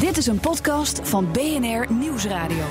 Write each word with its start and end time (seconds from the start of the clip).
Dit 0.00 0.16
is 0.16 0.26
een 0.26 0.40
podcast 0.40 1.08
van 1.08 1.32
BNR 1.32 1.92
Nieuwsradio. 1.92 2.64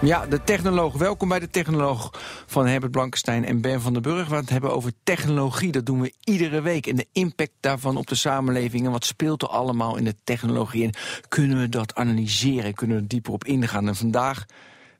Ja, 0.00 0.26
de 0.26 0.42
technoloog. 0.42 0.96
Welkom 0.96 1.28
bij 1.28 1.38
de 1.38 1.50
technoloog 1.50 2.10
van 2.46 2.66
Herbert 2.66 2.92
Blankenstein 2.92 3.44
en 3.44 3.60
Ben 3.60 3.80
van 3.80 3.92
den 3.92 4.02
Burg. 4.02 4.24
We 4.24 4.30
gaan 4.30 4.40
het 4.40 4.50
hebben 4.50 4.74
over 4.74 4.92
technologie. 5.02 5.72
Dat 5.72 5.86
doen 5.86 6.00
we 6.00 6.12
iedere 6.24 6.60
week. 6.60 6.86
En 6.86 6.96
de 6.96 7.06
impact 7.12 7.52
daarvan 7.60 7.96
op 7.96 8.06
de 8.06 8.14
samenleving. 8.14 8.84
En 8.84 8.90
wat 8.90 9.04
speelt 9.04 9.42
er 9.42 9.48
allemaal 9.48 9.96
in 9.96 10.04
de 10.04 10.14
technologie? 10.24 10.84
En 10.84 10.94
kunnen 11.28 11.60
we 11.60 11.68
dat 11.68 11.94
analyseren? 11.94 12.74
Kunnen 12.74 12.96
we 12.96 13.02
er 13.02 13.08
dieper 13.08 13.32
op 13.32 13.44
ingaan? 13.44 13.88
En 13.88 13.96
vandaag, 13.96 14.44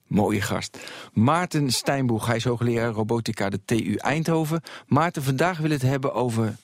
mooie 0.07 0.41
gast. 0.41 0.79
Maarten 1.13 1.71
Steinboeg. 1.71 2.27
Hij 2.27 2.37
is 2.37 2.45
hoogleraar 2.45 2.93
robotica 2.93 3.49
de 3.49 3.65
TU 3.65 3.95
Eindhoven. 3.95 4.63
Maarten, 4.87 5.23
vandaag 5.23 5.57
willen 5.57 5.79
we 5.79 5.83
het 5.83 5.93
hebben 5.93 6.15
over 6.15 6.57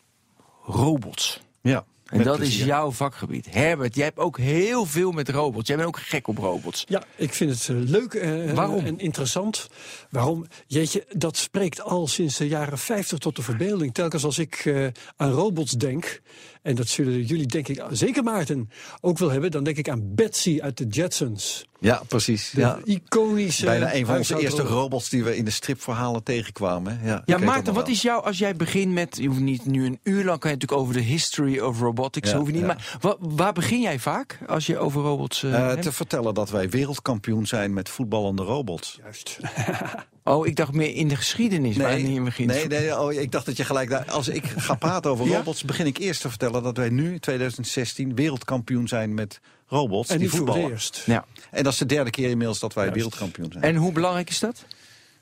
robots. 0.65 1.41
Ja. 1.61 1.85
En 2.09 2.23
dat 2.23 2.41
is 2.41 2.65
jouw 2.65 2.91
vakgebied. 2.91 3.47
Herbert, 3.51 3.95
jij 3.95 4.05
hebt 4.05 4.19
ook 4.19 4.39
heel 4.39 4.85
veel 4.85 5.13
met 5.13 5.29
robots. 5.29 5.69
Jij 5.69 5.77
bent 5.77 5.89
ook 5.89 5.99
gek 5.99 6.29
op 6.29 6.39
robots. 6.39 6.85
Ja, 6.89 7.03
ik 7.17 7.35
vind 7.35 7.51
het 7.51 7.69
uh, 7.69 7.89
leuk 7.89 8.15
uh, 8.15 8.53
Waarom? 8.53 8.85
en 8.85 8.99
interessant. 8.99 9.69
Waarom? 10.11 10.47
Jeetje, 10.67 11.05
dat 11.13 11.37
spreekt 11.37 11.81
al 11.81 12.07
sinds 12.07 12.37
de 12.37 12.49
jaren 12.49 12.79
50 12.79 13.19
tot 13.19 13.37
de 13.37 13.43
verbeelding. 13.43 13.95
Telkens 13.95 14.25
als 14.25 14.39
ik 14.39 14.65
uh, 14.65 14.87
aan 15.17 15.31
robots 15.31 15.73
denk, 15.73 16.21
en 16.63 16.75
dat 16.75 16.89
zullen 16.89 17.23
jullie 17.23 17.47
denk 17.47 17.69
ik, 17.69 17.83
zeker 17.91 18.23
Maarten, 18.23 18.71
ook 19.01 19.19
wel 19.19 19.31
hebben, 19.31 19.51
dan 19.51 19.65
denk 19.65 19.77
ik 19.77 19.89
aan 19.89 20.15
Betsy 20.15 20.59
uit 20.63 20.77
de 20.79 20.87
Jetsons. 20.87 21.67
Ja, 21.81 22.03
precies. 22.09 22.51
De 22.51 22.61
ja. 22.61 22.79
iconische. 22.85 23.65
Bijna 23.65 23.95
een 23.95 24.07
van 24.07 24.17
onze 24.17 24.41
eerste 24.41 24.63
robots 24.63 25.09
die 25.09 25.25
we 25.25 25.37
in 25.37 25.45
de 25.45 25.51
stripverhalen 25.51 26.23
tegenkwamen. 26.23 27.01
Ja, 27.05 27.23
Ja, 27.25 27.39
Maarten, 27.39 27.75
wat 27.75 27.89
is 27.89 28.03
jou, 28.03 28.25
als 28.25 28.39
jij 28.39 28.57
begint 28.57 28.93
met, 28.93 29.17
je 29.21 29.29
hoeft 29.29 29.41
niet 29.41 29.65
nu 29.67 29.87
een 29.87 29.99
uur 30.03 30.25
lang, 30.25 30.39
kan 30.41 30.51
je 30.51 30.57
natuurlijk 30.57 30.81
over 30.83 30.95
de 30.95 31.01
history 31.01 31.59
of 31.59 31.81
robotics, 31.81 32.31
Ja, 32.31 32.37
hoef 32.37 32.47
je 32.47 32.53
niet, 32.53 32.61
ja. 32.61 32.67
maar 32.67 32.97
wa- 33.01 33.17
waar 33.19 33.53
begin 33.53 33.81
jij 33.81 33.99
vaak 33.99 34.39
als 34.47 34.67
je 34.67 34.79
over 34.79 35.03
robots 35.03 35.43
eh. 35.43 35.73
Eh, 35.73 35.79
te 35.79 35.93
vertellen 35.93 36.35
dat 36.35 36.51
wij 36.51 36.69
wereldkampioen 36.71 37.47
zijn 37.47 37.73
met 37.73 37.89
voetballende 37.89 38.43
robots. 38.43 38.99
Juist. 39.03 39.39
Oh, 40.29 40.47
ik 40.47 40.57
dacht 40.57 40.73
meer 40.73 40.95
in 40.95 41.09
de 41.09 41.17
geschiedenis, 41.17 41.77
niet 41.77 41.87
in 42.09 42.25
begint. 42.25 42.49
nee, 42.51 42.67
nee 42.67 43.01
oh, 43.01 43.13
ik 43.13 43.33
dacht 43.33 43.47
dat 43.47 43.57
je 43.57 43.65
gelijk 43.65 43.91
daar. 43.91 44.11
Als 44.11 44.29
ik 44.29 44.45
ga 44.47 44.75
praten 44.75 45.11
over 45.11 45.27
Ja? 45.27 45.37
robots, 45.37 45.65
begin 45.65 45.87
ik 45.87 45.99
eerst 45.99 46.21
te 46.21 46.29
vertellen 46.29 46.63
dat 46.63 46.77
wij 46.77 46.89
nu, 46.89 47.19
2016, 47.19 48.15
wereldkampioen 48.15 48.89
zijn 48.89 49.15
met 49.15 49.41
robots 49.67 50.09
En 50.09 50.19
die 50.19 50.27
niet 50.27 50.37
voor 50.37 50.47
het 50.47 50.49
voetballen. 50.49 50.75
eerst. 50.77 51.03
Ja. 51.07 51.25
En 51.51 51.63
dat 51.65 51.73
is 51.73 51.79
de 51.79 51.87
derde 51.87 52.11
keer 52.11 52.31
inmiddels 52.31 52.59
dat 52.59 52.75
wij 52.75 52.85
Juist. 52.85 52.97
wereldkampioen 53.01 53.53
zijn. 53.53 53.65
En 53.65 53.77
hoe 53.77 53.93
belangrijk 53.93 54.29
is 54.31 54.39
dat? 54.39 54.65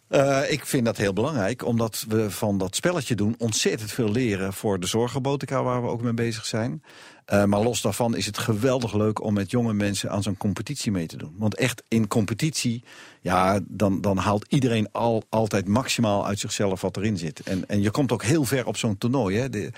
Eh, 0.09 0.41
ik 0.49 0.67
vind 0.67 0.85
dat 0.85 0.97
heel 0.97 1.13
belangrijk, 1.13 1.65
omdat 1.65 2.05
we 2.09 2.31
van 2.31 2.59
dat 2.59 2.77
spelletje 2.77 3.15
doen 3.15 3.35
ontzettend 3.39 3.93
veel 3.93 4.11
leren 4.11 4.53
voor 4.53 4.81
de 4.81 4.87
zorgrobotica, 4.87 5.63
waar 5.63 5.83
we 5.83 5.89
ook 5.89 6.03
mee 6.03 6.15
bezig 6.15 6.45
zijn. 6.47 6.83
Eh, 7.25 7.45
maar 7.45 7.61
los 7.63 7.81
daarvan 7.81 8.17
is 8.17 8.27
het 8.27 8.39
geweldig 8.39 8.95
leuk 8.95 9.23
om 9.23 9.35
met 9.35 9.51
jonge 9.51 9.73
mensen 9.73 10.11
aan 10.11 10.23
zo'n 10.23 10.37
competitie 10.37 10.93
mee 10.93 11.07
te 11.07 11.17
doen. 11.17 11.35
Want 11.39 11.55
echt 11.57 11.83
in 11.89 12.09
competitie, 12.09 12.85
ja, 13.21 13.61
dan, 13.69 14.01
dan 14.01 14.17
haalt 14.17 14.45
iedereen 14.49 14.89
al, 14.93 15.23
altijd 15.29 15.69
maximaal 15.69 16.27
uit 16.27 16.39
zichzelf 16.39 16.81
wat 16.81 16.97
erin 16.97 17.19
zit. 17.19 17.41
En, 17.41 17.69
en 17.69 17.83
je 17.83 17.91
komt 17.91 18.13
ook 18.13 18.23
heel 18.23 18.45
ver 18.45 18.67
op 18.67 18.77
zo'n 18.77 18.99
toernooi. 18.99 19.37
Hè. 19.37 19.49
De- 19.49 19.71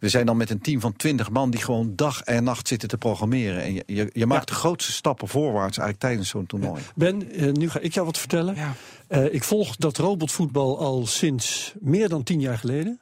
we 0.00 0.08
zijn 0.08 0.26
dan 0.26 0.36
met 0.36 0.50
een 0.50 0.60
team 0.60 0.80
van 0.80 0.96
twintig 0.96 1.30
man 1.30 1.50
die 1.50 1.60
gewoon 1.62 1.92
dag 1.96 2.22
en 2.22 2.44
nacht 2.44 2.68
zitten 2.68 2.88
te 2.88 2.98
programmeren. 2.98 3.62
En 3.62 3.74
je, 3.74 3.82
je, 3.86 4.10
je 4.12 4.26
maakt 4.26 4.48
de 4.48 4.54
grootste 4.54 4.92
stappen 4.92 5.28
voorwaarts 5.28 5.78
eigenlijk 5.78 5.98
tijdens 5.98 6.28
zo'n 6.28 6.46
toernooi. 6.46 6.82
Ben, 6.94 7.30
eh, 7.32 7.52
nu 7.52 7.70
ga 7.70 7.78
ik 7.78 7.94
jou 7.94 8.06
wat 8.06 8.18
vertellen. 8.18 8.54
Ja. 8.54 8.74
Eh, 9.06 9.34
ik 9.34 9.44
volg 9.44 9.76
dat 9.76 9.96
robotvoetbal 9.96 10.78
al 10.78 11.06
sinds 11.06 11.74
meer 11.80 12.08
dan 12.08 12.22
tien 12.22 12.40
jaar 12.40 12.58
geleden. 12.58 13.00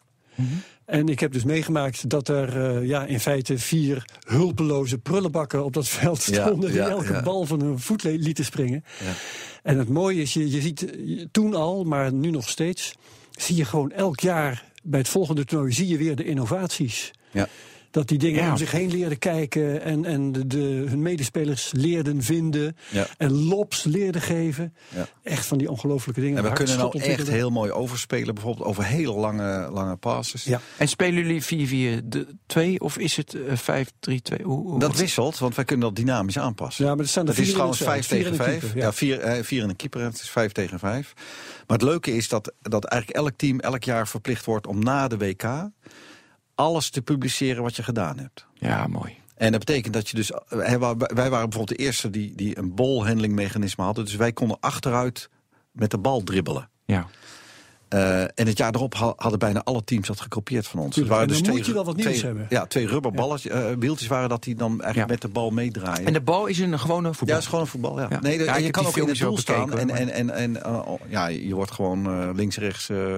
En 0.84 1.08
ik 1.08 1.20
heb 1.20 1.32
dus 1.32 1.44
meegemaakt 1.44 2.08
dat 2.10 2.28
er 2.28 2.76
eh, 2.76 2.86
ja, 2.88 3.04
in 3.04 3.20
feite 3.20 3.58
vier 3.58 4.04
hulpeloze 4.26 4.98
prullenbakken 4.98 5.64
op 5.64 5.72
dat 5.72 5.88
veld 5.88 6.22
stonden. 6.22 6.72
ja, 6.72 6.84
die 6.84 6.94
elke 6.94 7.12
ja. 7.12 7.22
bal 7.22 7.44
van 7.44 7.60
hun 7.60 7.78
voet 7.78 8.02
lieten 8.02 8.44
springen. 8.44 8.84
Ja. 9.04 9.12
En 9.62 9.78
het 9.78 9.88
mooie 9.88 10.20
is, 10.20 10.32
je, 10.32 10.50
je 10.50 10.60
ziet 10.60 10.90
eh, 10.90 11.24
toen 11.30 11.54
al, 11.54 11.84
maar 11.84 12.12
nu 12.12 12.30
nog 12.30 12.48
steeds, 12.48 12.94
zie 13.30 13.56
je 13.56 13.64
gewoon 13.64 13.90
elk 13.90 14.20
jaar 14.20 14.64
bij 14.82 14.98
het 14.98 15.08
volgende 15.08 15.44
toernooi 15.44 15.72
zie 15.72 15.88
je 15.88 15.96
weer 15.96 16.16
de 16.16 16.24
innovaties. 16.24 17.10
Ja. 17.30 17.48
Dat 17.92 18.08
die 18.08 18.18
dingen 18.18 18.42
Ja. 18.42 18.50
om 18.50 18.56
zich 18.56 18.70
heen 18.70 18.90
leerden 18.90 19.18
kijken 19.18 19.82
en, 19.82 20.04
en 20.04 20.32
de, 20.32 20.46
de- 20.46 20.84
hun 20.88 21.02
medespelers 21.02 21.70
leerden 21.72 22.22
vinden. 22.22 22.76
Ja. 22.90 23.06
En 23.18 23.32
lobs 23.32 23.84
leerden 23.84 24.20
geven. 24.22 24.74
Ja. 24.94 25.06
Echt 25.22 25.46
van 25.46 25.58
die 25.58 25.70
ongelofelijke 25.70 26.20
dingen. 26.20 26.36
En 26.36 26.44
we 26.44 26.52
kunnen 26.52 26.76
nou 26.78 26.98
echt 26.98 27.28
heel 27.28 27.50
mooi 27.50 27.70
overspelen, 27.72 28.34
bijvoorbeeld 28.34 28.68
over 28.68 28.84
hele 28.84 29.12
lange, 29.12 29.70
lange 29.70 29.96
passes. 29.96 30.44
Ja. 30.44 30.60
En 30.76 30.88
spelen 30.88 31.26
jullie 31.26 32.02
4-4-2 32.76 32.78
of 32.78 32.98
is 32.98 33.16
het 33.16 33.34
eh, 33.34 33.56
5-3-2? 33.58 34.42
Hoe, 34.42 34.68
hoe- 34.68 34.78
Dat 34.80 34.96
wisselt, 34.96 35.38
want 35.38 35.54
wij 35.54 35.64
kunnen 35.64 35.86
dat 35.86 35.96
dynamisch 35.96 36.38
aanpassen. 36.38 36.84
Ja, 36.84 36.90
maar 36.94 37.04
er 37.04 37.08
staan 37.10 37.26
er 37.28 37.34
dat 37.34 37.44
is 37.44 37.50
trouwens 37.50 37.78
het 37.78 37.88
veld, 37.88 38.06
5 38.06 38.10
vier 38.18 38.26
in 38.26 38.32
tegen 38.32 38.44
de 38.44 38.50
5. 38.50 38.60
keeper, 38.60 38.78
Ja, 38.78 38.84
ja. 38.84 38.92
vier, 38.92 39.18
eh, 39.20 39.42
vier 39.44 39.62
in 39.62 39.68
een 39.68 39.76
keeper, 39.76 40.00
het 40.02 40.14
is 40.14 40.30
5 40.30 40.52
tegen 40.52 40.78
5. 40.78 41.12
Maar 41.66 41.78
het 41.78 41.86
leuke 41.86 42.16
is 42.16 42.28
dat, 42.28 42.52
dat 42.60 42.84
eigenlijk 42.84 43.20
elk 43.24 43.32
team 43.36 43.60
elk 43.60 43.84
jaar 43.84 44.08
verplicht 44.08 44.44
wordt 44.44 44.66
om 44.66 44.82
na 44.84 45.08
de 45.08 45.16
WK 45.16 45.70
alles 46.54 46.90
te 46.90 47.02
publiceren 47.02 47.62
wat 47.62 47.76
je 47.76 47.82
gedaan 47.82 48.18
hebt. 48.18 48.46
Ja, 48.54 48.86
mooi. 48.86 49.16
En 49.34 49.50
dat 49.50 49.64
betekent 49.64 49.94
dat 49.94 50.08
je 50.08 50.16
dus. 50.16 50.30
eh, 50.32 50.38
Wij 50.48 50.78
waren 50.78 50.98
waren 51.14 51.30
bijvoorbeeld 51.30 51.68
de 51.68 51.76
eerste 51.84 52.10
die, 52.10 52.32
die 52.36 52.58
een 52.58 52.74
bolhandlingmechanisme 52.74 53.84
hadden. 53.84 54.04
Dus 54.04 54.16
wij 54.16 54.32
konden 54.32 54.56
achteruit 54.60 55.28
met 55.72 55.90
de 55.90 55.98
bal 55.98 56.22
dribbelen. 56.22 56.68
Ja. 56.84 57.06
Eh, 57.88 58.20
en 58.22 58.30
het 58.46 58.58
jaar 58.58 58.74
erop 58.74 58.94
ha- 58.94 59.12
hadden 59.16 59.38
bijna 59.38 59.62
alle 59.64 59.84
teams 59.84 60.06
dat 60.06 60.20
gekopieerd 60.20 60.66
van 60.66 60.80
ons. 60.80 60.94
Tuurlijk, 60.94 61.14
Het 61.20 61.28
en 61.28 61.34
dan 61.34 61.42
twee, 61.42 61.56
moet 61.56 61.66
je 61.66 61.72
wel 61.72 61.84
wat 61.84 61.96
nieuws 61.96 62.08
twee- 62.10 62.22
hebben. 62.24 62.46
Ja, 62.48 62.66
twee 62.66 62.86
rubberballetjes, 62.86 63.52
eh, 63.52 63.64
wieltjes 63.78 64.08
waren 64.08 64.28
dat 64.28 64.42
die 64.42 64.54
dan 64.54 64.68
eigenlijk 64.70 64.96
Ja. 64.96 65.06
met 65.06 65.20
de 65.20 65.28
bal 65.28 65.50
meedraaien. 65.50 66.06
En 66.06 66.12
de 66.12 66.20
bal 66.20 66.46
is 66.46 66.58
een 66.58 66.78
gewone 66.78 67.08
voetbal? 67.14 67.28
Ja, 67.36 67.40
is 67.42 67.46
gewoon 67.46 67.60
een 67.60 67.66
voetbal. 67.66 68.00
Ja. 68.00 68.06
Ja. 68.10 68.20
Nee, 68.20 68.38
de- 68.38 68.44
je 68.44 68.48
kan 68.48 68.56
ook 68.60 68.70
in 68.74 68.84
het 68.84 68.92
filmpjes 68.92 69.18
doel 69.18 69.38
staan. 69.38 69.66
bekeken, 69.70 69.90
en 69.96 70.08
en, 70.10 70.30
en, 70.30 70.56
en 70.56 70.66
oh, 70.66 71.00
ja, 71.08 71.26
je 71.26 71.54
wordt 71.54 71.70
gewoon 71.70 72.34
links, 72.34 72.56
rechts. 72.56 72.88
eh 72.88 73.16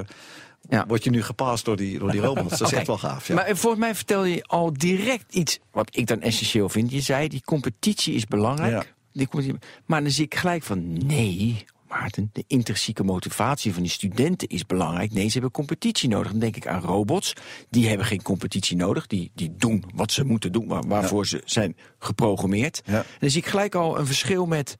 Ja. 0.68 0.84
Word 0.86 1.04
je 1.04 1.10
nu 1.10 1.22
gepast 1.22 1.64
door 1.64 1.76
die, 1.76 1.98
door 1.98 2.10
die 2.10 2.20
robots. 2.20 2.58
Dat 2.58 2.68
is 2.72 2.76
echt 2.78 2.86
wel 2.86 2.98
gaaf. 2.98 3.28
Ja. 3.28 3.34
Maar 3.34 3.44
eh, 3.44 3.54
volgens 3.54 3.82
mij 3.82 3.94
vertel 3.94 4.24
je 4.24 4.44
al 4.44 4.72
direct 4.72 5.34
iets 5.34 5.58
wat 5.72 5.96
ik 5.96 6.06
dan 6.06 6.20
essentieel 6.20 6.68
vind. 6.68 6.90
Je 6.90 7.00
zei, 7.00 7.28
die 7.28 7.42
competitie 7.44 8.14
is 8.14 8.26
belangrijk. 8.26 8.72
Ja. 8.72 8.84
Die 9.12 9.28
competitie- 9.28 9.58
maar 9.86 10.02
dan 10.02 10.10
zie 10.10 10.24
ik 10.24 10.34
gelijk 10.34 10.62
van, 10.62 11.06
nee, 11.06 11.64
Maarten, 11.88 12.30
de 12.32 12.44
intrinsieke 12.46 13.04
motivatie 13.04 13.72
van 13.72 13.82
die 13.82 13.90
studenten 13.90 14.48
is 14.48 14.66
belangrijk. 14.66 15.12
Nee, 15.12 15.26
ze 15.26 15.32
hebben 15.32 15.50
competitie 15.50 16.08
nodig. 16.08 16.30
Dan 16.30 16.40
denk 16.40 16.56
ik 16.56 16.66
aan 16.66 16.80
robots. 16.80 17.32
Die 17.70 17.88
hebben 17.88 18.06
geen 18.06 18.22
competitie 18.22 18.76
nodig. 18.76 19.06
Die, 19.06 19.30
die 19.34 19.54
doen 19.56 19.84
wat 19.94 20.12
ze 20.12 20.24
moeten 20.24 20.52
doen, 20.52 20.66
waar, 20.66 20.86
waarvoor 20.86 21.26
ze 21.26 21.42
zijn 21.44 21.76
geprogrammeerd. 21.98 22.82
En 22.84 23.04
dan 23.18 23.30
zie 23.30 23.40
ik 23.40 23.46
gelijk 23.48 23.74
al 23.74 23.98
een 23.98 24.06
verschil 24.06 24.46
met... 24.46 24.76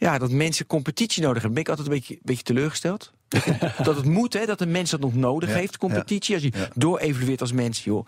Ja, 0.00 0.18
dat 0.18 0.30
mensen 0.30 0.66
competitie 0.66 1.22
nodig 1.22 1.42
hebben. 1.42 1.52
Ben 1.52 1.62
ik 1.62 1.68
altijd 1.68 1.88
een 1.88 1.94
beetje, 1.94 2.18
beetje 2.22 2.42
teleurgesteld. 2.42 3.12
dat 3.82 3.96
het 3.96 4.04
moet, 4.18 4.32
hè, 4.32 4.46
dat 4.46 4.60
een 4.60 4.70
mens 4.70 4.90
dat 4.90 5.00
nog 5.00 5.14
nodig 5.14 5.48
Ja, 5.48 5.54
heeft, 5.54 5.78
competitie. 5.78 6.34
Als 6.34 6.42
je 6.44 6.50
ja. 6.54 6.68
doorevalueert 6.74 7.40
als 7.40 7.52
mens, 7.52 7.84
joh, 7.84 8.06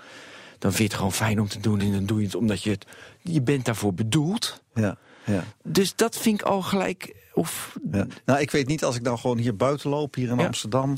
dan 0.58 0.70
vind 0.72 0.76
je 0.76 0.84
het 0.84 0.94
gewoon 0.94 1.12
fijn 1.12 1.40
om 1.40 1.48
te 1.48 1.60
doen. 1.60 1.80
En 1.80 1.92
dan 1.92 2.06
doe 2.06 2.18
je 2.18 2.24
het 2.24 2.34
omdat 2.34 2.62
je 2.62 2.70
het, 2.70 2.86
je 3.20 3.42
bent 3.42 3.64
daarvoor 3.64 3.94
bedoeld. 3.94 4.62
Ja, 4.74 4.96
ja, 5.24 5.44
Dus 5.62 5.96
dat 5.96 6.18
vind 6.18 6.40
ik 6.40 6.46
al 6.46 6.62
gelijk, 6.62 7.14
of... 7.34 7.78
ja. 7.90 8.06
Nou, 8.24 8.40
ik 8.40 8.50
weet 8.50 8.66
niet 8.66 8.84
als 8.84 8.96
ik 8.96 9.04
dan 9.04 9.18
gewoon 9.18 9.38
hier 9.38 9.56
buiten 9.56 9.90
loop, 9.90 10.14
hier 10.14 10.30
in. 10.30 10.38
Amsterdam, 10.38 10.96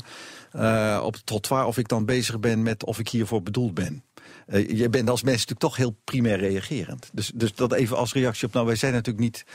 eh, 0.51 1.01
op 1.03 1.13
het 1.13 1.25
trottoir, 1.25 1.65
of 1.65 1.77
ik 1.77 1.87
dan 1.87 2.05
bezig 2.05 2.39
ben 2.39 2.63
met 2.63 2.85
of 2.85 2.99
ik 2.99 3.09
hiervoor 3.09 3.43
bedoeld 3.43 3.73
ben. 3.73 4.03
Eh, 4.45 4.69
je 4.69 4.89
bent 4.89 5.09
als 5.09 5.23
mens 5.23 5.37
natuurlijk 5.37 5.59
toch 5.59 5.75
heel 5.75 5.97
primair 6.03 6.37
reagerend. 6.37 7.09
Dus, 7.13 7.31
dus 7.35 7.55
dat 7.55 7.73
even 7.73 7.97
als 7.97 8.13
reactie 8.13 8.47
op. 8.47 8.53
Nou, 8.53 8.65
wij 8.65 8.75
zijn 8.75 8.93
natuurlijk 8.93 9.23
niet, 9.23 9.45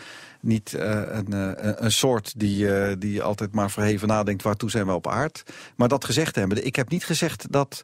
niet 0.43 0.75
eh, 0.75 1.03
een, 1.09 1.33
eh, 1.33 1.73
een 1.77 1.93
soort 1.93 2.33
die, 2.37 2.75
eh, 2.75 2.97
die 2.99 3.23
altijd 3.23 3.55
maar 3.55 3.71
verheven 3.71 4.09
nadenkt 4.09 4.43
waartoe 4.43 4.71
zijn 4.71 4.87
we 4.87 4.93
op 4.93 5.09
aard. 5.09 5.43
Maar 5.77 5.89
dat 5.89 6.05
gezegd 6.05 6.35
hebben, 6.35 6.67
ik 6.67 6.77
heb 6.77 6.91
niet 6.91 7.05
gezegd 7.05 7.53
dat 7.53 7.83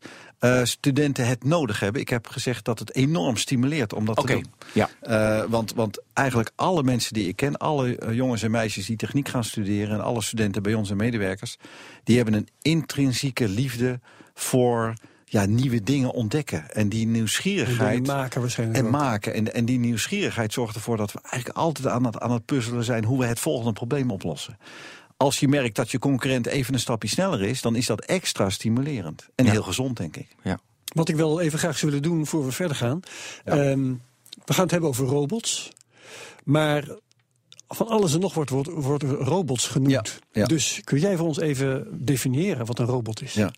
studenten 0.63 1.27
het 1.27 1.45
nodig 1.45 1.81
hebben. 1.81 2.01
Ik 2.01 2.09
heb 2.09 2.27
gezegd 2.27 2.65
dat 2.65 2.79
het 2.79 2.95
enorm 2.95 3.37
stimuleert 3.37 3.93
om 3.93 4.05
dat 4.05 4.19
Oké, 4.19 4.27
te 4.27 4.33
doen. 4.33 4.53
ja. 4.73 5.47
Want, 5.49 5.75
want 5.75 6.03
eigenlijk 6.13 6.51
alle 6.55 6.83
mensen 6.83 7.15
die 7.15 7.29
ik 7.29 7.37
ken, 7.37 7.57
alle 7.57 8.15
jongens 8.15 8.43
en 8.43 8.51
meisjes 8.51 8.87
die 8.87 8.97
techniek 8.97 9.29
gaan 9.29 9.45
studeren 9.45 9.95
en 9.95 10.05
alle 10.05 10.23
studenten 10.23 10.63
bij 10.63 10.75
ons 10.75 10.91
en 10.91 10.97
medewerkers, 10.97 11.57
die 12.05 12.17
hebben 12.17 12.35
een 12.35 12.49
intrinsieke 12.63 13.49
liefde 13.49 14.01
voor 14.35 14.95
ja, 15.29 15.45
nieuwe 15.47 15.83
dingen 15.83 16.11
ontdekken. 16.11 16.71
En 16.75 16.89
die 16.89 17.05
En 17.07 17.11
nieuwsgierigheid. 17.13 18.05
dingen 18.05 18.17
maken 18.17 18.41
waarschijnlijk 18.41 18.79
En 18.79 18.85
ook. 18.85 18.91
maken. 18.91 19.35
En, 19.35 19.55
en 19.55 19.65
die 19.65 19.79
nieuwsgierigheid 19.79 20.53
zorgt 20.53 20.75
ervoor 20.75 20.97
dat 20.97 21.13
we 21.13 21.19
eigenlijk 21.23 21.57
altijd 21.59 21.87
aan 21.87 22.05
het, 22.05 22.19
aan 22.19 22.31
het 22.31 22.45
puzzelen 22.45 22.85
zijn 22.85 23.05
hoe 23.05 23.19
we 23.19 23.27
het 23.27 23.41
volgende 23.41 23.73
probleem 23.73 24.11
oplossen. 24.11 24.59
Als 25.17 25.41
je 25.41 25.49
merkt 25.49 25.77
dat 25.77 25.91
je 25.91 25.99
concurrent 25.99 26.47
even 26.47 26.75
een 26.75 26.81
stapje 26.81 27.09
sneller 27.09 27.43
is, 27.43 27.63
dan 27.63 27.77
is 27.77 27.87
dat 27.87 28.01
extra 28.05 28.51
stimulerend. 28.51 29.29
En 29.35 29.45
Ja. 29.45 29.51
heel 29.51 29.63
gezond, 29.63 29.97
denk 29.97 30.17
ik. 30.17 30.29
Ja. 30.43 30.59
Wat 30.95 31.09
ik 31.09 31.17
wel 31.17 31.41
even 31.41 31.59
graag 31.59 31.79
zou 31.79 31.93
willen 31.93 32.09
doen 32.09 32.27
voor 32.27 32.45
we 32.45 32.53
verder 32.53 32.77
gaan. 32.77 33.01
Ehm, 33.45 33.93
we 34.45 34.53
gaan 34.53 34.63
het 34.63 34.71
hebben 34.71 34.89
over 34.89 35.07
robots. 35.07 35.71
Maar 36.45 36.85
van 37.69 37.89
alles 37.89 38.15
en 38.15 38.21
nog 38.21 38.35
wordt, 38.35 38.51
wordt, 38.51 38.69
wordt 38.73 39.03
robots 39.05 39.67
genoemd. 39.67 39.91
Ja, 39.93 40.03
ja. 40.41 40.47
Dus 40.47 40.81
kun 40.85 40.99
jij 40.99 41.17
voor 41.17 41.27
ons 41.27 41.39
even 41.41 41.87
definiëren 42.05 42.67
wat 42.67 42.79
een 42.79 42.87
robot 42.87 43.23
is? 43.23 43.33
Ja, 43.35 43.51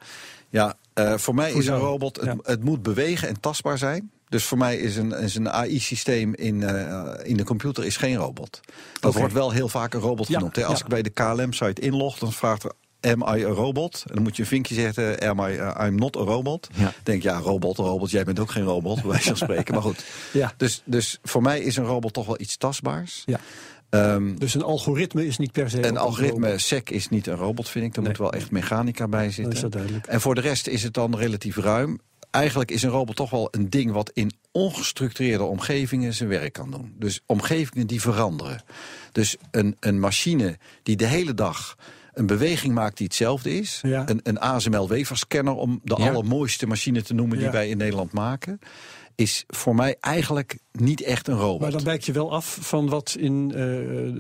ja 0.51 0.77
eh, 0.99 1.19
voor 1.19 1.35
mij 1.35 1.51
Voor 1.51 1.61
is 1.61 1.67
een 1.67 1.79
robot, 1.79 2.17
het, 2.17 2.25
ja. 2.25 2.37
het 2.43 2.65
moet 2.65 2.83
bewegen 2.83 3.29
en 3.29 3.41
tastbaar 3.41 3.79
zijn. 3.79 4.11
Dus 4.29 4.45
voor 4.45 4.59
mij 4.59 4.77
is 4.77 4.97
een, 4.97 5.13
is 5.13 5.35
een 5.35 5.51
AI-systeem 5.51 6.35
in, 6.35 6.63
eh, 6.63 7.13
in 7.23 7.37
de 7.37 7.45
computer 7.45 7.85
is 7.85 7.97
geen 7.97 8.17
robot. 8.17 8.61
Dat 9.01 9.15
wordt 9.15 9.33
wel 9.33 9.51
heel 9.51 9.69
vaak 9.69 9.95
een 9.95 10.01
robot 10.01 10.27
genoemd. 10.27 10.65
Als 10.65 10.79
ja. 10.79 10.85
ik 10.85 10.91
bij 10.91 11.03
de 11.03 11.11
KLM-site 11.11 11.81
inlog, 11.81 12.19
dan 12.19 12.33
vraagt 12.33 12.63
er... 12.63 12.73
Am 13.01 13.23
I 13.37 13.45
a 13.45 13.49
robot? 13.49 14.05
En 14.07 14.15
dan 14.15 14.23
moet 14.23 14.37
je 14.37 14.43
een 14.43 14.49
vinkje 14.49 14.75
zetten. 14.75 15.19
Am 15.19 15.41
I, 15.41 15.53
uh, 15.53 15.81
I'm 15.87 15.95
not 15.95 16.17
a 16.17 16.21
robot. 16.21 16.69
Ja. 16.75 16.93
Denk 17.03 17.23
ja, 17.23 17.39
robot, 17.39 17.77
robot. 17.77 18.11
Jij 18.11 18.25
bent 18.25 18.39
ook 18.39 18.51
geen 18.51 18.65
robot, 18.65 18.95
bij 18.95 19.11
wijze 19.11 19.27
van 19.29 19.37
spreken. 19.37 19.75
Maar 19.75 19.83
goed. 19.83 20.05
Ja. 20.33 20.53
Dus, 20.57 20.83
dus 20.85 21.19
voor 21.23 21.43
mij 21.43 21.61
is 21.61 21.77
een 21.77 21.85
robot 21.85 22.13
toch 22.13 22.27
wel 22.27 22.41
iets 22.41 22.57
tastbaars. 22.57 23.23
Ja. 23.27 23.41
Ehm, 23.91 24.35
Dus 24.37 24.55
een 24.55 24.63
algoritme 24.63 25.27
is 25.27 25.39
niet 25.39 25.53
per 25.53 25.71
se. 25.71 25.87
een 25.87 25.97
algoritme 25.97 26.47
robot. 26.47 26.61
SEC 26.61 26.91
is 26.91 27.09
niet 27.09 27.27
een 27.27 27.35
robot, 27.37 27.69
vind 27.69 27.85
ik. 27.85 27.93
Er 27.97 27.99
Nee. 28.01 28.09
moet 28.09 28.19
wel 28.19 28.33
echt 28.33 28.51
mechanica 28.51 29.09
bij 29.09 29.31
zitten. 29.31 29.55
is 29.55 29.61
dat 29.61 29.73
duidelijk. 29.73 30.07
En 30.07 30.21
voor 30.21 30.35
de 30.35 30.41
rest 30.41 30.67
is 30.67 30.83
het 30.83 30.95
dan 30.95 31.17
relatief 31.17 31.57
ruim. 31.57 31.99
Eigenlijk 32.31 32.71
is 32.71 32.83
een 32.83 32.91
robot 32.91 33.17
toch 33.17 33.31
wel 33.31 33.49
een 33.51 33.71
ding 33.71 33.93
wat 33.93 34.11
in 34.15 34.33
ongestructureerde 34.53 35.45
omgevingen 35.45 36.15
zijn 36.15 36.29
werk 36.29 36.53
kan 36.53 36.71
doen. 36.71 36.95
Dus 36.99 37.21
omgevingen 37.27 37.87
die 37.87 38.01
veranderen. 38.01 38.63
Dus 39.13 39.37
een, 39.51 39.77
een 39.81 40.01
machine 40.01 40.59
die 40.83 40.97
de 40.97 41.07
hele 41.07 41.35
dag 41.35 41.77
een 42.13 42.27
beweging 42.27 42.75
maakt 42.75 42.97
die 42.97 43.07
hetzelfde 43.07 43.59
is. 43.59 43.81
Ja. 43.83 44.09
Een, 44.09 44.21
een 44.23 44.39
ASML-weverscanner, 44.41 45.55
om 45.55 45.81
de 45.85 45.95
Ja. 45.99 46.09
allermooiste 46.09 46.67
machine 46.67 47.03
te 47.03 47.15
noemen 47.15 47.37
die 47.37 47.47
Ja. 47.47 47.53
wij 47.53 47.69
in 47.69 47.77
Nederland 47.77 48.13
maken. 48.13 48.59
Is 49.19 49.45
voor 49.47 49.75
mij 49.75 49.97
eigenlijk 50.01 50.59
niet 50.73 51.03
echt 51.03 51.29
een 51.29 51.37
robot. 51.39 51.61
Maar 51.61 51.71
dan 51.71 51.85
wijk 51.85 52.03
je 52.03 52.13
wel 52.13 52.33
af 52.33 52.59
van 52.61 52.89
wat 52.89 53.17
in 53.19 53.51
eh, 53.51 53.57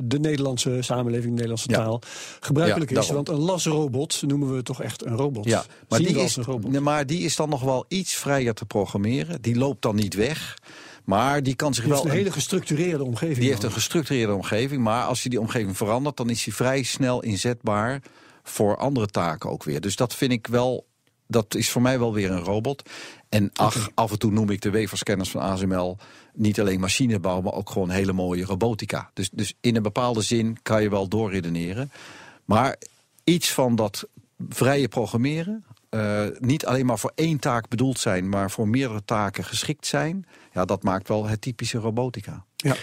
de 0.04 0.18
Nederlandse 0.20 0.78
samenleving, 0.82 1.26
de 1.28 1.30
Nederlandse 1.32 1.70
Ja. 1.70 1.76
taal, 1.76 2.00
gebruikelijk 2.40 2.90
Ja, 2.90 3.00
is. 3.00 3.08
Want 3.10 3.28
een 3.28 3.38
lasrobot 3.38 4.22
noemen 4.26 4.54
we 4.54 4.62
toch 4.62 4.82
echt 4.82 5.04
een 5.06 5.16
robot. 5.16 5.44
Ja, 5.44 5.64
maar 5.88 5.98
Zien 5.98 6.08
die, 6.14 6.22
is, 6.22 6.36
een 6.36 6.44
robot. 6.44 6.80
maar 6.80 7.06
die 7.06 7.20
is 7.22 7.36
dan 7.36 7.48
nog 7.48 7.62
wel 7.62 7.84
iets 7.88 8.14
vrijer 8.14 8.54
te 8.54 8.64
programmeren. 8.64 9.42
Die 9.42 9.56
loopt 9.56 9.82
dan 9.82 9.94
niet 9.96 10.14
weg. 10.14 10.58
Maar 11.04 11.42
die 11.42 11.54
kan 11.54 11.74
zich 11.74 11.84
Die 11.84 11.92
heeft 11.92 12.04
wel. 12.04 12.12
een 12.12 12.18
hele 12.18 12.32
gestructureerde 12.32 13.04
omgeving. 13.04 13.38
die 13.38 13.48
heeft 13.48 13.62
een 13.62 13.72
gestructureerde 13.72 14.34
omgeving. 14.34 14.82
Maar 14.82 15.04
als 15.04 15.22
je 15.22 15.28
die 15.28 15.40
omgeving 15.40 15.76
verandert, 15.76 16.16
dan 16.16 16.30
is 16.30 16.44
hij 16.44 16.54
vrij 16.54 16.82
snel 16.82 17.22
inzetbaar 17.22 18.02
voor 18.42 18.76
andere 18.76 19.06
taken 19.06 19.50
ook 19.50 19.64
weer. 19.64 19.80
Dus 19.80 19.96
dat 19.96 20.14
vind 20.14 20.32
ik 20.32 20.46
wel. 20.46 20.86
Dat 21.28 21.54
is 21.54 21.70
voor 21.70 21.82
mij 21.82 21.98
wel 21.98 22.14
weer 22.14 22.30
een 22.30 22.42
robot. 22.44 22.90
En 23.28 23.50
ach, 23.54 23.90
af 23.94 24.10
en 24.10 24.18
toe 24.18 24.32
noem 24.32 24.50
ik 24.50 24.60
de 24.60 24.70
weverscanners 24.70 25.30
van 25.30 25.40
ASML 25.40 25.98
niet 26.34 26.60
alleen 26.60 26.80
machinebouw, 26.80 27.40
maar 27.40 27.52
ook 27.52 27.70
gewoon 27.70 27.90
hele 27.90 28.12
mooie 28.12 28.44
robotica. 28.44 29.10
Dus, 29.14 29.30
dus 29.32 29.54
in 29.60 29.76
een 29.76 29.82
bepaalde 29.82 30.22
zin 30.22 30.58
kan 30.62 30.82
je 30.82 30.90
wel 30.90 31.08
doorredeneren. 31.08 31.90
Maar 32.44 32.76
iets 33.24 33.52
van 33.52 33.76
dat 33.76 34.08
vrije 34.48 34.88
programmeren, 34.88 35.64
eh, 35.88 36.24
niet 36.38 36.66
alleen 36.66 36.86
maar 36.86 36.98
voor 36.98 37.12
één 37.14 37.38
taak 37.38 37.68
bedoeld 37.68 37.98
zijn, 37.98 38.28
maar 38.28 38.50
voor 38.50 38.68
meerdere 38.68 39.04
taken 39.04 39.44
geschikt 39.44 39.86
zijn, 39.86 40.26
ja, 40.52 40.64
dat 40.64 40.82
maakt 40.82 41.08
wel 41.08 41.26
het 41.26 41.40
typische 41.40 41.78
robotica. 41.78 42.44
Ja. 42.56 42.76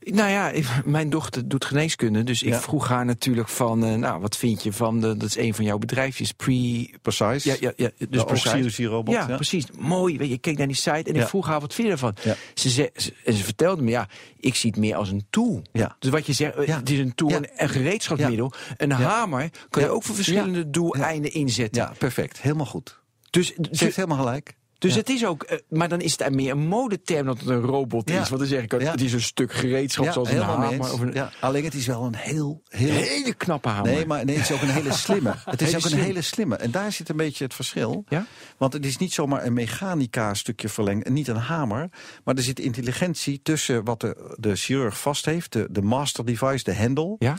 Nou 0.00 0.30
ja, 0.30 0.52
mijn 0.84 1.10
dochter 1.10 1.48
doet 1.48 1.64
geneeskunde, 1.64 2.24
dus 2.24 2.42
ik 2.42 2.54
vroeg 2.54 2.88
haar 2.88 3.04
natuurlijk 3.04 3.48
van, 3.48 3.84
eh, 3.84 3.94
nou, 3.94 4.20
wat 4.20 4.36
vind 4.36 4.62
je 4.62 4.72
van, 4.72 5.00
de, 5.00 5.16
dat 5.16 5.28
is 5.28 5.36
een 5.36 5.54
van 5.54 5.64
jouw 5.64 5.78
bedrijfjes, 5.78 6.32
Pre... 6.32 6.90
Precise. 7.02 7.48
Ja, 7.48 7.56
ja, 7.60 7.72
ja, 7.76 7.90
dus 7.98 8.08
de 8.08 8.24
Precise. 8.24 8.48
oogchirurgie-robot. 8.48 9.14
Ja, 9.14 9.26
precies. 9.26 9.64
Mooi. 9.78 10.18
Weet 10.18 10.28
je, 10.28 10.34
Ik 10.34 10.40
keek 10.40 10.58
naar 10.58 10.66
die 10.66 10.76
site 10.76 11.02
en 11.10 11.14
Ja. 11.14 11.22
ik 11.22 11.28
vroeg 11.28 11.46
haar, 11.46 11.60
wat 11.60 11.74
vind 11.74 11.86
je 11.86 11.92
ervan? 11.92 12.14
Ze, 12.54 12.70
ze, 12.70 12.92
en 13.24 13.32
ze 13.32 13.44
vertelde 13.44 13.82
me, 13.82 13.90
ja, 13.90 14.08
ik 14.38 14.54
zie 14.54 14.70
het 14.70 14.78
meer 14.78 14.94
als 14.96 15.10
een 15.10 15.26
tool. 15.30 15.62
Ja. 15.72 15.96
Dus 15.98 16.10
wat 16.10 16.26
je 16.26 16.32
zegt, 16.32 16.56
eh, 16.56 16.76
het 16.76 16.90
is 16.90 16.98
een 16.98 17.14
tool, 17.14 17.32
een, 17.32 17.48
een 17.56 17.68
gereedschapsmiddel. 17.68 18.52
Een 18.76 18.90
hamer 18.90 19.50
kan 19.70 19.82
je 19.82 19.88
ook 19.88 20.02
voor 20.02 20.14
verschillende 20.14 20.70
doeleinden 20.70 21.32
inzetten. 21.32 21.82
Ja, 21.82 21.92
perfect. 21.98 22.40
Helemaal 22.40 22.66
goed. 22.66 22.98
Dus, 23.30 23.46
Ze 23.46 23.60
dus, 23.70 23.80
heeft 23.80 23.96
helemaal 23.96 24.18
gelijk. 24.18 24.56
Dus 24.78 24.92
Ja. 24.92 24.98
het 24.98 25.08
is 25.08 25.26
ook, 25.26 25.42
eh, 25.42 25.58
maar 25.68 25.88
dan 25.88 26.00
is 26.00 26.18
het 26.18 26.34
meer 26.34 26.50
een 26.50 26.66
modeterm 26.66 27.26
dat 27.26 27.38
het 27.38 27.48
een 27.48 27.60
robot 27.60 28.08
Ja. 28.10 28.20
is. 28.22 28.28
Want 28.28 28.40
dan 28.40 28.48
zeg 28.50 28.62
ik, 28.62 28.80
Ja. 28.80 28.90
het 28.90 29.00
is 29.00 29.12
een 29.12 29.20
stuk 29.20 29.52
gereedschap 29.52 30.12
zoals 30.12 30.30
een 30.30 30.40
hamer. 30.42 30.80
Of 30.80 31.00
een 31.00 31.14
alleen 31.40 31.64
het 31.64 31.74
is 31.74 31.86
wel 31.86 32.04
een 32.04 32.16
heel, 32.16 32.62
heel 32.68 32.90
hele 32.92 33.34
knappe 33.34 33.68
hamer. 33.68 33.92
Nee, 33.92 34.06
maar 34.06 34.24
nee, 34.24 34.36
het 34.36 34.50
is 34.50 34.56
ook 34.56 34.62
een 34.62 34.68
hele 34.68 34.92
slimme. 35.04 35.34
Het 35.44 35.60
is 35.60 35.66
Hele 35.66 35.78
ook 35.78 35.84
een 35.84 35.90
slim. 35.90 36.02
hele 36.04 36.22
slimme. 36.22 36.56
En 36.56 36.70
daar 36.70 36.92
zit 36.92 37.08
een 37.08 37.16
beetje 37.16 37.44
het 37.44 37.54
verschil. 37.54 38.04
Ja? 38.08 38.26
Want 38.56 38.72
het 38.72 38.86
is 38.86 38.96
niet 38.96 39.12
zomaar 39.12 39.44
een 39.46 39.52
mechanica 39.52 40.34
stukje 40.34 40.68
verlengd 40.68 41.06
en 41.06 41.12
niet 41.12 41.28
een 41.28 41.36
hamer. 41.36 41.88
Maar 42.24 42.34
er 42.34 42.42
zit 42.42 42.60
intelligentie 42.60 43.40
tussen 43.42 43.84
wat 43.84 44.00
de, 44.00 44.34
de 44.38 44.56
chirurg 44.56 45.00
vast 45.00 45.24
heeft, 45.24 45.52
de, 45.52 45.66
de 45.70 45.82
master 45.82 46.24
device, 46.24 46.64
de 46.64 46.72
hendel. 46.72 47.16
Ja? 47.18 47.36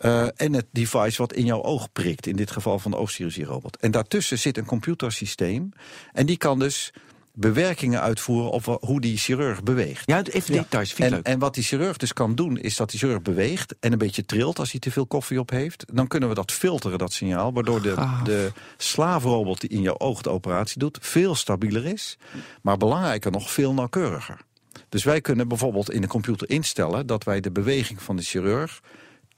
Eh, 0.00 0.26
en 0.36 0.52
het 0.52 0.66
device 0.72 1.16
wat 1.18 1.32
in 1.32 1.44
jouw 1.44 1.62
oog 1.62 1.92
prikt. 1.92 2.26
In 2.26 2.36
dit 2.36 2.50
geval 2.50 2.78
van 2.78 2.90
de 2.90 2.96
oogchirurgie-robot. 2.96 3.76
En 3.76 3.90
daartussen 3.90 4.38
zit 4.38 4.56
een 4.56 4.64
computersysteem. 4.64 5.72
En 6.12 6.26
die 6.26 6.36
kan 6.36 6.58
dus 6.58 6.92
bewerkingen 7.34 8.00
uitvoeren 8.00 8.50
op 8.50 8.78
hoe 8.80 9.00
die 9.00 9.16
chirurg 9.16 9.62
beweegt. 9.62 10.02
Ja, 10.06 10.22
even 10.22 10.52
details, 10.54 10.92
vind 10.92 10.98
ik 10.98 11.04
En, 11.04 11.10
leuk. 11.10 11.26
en 11.26 11.38
wat 11.38 11.54
die 11.54 11.64
chirurg 11.64 11.96
dus 11.96 12.12
kan 12.12 12.34
doen, 12.34 12.58
is 12.58 12.76
dat 12.76 12.90
die 12.90 12.98
chirurg 12.98 13.22
beweegt 13.22 13.74
en 13.80 13.92
een 13.92 13.98
beetje 13.98 14.24
trilt 14.24 14.58
als 14.58 14.70
hij 14.70 14.80
te 14.80 14.90
veel 14.90 15.06
koffie 15.06 15.38
op 15.40 15.50
heeft. 15.50 15.84
Dan 15.92 16.06
kunnen 16.06 16.28
we 16.28 16.34
dat 16.34 16.52
filteren, 16.52 16.98
dat 16.98 17.12
signaal, 17.12 17.52
waardoor 17.52 17.82
de, 17.82 17.94
Gaaf. 17.94 18.22
de 18.22 18.52
slaafrobot 18.76 19.60
die 19.60 19.70
in 19.70 19.82
jouw 19.82 19.98
oog 19.98 20.22
de 20.22 20.30
operatie 20.30 20.78
doet, 20.78 20.98
veel 21.00 21.34
stabieler 21.34 21.86
is. 21.86 22.18
Maar 22.62 22.76
belangrijker 22.76 23.30
nog, 23.30 23.50
veel 23.50 23.74
nauwkeuriger. 23.74 24.40
Dus 24.88 25.04
wij 25.04 25.20
kunnen 25.20 25.48
bijvoorbeeld 25.48 25.90
in 25.90 26.00
de 26.00 26.06
computer 26.06 26.50
instellen 26.50 27.06
dat 27.06 27.24
wij 27.24 27.40
de 27.40 27.50
beweging 27.50 28.02
van 28.02 28.16
de 28.16 28.22
chirurg 28.22 28.80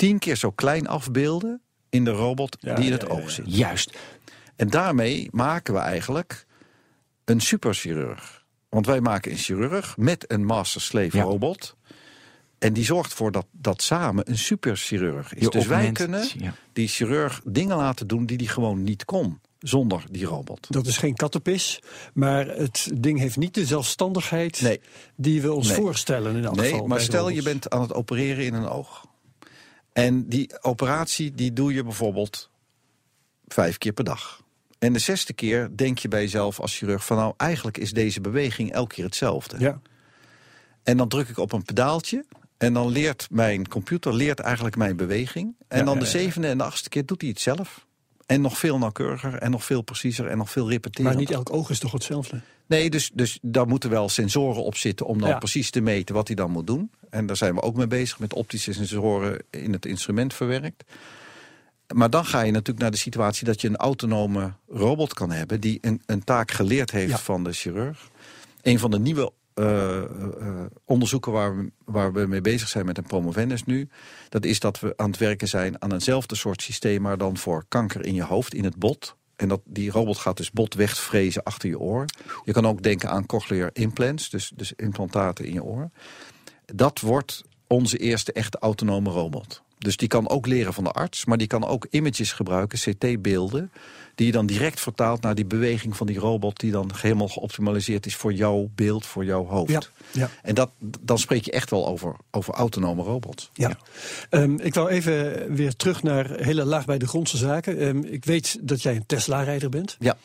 tien 0.03 0.19
keer 0.19 0.37
zo 0.37 0.51
klein 0.51 0.87
afbeelden 0.89 1.61
in 1.91 2.05
de 2.05 2.11
robot 2.11 2.57
Ja, 2.61 2.75
die 2.75 2.85
in 2.87 2.93
het 2.93 3.03
ja, 3.03 3.09
oog 3.09 3.23
ja. 3.23 3.29
zit. 3.29 3.45
Juist. 3.57 3.99
En 4.57 4.69
daarmee 4.69 5.29
maken 5.31 5.75
we 5.75 5.81
eigenlijk 5.81 6.47
een 7.25 7.41
superchirurg. 7.41 8.45
Want 8.69 8.87
wij 8.87 9.01
maken 9.01 9.31
een 9.31 9.37
chirurg 9.39 9.97
met 9.97 10.25
een 10.33 10.45
master-slave 10.45 11.17
Ja. 11.17 11.23
robot. 11.23 11.77
En 12.59 12.73
die 12.73 12.85
zorgt 12.85 13.11
ervoor 13.11 13.33
dat 13.33 13.47
dat 13.53 13.83
samen 13.83 14.31
een 14.31 14.39
superchirurg 14.39 15.35
is. 15.35 15.43
Je 15.43 15.51
dus 15.51 15.67
wij 15.67 15.93
kunnen 15.93 16.29
ja. 16.39 16.55
die 16.73 16.89
chirurg 16.89 17.41
dingen 17.45 17.77
laten 17.77 18.07
doen 18.07 18.27
die 18.27 18.37
hij 18.37 18.47
gewoon 18.47 18.83
niet 18.83 19.05
kon. 19.05 19.41
Zonder 19.59 20.05
die 20.11 20.25
robot. 20.25 20.67
Dat 20.71 20.87
is 20.87 20.97
geen 20.97 21.15
kattenpis, 21.15 21.81
maar 22.15 22.47
het 22.47 22.91
ding 22.95 23.19
heeft 23.19 23.37
niet 23.37 23.55
de 23.55 23.67
zelfstandigheid 23.67 24.61
Nee. 24.61 24.81
die 25.17 25.43
we 25.43 25.53
ons 25.53 25.69
Nee. 25.69 25.77
voorstellen 25.77 26.37
in 26.37 26.45
elk 26.45 26.57
Nee, 26.57 26.71
geval. 26.71 26.87
maar 26.87 27.01
stel 27.01 27.21
robots. 27.21 27.37
je 27.37 27.43
bent 27.43 27.71
aan 27.71 27.81
het 27.81 27.95
opereren 27.95 28.45
in 28.45 28.55
een 28.55 28.69
oog. 28.69 29.11
En 29.93 30.29
die 30.29 30.63
operatie 30.63 31.35
die 31.35 31.53
doe 31.53 31.75
je 31.75 31.83
bijvoorbeeld 31.83 32.51
vijf 33.47 33.79
keer 33.79 33.93
per 33.93 34.05
dag. 34.05 34.43
En 34.79 34.93
de 34.93 34.99
zesde 34.99 35.33
keer 35.33 35.71
denk 35.77 35.99
je 35.99 36.09
bij 36.09 36.21
jezelf 36.21 36.61
als 36.61 36.77
chirurg 36.77 37.05
van 37.05 37.17
nou 37.17 37.35
eigenlijk 37.37 37.79
is 37.79 37.93
deze 37.93 38.21
beweging 38.21 38.73
elke 38.73 38.95
keer 38.95 39.05
hetzelfde. 39.05 39.59
Ja, 39.59 39.81
En 40.83 40.97
dan 40.97 41.09
druk 41.09 41.29
ik 41.29 41.39
op 41.39 41.53
een 41.53 41.63
pedaaltje. 41.63 42.25
En 42.59 42.73
dan 42.73 42.89
leert 42.89 43.27
mijn 43.31 43.69
computer 43.69 44.15
leert 44.15 44.41
eigenlijk 44.41 44.77
mijn 44.77 44.97
beweging. 44.97 45.55
En 45.69 45.79
Ja, 45.79 45.85
dan 45.85 45.99
de 45.99 46.07
zevende 46.07 46.49
en 46.49 46.59
de 46.59 46.65
achtste 46.65 46.89
keer 46.89 47.07
doet 47.07 47.21
hij 47.21 47.31
het 47.31 47.41
zelf. 47.41 47.87
En 48.27 48.41
nog 48.41 48.59
veel 48.59 48.79
nauwkeuriger 48.79 49.35
en 49.35 49.51
nog 49.51 49.65
veel 49.65 49.83
preciezer 49.83 50.27
en 50.27 50.39
nog 50.39 50.51
veel 50.51 50.71
repeteren. 50.71 51.05
maar 51.07 51.17
niet 51.17 51.31
elk 51.31 51.53
oog 51.53 51.71
is 51.71 51.79
toch 51.79 51.93
hetzelfde? 51.93 52.41
Nee, 52.67 52.91
dus, 52.91 53.11
dus 53.15 53.39
daar 53.43 53.67
moeten 53.67 53.91
wel 53.91 54.09
sensoren 54.09 54.63
op 54.65 54.77
zitten 54.77 55.07
om 55.07 55.19
dan 55.21 55.29
Ja. 55.29 55.39
precies 55.39 55.71
te 55.71 55.81
meten 55.81 56.15
wat 56.15 56.27
hij 56.27 56.37
dan 56.37 56.51
moet 56.51 56.67
doen. 56.67 56.91
En 57.11 57.27
daar 57.27 57.37
zijn 57.37 57.55
we 57.55 57.61
ook 57.63 57.77
mee 57.77 57.87
bezig 57.87 58.19
met 58.19 58.35
optische 58.35 58.73
sensoren 58.73 59.39
in 59.51 59.73
het 59.73 59.87
instrument 59.87 60.35
verwerkt. 60.35 60.85
Maar 61.95 62.11
dan 62.11 62.25
ga 62.25 62.41
je 62.41 62.51
natuurlijk 62.53 62.79
naar 62.81 62.91
de 62.91 62.97
situatie 62.97 63.47
dat 63.47 63.61
je 63.61 63.69
een 63.69 63.77
autonome 63.77 64.53
robot 64.69 65.15
kan 65.15 65.31
hebben 65.31 65.61
die 65.61 65.79
een, 65.81 66.03
een 66.07 66.25
taak 66.25 66.51
geleerd 66.51 66.91
heeft 66.91 67.11
Ja. 67.11 67.19
van 67.19 67.45
de 67.45 67.53
chirurg. 67.53 68.09
Een 68.63 68.79
van 68.79 68.91
de 68.91 68.99
nieuwe 68.99 69.33
eh, 69.55 70.03
eh, 70.03 70.07
onderzoeken 70.85 71.33
waar 71.33 71.57
we, 71.57 71.73
waar 71.85 72.13
we 72.13 72.27
mee 72.27 72.41
bezig 72.41 72.69
zijn 72.69 72.87
met 72.87 72.99
een 72.99 73.07
promovendus 73.07 73.65
nu, 73.65 73.89
dat 74.29 74.45
is 74.45 74.61
dat 74.61 74.81
we 74.81 74.93
aan 74.97 75.11
het 75.11 75.19
werken 75.19 75.49
zijn 75.49 75.83
aan 75.83 75.93
eenzelfde 75.93 76.35
soort 76.35 76.63
systeem, 76.63 77.03
maar 77.03 77.19
dan 77.19 77.37
voor 77.37 77.65
kanker 77.69 78.05
in 78.05 78.15
je 78.15 78.23
hoofd, 78.23 78.55
in 78.55 78.65
het 78.65 78.77
bot. 78.77 79.17
En 79.37 79.49
dat, 79.49 79.61
die 79.65 79.91
robot 79.91 80.19
gaat 80.19 80.37
dus 80.37 80.51
bot 80.51 80.75
wegvrezen 80.75 81.43
achter 81.43 81.69
je 81.69 81.79
oor. 81.79 82.05
Je 82.45 82.53
kan 82.53 82.67
ook 82.67 82.83
denken 82.83 83.11
aan 83.11 83.27
cochlear 83.27 83.71
implants, 83.73 84.31
dus, 84.31 84.53
dus 84.55 84.73
implantaten 84.73 85.45
in 85.45 85.53
je 85.53 85.65
oor. 85.65 85.91
Dat 86.65 87.01
wordt 87.01 87.43
onze 87.67 87.97
eerste 87.97 88.33
echte 88.33 88.59
autonome 88.59 89.11
robot. 89.11 89.63
Dus 89.83 89.97
die 89.97 90.09
kan 90.09 90.29
ook 90.29 90.47
leren 90.47 90.73
van 90.73 90.85
de 90.85 90.91
arts, 90.91 91.25
maar 91.25 91.39
die 91.39 91.47
kan 91.47 91.65
ook 91.67 91.87
images 91.91 92.33
gebruiken, 92.33 92.79
CT-beelden, 92.79 93.73
die 94.15 94.27
je 94.27 94.33
dan 94.33 94.47
direct 94.47 94.81
vertaalt 94.81 95.23
naar 95.23 95.35
die 95.35 95.45
beweging 95.45 95.97
van 95.97 96.07
die 96.07 96.19
robot, 96.19 96.61
die 96.61 96.71
dan 96.73 96.91
helemaal 96.97 97.29
geoptimaliseerd 97.29 98.07
is 98.07 98.17
voor 98.17 98.33
jouw 98.33 98.69
beeld, 98.75 99.07
voor 99.07 99.25
jouw 99.25 99.47
hoofd. 99.47 99.71
Ja, 99.71 99.81
ja. 100.11 100.31
En 100.43 100.55
dat, 100.55 100.71
dan 101.01 101.19
spreek 101.19 101.45
je 101.45 101.51
echt 101.51 101.71
wel 101.71 101.87
over, 101.89 102.17
over 102.31 102.55
autonome 102.55 103.03
robots. 103.03 103.51
Ja. 103.53 103.79
Ehm, 104.31 104.55
ik 104.61 104.75
wou 104.75 104.89
even 104.89 105.47
weer 105.55 105.77
terug 105.77 106.03
naar 106.03 106.31
hele 106.31 106.65
laag 106.65 106.85
bij 106.85 106.99
de 106.99 107.07
grondse 107.07 107.37
zaken. 107.37 107.79
Ehm, 107.79 107.99
ik 107.99 108.25
weet 108.25 108.59
dat 108.61 108.83
jij 108.83 108.97
een 108.97 109.07
Tesla-rijder 109.07 109.69
bent. 109.69 109.97
Ja. 109.99 110.17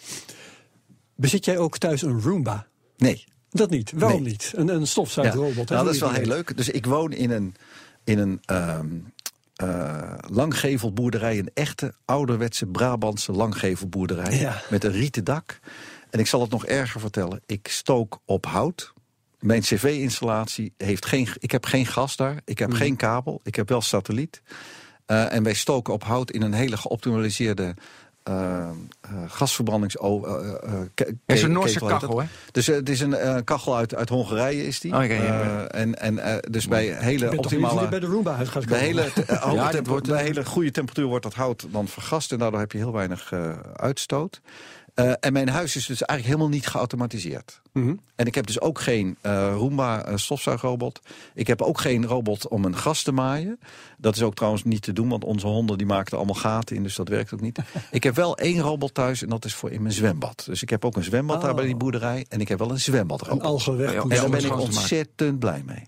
Bezit 1.15 1.45
jij 1.45 1.57
ook 1.57 1.77
thuis 1.77 2.01
een 2.01 2.21
Roomba? 2.21 2.67
Nee. 2.97 3.23
Dat 3.49 3.69
niet. 3.69 3.91
Waarom 3.95 4.21
Nee. 4.21 4.31
niet? 4.31 4.51
Een, 4.55 4.67
een 4.67 4.87
stofzuigerrobot. 4.87 5.69
hè, 5.69 5.73
Nou, 5.75 5.85
dat 5.85 5.93
is 5.93 5.99
wel 5.99 6.11
heel 6.11 6.25
leuk. 6.25 6.57
Dus 6.57 6.69
ik 6.69 6.85
woon 6.85 7.11
in 7.13 7.31
een, 7.31 7.55
in 8.03 8.19
een 8.19 8.39
ehm 8.45 8.85
eh, 9.57 10.13
langgevelboerderij. 10.27 11.37
Een 11.37 11.51
echte 11.53 11.93
ouderwetse 12.05 12.65
Brabantse 12.65 13.31
langgevelboerderij. 13.31 14.39
Ja. 14.39 14.61
Met 14.69 14.83
een 14.83 14.91
rieten 14.91 15.23
dak. 15.23 15.59
En 16.09 16.19
ik 16.19 16.27
zal 16.27 16.41
het 16.41 16.49
nog 16.49 16.65
erger 16.65 16.99
vertellen. 16.99 17.41
Ik 17.45 17.67
stook 17.67 18.19
op 18.25 18.45
hout. 18.45 18.93
Mijn 19.39 19.61
cv-installatie 19.61 20.73
heeft 20.77 21.05
geen... 21.05 21.27
Ik 21.39 21.51
heb 21.51 21.65
geen 21.65 21.85
gas 21.85 22.15
daar. 22.15 22.41
Ik 22.45 22.59
heb 22.59 22.71
geen 22.71 22.95
kabel. 22.95 23.39
Ik 23.43 23.55
heb 23.55 23.69
wel 23.69 23.81
satelliet. 23.81 24.41
Eh, 25.05 25.33
en 25.33 25.43
wij 25.43 25.53
stoken 25.53 25.93
op 25.93 26.03
hout 26.03 26.31
in 26.31 26.41
een 26.41 26.53
hele 26.53 26.77
geoptimaliseerde... 26.77 27.73
gasverbrandings... 29.27 29.95
Uh, 29.95 30.23
Er 30.95 31.35
is 31.35 31.43
een 31.43 31.51
Noorse 31.51 31.79
kachel, 31.79 32.19
hè? 32.19 32.25
Dus 32.51 32.67
het 32.67 32.89
is 32.89 32.99
een 32.99 33.13
eh, 33.13 33.35
kachel 33.43 33.75
uit, 33.75 33.95
uit 33.95 34.09
Hongarije 34.09 34.67
is 34.67 34.79
die. 34.79 34.95
Oh, 34.95 35.05
ja. 35.05 35.09
Eh, 35.09 35.81
en 35.81 35.99
en 35.99 36.19
eh, 36.19 36.37
dus 36.49 36.67
bij 36.67 36.85
hele 36.85 37.37
optimale... 37.37 37.87
bij 37.87 37.99
de 37.99 38.05
Roomba 38.05 38.35
uit 38.35 38.47
gaat 38.47 38.65
Bij 38.65 38.79
hele, 38.79 39.07
Ja, 39.53 39.81
wordt, 39.83 40.07
bij 40.07 40.23
hele 40.23 40.45
goede 40.45 40.71
temperatuur 40.71 41.05
wordt 41.05 41.23
dat 41.23 41.33
hout 41.33 41.67
dan 41.69 41.87
vergast 41.87 42.31
en 42.31 42.37
daardoor 42.37 42.59
heb 42.59 42.71
je 42.71 42.77
heel 42.77 42.93
weinig 42.93 43.31
eh, 43.31 43.51
uitstoot. 43.73 44.41
Eh, 44.97 45.11
en 45.19 45.33
mijn 45.33 45.49
huis 45.49 45.75
is 45.75 45.85
dus 45.85 46.01
eigenlijk 46.01 46.23
helemaal 46.23 46.57
niet 46.57 46.67
geautomatiseerd. 46.67 47.61
Mhm. 47.73 47.95
En 48.15 48.25
ik 48.25 48.35
heb 48.35 48.47
dus 48.47 48.61
ook 48.61 48.79
geen 48.79 49.17
eh, 49.21 49.53
Roomba 49.55 50.05
eh, 50.05 50.15
stofzuigrobot. 50.15 50.99
Ik 51.33 51.47
heb 51.47 51.61
ook 51.61 51.79
geen 51.79 52.05
robot 52.05 52.47
om 52.47 52.65
een 52.65 52.75
gas 52.77 53.03
te 53.03 53.11
maaien. 53.11 53.59
Dat 53.97 54.15
is 54.15 54.21
ook 54.21 54.35
trouwens 54.35 54.63
niet 54.63 54.81
te 54.81 54.93
doen, 54.93 55.09
want 55.09 55.23
onze 55.23 55.47
honden 55.47 55.77
die 55.77 55.87
maken 55.87 56.11
er 56.11 56.17
allemaal 56.17 56.35
gaten 56.35 56.75
in, 56.75 56.83
dus 56.83 56.95
dat 56.95 57.07
werkt 57.07 57.33
ook 57.33 57.41
niet. 57.41 57.59
ik 57.91 58.03
heb 58.03 58.15
wel 58.15 58.37
één 58.37 58.59
robot 58.59 58.93
thuis 58.93 59.21
en 59.21 59.29
dat 59.29 59.45
is 59.45 59.53
voor 59.53 59.71
in 59.71 59.81
mijn 59.81 59.93
zwembad. 59.93 60.43
Dus 60.45 60.61
ik 60.61 60.69
heb 60.69 60.85
ook 60.85 60.95
een 60.95 61.03
zwembad 61.03 61.41
daar 61.41 61.49
Oh. 61.49 61.55
bij 61.55 61.65
die 61.65 61.75
boerderij 61.75 62.25
en 62.29 62.41
ik 62.41 62.47
heb 62.47 62.59
wel 62.59 62.71
een 62.71 62.79
zwembadrobot. 62.79 63.39
Een 63.39 63.47
algenweg. 63.47 63.93
Ja, 63.93 64.01
En 64.01 64.09
daar 64.09 64.29
ben 64.29 64.45
ik 64.45 64.59
ontzettend 64.59 65.39
blij 65.39 65.63
mee. 65.65 65.83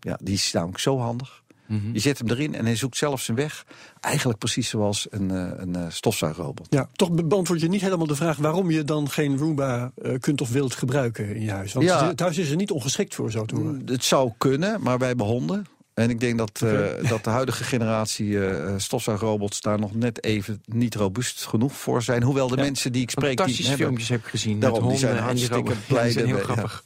Ja, 0.00 0.18
die 0.22 0.34
is 0.34 0.52
namelijk 0.52 0.78
zo 0.78 0.98
handig. 0.98 1.42
Mhm. 1.66 1.92
Je 1.92 1.98
zet 1.98 2.18
hem 2.18 2.28
erin 2.30 2.54
en 2.54 2.64
hij 2.64 2.76
zoekt 2.76 2.96
zelf 2.96 3.20
zijn 3.20 3.36
weg. 3.36 3.64
Eigenlijk 4.00 4.38
precies 4.38 4.68
zoals 4.68 5.06
een, 5.10 5.30
eh, 5.30 5.50
een 5.56 5.76
eh, 5.76 5.84
stofzuigrobot. 5.88 6.66
Ja, 6.70 6.88
toch 6.92 7.12
be- 7.12 7.24
beantwoord 7.24 7.60
je 7.60 7.68
niet 7.68 7.80
helemaal 7.80 8.06
de 8.06 8.14
vraag 8.16 8.36
waarom 8.36 8.70
je 8.70 8.84
dan 8.84 9.10
geen 9.10 9.38
Roomba 9.38 9.92
eh, 10.02 10.12
kunt 10.20 10.40
of 10.40 10.50
wilt 10.50 10.74
gebruiken 10.74 11.34
in 11.36 11.42
je 11.42 11.50
huis. 11.50 11.72
Want 11.72 11.86
Ja. 11.86 12.06
het- 12.06 12.16
thuis 12.16 12.38
is 12.38 12.50
er 12.50 12.56
niet 12.56 12.70
ongeschikt 12.70 13.14
voor, 13.14 13.30
zo 13.30 13.44
te 13.44 13.54
horen. 13.54 13.74
Mm, 13.74 13.82
Het 13.86 14.04
zou 14.04 14.32
kunnen, 14.38 14.82
maar 14.82 14.98
wij 14.98 15.08
hebben 15.08 15.26
honden. 15.26 15.66
En 15.94 16.10
ik 16.10 16.20
denk 16.20 16.38
dat, 16.38 16.60
eh, 16.62 16.70
dat 17.10 17.24
de 17.24 17.30
huidige 17.30 17.64
generatie 17.64 18.46
eh, 18.46 18.74
stofzuigrobots 18.76 19.60
daar 19.60 19.78
nog 19.78 19.94
net 19.94 20.24
even 20.24 20.60
niet 20.64 20.94
robuust 20.94 21.44
genoeg 21.46 21.72
voor 21.72 22.02
zijn. 22.02 22.22
Hoewel 22.22 22.48
de 22.48 22.56
Ja. 22.56 22.62
mensen 22.62 22.92
die 22.92 23.02
ik 23.02 23.10
spreek, 23.10 23.28
die 23.28 23.36
Fantastische 23.38 23.68
hebben... 23.68 23.86
filmpjes 23.86 24.08
heb 24.08 24.20
ik 24.24 24.26
gezien. 24.30 24.60
Daarom, 24.60 24.80
met 24.80 24.88
die 24.90 24.98
zijn 24.98 25.12
honden 25.16 25.30
en 25.30 25.36
die 25.36 25.48
hartstikke 25.48 25.86
blij 25.92 26.02
die 26.04 26.12
zijn 26.12 26.26
heel 26.26 26.36
ja. 26.36 26.42
grappig. 26.52 26.84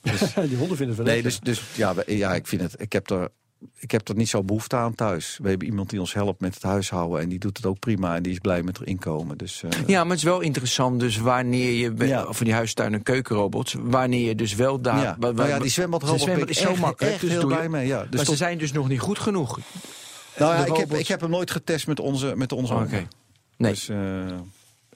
die 0.48 0.56
honden 0.56 0.76
vinden 0.76 0.86
het 0.86 0.96
wel 0.96 1.06
Nee, 1.14 1.22
lekker. 1.22 1.40
dus, 1.44 1.58
dus 1.58 1.76
ja, 1.76 1.94
ja, 2.06 2.34
ik 2.34 2.46
vind 2.46 2.62
het. 2.62 2.74
Ik 2.80 2.92
heb 2.92 3.10
er. 3.10 3.28
Ik 3.78 3.90
heb 3.90 4.08
er 4.08 4.14
niet 4.14 4.28
zo 4.28 4.42
behoefte 4.44 4.76
aan 4.76 4.94
thuis. 4.94 5.38
We 5.42 5.48
hebben 5.48 5.66
iemand 5.68 5.90
die 5.90 6.00
ons 6.00 6.12
helpt 6.14 6.40
met 6.40 6.54
het 6.54 6.62
huishouden. 6.62 7.20
En 7.20 7.28
die 7.28 7.38
doet 7.38 7.56
het 7.56 7.66
ook 7.66 7.78
prima. 7.78 8.16
En 8.16 8.22
die 8.22 8.32
is 8.32 8.38
blij 8.38 8.62
met 8.62 8.78
haar 8.78 8.86
inkomen. 8.86 9.38
Dus, 9.38 9.62
eh, 9.62 9.70
Ja, 9.86 10.00
maar 10.00 10.08
het 10.10 10.18
is 10.18 10.24
wel 10.24 10.40
interessant 10.40 11.00
dus 11.00 11.16
wanneer 11.16 11.72
je... 11.72 12.06
Ja. 12.06 12.32
Van 12.32 12.44
die 12.46 12.54
huistuin- 12.54 12.94
en 12.94 13.02
keukenrobots. 13.02 13.74
Wanneer 13.78 14.26
je 14.28 14.34
dus 14.34 14.54
wel 14.54 14.80
daar... 14.80 15.02
ja. 15.02 15.16
Nou 15.18 15.48
ja, 15.48 15.58
die 15.58 15.70
zwembadrobot 15.70 16.20
zwembad 16.20 16.48
is 16.48 16.58
zo 16.58 16.68
echt, 16.70 16.80
makkelijk, 16.80 17.12
echt 17.12 17.20
dus 17.22 17.30
heel 17.30 17.40
je- 17.40 17.46
blij 17.46 17.68
mee. 17.68 17.86
Ja. 17.86 17.98
Dus 18.00 18.08
maar 18.08 18.18
tot- 18.18 18.26
ze 18.28 18.36
zijn 18.36 18.58
dus 18.58 18.72
nog 18.72 18.88
niet 18.88 19.00
goed 19.00 19.18
genoeg. 19.18 19.58
nou 20.38 20.54
ja, 20.54 20.64
ik, 20.66 20.76
heb, 20.76 20.92
ik 20.94 21.08
heb 21.08 21.20
hem 21.20 21.30
nooit 21.30 21.50
getest 21.50 21.86
met 21.86 22.00
onze, 22.00 22.32
met 22.36 22.52
onze 22.52 22.72
Oké. 22.72 22.82
honden. 22.82 23.08
Nee. 23.56 23.72
Dus, 23.72 23.88
eh, 23.88 23.96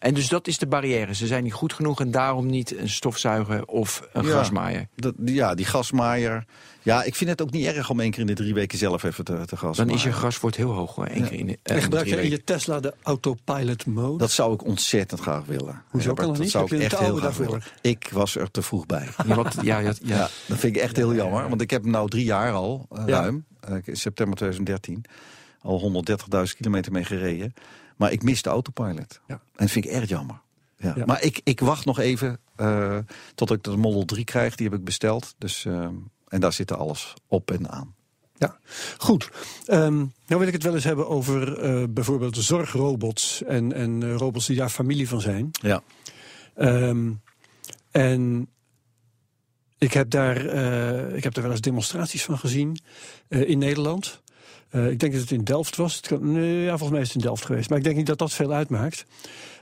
En 0.03 0.15
dus 0.15 0.29
dat 0.29 0.47
is 0.47 0.59
de 0.59 0.67
barrière. 0.67 1.15
Ze 1.15 1.27
zijn 1.27 1.43
niet 1.43 1.53
goed 1.53 1.73
genoeg 1.73 2.01
en 2.01 2.11
daarom 2.11 2.47
niet 2.47 2.79
een 2.79 2.89
stofzuiger 2.89 3.65
of 3.67 4.09
een 4.13 4.25
Ja. 4.25 4.31
grasmaaier. 4.31 4.89
dat, 4.97 5.15
ja, 5.25 5.55
die 5.55 5.65
gasmaaier. 5.65 6.45
Ja, 6.83 7.03
ik 7.03 7.15
vind 7.15 7.31
het 7.31 7.43
ook 7.43 7.51
niet 7.51 7.67
erg 7.67 7.91
om 7.91 8.01
één 8.01 8.11
keer 8.11 8.21
in 8.21 8.27
de 8.27 8.35
drie 8.35 8.55
weken 8.55 8.79
zelf 8.79 9.03
even 9.03 9.25
te, 9.25 9.33
te 9.47 9.57
gasmaaien. 9.57 9.87
Dan 9.87 9.97
is 9.97 10.03
je 10.03 10.13
graswoord 10.13 10.57
heel 10.57 10.71
hoog 10.71 10.95
hoor. 10.95 11.07
Één 11.07 11.23
Ja. 11.23 11.29
keer 11.29 11.39
in 11.39 11.47
de, 11.47 11.53
en 11.53 11.59
eh, 11.63 11.75
de 11.75 11.83
gebruik 11.83 12.07
je 12.07 12.23
in 12.23 12.31
je 12.31 12.45
Tesla 12.45 12.81
de 12.81 12.95
autopilot 13.03 13.87
mode? 13.87 14.19
Dat 14.19 14.31
zou 14.31 14.55
ik 14.55 14.65
ontzettend 14.65 15.21
graag 15.21 15.45
willen. 15.45 15.83
Hoezo 15.89 16.09
Ja, 16.09 16.15
kan 16.15 16.27
dat 16.29 16.39
niet? 16.39 16.51
zou 16.51 16.65
ik 16.65 16.81
echt 16.81 16.99
heel 16.99 17.09
graag 17.11 17.21
daarvoor? 17.23 17.45
willen. 17.45 17.63
Ik 17.81 18.09
was 18.13 18.37
er 18.37 18.51
te 18.51 18.63
vroeg 18.63 18.87
bij. 18.87 19.09
Ja, 19.27 19.35
wat, 19.35 19.55
ja, 19.63 19.79
ja, 19.79 19.93
ja. 20.03 20.17
Ja, 20.17 20.29
dat 20.47 20.59
vind 20.59 20.77
ik 20.77 20.83
echt 20.83 20.97
heel 20.97 21.15
jammer. 21.15 21.49
Want 21.49 21.61
ik 21.61 21.71
heb 21.71 21.83
hem 21.83 21.91
nou 21.91 22.09
drie 22.09 22.25
jaar 22.25 22.53
al, 22.53 22.87
eh, 22.91 23.03
Ja. 23.07 23.21
ruim, 23.21 23.45
eh, 23.61 23.75
september 23.93 24.37
2013, 24.37 25.05
al 25.61 25.79
130.000 25.79 26.57
kilometer 26.57 26.93
mee 26.93 27.05
gereden. 27.05 27.55
Maar 28.03 28.13
ik 28.13 28.23
mis 28.23 28.43
de 28.43 28.51
autopilot. 28.51 29.21
Ja. 29.27 29.35
En 29.35 29.41
dat 29.55 29.71
vind 29.71 29.85
ik 29.85 29.91
erg 29.91 30.09
jammer. 30.09 30.41
Ja. 30.77 30.93
Ja. 30.97 31.05
Maar 31.05 31.23
ik, 31.23 31.41
ik 31.45 31.61
wacht 31.61 31.85
nog 31.85 31.99
even 31.99 32.41
eh, 32.57 32.99
tot 33.35 33.51
ik 33.51 33.63
de 33.63 33.77
Model 33.77 34.05
3 34.05 34.25
krijg. 34.25 34.55
Die 34.55 34.69
heb 34.69 34.79
ik 34.79 34.85
besteld. 34.85 35.35
Dus, 35.39 35.65
eh, 35.65 35.89
en 36.29 36.41
daar 36.41 36.53
zit 36.53 36.73
alles 36.73 37.15
op 37.27 37.51
en 37.51 37.71
aan. 37.71 37.95
Ja, 38.35 38.59
goed. 38.99 39.31
Ehm, 39.67 39.97
nou 39.97 40.11
wil 40.27 40.47
ik 40.47 40.53
het 40.53 40.63
wel 40.63 40.75
eens 40.75 40.85
hebben 40.85 41.09
over 41.09 41.59
eh, 41.59 41.85
bijvoorbeeld 41.91 42.37
zorgrobots 42.37 43.43
en, 43.43 43.73
en 43.73 44.17
robots 44.17 44.47
die 44.47 44.57
daar 44.57 44.69
familie 44.69 45.09
van 45.09 45.21
zijn. 45.21 45.51
Ja. 45.51 45.83
Ehm, 46.55 47.13
en 47.91 48.49
ik 49.79 49.93
heb, 49.93 50.11
daar, 50.11 50.37
ik 51.15 51.25
heb 51.25 51.35
daar 51.35 51.43
wel 51.43 51.53
eens 51.53 51.61
demonstraties 51.61 52.25
van 52.25 52.39
gezien 52.39 52.79
in 53.29 53.59
Nederland. 53.59 54.22
Eh, 54.73 54.91
ik 54.91 54.99
denk 55.01 55.13
dat 55.13 55.21
het 55.21 55.31
in 55.31 55.45
Delft 55.45 55.77
was. 55.77 55.97
Het 55.97 56.07
kan, 56.07 56.33
nee, 56.33 56.61
ja, 56.63 56.69
volgens 56.69 56.91
mij 56.91 57.01
is 57.01 57.07
het 57.07 57.17
in 57.17 57.23
Delft 57.23 57.45
geweest. 57.45 57.69
Maar 57.69 57.79
ik 57.79 57.85
denk 57.85 57.97
niet 57.97 58.07
dat 58.07 58.19
dat 58.19 58.33
veel 58.33 58.53
uitmaakt. 58.53 59.05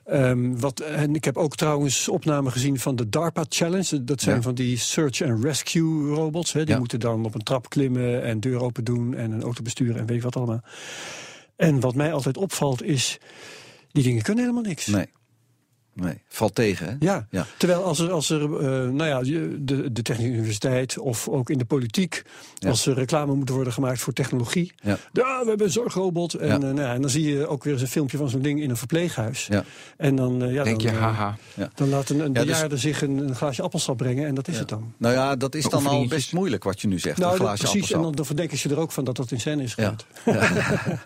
Ehm, 0.05 0.57
wat, 0.57 0.81
en 0.81 1.14
ik 1.14 1.25
heb 1.25 1.37
ook 1.37 1.57
trouwens 1.57 2.09
opnamen 2.09 2.52
gezien 2.52 2.79
van 2.79 2.97
de 2.97 3.09
DARPA 3.09 3.45
Challenge. 3.49 4.05
Dat 4.05 4.21
zijn 4.21 4.37
Ja. 4.37 4.43
van 4.43 4.55
die 4.55 4.76
search 4.79 5.23
and 5.23 5.45
rescue 5.45 6.14
robots. 6.14 6.52
Hè. 6.52 6.64
Die 6.64 6.73
Ja. 6.75 6.79
moeten 6.79 7.00
dan 7.00 7.25
op 7.25 7.35
een 7.35 7.43
trap 7.43 7.69
klimmen 7.69 8.23
en 8.23 8.40
deur 8.40 8.61
open 8.61 8.85
doen 8.85 9.14
en 9.14 9.31
een 9.33 9.43
auto 9.43 9.62
besturen 9.62 9.97
en 9.97 10.07
weet 10.07 10.17
ik 10.17 10.23
wat 10.23 10.37
allemaal. 10.37 10.61
En 11.57 11.81
wat 11.81 11.95
mij 11.95 12.12
altijd 12.12 12.37
opvalt 12.37 12.83
is, 12.83 13.19
die 13.93 14.02
dingen 14.02 14.23
kunnen 14.23 14.45
helemaal 14.45 14.64
niks. 14.69 14.87
Nee. 14.87 15.07
Nee. 16.00 16.19
Valt 16.28 16.54
tegen, 16.54 16.87
hè? 16.87 16.95
Ja. 16.99 17.26
Ja. 17.30 17.47
terwijl 17.57 17.85
als 17.85 17.99
er, 17.99 18.11
als 18.11 18.30
er 18.30 18.42
eh, 18.42 18.88
nou 18.88 19.04
ja, 19.04 19.21
de, 19.61 19.92
de 19.92 20.02
Technische 20.02 20.33
Universiteit 20.33 20.99
of 20.99 21.28
ook 21.28 21.50
in 21.50 21.59
de 21.59 21.64
politiek, 21.64 22.23
Ja. 22.54 22.69
als 22.69 22.87
er 22.87 22.95
reclame 22.95 23.35
moet 23.35 23.49
worden 23.49 23.73
gemaakt 23.73 24.00
voor 24.00 24.12
technologie. 24.12 24.73
Ja. 24.83 24.99
Ja, 25.12 25.40
we 25.42 25.49
hebben 25.49 25.66
een 25.66 25.73
zorgrobot. 25.73 26.35
En, 26.35 26.47
Ja. 26.49 26.54
eh, 26.54 26.61
nou 26.61 26.80
ja, 26.80 26.95
en 26.95 27.00
dan 27.00 27.11
zie 27.11 27.37
je 27.37 27.47
ook 27.47 27.64
weer 27.64 27.73
eens 27.73 27.83
een 27.83 27.88
filmpje 27.88 28.16
van 28.16 28.28
zo'n 28.28 28.42
ding 28.42 28.61
in 28.62 28.71
een 28.71 28.76
verpleeghuis. 28.76 29.47
Ja. 29.47 29.64
En 29.97 30.16
dan, 30.16 30.42
eh, 30.42 30.52
ja, 30.52 30.64
Denk 30.64 30.80
je, 30.80 30.87
dan, 30.87 30.97
eh, 30.97 31.02
haha. 31.02 31.37
dan 31.75 31.88
laat 31.88 32.09
een, 32.09 32.21
een 32.21 32.33
Ja, 32.47 32.69
dus- 32.69 32.80
zich 32.80 33.02
een, 33.02 33.19
een 33.19 33.35
glaasje 33.35 33.62
appelsap 33.62 33.97
brengen 33.97 34.26
en 34.26 34.35
dat 34.35 34.49
is 34.49 34.59
het 34.59 34.69
dan. 34.69 34.92
Nou 34.97 35.14
ja, 35.14 35.37
dat 35.37 35.54
is 35.54 35.64
dan 35.69 35.87
al 35.87 36.07
best 36.07 36.33
moeilijk 36.33 36.64
wat 36.64 36.80
je 36.80 36.88
nu 36.88 36.99
zegt. 36.99 37.19
Nou, 37.19 37.33
een 37.33 37.38
dat- 37.38 37.47
glaasje 37.47 37.62
precies. 37.62 37.75
En 37.75 37.80
appelsap. 37.80 38.02
dan, 38.02 38.12
dan 38.16 38.25
verdenken 38.26 38.59
ze 38.59 38.69
er 38.69 38.78
ook 38.78 38.92
van 38.92 39.04
dat 39.04 39.16
dat 39.16 39.30
in 39.30 39.40
scène 39.40 39.62
is 39.62 39.75
Ja. 39.76 39.95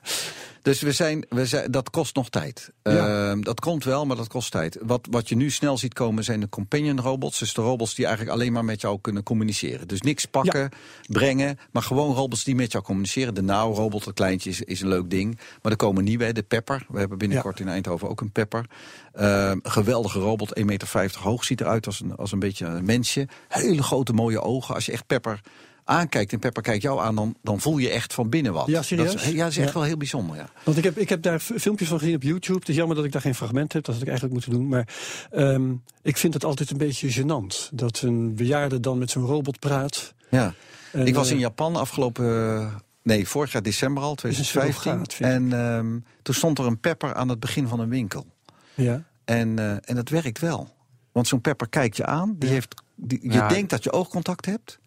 Dus 0.64 0.80
we 0.80 0.92
zijn, 0.92 1.24
we 1.28 1.46
zijn, 1.46 1.70
dat 1.70 1.90
kost 1.90 2.14
nog 2.14 2.28
tijd. 2.28 2.72
Ja. 2.82 3.30
Ehm, 3.30 3.40
dat 3.40 3.60
komt 3.60 3.84
wel, 3.84 4.06
maar 4.06 4.16
dat 4.16 4.28
kost 4.28 4.50
tijd. 4.50 4.78
Wat, 4.82 5.06
wat 5.10 5.28
je 5.28 5.36
nu 5.36 5.50
snel 5.50 5.78
ziet 5.78 5.94
komen 5.94 6.24
zijn 6.24 6.40
de 6.40 6.48
companion 6.48 7.00
robots. 7.00 7.38
Dus 7.38 7.54
de 7.54 7.62
robots 7.62 7.94
die 7.94 8.06
eigenlijk 8.06 8.36
alleen 8.36 8.52
maar 8.52 8.64
met 8.64 8.80
jou 8.80 8.98
kunnen 9.00 9.22
communiceren. 9.22 9.88
Dus 9.88 10.00
niks 10.00 10.24
pakken, 10.24 10.70
brengen, 11.06 11.58
maar 11.72 11.82
gewoon 11.82 12.14
robots 12.14 12.44
die 12.44 12.54
met 12.54 12.72
jou 12.72 12.84
communiceren. 12.84 13.34
De 13.34 13.42
Now-robot, 13.42 14.04
dat 14.04 14.14
kleintje, 14.14 14.50
is, 14.50 14.60
is 14.60 14.80
een 14.80 14.88
leuk 14.88 15.10
ding. 15.10 15.38
Maar 15.62 15.72
er 15.72 15.78
komen 15.78 16.04
nieuwe, 16.04 16.32
de 16.32 16.42
Pepper. 16.42 16.86
We 16.88 16.98
hebben 16.98 17.18
binnenkort 17.18 17.60
in 17.60 17.68
Eindhoven 17.68 18.08
ook 18.08 18.20
een 18.20 18.32
Pepper. 18.32 18.64
Ehm, 19.12 19.58
geweldige 19.62 20.18
robot, 20.18 20.58
1,50 20.58 20.64
meter 20.64 21.18
hoog. 21.18 21.44
Ziet 21.44 21.60
eruit 21.60 21.86
als 21.86 22.00
een, 22.00 22.16
als 22.16 22.32
een 22.32 22.38
beetje 22.38 22.66
een 22.66 22.84
mensje. 22.84 23.28
Hele 23.48 23.82
grote 23.82 24.12
mooie 24.12 24.40
ogen. 24.40 24.74
Als 24.74 24.86
je 24.86 24.92
echt 24.92 25.06
Pepper 25.06 25.40
aankijkt 25.84 26.32
en 26.32 26.38
Pepper 26.38 26.62
kijkt 26.62 26.82
jou 26.82 27.00
aan... 27.00 27.14
dan, 27.14 27.36
dan 27.42 27.60
voel 27.60 27.78
je 27.78 27.90
echt 27.90 28.14
van 28.14 28.28
binnen 28.28 28.52
wat. 28.52 28.66
Ja, 28.66 28.82
serieus? 28.82 29.12
Dat 29.12 29.20
is, 29.20 29.28
ja, 29.30 29.42
dat 29.42 29.50
is 29.50 29.58
echt 29.58 29.66
Ja. 29.68 29.74
wel 29.74 29.82
heel 29.82 29.96
bijzonder, 29.96 30.36
ja. 30.36 30.48
Want 30.64 30.76
ik 30.76 30.84
heb, 30.84 30.98
ik 30.98 31.08
heb 31.08 31.22
daar 31.22 31.38
filmpjes 31.40 31.88
van 31.88 31.98
gezien 31.98 32.14
op 32.14 32.22
YouTube. 32.22 32.58
Het 32.58 32.68
is 32.68 32.76
jammer 32.76 32.96
dat 32.96 33.04
ik 33.04 33.12
daar 33.12 33.20
geen 33.20 33.34
fragment 33.34 33.72
heb. 33.72 33.84
Dat 33.84 33.94
had 33.94 34.02
ik 34.02 34.08
eigenlijk 34.10 34.34
moeten 34.46 34.60
doen. 34.60 34.68
Maar 34.68 34.88
ehm, 35.30 35.72
ik 36.02 36.16
vind 36.16 36.34
het 36.34 36.44
altijd 36.44 36.70
een 36.70 36.78
beetje 36.78 37.12
gênant. 37.22 37.68
Dat 37.72 38.00
een 38.00 38.34
bejaarde 38.34 38.80
dan 38.80 38.98
met 38.98 39.10
zo'n 39.10 39.24
robot 39.26 39.58
praat. 39.58 40.14
Ja. 40.30 40.54
En, 40.92 41.06
ik 41.06 41.14
was 41.14 41.26
eh, 41.28 41.32
in 41.34 41.38
Japan 41.38 41.76
afgelopen, 41.76 42.24
eh, 42.58 42.74
nee, 43.02 43.28
vorig 43.28 43.52
jaar 43.52 43.62
december 43.62 44.02
al, 44.02 44.10
een 44.10 44.16
2015. 44.16 44.82
surrogaat, 44.82 45.14
vind 45.14 45.30
ik. 45.30 45.36
en 45.36 45.52
ehm, 45.76 45.98
toen 46.22 46.34
stond 46.34 46.58
er 46.58 46.66
een 46.66 46.80
pepper 46.80 47.14
aan 47.14 47.28
het 47.28 47.40
begin 47.40 47.68
van 47.68 47.80
een 47.80 47.88
winkel. 47.88 48.26
Ja. 48.74 49.02
En, 49.24 49.58
eh, 49.58 49.70
en 49.70 49.94
dat 49.94 50.08
werkt 50.08 50.38
wel. 50.38 50.72
Want 51.12 51.28
zo'n 51.28 51.40
pepper 51.40 51.68
kijkt 51.68 51.96
je 51.96 52.06
aan. 52.06 52.34
Die 52.38 52.48
heeft, 52.50 52.74
die, 52.94 53.18
je 53.22 53.32
Ja. 53.32 53.48
denkt 53.48 53.70
dat 53.70 53.84
je 53.84 53.92
oogcontact 53.92 54.46
hebt. 54.46 54.78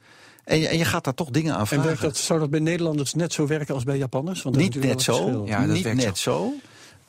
En 0.47 0.59
je, 0.59 0.67
en 0.67 0.77
je 0.77 0.85
gaat 0.85 1.03
daar 1.03 1.13
toch 1.13 1.29
dingen 1.29 1.53
aan 1.53 1.59
En 1.59 1.67
vragen. 1.67 1.85
werkt 1.85 2.01
dat, 2.01 2.17
zou 2.17 2.39
dat 2.39 2.49
bij 2.49 2.59
Nederlanders 2.59 3.13
net 3.13 3.33
zo 3.33 3.47
werken 3.47 3.73
als 3.73 3.83
bij 3.83 3.97
Japanners? 3.97 4.41
Want 4.41 4.55
Niet 4.55 4.75
net 4.75 5.01
zo. 5.01 5.43
Ja, 5.45 5.65
dat 5.65 5.75
niet 5.75 5.93
net 5.93 6.17
zo. 6.17 6.53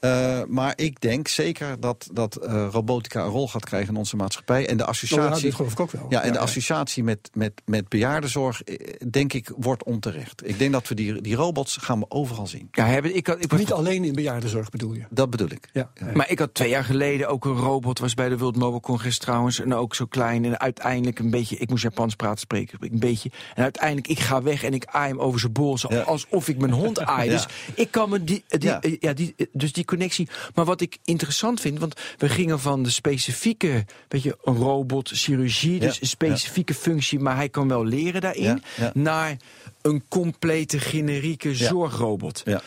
Eh, 0.01 0.41
maar 0.49 0.73
ik 0.77 1.01
denk 1.01 1.29
zeker 1.29 1.81
dat, 1.81 2.09
dat 2.13 2.37
eh, 2.37 2.69
robotica 2.71 3.21
een 3.25 3.31
rol 3.31 3.49
gaat 3.49 3.65
krijgen 3.65 3.89
in 3.89 3.97
onze 3.97 4.17
maatschappij. 4.17 4.57
En 4.59 4.63
de 4.63 4.67
Nou 4.67 4.79
ja, 4.79 4.85
associatie. 4.91 5.43
dit 5.43 5.55
geloof 5.55 5.73
ik 5.73 5.81
ook 5.81 5.91
wel. 5.91 6.07
Ja, 6.09 6.23
en 6.23 6.33
de 6.33 6.39
associatie 6.39 7.05
met, 7.05 7.31
met, 7.33 7.53
met 7.65 7.89
bejaardenzorg, 7.89 8.63
eh, 8.63 8.77
denk 9.11 9.33
ik, 9.33 9.53
wordt 9.57 9.85
onterecht. 9.85 10.49
Ik 10.49 10.59
denk 10.59 10.73
dat 10.73 10.89
we 10.89 10.95
die, 10.95 11.21
die 11.21 11.35
robots 11.37 11.77
gaan 11.77 11.99
we 11.99 12.07
overal 12.09 12.47
zien. 12.47 12.69
Ja, 12.71 12.87
hebben, 12.87 13.17
ik 13.17 13.27
had, 13.27 13.43
ik 13.45 13.51
was 13.51 13.61
Niet 13.61 13.73
alleen 13.73 14.05
in 14.05 14.15
bejaardenzorg 14.15 14.71
bedoel 14.71 14.93
je? 14.95 15.05
Dat 15.11 15.31
bedoel 15.31 15.51
ik. 15.51 15.69
Ja. 15.73 15.91
Maar 16.15 16.31
ik 16.31 16.39
had 16.39 16.55
twee 16.55 16.69
jaar 16.69 16.85
geleden 16.85 17.29
ook 17.29 17.45
een 17.45 17.57
robot, 17.57 17.99
was 17.99 18.15
bij 18.15 18.29
de 18.29 18.39
World 18.39 18.57
Mobile 18.57 18.81
Congress 18.81 19.19
trouwens, 19.19 19.61
en 19.61 19.75
ook 19.75 19.95
zo 19.95 20.05
klein. 20.07 20.45
En 20.45 20.61
uiteindelijk 20.61 21.19
een 21.19 21.31
beetje, 21.31 21.57
ik 21.57 21.69
moest 21.71 21.83
Japans 21.83 22.15
praten 22.15 22.39
spreken, 22.41 22.79
een 22.81 22.99
beetje. 22.99 23.31
En 23.55 23.63
uiteindelijk, 23.63 24.07
ik 24.09 24.19
ga 24.21 24.43
weg 24.43 24.63
en 24.63 24.75
ik 24.75 24.85
aai 24.87 25.09
hem 25.09 25.21
over 25.21 25.41
zijn 25.41 25.53
bol, 25.53 25.77
Ja. 25.89 26.01
alsof 26.01 26.49
ik 26.49 26.59
mijn 26.59 26.73
hond 26.73 27.01
aai. 27.01 27.31
Ja. 27.31 27.37
Dus 27.37 27.47
ik 27.75 27.91
kan 27.91 28.11
me 28.11 28.25
die, 28.25 28.45
die, 28.49 28.97
ja, 29.01 29.13
die, 29.13 29.35
dus 29.53 29.73
die 29.73 29.85
connectie. 29.89 30.29
Maar 30.55 30.65
wat 30.65 30.81
ik 30.81 30.99
interessant 31.05 31.61
vind, 31.61 31.79
want 31.79 32.01
we 32.19 32.29
gingen 32.29 32.61
van 32.61 32.83
de 32.83 32.91
specifieke, 32.91 33.85
weet 34.09 34.23
je, 34.23 34.37
een 34.45 34.57
robot, 34.57 35.11
chirurgie, 35.15 35.81
dus 35.81 36.01
een 36.01 36.07
specifieke 36.07 36.75
functie, 36.75 37.19
maar 37.19 37.37
hij 37.37 37.49
kan 37.49 37.69
wel 37.69 37.85
leren 37.85 38.21
daarin, 38.21 38.63
naar 38.95 39.37
een 39.83 40.03
complete 40.09 40.79
generieke 40.79 41.55
zorgrobot. 41.55 42.43
Ja. 42.45 42.63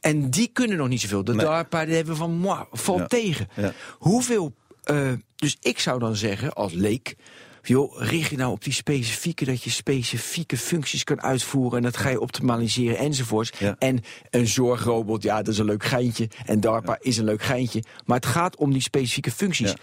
En 0.00 0.30
die 0.30 0.50
kunnen 0.52 0.76
nog 0.76 0.88
niet 0.88 1.00
zoveel. 1.00 1.24
De 1.24 1.34
Nee. 1.34 1.46
DARPA 1.46 1.84
die 1.84 1.94
hebben 1.94 2.16
van, 2.16 2.30
moi, 2.30 2.64
valt 2.72 2.98
Ja. 2.98 3.06
tegen. 3.06 3.48
Ja. 3.56 3.72
Hoeveel, 3.98 4.54
eh, 4.82 5.12
dus 5.36 5.56
ik 5.60 5.78
zou 5.78 5.98
dan 5.98 6.16
zeggen, 6.16 6.52
als 6.52 6.72
leek... 6.72 7.16
joh, 7.62 8.00
richt 8.00 8.30
je 8.30 8.36
nou 8.36 8.52
op 8.52 8.64
die 8.64 8.72
specifieke... 8.72 9.44
dat 9.44 9.62
je 9.62 9.70
specifieke 9.70 10.56
functies 10.56 11.04
kan 11.04 11.22
uitvoeren... 11.22 11.76
en 11.76 11.82
dat 11.82 11.96
ga 11.96 12.08
je 12.08 12.20
optimaliseren 12.20 12.98
enzovoorts. 12.98 13.52
Ja. 13.58 13.76
En 13.78 14.00
een 14.30 14.46
zorgrobot, 14.46 15.22
ja, 15.22 15.36
dat 15.36 15.52
is 15.52 15.58
een 15.58 15.64
leuk 15.64 15.84
geintje. 15.84 16.28
En 16.46 16.60
DARPA 16.60 16.96
is 17.00 17.16
een 17.16 17.24
leuk 17.24 17.42
geintje. 17.42 17.82
Maar 18.04 18.16
het 18.16 18.26
gaat 18.26 18.56
om 18.56 18.72
die 18.72 18.82
specifieke 18.82 19.30
functies. 19.30 19.70
Ja. 19.70 19.76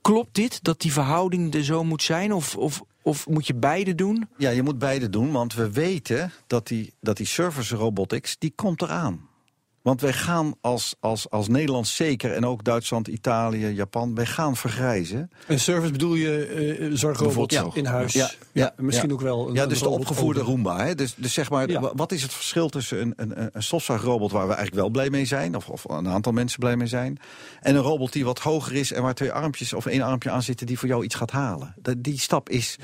Klopt 0.00 0.34
dit, 0.34 0.64
dat 0.64 0.80
die 0.80 0.92
verhouding 0.92 1.54
er 1.54 1.64
zo 1.64 1.84
moet 1.84 2.02
zijn? 2.02 2.32
Of, 2.32 2.56
of, 2.56 2.82
of 3.02 3.28
moet 3.28 3.46
je 3.46 3.54
beide 3.54 3.94
doen? 3.94 4.28
Ja, 4.36 4.50
je 4.50 4.62
moet 4.62 4.78
beide 4.78 5.10
doen, 5.10 5.32
want 5.32 5.54
we 5.54 5.70
weten 5.70 6.32
dat 6.46 6.66
die, 6.66 6.92
dat 7.00 7.16
die 7.16 7.26
service 7.26 7.76
robotics, 7.76 8.36
die 8.38 8.52
komt 8.54 8.82
eraan. 8.82 9.30
Want 9.82 10.00
wij 10.00 10.12
gaan 10.12 10.54
als, 10.60 10.94
als, 11.00 11.30
als 11.30 11.48
Nederland 11.48 11.88
zeker, 11.88 12.32
en 12.32 12.46
ook 12.46 12.64
Duitsland, 12.64 13.08
Italië, 13.08 13.66
Japan, 13.66 14.14
wij 14.14 14.26
gaan 14.26 14.56
vergrijzen. 14.56 15.30
En 15.46 15.60
service 15.60 15.92
bedoel 15.92 16.14
je 16.14 16.46
eh 16.46 16.90
zorgrobot 16.92 17.48
Bijvoorbeeld 17.48 17.76
in 17.76 17.84
huis? 17.84 18.12
Ja, 18.12 18.30
ja, 18.52 18.72
misschien 18.76 19.12
ook 19.12 19.20
wel 19.20 19.48
een 19.48 19.54
Ja, 19.54 19.66
dus 19.66 19.78
de 19.78 19.88
opgevoerde 19.88 20.40
over. 20.40 20.52
Roomba. 20.52 20.84
Hè? 20.84 20.94
Dus, 20.94 21.14
dus 21.14 21.32
zeg 21.32 21.50
maar, 21.50 21.94
wat 21.96 22.12
is 22.12 22.22
het 22.22 22.32
verschil 22.32 22.68
tussen 22.68 23.00
een, 23.00 23.12
een, 23.16 23.50
een 23.52 23.62
stofzuigrobot 23.62 24.30
waar 24.30 24.46
we 24.46 24.54
eigenlijk 24.54 24.82
wel 24.82 24.90
blij 24.90 25.10
mee 25.10 25.24
zijn, 25.24 25.56
of, 25.56 25.68
of 25.68 25.84
een 25.88 26.08
aantal 26.08 26.32
mensen 26.32 26.58
blij 26.58 26.76
mee 26.76 26.86
zijn, 26.86 27.18
en 27.60 27.74
een 27.74 27.82
robot 27.82 28.12
die 28.12 28.24
wat 28.24 28.38
hoger 28.38 28.74
is 28.74 28.92
en 28.92 29.02
waar 29.02 29.14
twee 29.14 29.32
armpjes 29.32 29.72
of 29.72 29.86
één 29.86 30.02
armpje 30.02 30.30
aan 30.30 30.42
zitten 30.42 30.66
die 30.66 30.78
voor 30.78 30.88
jou 30.88 31.04
iets 31.04 31.14
gaat 31.14 31.30
halen. 31.30 31.74
Dat, 31.80 32.02
die 32.02 32.18
stap 32.18 32.48
is 32.48 32.78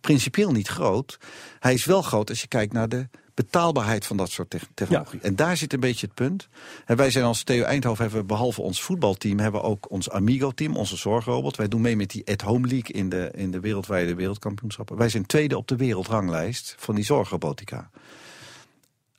principieel 0.00 0.52
niet 0.52 0.68
groot. 0.68 1.18
Hij 1.58 1.74
is 1.74 1.84
wel 1.84 2.02
groot 2.02 2.28
als 2.28 2.40
je 2.40 2.48
kijkt 2.48 2.72
naar 2.72 2.88
de 2.88 3.08
betaalbaarheid 3.34 4.06
van 4.06 4.16
dat 4.16 4.30
soort 4.30 4.50
te- 4.50 4.60
technologie. 4.74 5.20
En 5.20 5.36
daar 5.36 5.56
zit 5.56 5.72
een 5.72 5.80
beetje 5.80 6.06
het 6.06 6.14
punt. 6.14 6.48
En 6.86 6.96
wij 6.96 7.10
zijn 7.10 7.24
als 7.24 7.42
TU 7.42 7.60
Eindhoven 7.60 8.04
hebben 8.04 8.26
behalve 8.26 8.60
ons 8.60 8.82
voetbalteam 8.82 9.38
hebben 9.38 9.60
we 9.60 9.66
ook 9.66 9.90
ons 9.90 10.10
Amigo-team, 10.10 10.76
onze 10.76 10.96
zorgrobot. 10.96 11.56
Wij 11.56 11.68
doen 11.68 11.80
mee 11.80 11.96
met 11.96 12.10
die 12.10 12.26
At 12.26 12.40
Home 12.40 12.66
League 12.66 12.94
in 12.94 13.08
de, 13.08 13.30
in 13.34 13.50
de 13.50 13.60
wereldwijde 13.60 14.14
wereldkampioenschappen. 14.14 14.96
Wij 14.96 15.08
zijn 15.08 15.26
tweede 15.26 15.56
op 15.56 15.68
de 15.68 15.76
wereldranglijst 15.76 16.74
van 16.78 16.94
die 16.94 17.04
zorgrobotica. 17.04 17.90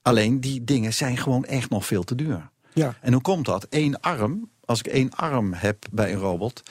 Alleen 0.02 0.40
die 0.40 0.64
dingen 0.64 0.94
zijn 0.94 1.18
gewoon 1.18 1.46
echt 1.46 1.70
nog 1.70 1.86
veel 1.86 2.04
te 2.04 2.16
duur. 2.16 2.50
Ja. 2.74 2.96
En 3.02 3.14
hoe 3.14 3.22
komt 3.22 3.46
dat? 3.46 3.68
Eén 3.70 4.00
arm, 4.00 4.50
als 4.66 4.80
ik 4.80 4.88
één 4.88 5.10
arm 5.10 5.54
heb 5.54 5.86
bij 5.92 6.12
een 6.12 6.20
robot, 6.20 6.62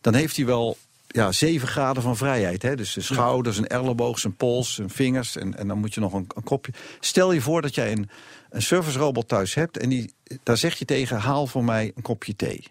dan 0.00 0.14
heeft 0.14 0.36
hij 0.36 0.46
wel 0.46 0.76
ja, 1.08 1.32
zeven 1.32 1.68
graden 1.68 2.02
van 2.02 2.16
vrijheid. 2.16 2.62
Hè? 2.62 2.76
Dus 2.76 2.92
zijn 2.92 3.04
schouders, 3.04 3.56
zijn 3.56 3.68
elleboog, 3.68 4.18
zijn 4.18 4.36
pols, 4.36 4.74
zijn 4.74 4.90
vingers 4.90 5.36
en, 5.36 5.56
en 5.56 5.68
dan 5.68 5.78
moet 5.78 5.94
je 5.94 6.00
nog 6.00 6.12
een, 6.12 6.26
een 6.34 6.42
kopje. 6.42 6.72
Stel 7.00 7.32
je 7.32 7.40
voor 7.40 7.62
dat 7.62 7.74
jij 7.74 7.92
een, 7.92 8.08
een 8.50 8.62
service 8.62 8.98
robot 8.98 9.28
thuis 9.28 9.54
hebt 9.54 9.78
en 9.78 9.88
die, 9.88 10.12
daar 10.42 10.56
zeg 10.56 10.78
je 10.78 10.84
tegen, 10.84 11.16
haal 11.16 11.46
voor 11.46 11.64
mij 11.64 11.92
een 11.94 12.02
kopje 12.02 12.36
thee. 12.36 12.64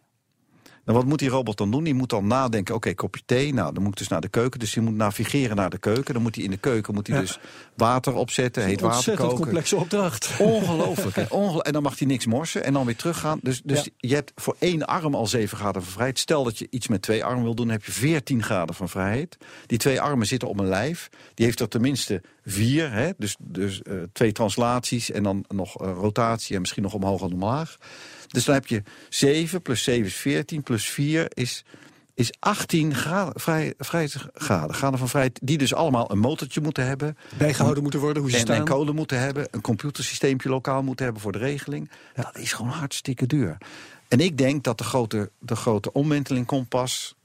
Nou, 0.88 1.00
wat 1.00 1.08
moet 1.08 1.20
die 1.20 1.30
robot 1.30 1.58
dan 1.58 1.72
doen? 1.72 1.84
Die 1.84 1.94
moet 1.94 2.10
dan 2.10 2.28
nadenken, 2.28 2.76
oké, 2.76 2.94
kopje 2.94 3.22
thee. 3.26 3.54
Nou, 3.54 3.74
dan 3.74 3.84
moet 3.84 3.92
ik 3.92 3.98
dus 3.98 4.08
naar 4.08 4.22
de 4.22 4.28
keuken. 4.28 4.60
Dus 4.60 4.74
die 4.74 4.84
moet 4.84 4.96
navigeren 4.96 5.56
naar 5.56 5.70
de 5.70 5.78
keuken. 5.78 6.14
Dan 6.14 6.24
moet 6.24 6.36
hij 6.36 6.44
in 6.44 6.52
de 6.52 6.58
keuken 6.58 6.94
moet 6.94 7.08
hij 7.08 7.16
Ja. 7.16 7.22
dus 7.22 7.40
water 7.76 8.14
opzetten, 8.14 8.64
heet 8.64 8.80
water 8.80 8.96
Ontzettend 8.96 9.28
koken. 9.28 9.44
complexe 9.44 9.76
opdracht. 9.76 10.30
Ongelooflijk. 10.40 11.16
hè? 11.16 11.24
Ongel- 11.42 11.64
en 11.64 11.74
dan 11.74 11.84
mag 11.84 12.00
hij 12.00 12.08
niks 12.08 12.26
morsen 12.26 12.64
en 12.64 12.74
dan 12.74 12.86
weer 12.86 12.96
teruggaan. 12.96 13.40
Dus, 13.42 13.62
dus 13.64 13.84
Ja. 13.84 13.92
je 13.98 14.14
hebt 14.16 14.32
voor 14.36 14.56
één 14.60 14.86
arm 14.88 15.16
al 15.16 15.28
7 15.28 15.58
graden 15.58 15.82
van 15.84 15.92
vrijheid. 15.92 16.20
Stel 16.20 16.44
dat 16.44 16.58
je 16.60 16.68
iets 16.70 16.88
met 16.88 17.02
twee 17.02 17.24
armen 17.24 17.44
wil 17.44 17.56
doen, 17.56 17.66
dan 17.66 17.76
heb 17.76 17.86
je 17.86 17.92
14 17.92 18.44
graden 18.44 18.76
van 18.76 18.90
vrijheid. 18.90 19.38
Die 19.66 19.78
twee 19.78 20.02
armen 20.02 20.28
zitten 20.28 20.48
op 20.48 20.60
een 20.60 20.68
lijf. 20.68 21.10
Die 21.34 21.46
heeft 21.46 21.60
er 21.60 21.68
tenminste 21.68 22.22
vier. 22.46 22.92
Hè? 22.92 23.10
Dus, 23.18 23.36
dus 23.40 23.82
eh, 23.82 23.94
twee 24.14 24.32
translaties 24.32 25.12
en 25.12 25.24
dan 25.24 25.46
nog 25.48 25.82
eh, 25.82 25.92
rotatie 25.96 26.54
en 26.56 26.62
misschien 26.62 26.84
nog 26.84 26.94
omhoog 26.94 27.22
en 27.22 27.34
omlaag. 27.34 27.78
Dus 28.38 28.46
dan 28.46 28.56
heb 28.56 28.68
je 28.68 28.84
7 29.10 29.62
plus 29.62 29.84
7 29.84 30.06
is 30.06 30.16
14 30.16 30.64
plus 30.64 30.90
4 30.90 31.26
is, 31.34 31.64
is 32.14 32.32
18 32.40 32.96
graden, 32.96 33.40
vrij, 33.42 33.74
vrijheidsgraden. 33.78 34.76
Graden 34.76 35.00
van 35.00 35.10
vrijheid, 35.10 35.40
die 35.44 35.58
dus 35.58 35.74
allemaal 35.74 36.12
een 36.12 36.20
motortje 36.20 36.62
moeten 36.62 36.86
hebben. 36.86 37.18
Bijgehouden 37.38 37.82
moeten 37.84 38.00
worden, 38.00 38.22
hoe 38.22 38.32
ze 38.32 38.38
En, 38.38 38.42
staan. 38.44 38.56
en 38.56 38.66
code 38.66 38.92
moeten 38.94 39.20
hebben, 39.20 39.48
een 39.52 39.62
computersysteempje 39.62 40.50
lokaal 40.50 40.84
moeten 40.84 41.04
hebben 41.06 41.24
voor 41.24 41.32
de 41.32 41.38
regeling. 41.38 41.90
Dat 42.16 42.38
is 42.38 42.54
gewoon 42.54 42.72
hartstikke 42.72 43.28
duur. 43.28 43.58
En 44.08 44.20
ik 44.20 44.38
denk 44.38 44.64
dat 44.64 44.78
de 44.78 44.84
grote, 44.84 45.30
de 45.40 45.56
grote 45.56 45.94
omwenteling 45.94 46.46
komt 46.46 46.70
pas 46.70 47.16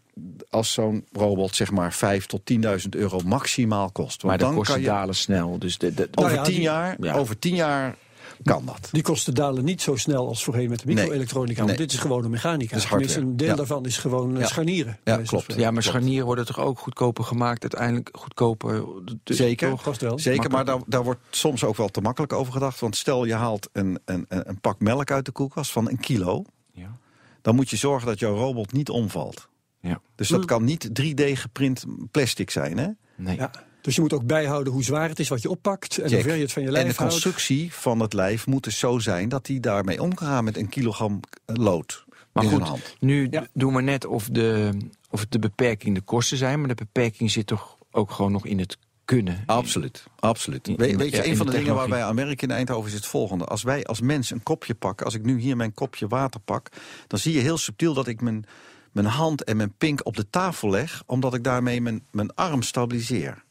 als 0.51 0.73
zo'n 0.73 1.07
robot 1.13 1.57
zeg 1.57 1.71
maar 1.71 1.93
5 1.93 2.27
tot 2.27 2.41
10.000 2.53 2.89
euro 2.91 3.21
maximaal 3.25 3.91
kost. 3.91 4.23
Maar 4.23 4.31
Want 4.31 4.41
de 4.41 4.47
dan 4.47 4.55
kosten 4.57 4.75
kan 4.75 4.83
je 4.85 4.89
dalen 4.89 5.15
snel. 5.15 5.59
Dus 5.59 5.79
de, 5.79 5.95
de, 5.95 6.09
Nou 6.13 6.27
over, 6.27 6.39
ja, 6.39 6.43
10 6.45 6.55
die- 6.55 6.63
jaar, 6.63 6.97
ja. 7.01 7.15
over 7.15 7.39
10 7.39 7.55
jaar 7.55 7.95
kan 8.43 8.65
dat. 8.67 8.89
Die 8.93 9.03
kosten 9.03 9.35
dalen 9.35 9.65
niet 9.65 9.83
zo 9.83 9.97
snel 9.97 10.27
als 10.29 10.45
voorheen 10.45 10.69
met 10.69 10.79
de 10.81 10.87
microelektronica. 10.87 11.57
Want 11.57 11.69
Nee. 11.69 11.77
dit 11.87 11.93
is 11.93 11.99
gewoon 11.99 12.25
een 12.25 12.31
mechanica. 12.31 12.79
Tenminste, 12.79 12.95
hardware. 12.97 13.21
een 13.21 13.37
deel 13.37 13.49
Ja. 13.49 13.55
daarvan 13.55 13.87
is 13.87 13.97
gewoon 13.99 14.35
eh, 14.35 14.41
Ja. 14.41 14.47
scharnieren. 14.47 14.99
Ja, 15.05 15.17
klopt. 15.17 15.47
ja, 15.55 15.57
maar 15.57 15.71
klopt. 15.71 15.85
scharnieren 15.85 16.27
worden 16.27 16.47
toch 16.47 16.59
ook 16.61 16.79
goedkoper 16.79 17.25
gemaakt? 17.25 17.63
Uiteindelijk 17.63 18.09
goedkoper. 18.13 18.85
Dus 19.23 19.37
Zeker. 19.37 19.79
wel. 19.99 20.19
Zeker, 20.19 20.51
maar 20.51 20.65
daar, 20.65 20.81
daar 20.87 21.05
wordt 21.05 21.21
soms 21.31 21.65
ook 21.65 21.77
wel 21.77 21.89
te 21.89 22.01
makkelijk 22.01 22.33
over 22.33 22.53
gedacht. 22.53 22.81
Want 22.81 22.97
stel 22.97 23.25
je 23.25 23.35
haalt 23.35 23.69
een, 23.73 23.99
een, 24.05 24.25
een 24.29 24.49
een 24.49 24.61
pak 24.61 24.81
melk 24.81 25.11
uit 25.11 25.25
de 25.25 25.33
koelkast 25.33 25.71
van 25.73 25.89
een 25.89 26.01
kilo. 26.01 26.45
Ja. 26.73 26.97
Dan 27.43 27.55
moet 27.55 27.71
je 27.71 27.77
zorgen 27.77 28.07
dat 28.07 28.19
jouw 28.19 28.35
robot 28.37 28.73
niet 28.73 28.89
omvalt. 28.91 29.49
Ja. 29.81 30.01
Dus 30.15 30.29
dat 30.29 30.45
kan 30.45 30.65
niet 30.65 30.89
3D 31.01 31.23
geprint 31.33 31.85
plastic 32.11 32.51
zijn. 32.51 32.79
Hè? 32.79 32.89
Nee. 33.17 33.37
Ja. 33.37 33.51
Dus 33.83 33.95
je 33.95 34.01
moet 34.01 34.13
ook 34.13 34.27
bijhouden 34.27 34.73
hoe 34.73 34.85
zwaar 34.85 35.09
het 35.09 35.19
is 35.19 35.29
wat 35.29 35.43
je 35.43 35.51
oppakt. 35.51 35.99
En 35.99 36.13
hoe 36.13 36.23
ver 36.23 36.35
je 36.35 36.43
het 36.43 36.53
van 36.53 36.63
je 36.63 36.69
En 36.69 36.75
lijf 36.75 36.89
de 36.89 36.95
houdt. 36.97 37.13
constructie 37.13 37.73
van 37.75 38.01
het 38.01 38.13
lijf 38.13 38.47
moet 38.47 38.65
dus 38.65 38.79
zo 38.79 38.99
zijn 38.99 39.29
dat 39.29 39.47
hij 39.47 39.61
daarmee 39.61 40.03
om 40.03 40.15
kan 40.15 40.27
gaan 40.29 40.45
met 40.45 40.57
een 40.57 40.69
kilogram 40.69 41.21
lood 41.47 42.05
Maar 42.33 42.45
in 42.45 42.51
goed, 42.67 42.97
nu 43.01 43.27
Ja. 43.31 43.47
doen 43.55 43.75
we 43.75 43.83
net 43.83 44.07
of 44.07 44.29
de, 44.29 44.71
of 45.11 45.27
de 45.27 45.39
beperking 45.39 45.95
de 45.95 46.01
kosten 46.01 46.37
zijn. 46.37 46.59
Maar 46.59 46.69
de 46.69 46.75
beperking 46.75 47.31
zit 47.31 47.47
toch 47.47 47.77
ook 47.91 48.11
gewoon 48.11 48.33
nog 48.33 48.47
in 48.47 48.59
het 48.59 48.77
kunnen. 49.05 49.43
Absoluut, 49.47 50.05
absoluut. 50.19 50.69
In- 50.69 50.77
We- 50.77 50.89
in- 50.89 50.99
weet 50.99 51.11
je, 51.11 51.17
ja, 51.17 51.25
een 51.25 51.37
van 51.37 51.47
de 51.47 51.53
de, 51.53 51.59
dingen 51.59 51.75
waar 51.75 51.89
wij 51.89 52.05
aan 52.05 52.17
werken 52.17 52.49
in 52.49 52.55
Eindhoven 52.55 52.89
is 52.89 52.95
het 52.95 53.07
volgende. 53.07 53.45
Als 53.45 53.63
wij 53.63 53.85
als 53.85 54.01
mens 54.01 54.31
een 54.31 54.43
kopje 54.43 54.75
pakken, 54.75 55.07
als 55.07 55.15
ik 55.15 55.25
nu 55.25 55.39
hier 55.41 55.57
mijn 55.57 55.75
kopje 55.75 56.07
water 56.07 56.41
pak, 56.41 56.69
dan 57.07 57.19
zie 57.19 57.33
je 57.33 57.41
heel 57.41 57.59
subtiel 57.59 57.95
dat 57.95 58.07
ik 58.07 58.21
mijn, 58.21 58.45
mijn 58.93 59.07
hand 59.07 59.45
en 59.45 59.57
mijn 59.57 59.73
pink 59.79 60.07
op 60.07 60.17
de 60.17 60.31
tafel 60.31 60.71
leg, 60.71 61.03
omdat 61.07 61.35
ik 61.35 61.45
daarmee 61.45 61.81
mijn, 61.81 62.03
mijn 62.11 62.35
arm 62.35 62.63
stabiliseer. 62.63 63.45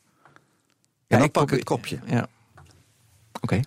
En 1.12 1.18
dan 1.18 1.28
ik 1.28 1.32
pak 1.32 1.44
ik 1.44 1.50
het 1.50 1.64
kopje. 1.64 2.00
Ja. 2.06 2.28
Oké. 3.42 3.60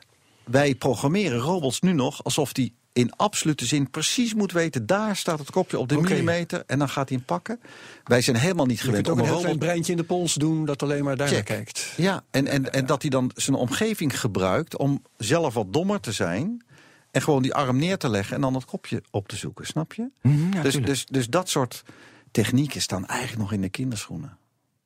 Wij 0.44 0.74
programmeren 0.74 1.38
robots 1.38 1.80
nu 1.80 1.92
nog 1.92 2.24
alsof 2.24 2.52
die 2.52 2.74
in 2.92 3.12
absolute 3.16 3.66
zin 3.66 3.90
precies 3.90 4.34
moet 4.34 4.52
weten... 4.52 4.86
daar 4.86 5.16
staat 5.16 5.38
het 5.38 5.50
kopje 5.50 5.78
op 5.78 5.88
de 5.88 6.00
millimeter 6.00 6.62
en 6.66 6.78
dan 6.78 6.88
gaat 6.88 7.08
hij 7.08 7.16
hem 7.16 7.26
pakken. 7.26 7.60
Wij 8.04 8.20
zijn 8.20 8.36
helemaal 8.36 8.66
niet 8.66 8.78
Je 8.78 8.84
gewend 8.84 9.06
kunt 9.06 9.18
ook 9.18 9.24
om 9.24 9.28
een 9.28 9.36
een 9.36 9.42
robot... 9.42 9.58
breintje 9.58 9.92
in 9.92 9.98
de 9.98 10.04
pols 10.04 10.34
doen 10.34 10.64
dat 10.64 10.82
alleen 10.82 11.04
maar 11.04 11.16
daar 11.16 11.32
naar 11.32 11.42
kijkt. 11.42 11.92
Ja, 11.96 12.22
en, 12.30 12.46
en, 12.46 12.72
en 12.72 12.86
dat 12.86 13.02
hij 13.02 13.10
dan 13.10 13.30
zijn 13.34 13.56
omgeving 13.56 14.20
gebruikt 14.20 14.76
om 14.76 15.02
zelf 15.16 15.54
wat 15.54 15.72
dommer 15.72 16.00
te 16.00 16.12
zijn... 16.12 16.64
en 17.10 17.22
gewoon 17.22 17.42
die 17.42 17.54
arm 17.54 17.76
neer 17.76 17.98
te 17.98 18.08
leggen 18.08 18.34
en 18.34 18.40
dan 18.40 18.54
het 18.54 18.64
kopje 18.64 19.02
op 19.10 19.28
te 19.28 19.36
zoeken, 19.36 19.66
snap 19.66 19.92
je? 19.92 20.08
Mhm, 20.22 20.52
ja, 20.52 20.62
dus, 20.62 20.72
tuurlijk. 20.72 20.86
dus, 20.86 21.06
dus 21.06 21.28
dat 21.28 21.48
soort 21.48 21.82
technieken 22.30 22.82
staan 22.82 23.06
eigenlijk 23.06 23.40
nog 23.40 23.52
in 23.52 23.60
de 23.60 23.68
kinderschoenen. 23.68 24.38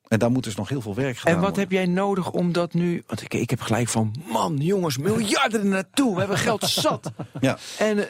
En 0.09 0.19
daar 0.19 0.31
moet 0.31 0.43
dus 0.43 0.55
nog 0.55 0.69
heel 0.69 0.81
veel 0.81 0.95
werk 0.95 1.17
gedaan 1.17 1.33
En 1.35 1.39
wat 1.39 1.49
worden. 1.55 1.63
heb 1.69 1.71
jij 1.71 1.85
nodig 1.93 2.31
om 2.31 2.51
dat 2.51 2.73
nu... 2.73 3.03
Want 3.07 3.21
ik, 3.21 3.33
ik 3.33 3.49
heb 3.49 3.61
gelijk 3.61 3.87
van, 3.87 4.15
man, 4.31 4.57
jongens, 4.57 4.97
miljarden 4.97 5.59
er 5.59 5.65
naartoe. 5.65 6.13
We 6.13 6.19
hebben 6.19 6.37
geld 6.37 6.63
zat. 6.63 7.11
Ja, 7.39 7.57
En 7.79 7.97
eh, 7.99 8.05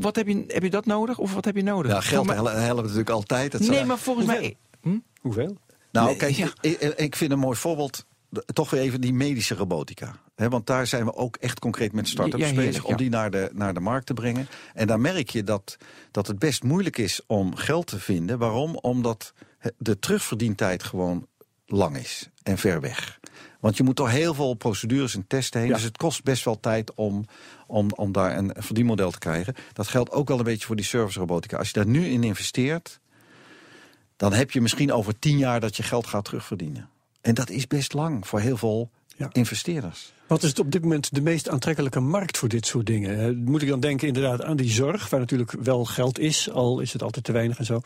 wat 0.00 0.16
heb 0.16 0.26
je, 0.26 0.44
heb 0.48 0.62
je 0.62 0.70
dat 0.70 0.86
nodig? 0.86 1.18
Of 1.18 1.34
wat 1.34 1.44
heb 1.44 1.56
je 1.56 1.62
nodig? 1.62 1.92
ja 1.92 2.00
geld 2.00 2.26
helpt 2.30 2.82
natuurlijk 2.82 3.10
altijd. 3.10 3.52
Dat 3.52 3.60
Nee, 3.60 3.70
zou- 3.74 3.86
maar 3.86 3.98
volgens 3.98 4.26
mij... 4.26 4.56
Hm? 4.82 4.98
Hoeveel? 5.20 5.56
Nou, 5.92 6.06
Nee, 6.06 6.16
kijk, 6.16 6.34
ja. 6.34 6.48
ik, 6.60 6.80
ik- 6.80 7.16
vind 7.16 7.32
een 7.32 7.38
mooi 7.38 7.56
voorbeeld. 7.56 8.04
toch 8.52 8.70
weer 8.70 8.80
even 8.80 9.00
die 9.00 9.12
medische 9.12 9.54
robotica. 9.54 10.14
Hè, 10.34 10.48
want 10.48 10.66
daar 10.66 10.86
zijn 10.86 11.04
we 11.04 11.14
ook 11.14 11.36
echt 11.36 11.58
concreet 11.58 11.92
met 11.92 12.08
start-ups 12.08 12.38
Ja, 12.42 12.46
heerlijk, 12.48 12.66
bezig 12.68 12.84
om 12.84 12.90
ja. 12.90 12.96
die 12.96 13.10
naar 13.10 13.30
de, 13.30 13.50
naar 13.54 13.74
de 13.74 13.80
markt 13.80 14.06
te 14.06 14.14
brengen. 14.14 14.48
En 14.74 14.86
daar 14.86 15.00
merk 15.00 15.30
je 15.30 15.44
dat, 15.44 15.76
dat 16.10 16.26
het 16.26 16.38
best 16.38 16.62
moeilijk 16.62 16.98
is 16.98 17.20
om 17.26 17.54
geld 17.56 17.86
te 17.86 17.98
vinden. 18.00 18.38
Waarom? 18.38 18.76
Omdat 18.76 19.32
de 19.78 19.98
terugverdientijd 19.98 20.82
gewoon 20.82 21.26
lang 21.66 21.96
is 21.96 22.28
en 22.42 22.58
ver 22.58 22.80
weg. 22.80 23.18
Want 23.60 23.76
je 23.76 23.82
moet 23.82 23.96
door 23.96 24.08
heel 24.08 24.34
veel 24.34 24.54
procedures 24.54 25.14
en 25.14 25.26
testen 25.26 25.60
heen. 25.60 25.68
Ja. 25.68 25.74
Dus 25.74 25.84
het 25.84 25.96
kost 25.96 26.24
best 26.24 26.44
wel 26.44 26.60
tijd 26.60 26.94
om, 26.94 27.26
om, 27.66 27.90
om 27.90 28.12
daar 28.12 28.36
een 28.36 28.52
verdienmodel 28.56 29.10
te 29.10 29.18
krijgen. 29.18 29.54
Dat 29.72 29.88
geldt 29.88 30.10
ook 30.10 30.28
wel 30.28 30.38
een 30.38 30.44
beetje 30.44 30.66
voor 30.66 30.76
die 30.76 30.84
service 30.84 31.18
robotica. 31.18 31.56
Als 31.56 31.66
je 31.66 31.72
daar 31.74 31.86
nu 31.86 32.06
in 32.06 32.24
investeert, 32.24 33.00
dan 34.16 34.32
heb 34.32 34.50
je 34.50 34.60
misschien 34.60 34.92
over 34.92 35.18
tien 35.18 35.38
jaar 35.38 35.60
dat 35.60 35.76
je 35.76 35.82
geld 35.82 36.06
gaat 36.06 36.24
terugverdienen. 36.24 36.88
En 37.20 37.34
dat 37.34 37.50
is 37.50 37.66
best 37.66 37.92
lang 37.92 38.26
voor 38.26 38.40
heel 38.40 38.56
veel 38.56 38.90
Ja. 39.16 39.28
investeerders. 39.32 40.12
Wat 40.26 40.42
is 40.42 40.48
het 40.48 40.58
op 40.58 40.72
dit 40.72 40.82
moment 40.82 41.14
de 41.14 41.20
meest 41.20 41.48
aantrekkelijke 41.48 42.00
markt 42.00 42.38
voor 42.38 42.48
dit 42.48 42.66
soort 42.66 42.86
dingen? 42.86 43.20
Eh, 43.20 43.30
Moet 43.34 43.62
ik 43.62 43.68
dan 43.68 43.80
denken 43.80 44.06
inderdaad 44.06 44.42
aan 44.42 44.56
die 44.56 44.70
zorg, 44.70 45.10
waar 45.10 45.20
natuurlijk 45.20 45.52
wel 45.52 45.84
geld 45.84 46.18
is, 46.18 46.50
al 46.50 46.80
is 46.80 46.92
het 46.92 47.02
altijd 47.02 47.24
te 47.24 47.32
weinig 47.32 47.58
en 47.58 47.64
zo. 47.64 47.80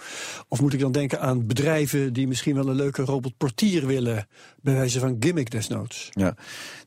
Of 0.49 0.61
moet 0.61 0.73
ik 0.73 0.81
dan 0.81 0.93
denken 0.93 1.21
aan 1.21 1.47
bedrijven 1.47 2.13
die 2.13 2.29
misschien 2.29 2.55
wel 2.55 2.69
een 2.69 2.75
leuke 2.77 3.03
robotportier 3.03 3.87
willen, 3.87 4.29
bij 4.63 4.75
wijze 4.75 4.99
van 5.01 5.17
gimmick 5.21 5.51
desnoods? 5.51 6.09
Ja. 6.11 6.35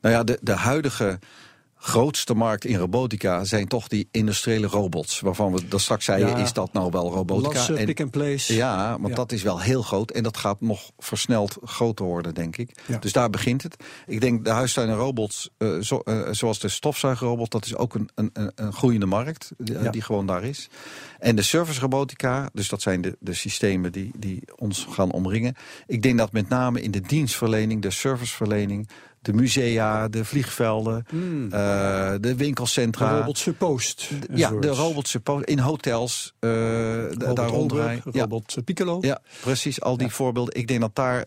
Nou 0.00 0.14
ja, 0.14 0.24
de, 0.24 0.38
de 0.42 0.52
huidige 0.52 1.18
grootste 1.86 2.34
markt 2.34 2.64
in 2.64 2.76
robotica 2.78 3.44
zijn 3.44 3.68
toch 3.68 3.88
die 3.88 4.08
industriële 4.10 4.66
robots. 4.66 5.20
Waarvan 5.20 5.52
we 5.52 5.68
dat 5.68 5.80
straks 5.80 6.04
zeiden, 6.04 6.28
Ja. 6.28 6.36
is 6.36 6.52
dat 6.52 6.72
nou 6.72 6.90
wel 6.90 7.10
robotica? 7.10 7.54
Lassen, 7.54 7.76
En- 7.76 7.84
pick 7.86 8.00
and 8.00 8.10
place. 8.10 8.54
Ja, 8.54 8.90
want 8.90 9.08
Ja. 9.08 9.14
dat 9.14 9.32
is 9.32 9.42
wel 9.42 9.60
heel 9.60 9.82
groot. 9.82 10.10
En 10.10 10.22
dat 10.22 10.36
gaat 10.36 10.60
nog 10.60 10.90
versneld 10.98 11.56
groter 11.64 12.04
worden, 12.04 12.34
denk 12.34 12.56
ik. 12.56 12.70
Ja. 12.86 12.98
Dus 12.98 13.12
daar 13.12 13.30
begint 13.30 13.62
het. 13.62 13.76
Ik 14.06 14.20
denk 14.20 14.44
de 14.44 14.50
huistuin 14.50 14.88
en 14.88 14.94
robots, 14.96 15.50
eh, 15.58 15.78
zo- 15.78 15.98
eh, 16.04 16.28
zoals 16.30 16.58
de 16.58 16.68
stofzuigerrobot... 16.68 17.50
dat 17.50 17.64
is 17.64 17.76
ook 17.76 17.94
een, 17.94 18.08
een, 18.14 18.30
een- 18.54 18.72
groeiende 18.72 19.06
markt 19.06 19.50
die, 19.58 19.78
Ja. 19.82 19.90
die 19.90 20.02
gewoon 20.02 20.26
daar 20.26 20.44
is. 20.44 20.68
En 21.18 21.36
de 21.36 21.42
service 21.42 21.80
robotica, 21.80 22.48
dus 22.52 22.68
dat 22.68 22.82
zijn 22.82 23.00
de, 23.00 23.16
de 23.20 23.34
systemen 23.34 23.92
die, 23.92 24.10
die 24.16 24.42
ons 24.56 24.86
gaan 24.90 25.12
omringen. 25.12 25.54
Ik 25.86 26.02
denk 26.02 26.18
dat 26.18 26.32
met 26.32 26.48
name 26.48 26.80
in 26.82 26.90
de 26.90 27.00
dienstverlening, 27.00 27.82
de 27.82 27.90
serviceverlening... 27.90 28.88
de 29.24 29.32
musea, 29.32 30.08
de 30.08 30.24
vliegvelden, 30.24 31.06
eh, 31.50 32.14
de 32.20 32.34
winkelcentra... 32.36 33.12
De 33.12 33.18
robot 33.18 33.38
supposed. 33.38 34.08
ja, 34.34 34.48
de 34.50 34.54
enzovoorts. 34.56 34.78
robots 34.78 35.10
suppo- 35.10 35.40
in 35.40 35.58
hotels, 35.58 36.34
eh, 36.40 36.50
da- 36.50 37.06
Robot 37.08 37.36
daar. 37.36 37.50
Olberg, 37.52 38.04
Ja. 38.12 38.20
robot 38.20 38.56
Piccolo. 38.64 38.98
Ja, 39.00 39.20
precies. 39.40 39.80
Al 39.80 39.96
die 39.96 40.08
voorbeelden. 40.10 40.54
Ik 40.54 40.66
denk 40.68 40.80
dat 40.80 40.94
daar 40.94 41.24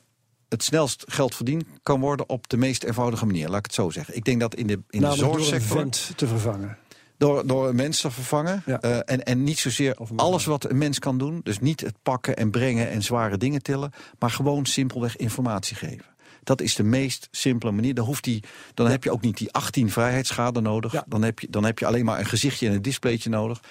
het 0.50 0.64
snelst 0.64 1.04
geld 1.08 1.36
verdiend 1.36 1.64
kan 1.84 2.00
worden 2.00 2.30
op 2.30 2.50
de 2.50 2.58
meest 2.58 2.84
eenvoudige 2.84 3.26
manier. 3.26 3.48
Laat 3.50 3.58
ik 3.60 3.66
het 3.66 3.74
zo 3.74 3.90
zeggen. 3.90 4.16
Ik 4.16 4.24
denk 4.24 4.40
dat 4.40 4.56
in 4.56 4.68
de, 4.68 4.74
in 4.74 4.82
de 4.90 4.98
Namelijk 5.00 5.22
door 5.28 5.36
een 5.38 5.44
zorgsector... 5.44 5.78
vent 5.78 6.12
te 6.16 6.28
vervangen. 6.28 6.78
Door, 7.18 7.48
door 7.48 7.68
een 7.70 7.76
mens 7.76 8.02
te 8.02 8.12
vervangen. 8.12 8.64
Ja. 8.66 8.82
eh, 8.82 8.98
en, 9.06 9.24
en 9.24 9.44
niet 9.44 9.60
zozeer 9.60 9.98
alles 10.16 10.46
wat 10.46 10.70
een 10.70 10.78
mens 10.78 11.00
kan 11.00 11.18
doen. 11.18 11.40
Dus 11.44 11.60
niet 11.60 11.82
het 11.82 11.96
pakken 12.04 12.36
en 12.36 12.52
brengen 12.52 12.90
en 12.90 13.02
zware 13.02 13.38
dingen 13.38 13.62
tillen. 13.62 13.92
Maar 14.20 14.30
gewoon 14.32 14.66
simpelweg 14.66 15.16
informatie 15.18 15.76
geven. 15.76 16.06
Dat 16.48 16.62
is 16.62 16.76
de 16.76 16.84
meest 16.84 17.28
simpele 17.32 17.72
manier. 17.72 17.94
Dan, 17.94 18.06
hoeft 18.06 18.24
die, 18.24 18.44
dan 18.74 18.88
heb 18.88 19.04
je 19.04 19.12
ook 19.12 19.22
niet 19.22 19.38
die 19.38 19.52
18 19.52 19.92
vrijheidsgraden 19.92 20.64
nodig. 20.64 20.92
Ja. 20.92 21.06
Dan, 21.08 21.22
heb 21.22 21.40
je, 21.40 21.48
dan 21.50 21.64
heb 21.64 21.80
je 21.80 21.86
alleen 21.86 22.06
maar 22.06 22.20
een 22.20 22.26
gezichtje 22.26 22.68
en 22.68 22.74
een 22.74 22.82
displaytje 22.82 23.30
nodig. 23.30 23.62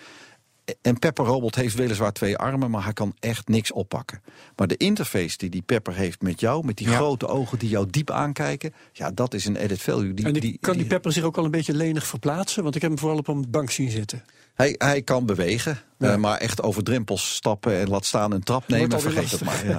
En 0.83 0.99
Pepper 0.99 1.25
Robot 1.25 1.55
heeft 1.55 1.75
weliswaar 1.75 2.13
twee 2.13 2.37
armen, 2.37 2.71
maar 2.71 2.85
hij 2.85 2.93
kan 2.93 3.15
echt 3.21 3.49
niks 3.49 3.73
oppakken. 3.73 4.23
Maar 4.57 4.67
de 4.67 4.77
interface 4.77 5.39
die 5.39 5.51
die 5.51 5.63
Pepper 5.63 5.95
heeft 5.95 6.23
met 6.23 6.41
jou, 6.41 6.65
met 6.65 6.77
die 6.77 6.89
Ja. 6.89 6.95
grote 6.97 7.27
ogen 7.27 7.59
die 7.59 7.69
jou 7.69 7.87
diep 7.91 8.11
aankijken, 8.11 8.75
ja, 8.93 9.11
dat 9.11 9.35
is 9.35 9.45
een 9.47 9.59
added 9.59 9.83
value. 9.83 10.15
Die, 10.15 10.25
en 10.27 10.33
die, 10.33 10.59
kan 10.61 10.77
die 10.77 10.87
Pepper 10.87 11.13
zich 11.13 11.23
ook 11.25 11.37
al 11.37 11.45
een 11.45 11.51
beetje 11.51 11.75
lenig 11.75 12.07
verplaatsen? 12.07 12.63
Want 12.63 12.75
ik 12.75 12.81
heb 12.83 12.91
hem 12.91 13.01
vooral 13.01 13.19
op 13.19 13.29
een 13.29 13.47
bank 13.51 13.71
zien 13.71 13.91
zitten. 13.91 14.25
hij, 14.55 14.75
hij 14.79 15.03
kan 15.03 15.27
bewegen, 15.27 15.79
Ja. 15.99 16.11
eh, 16.13 16.17
maar 16.17 16.39
echt 16.39 16.63
over 16.63 16.83
drempels 16.83 17.35
stappen 17.35 17.79
en 17.81 17.89
laat 17.89 18.05
staan 18.05 18.33
een 18.33 18.43
trap 18.43 18.69
nemen, 18.69 19.01
vergeet 19.01 19.31
het 19.31 19.45
maar. 19.45 19.65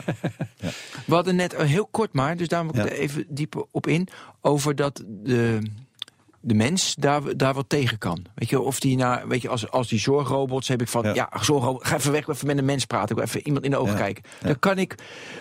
Ja. 0.59 0.69
We 1.05 1.13
hadden 1.13 1.35
net 1.35 1.53
eh, 1.53 1.65
heel 1.67 1.87
kort 1.91 2.13
maar, 2.13 2.37
dus 2.37 2.47
daar 2.47 2.65
moet 2.65 2.75
ik 2.75 2.83
Ja. 2.83 2.89
er 2.89 2.97
even 2.97 3.25
dieper 3.29 3.65
op 3.71 3.87
in. 3.87 4.07
Over 4.41 4.75
dat 4.75 5.03
de, 5.07 5.59
de 6.47 6.53
mens 6.53 6.95
daar, 6.99 7.37
daar 7.37 7.53
wat 7.53 7.69
tegen 7.69 7.97
kan. 7.97 8.25
Weet 8.35 8.49
je, 8.49 8.59
of 8.59 8.79
die 8.79 8.97
naar, 8.97 9.27
weet 9.27 9.41
je, 9.41 9.49
als, 9.49 9.71
als 9.71 9.87
die 9.87 9.99
zorgrobots 9.99 10.67
heb 10.67 10.81
ik 10.81 10.87
van, 10.87 11.03
Ja. 11.03 11.13
ja, 11.13 11.29
zorgrobot, 11.41 11.87
ga 11.87 11.95
even 11.95 12.11
weg, 12.11 12.27
even 12.27 12.47
met 12.47 12.57
een 12.57 12.65
mens 12.65 12.85
praten, 12.85 13.17
ik 13.17 13.23
even 13.23 13.45
iemand 13.45 13.65
in 13.65 13.71
de 13.71 13.77
ogen 13.77 13.91
Ja. 13.93 13.99
kijken. 13.99 14.23
Dan 14.41 14.59
kan 14.59 14.77
ik 14.77 14.95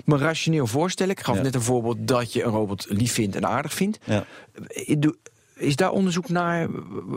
me 0.05 0.17
rationeel 0.17 0.67
voorstellen. 0.67 1.13
Ik 1.13 1.21
gaf 1.21 1.43
net 1.43 1.55
een 1.55 1.63
voorbeeld 1.63 1.97
dat 2.09 2.33
je 2.33 2.43
een 2.45 2.51
robot 2.51 2.87
lief 2.89 3.13
vindt 3.13 3.37
en 3.37 3.47
aardig 3.47 3.73
vindt. 3.75 3.99
Ja. 4.05 4.25
Ik 4.69 5.03
doe- 5.03 5.17
Is 5.55 5.77
daar 5.77 5.91
onderzoek 5.91 6.29
naar 6.29 6.69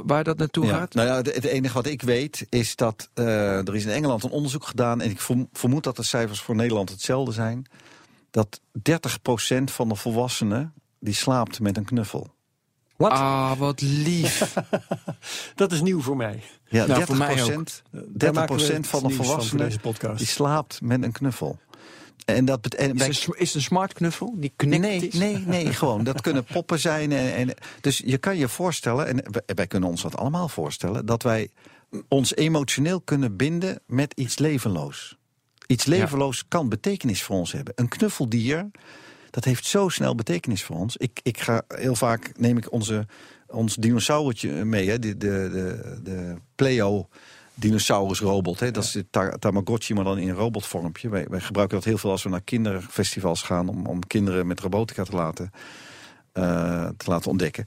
waar 0.05 0.23
dat 0.23 0.37
naartoe 0.37 0.65
Ja. 0.65 0.77
gaat? 0.77 0.93
Nou 0.93 1.07
ja, 1.07 1.15
het, 1.15 1.43
enige 1.45 1.73
wat 1.73 1.85
ik 1.85 2.01
weet 2.01 2.45
is 2.49 2.75
dat 2.75 3.09
eh, 3.13 3.67
er 3.67 3.75
is 3.75 3.85
in 3.85 3.91
Engeland 3.91 4.23
een 4.23 4.29
onderzoek 4.29 4.63
gedaan 4.65 5.01
en 5.01 5.09
ik 5.09 5.19
verm- 5.19 5.49
vermoed 5.53 5.83
dat 5.83 5.95
de 5.95 6.03
cijfers 6.03 6.41
voor 6.41 6.55
Nederland 6.55 6.89
hetzelfde 6.89 7.31
zijn. 7.31 7.65
Dat 8.31 8.61
30% 8.71 9.71
van 9.71 9.89
de 9.89 9.95
volwassenen 9.95 10.73
die 10.99 11.13
slaapt 11.13 11.59
met 11.59 11.77
een 11.77 11.85
knuffel. 11.85 12.27
Wat? 12.99 13.11
Ah, 13.11 13.57
wat 13.57 13.81
lief. 13.81 14.53
Dat 15.55 15.71
is 15.71 15.81
nieuw 15.81 16.01
voor 16.01 16.17
mij. 16.17 16.43
Ja, 16.69 16.85
Nou, 16.85 17.01
30%, 17.01 17.03
voor 17.03 17.17
mij 17.17 17.43
ook. 17.43 17.47
30 17.91 18.33
maken 18.33 18.55
we 18.55 18.73
het 18.73 18.87
van 18.87 19.03
de 19.03 19.13
van 19.13 19.25
volwassenen 19.25 19.65
deze 19.65 19.79
podcast. 19.79 20.17
die 20.17 20.27
slaapt 20.27 20.81
met 20.81 21.03
een 21.03 21.11
knuffel. 21.11 21.59
En 22.25 22.45
dat. 22.45 22.75
Is 22.75 23.25
het 23.25 23.55
een, 23.55 23.61
smart 23.61 23.93
knuffel 23.93 24.33
die 24.37 24.53
connected 24.57 24.89
Nee, 24.89 25.07
is? 25.07 25.13
nee, 25.13 25.37
nee, 25.37 25.73
gewoon. 25.79 26.03
Dat 26.03 26.21
kunnen 26.21 26.43
poppen 26.43 26.79
zijn. 26.79 27.11
En, 27.11 27.33
en, 27.33 27.53
dus 27.81 28.01
je 28.05 28.17
kan 28.17 28.37
je 28.37 28.47
voorstellen, 28.47 29.07
en 29.07 29.31
wij, 29.31 29.55
wij 29.55 29.67
kunnen 29.67 29.89
ons 29.89 30.01
dat 30.01 30.17
allemaal 30.17 30.47
voorstellen, 30.49 31.05
dat 31.05 31.23
wij 31.23 31.49
ons 32.07 32.35
emotioneel 32.35 33.01
kunnen 33.01 33.35
binden 33.35 33.81
met 33.85 34.13
iets 34.15 34.37
levenloos. 34.37 35.17
Iets 35.67 35.85
levenloos 35.85 36.47
kan 36.47 36.69
betekenis 36.69 37.23
voor 37.23 37.35
ons 37.35 37.51
hebben. 37.51 37.73
Een 37.75 37.87
knuffeldier, 37.87 38.69
dat 39.29 39.43
heeft 39.43 39.65
zo 39.65 39.89
snel 39.89 40.15
betekenis 40.15 40.63
voor 40.63 40.75
ons. 40.75 40.97
Ik, 40.97 41.19
ik 41.23 41.39
ga 41.39 41.61
heel 41.67 41.95
vaak, 41.95 42.31
neem 42.37 42.57
ik 42.57 42.71
onze, 42.71 43.05
ons 43.47 43.75
dinosauretje 43.75 44.65
mee, 44.65 44.89
hè, 44.89 44.99
de, 44.99 45.17
de, 45.17 45.49
de, 45.51 45.99
de 46.03 46.35
Pleo 46.55 47.07
dinosaurusrobot. 47.53 48.59
Hè. 48.59 48.71
Dat 48.71 48.83
is 48.83 48.91
de 48.91 49.05
ta- 49.09 49.37
Tamagotchi, 49.39 49.93
maar 49.93 50.03
dan 50.03 50.17
in 50.17 50.29
een 50.29 50.35
robotvormpje. 50.35 51.09
Wij, 51.09 51.25
wij 51.29 51.39
gebruiken 51.39 51.77
dat 51.77 51.85
heel 51.85 51.97
veel 51.97 52.11
als 52.11 52.23
we 52.23 52.29
naar 52.29 52.41
kinderfestivals 52.41 53.41
gaan... 53.41 53.67
om, 53.67 53.85
om 53.85 54.07
kinderen 54.07 54.47
met 54.47 54.59
robotica 54.59 55.03
te 55.03 55.15
laten, 55.15 55.51
eh, 56.31 56.87
te 56.97 57.09
laten 57.09 57.31
ontdekken. 57.31 57.65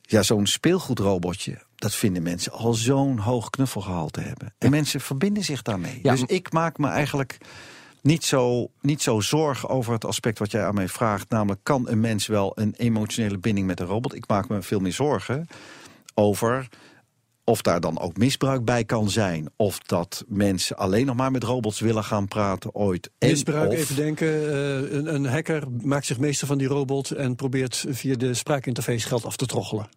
Ja, 0.00 0.22
zo'n 0.22 0.46
speelgoedrobotje, 0.46 1.58
dat 1.74 1.94
vinden 1.94 2.22
mensen 2.22 2.52
al 2.52 2.74
zo'n 2.74 3.18
hoog 3.18 3.50
knuffelgehalte 3.50 4.20
hebben. 4.20 4.54
En 4.58 4.70
mensen 4.70 5.00
verbinden 5.00 5.44
zich 5.44 5.62
daarmee. 5.62 5.98
Ja, 6.02 6.12
dus 6.12 6.22
ik 6.22 6.52
maak 6.52 6.78
me 6.78 6.88
eigenlijk 6.88 7.38
niet 8.04 8.24
zo, 8.24 8.70
niet 8.80 9.02
zo 9.02 9.20
zorgen 9.20 9.68
over 9.68 9.92
het 9.92 10.04
aspect 10.04 10.38
wat 10.38 10.50
jij 10.50 10.64
aan 10.64 10.74
mij 10.74 10.88
vraagt. 10.88 11.28
Namelijk, 11.30 11.60
kan 11.62 11.88
een 11.88 12.00
mens 12.00 12.26
wel 12.26 12.52
een 12.54 12.74
emotionele 12.76 13.38
binding 13.38 13.66
met 13.66 13.80
een 13.80 13.86
robot? 13.86 14.14
Ik 14.14 14.28
maak 14.28 14.48
me 14.48 14.62
veel 14.62 14.80
meer 14.80 14.92
zorgen 14.92 15.46
over 16.14 16.68
of 17.44 17.62
daar 17.62 17.80
dan 17.80 17.98
ook 17.98 18.16
misbruik 18.16 18.64
bij 18.64 18.84
kan 18.84 19.10
zijn. 19.10 19.50
Of 19.56 19.78
dat 19.78 20.24
mensen 20.28 20.76
alleen 20.76 21.06
nog 21.06 21.16
maar 21.16 21.30
met 21.30 21.42
robots 21.44 21.80
willen 21.80 22.04
gaan 22.04 22.28
praten 22.28 22.74
ooit. 22.74 23.10
En 23.18 23.28
Misbruik, 23.28 23.70
of- 23.72 23.76
even 23.76 23.96
denken. 23.96 24.28
eh, 24.52 24.92
een, 24.92 25.14
een 25.14 25.26
hacker 25.26 25.62
maakt 25.82 26.06
zich 26.06 26.18
meester 26.18 26.46
van 26.46 26.58
die 26.58 26.66
robot 26.68 27.10
en 27.10 27.34
probeert 27.36 27.84
via 27.88 28.14
de 28.16 28.34
spraakinterface 28.34 29.06
geld 29.08 29.24
af 29.24 29.36
te 29.36 29.46
troggelen. 29.46 29.88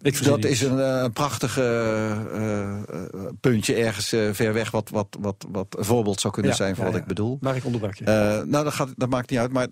Ik 0.00 0.24
Dat 0.24 0.44
is 0.44 0.60
een 0.60 0.80
eh, 0.80 1.04
prachtige 1.12 1.62
eh, 1.62 2.70
eh, 2.72 3.32
puntje 3.40 3.74
ergens 3.74 4.08
ver 4.36 4.52
weg... 4.52 4.70
Wat, 4.70 4.88
wat, 4.90 5.16
wat, 5.20 5.46
wat 5.48 5.78
een 5.78 5.84
voorbeeld 5.84 6.20
zou 6.20 6.32
kunnen 6.32 6.50
Ja, 6.50 6.56
zijn 6.56 6.74
ja, 6.76 6.82
wat 6.82 6.92
ja. 6.92 6.98
ik 6.98 7.04
bedoel. 7.06 7.38
Maar 7.40 7.56
ik 7.56 7.64
onderbrak 7.64 7.94
je. 7.94 8.04
Nou, 8.04 8.64
dat, 8.64 8.72
gaat, 8.72 8.88
dat 8.96 9.08
maakt 9.08 9.30
niet 9.30 9.38
uit. 9.38 9.52
Maar 9.52 9.66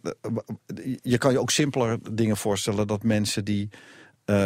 je 1.03 1.19
kan 1.19 1.33
je 1.33 1.41
ook 1.41 1.51
simpeler 1.51 1.99
dingen 2.13 2.37
voorstellen... 2.37 2.87
dat 2.87 3.03
mensen 3.03 3.45
die 3.45 3.69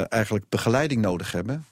eigenlijk 0.08 0.44
begeleiding 0.48 1.00
nodig 1.00 1.32
hebben... 1.32 1.64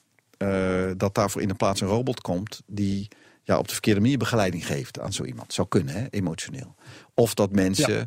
dat 0.97 1.15
daarvoor 1.15 1.43
in 1.43 1.49
de 1.49 1.55
plaats 1.55 1.81
een 1.81 1.89
robot 1.89 2.21
komt... 2.21 2.63
die 2.67 3.09
ja, 3.43 3.59
op 3.59 3.67
de 3.67 3.73
verkeerde 3.73 4.01
manier 4.01 4.19
begeleiding 4.19 4.67
geeft 4.67 5.01
aan 5.01 5.13
zo 5.13 5.25
iemand. 5.25 5.53
Zou 5.53 5.69
kunnen, 5.69 5.95
hè, 5.95 6.07
emotioneel. 6.11 6.75
Of 7.15 7.35
dat 7.35 7.53
mensen 7.53 8.07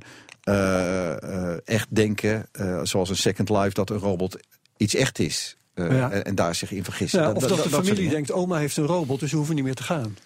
echt 1.66 1.96
denken, 1.96 2.46
zoals 2.84 3.10
een 3.10 3.16
Second 3.16 3.50
Life... 3.50 3.74
dat 3.74 3.90
een 3.90 3.98
robot 3.98 4.38
iets 4.78 4.96
echt 4.96 5.20
is. 5.20 5.58
Eh, 5.74 5.92
Ja. 5.98 6.12
en, 6.12 6.26
en 6.26 6.36
daar 6.36 6.56
zich 6.56 6.72
in 6.72 6.84
vergissen. 6.84 7.22
ja, 7.22 7.32
of 7.32 7.44
dat, 7.48 7.64
de 7.64 7.70
familie 7.70 8.10
denkt, 8.10 8.32
oma 8.32 8.58
heeft 8.58 8.78
een 8.78 8.86
robot, 8.86 9.20
dus 9.20 9.32
we 9.32 9.38
hoeven 9.38 9.56
niet 9.56 9.64
meer 9.64 9.76
te 9.76 9.84
gaan. 9.84 10.18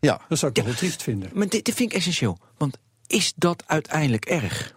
Ja, 0.00 0.20
Dat 0.28 0.38
zou 0.38 0.50
ik 0.50 0.56
toch 0.56 0.66
wel 0.66 0.74
triest 0.76 1.02
vinden. 1.02 1.30
Maar 1.34 1.48
dit, 1.48 1.64
dit 1.64 1.74
vind 1.74 1.90
ik 1.90 1.96
essentieel. 1.96 2.38
Want 2.58 2.78
is 3.06 3.32
dat 3.36 3.62
uiteindelijk 3.66 4.24
erg? 4.24 4.76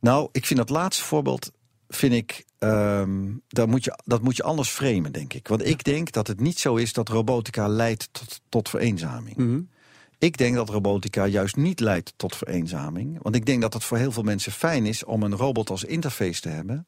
Nou, 0.00 0.28
ik 0.32 0.46
vind 0.46 0.58
dat 0.58 0.68
laatste 0.70 1.04
voorbeeld, 1.04 1.50
vind 1.88 2.12
ik, 2.12 2.44
ehm, 2.58 3.32
dat, 3.48 3.68
moet 3.68 3.84
je, 3.84 3.98
dat 4.04 4.22
moet 4.22 4.36
je 4.36 4.42
anders 4.42 4.68
framen, 4.68 5.12
denk 5.12 5.32
ik. 5.34 5.48
Want 5.48 5.66
ik 5.66 5.84
denk 5.84 6.12
dat 6.12 6.26
het 6.26 6.40
niet 6.40 6.58
zo 6.58 6.74
is 6.76 6.92
dat 6.92 7.08
robotica 7.08 7.68
leidt 7.68 8.08
tot, 8.12 8.40
tot 8.48 8.68
vereenzaming. 8.68 9.36
Mhm. 9.36 9.60
Ik 10.20 10.36
denk 10.36 10.54
dat 10.54 10.68
robotica 10.68 11.26
juist 11.26 11.56
niet 11.56 11.80
leidt 11.80 12.12
tot 12.16 12.36
vereenzaming. 12.36 13.18
Want 13.22 13.34
ik 13.34 13.46
denk 13.46 13.60
dat 13.60 13.72
het 13.72 13.84
voor 13.84 13.96
heel 13.96 14.12
veel 14.12 14.22
mensen 14.22 14.52
fijn 14.52 14.86
is 14.86 15.04
om 15.04 15.22
een 15.22 15.36
robot 15.36 15.70
als 15.70 15.84
interface 15.84 16.40
te 16.40 16.48
hebben 16.48 16.86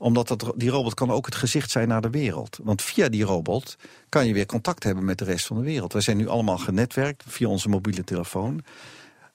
omdat 0.00 0.28
dat, 0.28 0.52
die 0.56 0.70
robot 0.70 0.94
kan 0.94 1.10
ook 1.10 1.26
het 1.26 1.34
gezicht 1.34 1.70
zijn 1.70 1.88
naar 1.88 2.00
de 2.00 2.10
wereld. 2.10 2.58
Want 2.62 2.82
via 2.82 3.08
die 3.08 3.24
robot 3.24 3.76
kan 4.08 4.26
je 4.26 4.32
weer 4.32 4.46
contact 4.46 4.82
hebben 4.82 5.04
met 5.04 5.18
de 5.18 5.24
rest 5.24 5.46
van 5.46 5.56
de 5.56 5.62
wereld. 5.62 5.92
Wij 5.92 6.02
zijn 6.02 6.16
nu 6.16 6.28
allemaal 6.28 6.58
genetwerkt 6.58 7.24
via 7.26 7.48
onze 7.48 7.68
mobiele 7.68 8.04
telefoon. 8.04 8.60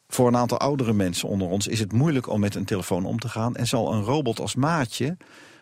Voor 0.08 0.28
een 0.28 0.36
aantal 0.36 0.58
oudere 0.58 0.94
mensen 0.94 1.30
onder 1.30 1.48
ons 1.48 1.68
is 1.68 1.80
het 1.80 1.92
moeilijk 1.92 2.30
om 2.30 2.40
met 2.40 2.56
een 2.56 2.66
telefoon 2.66 3.06
om 3.06 3.20
te 3.20 3.30
gaan. 3.30 3.56
En 3.56 3.68
zal 3.68 3.94
een 3.94 4.04
robot 4.04 4.40
als 4.40 4.56
maatje 4.56 5.18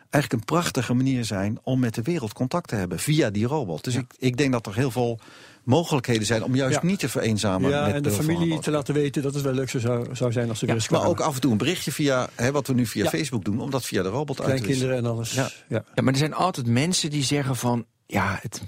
eigenlijk 0.10 0.34
een 0.34 0.58
prachtige 0.58 0.94
manier 0.94 1.26
zijn 1.26 1.60
om 1.64 1.80
met 1.80 1.96
de 1.96 2.02
wereld 2.02 2.34
contact 2.34 2.68
te 2.68 2.76
hebben 2.76 3.00
via 3.00 3.30
die 3.30 3.48
robot. 3.48 3.84
Dus 3.84 3.96
ik, 3.96 4.14
ik 4.18 4.38
denk 4.38 4.52
dat 4.52 4.66
er 4.66 4.76
heel 4.76 4.92
veel 4.92 5.20
mogelijkheden 5.64 6.26
zijn 6.26 6.44
om 6.44 6.56
juist 6.56 6.82
Ja. 6.82 6.88
niet 6.88 7.00
te 7.00 7.10
vereenzamen. 7.10 7.70
Ja, 7.70 7.86
met 7.86 7.96
en 7.96 8.04
de 8.04 8.12
familie 8.12 8.60
te 8.60 8.72
laten 8.72 8.94
weten 8.94 9.22
dat 9.22 9.34
het 9.34 9.44
wel 9.44 9.54
leuk 9.54 9.70
zou, 9.70 10.16
zou 10.16 10.32
zijn 10.32 10.50
als 10.50 10.60
ze 10.60 10.66
Ja, 10.66 10.72
weer 10.72 10.82
eens 10.82 10.90
maar 10.90 11.00
kwamen. 11.00 11.20
ook 11.20 11.26
af 11.26 11.36
en 11.36 11.42
toe 11.42 11.52
een 11.52 11.58
berichtje 11.58 11.92
via, 11.92 12.30
hè, 12.36 12.52
wat 12.52 12.68
we 12.68 12.74
nu 12.74 12.86
via 12.86 13.04
Ja. 13.04 13.10
Facebook 13.10 13.46
doen, 13.46 13.60
om 13.62 13.70
dat 13.70 13.86
via 13.86 14.04
de 14.04 14.10
robot 14.10 14.42
uit 14.42 14.58
te 14.58 14.68
wisselen. 14.68 14.88
Kleinkinderen 14.88 15.12
en 15.12 15.18
alles. 15.18 15.34
Ja. 15.34 15.76
Ja. 15.78 15.84
Ja, 15.96 16.04
maar 16.04 16.14
er 16.14 16.20
zijn 16.20 16.34
altijd 16.34 16.68
mensen 16.68 17.10
die 17.10 17.24
zeggen 17.24 17.56
van... 17.56 17.86
ja, 18.06 18.40
het, 18.42 18.62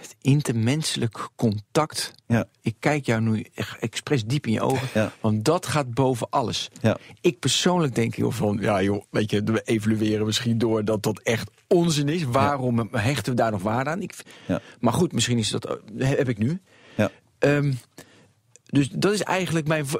het 0.00 0.16
intermenselijk 0.20 1.28
contact... 1.36 2.12
Ja. 2.26 2.44
ik 2.62 2.74
kijk 2.78 3.06
jou 3.06 3.20
nu 3.20 3.44
echt 3.54 3.78
expres 3.78 4.24
diep 4.24 4.46
in 4.46 4.52
je 4.52 4.60
ogen... 4.60 4.88
Ja. 4.94 5.12
want 5.20 5.44
dat 5.44 5.66
gaat 5.66 5.94
boven 5.94 6.26
alles. 6.30 6.68
Ja. 6.80 6.96
Ik 7.20 7.38
persoonlijk 7.38 7.94
denk 7.94 8.14
heel 8.14 8.30
van... 8.30 8.58
ja 8.60 8.82
joh, 8.82 9.02
weet 9.10 9.30
je, 9.30 9.42
we 9.42 9.62
evalueren 9.64 10.26
misschien 10.26 10.58
door 10.58 10.84
dat 10.84 11.02
dat 11.02 11.20
echt 11.22 11.50
onzin 11.68 12.08
is. 12.08 12.22
Waarom 12.24 12.88
hechten 12.92 13.32
we 13.32 13.38
daar 13.38 13.50
nog 13.50 13.62
waarde 13.62 13.90
aan? 13.90 14.02
Ik, 14.02 14.14
Ja. 14.46 14.60
Maar 14.80 14.92
goed, 14.92 15.12
misschien 15.12 15.38
is 15.38 15.50
dat... 15.50 15.64
eh, 15.98 16.08
heb 16.08 16.28
ik 16.28 16.38
nu. 16.38 16.60
Ja. 16.94 17.10
Ehm, 17.38 17.72
dus 18.66 18.88
dat 18.90 19.12
is 19.12 19.22
eigenlijk 19.22 19.66
mijn. 19.68 19.86
v- 19.86 19.94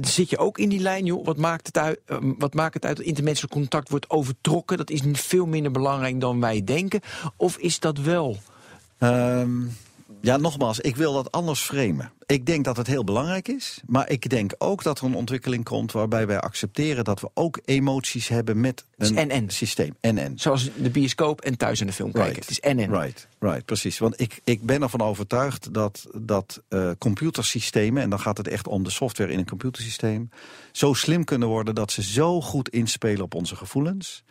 Zit 0.00 0.30
je 0.30 0.38
ook 0.38 0.58
in 0.58 0.68
die 0.68 0.80
lijn, 0.80 1.04
joh? 1.04 1.24
Wat 1.24 1.36
maakt 1.36 1.66
het 1.66 1.78
uit? 1.78 2.00
eh, 2.06 2.16
wat 2.38 2.54
maakt 2.54 2.74
het 2.74 2.84
uit 2.84 2.96
dat 2.96 3.06
intermenselijk 3.06 3.52
contact 3.52 3.88
wordt 3.88 4.10
overtrokken? 4.10 4.76
Dat 4.76 4.90
is 4.90 5.02
niet 5.02 5.20
veel 5.20 5.46
minder 5.46 5.72
belangrijk 5.72 6.20
dan 6.20 6.40
wij 6.40 6.64
denken. 6.64 7.00
Of 7.36 7.56
is 7.56 7.78
dat 7.80 7.98
wel? 7.98 8.36
Ehm, 8.98 9.50
ja, 10.20 10.36
nogmaals, 10.36 10.80
ik 10.80 10.96
wil 10.96 11.12
dat 11.12 11.32
anders 11.32 11.60
framen. 11.60 12.12
Ik 12.26 12.46
denk 12.46 12.64
dat 12.64 12.76
het 12.76 12.86
heel 12.86 13.04
belangrijk 13.04 13.48
is. 13.48 13.80
Maar 13.86 14.10
ik 14.10 14.28
denk 14.28 14.54
ook 14.58 14.82
dat 14.82 14.98
er 14.98 15.04
een 15.04 15.14
ontwikkeling 15.14 15.64
komt 15.64 15.92
waarbij 15.92 16.26
wij 16.26 16.40
accepteren 16.40 17.04
dat 17.04 17.20
we 17.20 17.30
ook 17.34 17.60
emoties 17.64 18.28
hebben 18.28 18.60
met 18.60 18.86
een 18.96 19.16
en-en. 19.16 19.50
systeem. 19.50 19.96
En-en. 20.00 20.38
Zoals 20.38 20.70
de 20.76 20.90
bioscoop 20.90 21.40
en 21.40 21.56
thuis 21.56 21.80
in 21.80 21.86
de 21.86 21.92
film 21.92 22.12
kijken. 22.12 22.40
Het 22.40 22.50
is 22.50 22.60
en 22.60 22.78
en. 22.78 22.90
Right, 22.90 23.28
right, 23.38 23.64
precies. 23.64 23.98
Want 23.98 24.20
ik, 24.20 24.40
ik 24.44 24.62
ben 24.62 24.82
ervan 24.82 25.00
overtuigd 25.00 25.74
dat, 25.74 26.06
dat 26.20 26.62
eh, 26.68 26.90
computersystemen, 26.98 28.02
en 28.02 28.10
dan 28.10 28.20
gaat 28.20 28.36
het 28.36 28.48
echt 28.48 28.68
om 28.68 28.82
de 28.82 28.90
software 28.90 29.32
in 29.32 29.38
een 29.38 29.48
computersysteem, 29.48 30.28
zo 30.72 30.92
slim 30.92 31.24
kunnen 31.24 31.48
worden 31.48 31.74
dat 31.74 31.92
ze 31.92 32.02
zo 32.02 32.40
goed 32.40 32.68
inspelen 32.68 33.24
op 33.24 33.34
onze 33.34 33.56
gevoelens, 33.56 34.24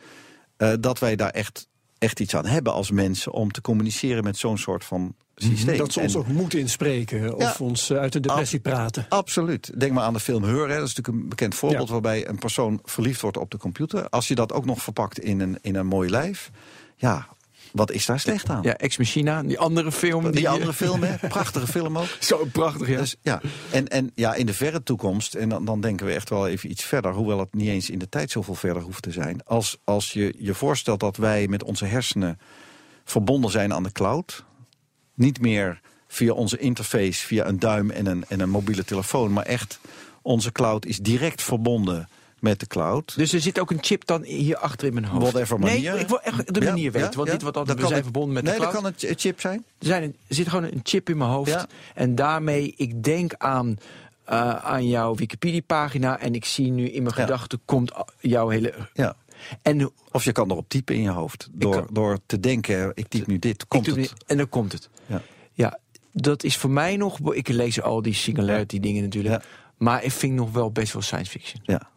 eh, 0.58 0.74
dat 0.80 1.00
wij 1.00 1.16
daar 1.16 1.32
echt, 1.32 1.68
echt 1.98 2.20
iets 2.20 2.36
aan 2.36 2.46
hebben 2.46 2.74
als 2.74 2.92
mensen 2.92 3.32
om 3.32 3.52
te 3.52 3.62
communiceren 3.62 4.24
met 4.24 4.38
zo'n 4.38 4.58
soort 4.58 4.84
van 4.84 5.16
systeem. 5.36 5.78
Dat 5.78 5.94
ze 5.94 6.00
ons 6.00 6.14
En- 6.14 6.20
ook 6.20 6.28
moeten 6.28 6.60
inspreken 6.60 7.36
of 7.36 7.42
Ja. 7.42 7.56
ons 7.60 7.90
eh, 7.90 7.98
uit 7.98 8.14
de 8.14 8.20
depressie 8.20 8.60
praten. 8.60 9.06
Absoluut. 9.10 9.80
Denk 9.80 9.92
maar 9.92 10.04
aan 10.04 10.14
de 10.14 10.20
film 10.20 10.44
Her. 10.44 10.54
Hè. 10.70 10.76
Dat 10.78 10.88
is 10.88 10.96
natuurlijk 10.96 11.08
een 11.08 11.30
bekend 11.30 11.56
voorbeeld 11.56 11.88
Ja. 11.88 11.94
waarbij 11.94 12.28
een 12.28 12.40
persoon 12.40 12.80
verliefd 12.84 13.22
wordt 13.22 13.38
op 13.38 13.52
de 13.52 13.58
computer. 13.58 14.10
Als 14.10 14.28
je 14.28 14.36
dat 14.36 14.54
ook 14.54 14.66
nog 14.66 14.82
verpakt 14.82 15.20
in 15.20 15.40
een, 15.40 15.58
in 15.62 15.76
een 15.76 15.88
mooi 15.88 16.10
lijf. 16.10 16.52
Ja, 16.96 17.28
wat 17.72 17.92
is 17.92 18.06
daar 18.06 18.20
slecht 18.20 18.50
aan? 18.50 18.64
Ja, 18.64 18.78
Ex 18.78 18.98
Machina, 18.98 19.44
die 19.44 19.60
andere 19.60 19.92
film. 19.92 20.32
Die 20.32 20.46
eh, 20.46 20.52
andere 20.52 20.74
film, 20.74 21.04
hè? 21.04 21.16
prachtige 21.28 21.68
film 21.68 21.98
ook. 21.98 22.18
Zo 22.20 22.46
prachtig, 22.52 22.88
ja. 22.90 22.98
Dus, 22.98 23.16
ja. 23.22 23.42
En, 23.72 23.88
en 23.88 24.12
ja, 24.14 24.34
in 24.34 24.46
de 24.46 24.54
verre 24.54 24.84
toekomst, 24.84 25.34
en 25.34 25.50
dan, 25.50 25.66
dan 25.66 25.82
denken 25.82 26.06
we 26.06 26.14
echt 26.14 26.30
wel 26.30 26.48
even 26.48 26.70
iets 26.70 26.84
verder, 26.84 27.14
hoewel 27.14 27.40
het 27.40 27.54
niet 27.54 27.68
eens 27.70 27.90
in 27.90 28.00
de 28.00 28.10
tijd 28.10 28.32
zoveel 28.32 28.56
verder 28.56 28.82
hoeft 28.84 29.04
te 29.04 29.12
zijn. 29.12 29.44
Als, 29.46 29.78
als 29.84 30.14
je 30.14 30.34
je 30.38 30.54
voorstelt 30.54 31.00
dat 31.00 31.18
wij 31.18 31.48
met 31.48 31.64
onze 31.64 31.86
hersenen 31.86 32.40
verbonden 33.06 33.52
zijn 33.52 33.74
aan 33.74 33.84
de 33.84 33.92
cloud, 33.92 34.46
niet 35.16 35.42
meer 35.42 35.80
via 36.08 36.34
onze 36.34 36.58
interface, 36.58 37.26
via 37.26 37.46
een 37.48 37.60
duim 37.60 37.90
en 37.92 38.06
een, 38.06 38.26
en 38.28 38.40
een 38.40 38.50
mobiele 38.50 38.84
telefoon, 38.86 39.34
maar 39.34 39.46
echt 39.46 39.80
onze 40.22 40.52
cloud 40.52 40.86
is 40.86 40.98
direct 41.00 41.42
verbonden 41.42 42.10
met 42.40 42.60
de 42.60 42.68
cloud. 42.68 43.16
Dus 43.16 43.34
er 43.34 43.40
zit 43.42 43.60
ook 43.60 43.72
een 43.72 43.78
chip 43.82 44.06
dan 44.06 44.24
hier 44.24 44.58
achter 44.58 44.88
in 44.88 44.94
mijn 44.94 45.06
hoofd. 45.06 45.32
Whatever 45.32 45.60
manier. 45.60 45.92
Nee, 45.94 46.02
ik 46.02 46.08
wil 46.08 46.22
echt 46.22 46.54
de 46.54 46.60
Ja, 46.62 46.66
manier 46.66 46.92
weten. 46.92 47.10
ja, 47.10 47.16
want 47.16 47.28
ja. 47.28 47.34
dit 47.34 47.42
wordt 47.42 47.58
altijd, 47.58 47.78
we 47.78 47.84
zijn 47.84 47.94
het- 47.96 48.04
verbonden 48.04 48.34
met 48.34 48.44
nee, 48.44 48.52
de 48.54 48.60
cloud. 48.60 48.74
dat 48.74 48.82
kan 48.84 48.92
een 49.10 49.16
ch- 49.16 49.20
chip 49.22 49.40
zijn. 49.40 49.66
Er, 49.80 49.86
zijn 49.88 50.04
een, 50.04 50.16
er 50.28 50.36
zit 50.36 50.48
gewoon 50.50 50.64
een 50.64 50.80
chip 50.84 51.10
in 51.10 51.18
mijn 51.18 51.30
hoofd. 51.30 51.66
En 51.94 52.16
daarmee, 52.16 52.74
ik 52.78 53.04
denk 53.04 53.34
aan, 53.38 53.78
eh, 54.26 54.56
aan 54.56 54.88
jouw 54.88 55.16
Wikipedia-pagina. 55.16 56.20
En 56.20 56.36
ik 56.36 56.46
zie 56.46 56.72
nu 56.72 56.90
in 56.90 57.04
mijn 57.04 57.16
gedachten 57.16 57.60
komt 57.66 57.92
jouw 58.20 58.50
hele. 58.50 58.74
En 59.62 59.92
Of 60.12 60.24
je 60.24 60.32
kan 60.32 60.52
erop 60.52 60.70
typen 60.70 60.96
in 60.96 61.02
je 61.02 61.10
hoofd. 61.10 61.50
Door, 61.52 61.76
kan- 61.76 61.88
door 61.92 62.18
te 62.26 62.40
denken, 62.40 62.92
ik 62.94 63.08
typ 63.08 63.28
nu 63.28 63.40
dit, 63.40 63.68
komt 63.68 63.86
het. 63.86 64.14
en 64.28 64.38
dan 64.38 64.50
komt 64.50 64.72
het. 64.72 64.90
Ja. 65.06 65.22
Ja, 65.54 65.80
dat 66.12 66.44
is 66.44 66.58
voor 66.58 66.70
mij 66.70 66.98
nog. 66.98 67.34
Ik 67.34 67.48
lees 67.48 67.82
al 67.82 68.02
die 68.02 68.14
singularity 68.14 68.80
dingen 68.80 69.04
natuurlijk. 69.04 69.36
Ja. 69.36 69.48
Maar 69.78 70.04
ik 70.04 70.12
vind 70.12 70.34
nog 70.34 70.52
wel 70.52 70.72
best 70.72 70.94
wel 70.94 71.02
science 71.02 71.32
fiction. 71.32 71.62
Ja, 71.64 71.90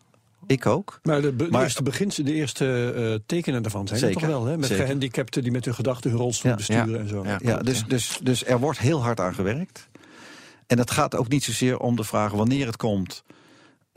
ik 0.46 0.66
ook. 0.66 1.00
Maar 1.02 1.20
de, 1.22 1.32
be- 1.32 1.44
de 1.44 1.50
Maar- 1.50 1.62
eerste, 1.62 1.82
begins, 1.82 2.16
de 2.16 2.32
eerste 2.32 2.92
eh, 2.96 3.18
tekenen 3.26 3.62
daarvan 3.62 3.86
zijn 3.88 4.00
er 4.00 4.06
Zeker, 4.06 4.20
toch 4.20 4.30
wel, 4.30 4.44
hè? 4.44 4.56
Met 4.56 4.66
zeker. 4.68 4.84
gehandicapten 4.84 5.42
die 5.42 5.52
met 5.52 5.64
hun 5.64 5.74
gedachten 5.74 6.10
hun 6.10 6.18
rolstoel 6.20 6.50
Ja. 6.50 6.56
besturen 6.56 6.90
Ja. 6.90 6.96
en 6.98 7.08
zo. 7.08 7.24
Ja. 7.24 7.38
Ja, 7.42 7.58
dus, 7.58 7.84
dus, 7.84 8.18
dus 8.22 8.44
er 8.44 8.58
wordt 8.58 8.78
heel 8.78 9.02
hard 9.02 9.20
aan 9.20 9.34
gewerkt. 9.34 9.88
En 10.66 10.78
het 10.78 10.90
gaat 10.90 11.16
ook 11.16 11.28
niet 11.28 11.44
zozeer 11.44 11.78
om 11.78 11.96
de 11.96 12.04
vraag 12.04 12.32
wanneer 12.32 12.66
het 12.66 12.76
komt 12.76 13.24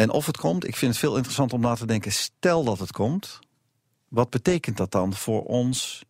en 0.02 0.10
of 0.10 0.26
het 0.26 0.38
komt. 0.38 0.68
Ik 0.68 0.76
vind 0.76 0.92
het 0.92 1.00
veel 1.00 1.16
interessant 1.16 1.54
om 1.54 1.62
na 1.62 1.76
te 1.76 1.86
denken, 1.86 2.12
stel 2.12 2.64
dat 2.64 2.80
het 2.80 2.92
komt. 2.92 3.40
Wat 4.08 4.30
betekent 4.30 4.78
dat 4.78 4.92
dan 4.92 5.14
voor 5.14 5.44
ons 5.44 6.04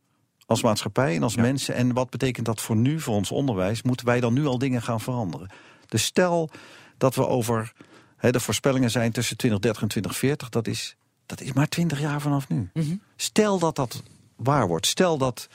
als 0.46 0.62
maatschappij 0.62 1.16
en 1.16 1.24
als 1.24 1.36
mensen? 1.36 1.76
En 1.76 1.94
wat 1.94 2.10
betekent 2.10 2.46
dat 2.46 2.62
voor 2.62 2.76
nu, 2.76 3.00
voor 3.00 3.16
ons 3.16 3.32
onderwijs? 3.32 3.82
Moeten 3.82 4.06
wij 4.06 4.20
dan 4.20 4.34
nu 4.34 4.46
al 4.46 4.58
dingen 4.58 4.82
gaan 4.82 5.02
veranderen? 5.02 5.50
Dus 5.86 6.04
stel 6.04 6.50
dat 6.98 7.16
we 7.16 7.28
over, 7.28 7.74
de 8.20 8.40
voorspellingen 8.40 8.92
zijn 8.92 9.12
tussen 9.12 9.38
2030 9.38 9.82
en 9.82 9.88
2040, 9.88 10.50
dat 10.50 10.68
is, 10.68 10.96
dat 11.26 11.42
is 11.42 11.54
maar 11.54 11.68
20 11.68 12.00
jaar 12.00 12.22
vanaf 12.22 12.50
nu. 12.50 12.70
Stel 13.16 13.60
dat 13.60 13.76
dat 13.76 14.04
waar 14.36 14.68
wordt. 14.68 14.86
Stel 14.86 15.18
dat, 15.18 15.48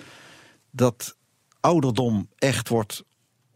dat 0.71 1.17
ouderdom 1.61 2.29
echt 2.39 2.69
wordt 2.69 3.05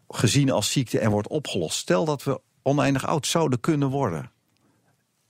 gezien 0.09 0.51
als 0.51 0.73
ziekte 0.73 0.99
en 0.99 1.11
wordt 1.11 1.29
opgelost. 1.29 1.79
Stel 1.79 2.05
dat 2.05 2.23
we 2.23 2.41
oneindig 2.63 3.07
oud 3.07 3.27
zouden 3.27 3.61
kunnen 3.61 3.89
worden. 3.89 4.31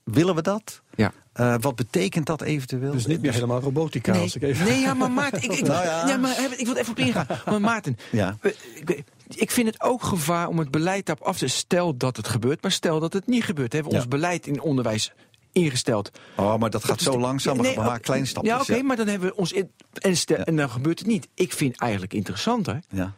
Willen 0.03 0.35
we 0.35 0.41
dat? 0.41 0.81
Ja. 0.95 1.11
Eh, 1.33 1.55
wat 1.59 1.75
betekent 1.75 2.25
dat 2.25 2.41
eventueel? 2.41 2.91
Dus 2.91 3.05
niet 3.05 3.21
meer 3.21 3.33
helemaal 3.33 3.59
robotica, 3.59 4.11
Nee, 4.11 4.21
als 4.21 4.35
ik 4.35 4.41
even... 4.41 4.65
nee, 4.65 4.79
ja, 4.79 4.93
maar 4.93 5.11
Maarten, 5.11 5.43
ik, 5.43 5.51
ik, 5.51 5.67
Nou 5.67 5.83
ja. 5.85 6.07
ja, 6.07 6.17
maar 6.17 6.37
ik 6.57 6.65
wil 6.65 6.73
er 6.75 6.79
even 6.81 6.91
op 6.91 6.99
ingaan. 6.99 7.25
Maar 7.45 7.61
Maarten, 7.61 7.97
Ja. 8.11 8.37
we- 8.41 8.55
ik, 8.85 9.03
ik 9.27 9.51
vind 9.51 9.67
het 9.67 9.81
ook 9.81 10.03
gevaar 10.03 10.47
om 10.47 10.59
het 10.59 10.71
beleid 10.71 11.05
daarop 11.05 11.27
af 11.27 11.37
te 11.37 11.47
stel 11.47 11.97
dat 11.97 12.17
het 12.17 12.27
gebeurt, 12.27 12.61
maar 12.61 12.71
stel 12.71 12.99
dat 12.99 13.13
het 13.13 13.27
niet 13.27 13.43
gebeurt. 13.43 13.73
Hebben 13.73 13.91
we 13.91 13.97
Ja. 13.97 14.03
ons 14.03 14.11
beleid 14.13 14.47
in 14.47 14.61
onderwijs 14.61 15.13
ingesteld? 15.51 16.11
Oh, 16.35 16.57
maar 16.57 16.69
dat 16.69 16.83
gaat 16.83 17.01
zo 17.01 17.19
langzaam. 17.19 17.57
Nee, 17.61 17.75
maar 17.75 17.85
maak 17.85 17.93
oké, 17.95 18.03
kleine 18.03 18.25
stapjes. 18.25 18.53
Ja, 18.53 18.59
oké, 18.61 18.81
maar 18.83 18.95
dan 18.95 19.07
hebben 19.07 19.29
we 19.29 19.35
ons 19.35 19.51
in, 19.51 19.71
en, 19.93 20.17
stel, 20.17 20.37
Ja. 20.37 20.43
en 20.45 20.55
dan 20.55 20.69
gebeurt 20.69 20.99
het 20.99 21.07
niet. 21.07 21.27
Ik 21.33 21.53
vind 21.53 21.79
eigenlijk 21.79 22.13
interessanter 22.13 22.79
Ja. 22.89 23.13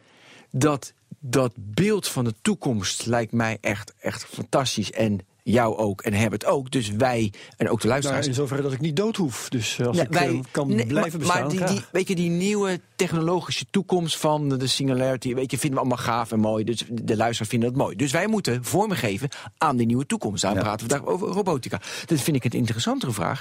dat 0.50 0.92
dat 1.18 1.52
beeld 1.56 2.08
van 2.08 2.24
de 2.24 2.34
toekomst 2.42 3.06
lijkt 3.06 3.32
mij 3.32 3.58
echt, 3.60 3.92
echt 4.00 4.24
fantastisch 4.24 4.92
en 4.92 5.20
jou 5.44 5.76
ook 5.76 6.02
en 6.02 6.12
Herbert 6.12 6.44
ook. 6.44 6.70
Dus 6.70 6.90
wij 6.90 7.32
en 7.56 7.68
ook 7.68 7.80
de 7.80 7.86
Nou, 7.86 7.88
luisteraars. 7.88 8.26
in 8.26 8.34
zoverre 8.34 8.62
dat 8.62 8.72
ik 8.72 8.80
niet 8.80 8.96
dood 8.96 9.16
hoef. 9.16 9.48
Dus 9.48 9.78
eh, 9.78 9.86
als 9.86 9.96
Nee, 9.96 10.06
ik 10.06 10.14
eh, 10.14 10.38
kan 10.50 10.68
nee, 10.68 10.86
blijven 10.86 11.18
bestaan, 11.18 11.40
Maar 11.40 11.50
die, 11.50 11.64
die, 11.64 11.84
weet 11.92 12.08
je, 12.08 12.14
die 12.14 12.30
nieuwe 12.30 12.80
technologische 12.96 13.64
toekomst 13.70 14.16
van 14.18 14.48
de 14.48 14.66
singularity, 14.66 15.34
weet 15.34 15.50
je, 15.50 15.58
vinden 15.58 15.78
we 15.80 15.86
allemaal 15.86 16.04
gaaf 16.04 16.32
en 16.32 16.40
mooi. 16.40 16.64
Dus 16.64 16.84
de 16.90 17.16
luisteraars 17.16 17.50
vinden 17.50 17.68
dat 17.68 17.78
mooi. 17.78 17.96
Dus 17.96 18.12
wij 18.12 18.26
moeten 18.26 18.64
vorm 18.64 18.90
geven 18.90 19.28
aan 19.58 19.76
die 19.76 19.86
nieuwe 19.86 20.06
toekomst. 20.06 20.42
Daar 20.42 20.54
Ja. 20.54 20.60
praten 20.60 20.88
we 20.88 20.92
daar 20.92 21.06
over 21.06 21.28
robotica. 21.28 21.80
Dat 22.06 22.20
vind 22.20 22.36
ik 22.36 22.44
een 22.44 22.50
interessantere 22.58 23.12
vraag. 23.12 23.40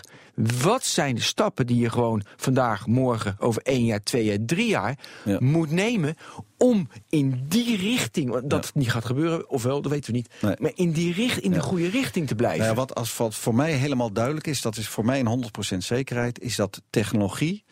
Wat 0.63 0.83
zijn 0.85 1.15
de 1.15 1.21
stappen 1.21 1.67
die 1.67 1.77
je 1.77 1.89
gewoon 1.89 2.23
vandaag, 2.37 2.87
morgen, 2.87 3.35
over 3.39 3.61
één 3.61 3.85
jaar, 3.85 4.03
twee 4.03 4.23
jaar, 4.25 4.37
drie 4.45 4.67
jaar 4.67 4.97
Ja. 5.25 5.37
moet 5.39 5.71
nemen 5.71 6.15
om 6.63 6.88
in 7.10 7.43
die 7.47 7.78
richting, 7.78 8.41
dat 8.43 8.65
het 8.65 8.76
niet 8.76 8.91
gaat 8.91 9.06
gebeuren, 9.06 9.49
ofwel, 9.49 9.82
dat 9.82 9.91
weten 9.91 10.12
we 10.12 10.17
niet, 10.17 10.30
Nee. 10.41 10.56
maar 10.60 10.71
in 10.76 10.91
die 10.91 11.13
richt, 11.13 11.38
in 11.38 11.52
de 11.52 11.62
goede 11.62 11.88
richting 11.89 12.28
te 12.28 12.36
blijven. 12.36 12.60
Nou 12.60 12.69
ja, 12.71 12.78
wat, 12.78 12.95
als, 12.95 13.17
wat 13.17 13.36
voor 13.36 13.56
mij 13.56 13.71
helemaal 13.71 14.12
duidelijk 14.13 14.47
is, 14.47 14.62
dat 14.62 14.78
is 14.78 14.88
voor 14.88 15.06
mij 15.06 15.19
een 15.19 15.43
100% 15.73 15.78
zekerheid, 15.78 16.39
is 16.39 16.56
dat 16.56 16.82
technologie 16.89 17.63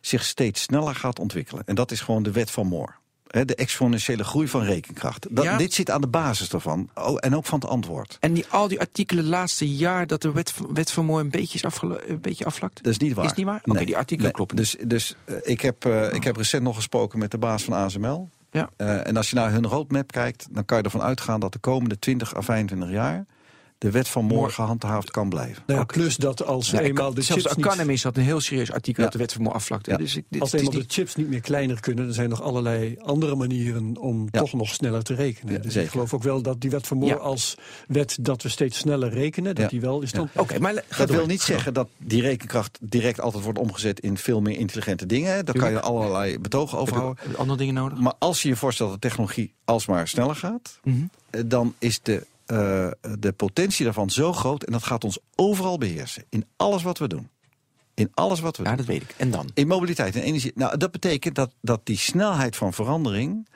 zich 0.00 0.24
steeds 0.24 0.62
sneller 0.62 0.94
gaat 0.94 1.18
ontwikkelen. 1.18 1.62
En 1.66 1.74
dat 1.74 1.90
is 1.90 2.00
gewoon 2.00 2.22
de 2.22 2.30
wet 2.30 2.50
van 2.50 2.66
Moore. 2.66 2.92
De 3.26 3.54
exponentiële 3.54 4.24
groei 4.24 4.48
van 4.48 4.62
rekenkracht. 4.62 5.26
Dat, 5.30 5.44
Ja. 5.44 5.56
Dit 5.56 5.74
zit 5.74 5.90
aan 5.90 6.00
de 6.00 6.06
basis 6.06 6.48
daarvan. 6.48 6.88
Oh, 6.94 7.16
en 7.20 7.36
ook 7.36 7.46
van 7.46 7.58
het 7.60 7.68
antwoord. 7.68 8.16
En 8.20 8.32
die, 8.32 8.44
al 8.48 8.68
die 8.68 8.80
artikelen 8.80 9.24
laatste 9.24 9.74
jaar 9.76 10.06
dat 10.06 10.22
de 10.22 10.32
wet, 10.32 10.52
van- 10.52 10.74
wet 10.74 10.90
van 10.90 11.04
Mooi 11.04 11.24
een 11.24 11.30
beetje, 11.30 11.54
is 11.54 11.64
afgelo- 11.64 11.98
een 12.06 12.20
beetje 12.20 12.44
afvlakt? 12.44 12.82
Dat 12.82 12.92
is 12.92 12.98
niet 12.98 13.12
waar. 13.14 13.24
Is 13.24 13.32
niet 13.32 13.46
waar? 13.46 13.60
Oké, 13.64 13.84
die 13.84 13.96
artikelen 13.96 14.32
kloppen 14.32 14.56
Dus, 14.56 14.76
dus 14.84 15.16
eh, 15.24 15.34
ik, 15.42 15.60
heb, 15.60 15.84
eh, 15.84 16.12
ik 16.12 16.24
heb 16.24 16.36
recent 16.36 16.62
nog 16.62 16.76
gesproken 16.76 17.18
met 17.18 17.30
de 17.30 17.38
baas 17.38 17.62
van 17.62 17.72
ASML. 17.74 18.28
Eh, 18.76 19.06
en 19.06 19.16
als 19.16 19.30
je 19.30 19.36
naar 19.36 19.52
hun 19.52 19.66
roadmap 19.66 20.12
kijkt, 20.12 20.48
dan 20.50 20.64
kan 20.64 20.78
je 20.78 20.84
ervan 20.84 21.02
uitgaan 21.02 21.40
dat 21.40 21.52
de 21.52 21.58
komende 21.58 21.98
20 21.98 22.36
à 22.36 22.40
25 22.40 22.90
jaar 22.90 23.26
de 23.78 23.90
wet 23.90 24.08
van 24.08 24.24
morgen 24.24 24.52
gehandhaafd 24.52 25.10
kan 25.10 25.28
blijven. 25.28 25.62
Nou 25.66 25.78
ja, 25.78 25.84
plus 25.86 26.16
dat 26.16 26.44
als 26.46 26.72
eenmaal 26.72 27.14
de 27.14 27.22
zelfs 27.22 27.42
chips 27.42 27.54
de 27.54 27.60
niet... 27.60 27.66
Economist 27.72 28.02
had 28.04 28.16
een 28.16 28.22
heel 28.22 28.40
serieus 28.40 28.72
artikel 28.72 28.98
Ja. 28.98 29.02
uit 29.02 29.12
de 29.12 29.18
wet 29.18 29.32
van 29.32 29.42
Moore 29.42 29.56
afvlakte. 29.56 29.90
Ja. 29.90 29.96
Dus 29.96 30.16
ik, 30.16 30.24
dit, 30.28 30.40
Als 30.40 30.52
eenmaal 30.52 30.70
de 30.70 30.76
niet- 30.78 30.92
chips 30.92 31.14
niet 31.14 31.28
meer 31.28 31.40
kleiner 31.40 31.80
kunnen, 31.80 32.04
dan 32.04 32.14
zijn 32.14 32.30
er 32.30 32.36
nog 32.36 32.42
allerlei 32.46 32.96
andere 33.02 33.34
manieren 33.34 33.96
om 33.98 34.28
Ja. 34.30 34.40
toch 34.40 34.52
nog 34.52 34.68
sneller 34.68 35.02
te 35.02 35.14
rekenen. 35.14 35.52
Ja, 35.52 35.58
dus 35.58 35.72
zeker. 35.72 35.86
ik 35.86 35.90
geloof 35.92 36.14
ook 36.14 36.22
wel 36.22 36.42
dat 36.42 36.60
die 36.60 36.70
wet 36.70 36.86
van 36.86 37.00
Ja. 37.00 37.14
als 37.14 37.54
wet 37.88 38.16
dat 38.20 38.42
we 38.42 38.48
steeds 38.48 38.78
sneller 38.78 39.08
rekenen, 39.10 39.54
dat 39.54 39.64
Ja. 39.64 39.70
die 39.70 39.80
wel 39.80 40.00
is 40.02 40.12
dan. 40.12 40.28
Oké, 40.36 40.58
maar 40.58 40.74
Dat 40.74 41.08
door. 41.08 41.16
wil 41.16 41.26
niet 41.26 41.42
zeggen 41.42 41.74
dat 41.74 41.88
die 41.98 42.22
rekenkracht 42.22 42.78
direct 42.82 43.20
altijd 43.20 43.44
wordt 43.44 43.58
omgezet 43.58 44.00
in 44.00 44.16
veel 44.16 44.40
meer 44.40 44.56
intelligente 44.58 45.06
dingen. 45.06 45.44
Daar 45.44 45.54
kan 45.56 45.70
je 45.70 45.80
allerlei 45.80 46.38
betogen 46.38 46.78
over 46.78 46.94
Heb 46.94 47.02
houden. 47.02 47.24
je 47.30 47.36
andere 47.36 47.58
dingen 47.58 47.74
nodig? 47.74 47.98
Maar 47.98 48.14
als 48.18 48.42
je 48.42 48.48
je 48.48 48.56
voorstelt 48.56 48.90
dat 48.90 49.00
technologie 49.00 49.54
alsmaar 49.64 50.08
sneller 50.08 50.36
gaat, 50.36 50.78
Mhm. 50.82 50.96
eh, 51.30 51.40
dan 51.46 51.74
is 51.78 52.00
de, 52.02 52.26
eh, 52.46 52.90
de 53.18 53.32
potentie 53.36 53.84
daarvan 53.84 54.10
zo 54.10 54.32
groot. 54.32 54.62
En 54.64 54.72
dat 54.72 54.82
gaat 54.84 55.04
ons 55.04 55.18
overal 55.34 55.78
beheersen. 55.78 56.24
In 56.28 56.44
alles 56.56 56.82
wat 56.82 56.98
we 56.98 57.08
doen. 57.08 57.28
In 57.94 58.10
alles 58.14 58.40
wat 58.40 58.56
we 58.56 58.62
Ja, 58.62 58.68
doen. 58.68 58.78
dat 58.78 58.86
weet 58.86 59.02
ik. 59.02 59.14
En 59.16 59.30
dan? 59.30 59.50
In 59.54 59.66
mobiliteit 59.66 60.16
en 60.16 60.22
energie. 60.22 60.52
Nou, 60.54 60.76
dat 60.76 60.90
betekent 60.90 61.34
dat, 61.34 61.54
dat 61.60 61.80
die 61.86 61.98
snelheid 61.98 62.56
van 62.56 62.72
verandering 62.72 63.48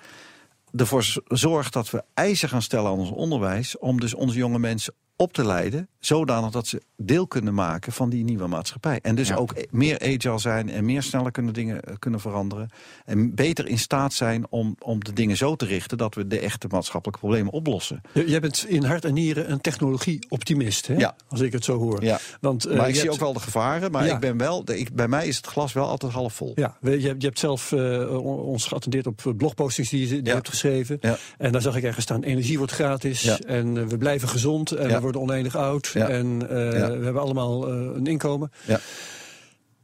ervoor 0.76 1.04
zorgt 1.24 1.72
dat 1.72 1.90
we 1.90 2.04
eisen 2.14 2.48
gaan 2.48 2.62
stellen 2.62 2.90
aan 2.90 2.98
ons 2.98 3.10
onderwijs. 3.10 3.78
om 3.78 4.00
dus 4.00 4.14
onze 4.14 4.38
jonge 4.38 4.58
mensen 4.58 4.94
op 5.20 5.32
te 5.32 5.44
leiden. 5.46 5.88
zodanig 5.98 6.50
dat 6.50 6.66
ze 6.66 6.82
deel 6.96 7.26
kunnen 7.26 7.54
maken 7.54 7.92
van 7.92 8.10
die 8.10 8.24
nieuwe 8.24 8.46
maatschappij. 8.46 8.98
En 9.02 9.14
dus 9.14 9.28
Ja. 9.28 9.34
ook 9.34 9.54
meer 9.70 9.98
agile 10.00 10.38
zijn 10.38 10.70
en 10.70 10.84
meer 10.84 11.02
sneller 11.02 11.30
kunnen 11.30 11.52
dingen 11.52 11.82
eh, 11.82 11.94
kunnen 11.98 12.20
veranderen. 12.20 12.70
En 13.04 13.34
beter 13.34 13.66
in 13.68 13.78
staat 13.78 14.12
zijn 14.12 14.46
om, 14.50 14.76
om 14.78 15.04
de 15.04 15.12
dingen 15.12 15.36
zo 15.36 15.56
te 15.56 15.64
richten. 15.64 15.98
dat 15.98 16.14
we 16.14 16.26
de 16.26 16.38
echte 16.38 16.66
maatschappelijke 16.70 17.20
problemen 17.26 17.52
oplossen. 17.52 18.00
Jij 18.26 18.40
bent 18.40 18.64
in 18.68 18.84
hart 18.84 19.04
en 19.04 19.14
nieren 19.14 19.50
een 19.50 19.60
technologie-optimist, 19.60 20.86
hè? 20.86 20.94
Ja. 20.94 21.14
als 21.28 21.40
ik 21.40 21.52
het 21.52 21.64
zo 21.64 21.78
hoor. 21.78 22.04
Ja. 22.04 22.18
Want, 22.40 22.64
eh, 22.64 22.76
maar 22.76 22.88
ik 22.88 22.94
zie 22.94 23.02
hebt- 23.02 23.14
ook 23.14 23.20
wel 23.20 23.32
de 23.32 23.40
gevaren. 23.40 23.90
Maar 23.90 24.06
Ja. 24.06 24.14
ik 24.14 24.20
ben 24.20 24.36
wel, 24.36 24.62
ik, 24.72 24.94
bij 24.94 25.08
mij 25.08 25.26
is 25.26 25.36
het 25.36 25.46
glas 25.46 25.72
wel 25.72 25.86
altijd 25.88 26.12
half 26.12 26.34
vol. 26.34 26.52
Ja, 26.54 26.76
je, 26.82 26.88
hebt- 26.90 27.02
je 27.02 27.26
hebt 27.26 27.38
zelf 27.38 27.72
eh, 27.72 27.80
on- 28.24 28.38
ons 28.38 28.66
geattendeerd 28.66 29.06
op 29.06 29.32
blogpostings 29.36 29.90
die 29.90 30.08
je, 30.08 30.22
die 30.22 30.32
hebt 30.32 30.48
geschreven. 30.48 30.98
Ja. 31.00 31.16
En 31.38 31.52
daar 31.52 31.62
zag 31.62 31.76
ik 31.76 31.82
ergens 31.84 32.04
staan: 32.04 32.22
energie 32.22 32.58
wordt 32.58 32.72
gratis. 32.72 33.38
En 33.40 33.88
we 33.88 33.98
blijven 33.98 34.28
gezond. 34.28 34.70
En 34.70 34.88
we 34.88 35.00
worden 35.00 35.08
oneindig 35.16 35.56
oud. 35.56 35.90
Ja. 35.94 36.08
En 36.08 36.48
eh, 36.48 36.78
Ja. 36.78 36.90
we 36.98 37.04
hebben 37.04 37.22
allemaal 37.22 37.68
eh, 37.68 37.74
een 37.74 38.06
inkomen. 38.06 38.50
Ja. 38.66 38.80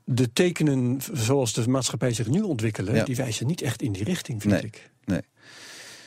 De 0.04 0.32
tekenen 0.32 1.00
zoals 1.12 1.52
de 1.52 1.68
maatschappij 1.68 2.12
zich 2.12 2.28
nu 2.28 2.40
ontwikkelen, 2.42 3.04
die 3.04 3.16
wijzen 3.16 3.46
niet 3.46 3.62
echt 3.62 3.82
in 3.82 3.92
die 3.92 4.04
richting, 4.04 4.40
vind 4.42 4.54
Nee. 4.54 4.62
ik. 4.62 4.90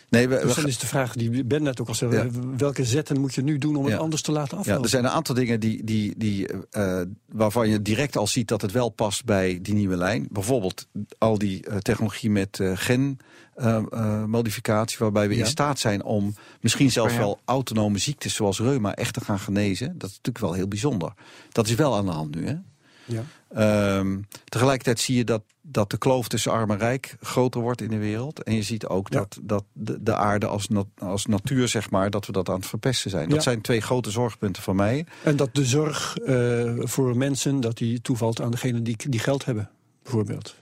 Nee. 0.10 0.28
We, 0.28 0.39
Dus 0.41 0.56
dan 0.56 0.67
is 0.67 0.78
de 0.78 0.88
vraag 0.88 1.13
die 1.13 1.43
Ben 1.43 1.63
net 1.63 1.82
ook 1.82 1.88
al 1.88 1.95
zei: 1.95 2.12
Ja. 2.15 2.28
welke 2.58 2.86
zetten 2.86 3.19
moet 3.19 3.34
je 3.36 3.41
nu 3.41 3.58
doen 3.58 3.76
om 3.76 3.86
Ja. 3.86 3.91
het 3.91 4.00
anders 4.00 4.22
te 4.22 4.32
laten 4.32 4.54
Ja, 4.54 4.60
aflopen? 4.60 4.84
er 4.84 4.89
zijn 4.89 5.04
een 5.04 5.10
aantal 5.12 5.36
dingen 5.36 5.60
die, 5.60 5.84
die, 5.84 6.13
die, 6.17 6.48
eh, 6.72 7.02
waarvan 7.32 7.69
je 7.69 7.82
direct 7.82 8.17
al 8.17 8.28
ziet 8.28 8.48
dat 8.48 8.62
het 8.62 8.72
wel 8.72 8.89
past 8.89 9.26
bij 9.26 9.60
die 9.62 9.74
nieuwe 9.74 9.95
lijn. 9.95 10.28
Bijvoorbeeld 10.32 10.88
al 11.17 11.38
die 11.38 11.65
eh, 11.65 11.78
technologie 11.78 12.30
met 12.30 12.60
eh 12.60 12.72
genmodificatie, 13.56 14.98
waarbij 15.00 15.28
we 15.28 15.34
Ja. 15.36 15.39
in 15.39 15.45
staat 15.50 15.80
zijn 15.80 16.04
om 16.04 16.36
misschien 16.62 16.91
zelfs 16.91 17.13
ja. 17.13 17.19
wel 17.19 17.39
autonome 17.45 17.98
ziektes 17.98 18.34
zoals 18.36 18.60
reuma 18.60 18.95
echt 18.95 19.13
te 19.13 19.22
gaan 19.22 19.39
genezen. 19.39 19.88
Dat 19.98 20.10
is 20.10 20.15
natuurlijk 20.15 20.45
wel 20.45 20.54
heel 20.54 20.67
bijzonder. 20.67 21.13
Dat 21.52 21.67
is 21.67 21.76
wel 21.76 21.95
aan 21.95 22.06
de 22.06 22.12
hand 22.12 22.36
nu. 22.36 22.45
Hè? 22.48 22.56
ja. 23.06 23.24
Ehm, 23.50 24.18
tegelijkertijd 24.46 25.00
zie 25.00 25.18
je 25.18 25.24
dat, 25.24 25.42
dat 25.62 25.90
de 25.92 25.98
kloof 25.98 26.28
tussen 26.28 26.52
arm 26.52 26.72
en 26.72 26.78
rijk 26.78 27.18
groter 27.22 27.62
wordt 27.62 27.82
in 27.82 27.90
de 27.90 27.98
wereld. 27.98 28.44
En 28.44 28.56
je 28.56 28.62
ziet 28.64 28.86
ook 28.88 29.08
Ja. 29.14 29.20
dat, 29.20 29.40
dat 29.42 29.64
de, 29.74 30.04
de 30.04 30.16
aarde 30.16 30.46
als, 30.48 30.68
nat- 30.68 30.88
als 30.98 31.26
natuur, 31.26 31.68
zeg 31.68 31.90
maar, 31.90 32.10
dat 32.10 32.26
we 32.26 32.32
dat 32.32 32.50
aan 32.50 32.56
het 32.56 32.66
verpesten 32.66 33.10
zijn. 33.12 33.28
Dat 33.30 33.38
Ja. 33.38 33.44
zijn 33.44 33.62
twee 33.62 33.82
grote 33.82 34.12
zorgpunten 34.12 34.64
van 34.64 34.76
mij. 34.76 35.06
En 35.24 35.36
dat 35.36 35.50
de 35.56 35.66
zorg 35.66 36.18
eh, 36.18 36.74
voor 36.78 37.18
mensen 37.18 37.60
dat 37.60 37.78
die 37.78 38.02
toevalt 38.02 38.42
aan 38.42 38.52
degenen 38.52 38.84
die, 38.84 38.96
die 39.10 39.20
geld 39.20 39.46
hebben, 39.46 39.70
bijvoorbeeld. 40.04 40.56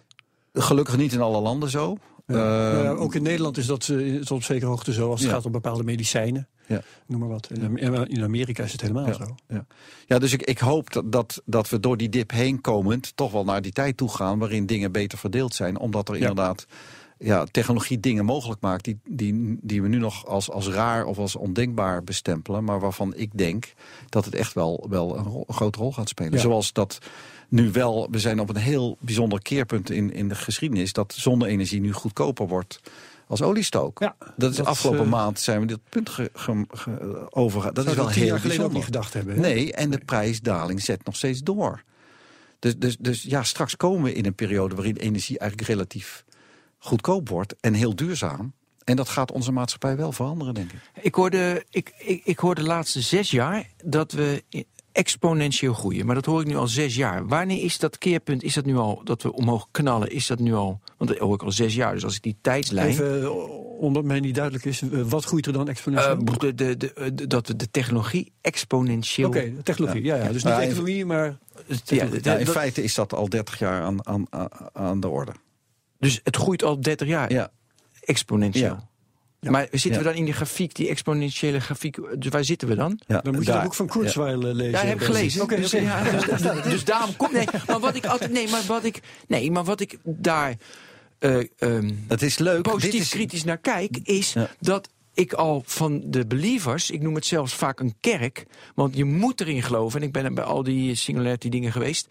Gelukkig 0.53 0.97
niet 0.97 1.13
in 1.13 1.21
alle 1.21 1.41
landen 1.41 1.69
zo. 1.69 1.97
Ja. 2.27 2.71
Ehm, 2.73 2.83
ja, 2.83 2.89
ook 2.91 3.15
in 3.15 3.23
Nederland 3.23 3.57
is 3.57 3.65
dat 3.65 3.89
eh, 3.89 4.15
tot 4.15 4.31
op 4.31 4.43
zekere 4.43 4.65
hoogte 4.69 4.93
zo 4.93 5.09
als 5.09 5.19
het 5.19 5.29
Ja. 5.29 5.35
gaat 5.35 5.45
om 5.45 5.51
bepaalde 5.51 5.83
medicijnen. 5.83 6.47
Ja. 6.67 6.81
Noem 7.05 7.19
maar 7.19 7.29
wat. 7.29 7.49
In, 7.53 7.95
Am- 7.95 8.03
in 8.03 8.23
Amerika 8.23 8.63
is 8.63 8.71
het 8.71 8.81
helemaal 8.81 9.13
zo. 9.13 9.35
Ja, 9.47 9.65
ja 10.05 10.19
dus 10.19 10.33
ik, 10.33 10.41
ik 10.41 10.59
hoop 10.59 10.93
dat, 10.93 11.11
dat, 11.11 11.41
dat 11.45 11.69
we 11.69 11.79
door 11.79 11.97
die 11.97 12.09
dip 12.09 12.31
heen 12.31 12.61
komend 12.61 13.15
toch 13.15 13.31
wel 13.31 13.43
naar 13.43 13.61
die 13.61 13.71
tijd 13.71 13.97
toe 13.97 14.09
gaan 14.09 14.39
waarin 14.39 14.65
dingen 14.65 14.91
beter 14.91 15.17
verdeeld 15.17 15.55
zijn. 15.55 15.79
Omdat 15.79 16.09
er 16.09 16.15
inderdaad 16.15 16.65
ja, 17.19 17.45
technologie 17.51 17.99
dingen 17.99 18.25
mogelijk 18.25 18.61
maakt 18.61 18.83
die, 18.83 18.99
die, 19.09 19.57
die 19.61 19.81
we 19.81 19.87
nu 19.87 19.97
nog 19.97 20.25
als, 20.25 20.51
als 20.51 20.67
raar 20.67 21.05
of 21.05 21.17
als 21.17 21.35
ondenkbaar 21.35 22.03
bestempelen. 22.03 22.63
Maar 22.63 22.79
waarvan 22.79 23.15
ik 23.15 23.37
denk 23.37 23.73
dat 24.09 24.25
het 24.25 24.35
echt 24.35 24.53
wel, 24.53 24.85
wel 24.89 25.17
een, 25.17 25.43
grote 25.47 25.79
rol 25.79 25.93
gaat 25.93 26.09
spelen. 26.09 26.33
Ja. 26.33 26.39
Zoals 26.39 26.73
dat 26.73 26.97
nu 27.49 27.71
wel, 27.71 28.07
we 28.11 28.19
zijn 28.19 28.39
op 28.39 28.49
een 28.49 28.55
heel 28.55 28.97
bijzonder 28.99 29.41
keerpunt 29.41 29.89
in, 29.89 30.13
in 30.13 30.27
de 30.27 30.35
geschiedenis 30.35 30.93
dat 30.93 31.13
zonne-energie 31.17 31.79
nu 31.81 31.91
goedkoper 31.93 32.47
wordt 32.47 32.79
als 33.27 33.41
oliestook. 33.41 33.99
Ja, 33.99 34.15
dat 34.37 34.51
is 34.51 34.57
dat, 34.57 34.65
afgelopen 34.65 35.03
eh, 35.03 35.11
maand 35.11 35.39
zijn 35.39 35.59
we 35.59 35.65
dit 35.65 35.79
punt 35.89 36.09
ge, 36.09 36.29
ge- 36.33 36.65
ge- 36.67 37.27
overgegaan. 37.29 37.73
Dat 37.73 37.87
is 37.87 37.93
wel 37.93 38.07
heel 38.07 38.25
jaar 38.25 38.39
geleden 38.39 38.65
ook 38.65 38.73
niet 38.73 38.83
gedacht 38.83 39.13
hebben. 39.13 39.33
hè? 39.35 39.39
Nee, 39.39 39.73
en 39.73 39.89
de 39.89 40.01
prijsdaling 40.05 40.81
zet 40.81 41.05
nog 41.05 41.15
steeds 41.15 41.41
door. 41.43 41.83
Dus, 42.59 42.77
dus, 42.77 42.97
dus 42.99 43.23
ja, 43.23 43.43
straks 43.43 43.75
komen 43.75 44.03
we 44.03 44.13
in 44.13 44.25
een 44.25 44.35
periode 44.35 44.75
waarin 44.75 44.95
energie 44.95 45.39
eigenlijk 45.39 45.69
relatief 45.69 46.25
goedkoop 46.77 47.29
wordt 47.29 47.55
en 47.59 47.73
heel 47.73 47.95
duurzaam. 47.95 48.53
En 48.83 48.95
dat 48.95 49.09
gaat 49.09 49.31
onze 49.31 49.51
maatschappij 49.51 49.97
wel 49.97 50.11
veranderen, 50.11 50.53
denk 50.53 50.71
ik. 50.71 50.79
Ik 51.01 51.15
hoorde, 51.15 51.65
ik, 51.69 51.93
ik, 51.97 52.21
ik 52.23 52.39
hoor 52.39 52.55
de 52.55 52.63
laatste 52.63 53.01
zes 53.01 53.31
jaar 53.31 53.69
dat 53.85 54.11
we 54.11 54.43
exponentieel 54.91 55.73
groeien. 55.73 56.05
Maar 56.05 56.15
dat 56.15 56.25
hoor 56.25 56.41
ik 56.41 56.47
nu 56.47 56.55
al 56.55 56.67
zes 56.67 56.95
jaar. 56.95 57.27
Wanneer 57.27 57.63
is 57.63 57.77
dat 57.77 57.97
keerpunt? 57.97 58.43
Is 58.43 58.53
dat 58.53 58.65
nu 58.65 58.75
al 58.75 59.01
dat 59.03 59.21
we 59.23 59.33
omhoog 59.33 59.67
knallen? 59.71 60.11
Is 60.11 60.27
dat 60.27 60.39
nu 60.39 60.53
al? 60.53 60.79
Want 60.97 61.09
dat 61.09 61.19
hoor 61.19 61.33
ik 61.33 61.43
al 61.43 61.51
zes 61.51 61.75
jaar. 61.75 61.93
Dus 61.93 62.03
als 62.03 62.15
ik 62.15 62.21
die 62.23 62.37
tijdslijn. 62.41 62.87
Even, 62.87 63.21
eh, 63.23 63.31
omdat 63.79 64.03
mij 64.03 64.19
niet 64.19 64.35
duidelijk 64.35 64.65
is, 64.65 64.81
eh, 64.81 65.01
wat 65.01 65.23
groeit 65.23 65.45
er 65.45 65.53
dan 65.53 65.67
exponentieel? 65.69 66.17
eh, 66.17 66.37
de, 66.39 66.53
de, 66.55 66.77
de, 66.77 67.13
de- 67.13 67.27
dat 67.27 67.47
we 67.47 67.55
de 67.55 67.71
technologie 67.71 68.31
exponentieel. 68.41 69.27
Oké, 69.27 69.53
technologie. 69.63 70.03
Ja. 70.03 70.15
Ja, 70.15 70.23
dus 70.23 70.33
niet 70.33 70.43
Nou, 70.43 70.55
even- 70.59 70.71
economie, 70.71 71.05
maar 71.05 71.37
Ja, 71.85 72.03
in 72.03 72.21
dat- 72.21 72.49
feite 72.49 72.83
is 72.83 72.93
dat 72.93 73.13
al 73.13 73.29
30 73.29 73.59
jaar 73.59 73.81
aan, 73.81 74.07
aan- 74.07 74.27
aan 74.73 74.99
de 74.99 75.07
orde. 75.07 75.31
Dus 75.99 76.19
het 76.23 76.35
groeit 76.35 76.63
al 76.63 76.81
30 76.81 77.07
jaar. 77.07 77.31
Ja, 77.33 77.51
Exponentieel. 78.01 78.63
Ja. 78.65 78.87
Ja. 79.39 79.51
Maar 79.51 79.67
zitten 79.71 79.91
Ja. 79.91 79.97
we 79.97 80.03
dan 80.03 80.13
in 80.13 80.25
die 80.25 80.33
grafiek, 80.33 80.75
die 80.75 80.87
exponentiële 80.89 81.59
grafiek? 81.59 81.95
Dus 82.21 82.31
waar 82.31 82.43
zitten 82.43 82.67
we 82.67 82.75
dan? 82.75 82.99
ja 83.07 83.21
dan 83.21 83.33
moet 83.33 83.41
je 83.45 83.47
daar- 83.47 83.55
dat 83.55 83.63
boek 83.63 83.73
van 83.75 83.87
Kurzweil 83.87 84.47
eh, 84.47 84.53
lezen. 84.53 84.71
Ja, 84.71 84.79
heb 84.85 84.99
ik 84.99 85.05
gelezen. 85.05 85.41
Oké, 85.41 85.55
dus, 85.55 85.73
oké. 85.73 85.83
ja, 85.83 86.03
dus, 86.03 86.25
dus- 86.41 86.63
dus 86.63 86.83
daarom 86.85 87.15
komt. 87.15 87.31
Nee, 87.31 87.47
maar 87.67 87.79
wat 87.79 87.95
ik 87.95 88.05
altijd. 88.05 88.31
Nee, 88.31 88.49
maar 88.49 88.63
wat 88.67 88.83
ik. 88.83 88.99
Nee, 89.27 89.51
maar 89.51 89.63
wat 89.63 89.79
ik 89.79 89.97
daar. 90.03 90.55
eh, 91.19 91.37
ehm, 91.57 91.91
Het 92.07 92.21
is 92.21 92.37
leuk. 92.37 92.61
positief 92.61 92.91
Dit 92.91 93.01
is, 93.01 93.09
kritisch 93.09 93.43
naar 93.43 93.57
kijk, 93.57 93.97
is 94.03 94.33
Ja. 94.33 94.49
dat 94.59 94.89
ik 95.17 95.33
al 95.33 95.63
van 95.65 96.01
de 96.05 96.27
believers, 96.27 96.91
ik 96.91 97.01
noem 97.01 97.15
het 97.15 97.25
zelfs 97.25 97.53
vaak 97.53 97.79
een 97.79 97.95
kerk, 97.99 98.45
want 98.75 98.95
je 98.95 99.05
moet 99.05 99.41
erin 99.41 99.63
geloven, 99.63 99.99
en 100.01 100.05
ik 100.07 100.11
ben 100.13 100.33
bij 100.33 100.43
al 100.43 100.63
die 100.63 100.95
singularity 100.95 101.49
dingen 101.49 101.71
geweest, 101.71 102.07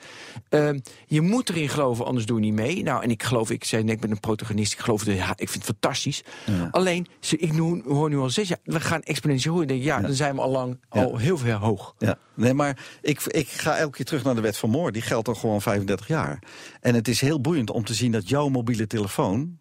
ehm, 0.49 0.79
je 1.07 1.21
moet 1.21 1.49
erin 1.49 1.69
geloven, 1.69 2.05
anders 2.07 2.27
doe 2.27 2.37
je 2.41 2.45
niet 2.45 2.55
mee. 2.55 2.83
Nou, 2.83 3.03
en 3.03 3.11
ik 3.11 3.23
geloof, 3.23 3.51
ik 3.51 3.65
zei 3.65 3.83
net, 3.83 3.95
ik 3.95 4.01
ben 4.01 4.11
een 4.11 4.21
protagonist, 4.21 4.73
ik 4.73 4.79
geloof, 4.79 5.05
ja, 5.05 5.31
ik 5.31 5.49
vind 5.49 5.67
het 5.67 5.77
fantastisch. 5.81 6.23
Ja. 6.47 6.69
Alleen, 6.71 7.07
ik 7.31 7.53
noem- 7.53 7.83
hoor 7.87 8.09
nu 8.09 8.17
al 8.19 8.31
zes 8.31 8.49
jaar, 8.49 8.59
we 8.65 8.81
gaan 8.81 9.03
exponentieel 9.03 9.55
groeien. 9.55 9.71
Ik 9.75 9.83
denk, 9.83 9.97
ja, 9.97 10.07
dan 10.07 10.15
zijn 10.17 10.35
we 10.35 10.41
al 10.41 10.51
lang 10.51 10.81
Ja. 10.91 11.03
al 11.03 11.17
heel 11.17 11.39
veel 11.39 11.57
hoog. 11.57 11.95
Ja, 11.99 12.19
nee, 12.35 12.55
maar 12.55 12.79
ik, 13.03 13.23
ik 13.25 13.49
ga 13.49 13.77
elke 13.77 13.97
keer 13.97 14.05
terug 14.05 14.25
naar 14.25 14.35
de 14.35 14.41
wet 14.41 14.57
van 14.57 14.71
Moore. 14.71 14.93
Die 14.93 15.03
geldt 15.03 15.29
al 15.29 15.35
gewoon 15.35 15.63
35 15.63 16.09
jaar. 16.09 16.43
En 16.81 16.95
het 16.95 17.09
is 17.09 17.21
heel 17.21 17.41
boeiend 17.41 17.71
om 17.71 17.85
te 17.85 17.95
zien 17.95 18.13
dat 18.13 18.29
jouw 18.29 18.49
mobiele 18.49 18.87
telefoon... 18.87 19.59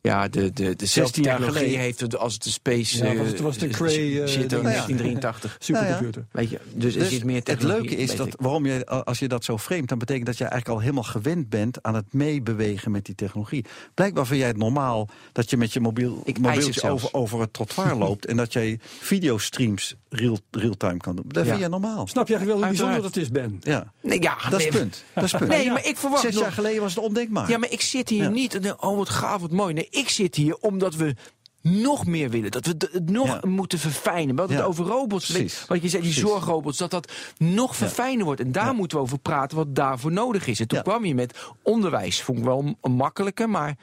Ja, 0.00 0.28
de, 0.28 0.52
de, 0.52 0.76
de 0.76 0.86
16 0.86 1.22
jaar 1.22 1.32
technologie. 1.36 1.60
geleden 1.64 1.84
heeft 1.84 2.00
het 2.00 2.16
als 2.16 2.38
de 2.38 2.50
Space. 2.50 3.04
Ja, 3.04 3.12
eh, 3.12 3.18
was 3.18 3.26
het- 3.26 3.40
was 3.40 3.58
de 3.58 3.66
eh, 3.66 3.72
Cray, 3.72 3.88
eh, 4.22 4.26
zit 4.26 4.48
ding. 4.50 4.52
in 4.52 4.62
1983. 4.62 5.56
Supercomputer. 5.60 6.26
Weet 6.32 6.50
je, 6.50 6.60
dus 6.74 6.94
er 6.94 7.00
Dus 7.00 7.08
zit 7.10 7.24
meer 7.24 7.40
het 7.44 7.62
leuke 7.62 7.96
is 7.96 8.16
dat 8.16 8.28
waarom 8.38 8.66
je, 8.66 8.86
als 8.86 9.18
je 9.18 9.28
dat 9.28 9.44
zo 9.44 9.58
framet, 9.58 9.88
dan 9.88 9.98
betekent 9.98 10.26
dat 10.26 10.38
je 10.38 10.44
eigenlijk 10.44 10.72
al 10.74 10.80
helemaal 10.80 11.02
gewend 11.02 11.48
bent 11.48 11.82
aan 11.82 11.94
het 11.94 12.12
meebewegen 12.12 12.90
met 12.90 13.04
die 13.04 13.14
technologie. 13.14 13.64
Blijkbaar 13.94 14.26
vind 14.26 14.38
jij 14.38 14.48
het 14.48 14.56
normaal 14.56 15.08
dat 15.32 15.50
je 15.50 15.56
met 15.56 15.72
je 15.72 15.80
mobiel, 15.80 16.22
Ik 16.24 16.36
het 16.36 16.44
mobieltje 16.44 16.90
over, 16.90 17.08
over 17.12 17.40
het 17.40 17.52
trottoir 17.52 17.96
loopt 18.06 18.26
en 18.26 18.36
dat 18.36 18.52
jij 18.52 18.78
videostreams 19.00 19.94
real, 20.08 20.38
real-time 20.50 20.96
kan 20.96 21.16
doen. 21.16 21.24
Dat 21.28 21.44
Ja. 21.44 21.50
vind 21.50 21.62
je 21.62 21.68
normaal. 21.68 22.06
Snap 22.06 22.28
jij 22.28 22.38
wel 22.46 22.56
hoe 22.56 22.66
bijzonder 22.66 23.02
dat 23.02 23.16
is, 23.16 23.30
Ben? 23.30 23.56
Ja, 23.62 23.92
Nee, 24.02 24.22
ja, 24.22 24.36
dat 24.50 24.52
is 24.52 24.56
nee, 24.58 24.66
het 24.66 24.78
punt. 24.80 25.04
Dat 25.14 25.24
is 25.24 25.32
het 25.32 25.40
punt. 25.40 25.52
Nee, 25.52 25.70
maar 25.70 25.86
ik 25.86 25.96
verwacht 25.96 26.22
Zes 26.22 26.34
nog- 26.34 26.42
jaar 26.42 26.52
geleden 26.52 26.82
was 26.82 26.94
het 26.94 27.04
ondenkbaar. 27.04 27.50
Ja, 27.50 27.58
maar 27.58 27.70
ik 27.70 27.80
zit 27.80 28.08
hier 28.08 28.22
Ja. 28.22 28.28
niet 28.28 28.54
en 28.54 28.62
denk, 28.62 28.84
oh 28.84 28.96
wat 28.96 29.08
gaaf, 29.08 29.40
wat 29.40 29.50
mooi. 29.50 29.74
Nee, 29.74 29.86
ik 29.90 30.08
zit 30.08 30.34
hier 30.34 30.56
omdat 30.56 30.94
we 30.94 31.14
nog 31.62 32.06
meer 32.06 32.30
willen. 32.30 32.50
Dat 32.50 32.66
we 32.66 32.74
het 32.92 33.10
nog 33.10 33.26
Ja. 33.26 33.48
moeten 33.48 33.78
verfijnen. 33.78 34.34
We 34.34 34.40
hadden 34.40 34.56
Ja, 34.58 34.62
het 34.62 34.70
over 34.72 34.84
robots. 34.86 35.26
precies. 35.30 35.64
Wat 35.66 35.82
je 35.82 35.88
zei, 35.88 36.02
die 36.02 36.12
Precies. 36.12 36.30
zorgrobots, 36.30 36.78
dat 36.78 36.90
dat 36.90 37.12
nog 37.38 37.76
verfijner 37.76 38.24
wordt. 38.24 38.40
En 38.40 38.52
daar 38.52 38.74
moeten 38.74 38.96
we 38.96 39.02
over 39.02 39.18
praten 39.18 39.56
wat 39.56 39.74
daarvoor 39.74 40.12
nodig 40.12 40.46
is. 40.46 40.60
En 40.60 40.68
toen 40.68 40.82
kwam 40.82 41.04
je 41.04 41.14
met 41.14 41.38
onderwijs. 41.62 42.22
Vond 42.22 42.38
ik 42.38 42.44
wel 42.44 42.74
een 42.82 42.92
makkelijke, 42.92 43.46
maar 43.46 43.76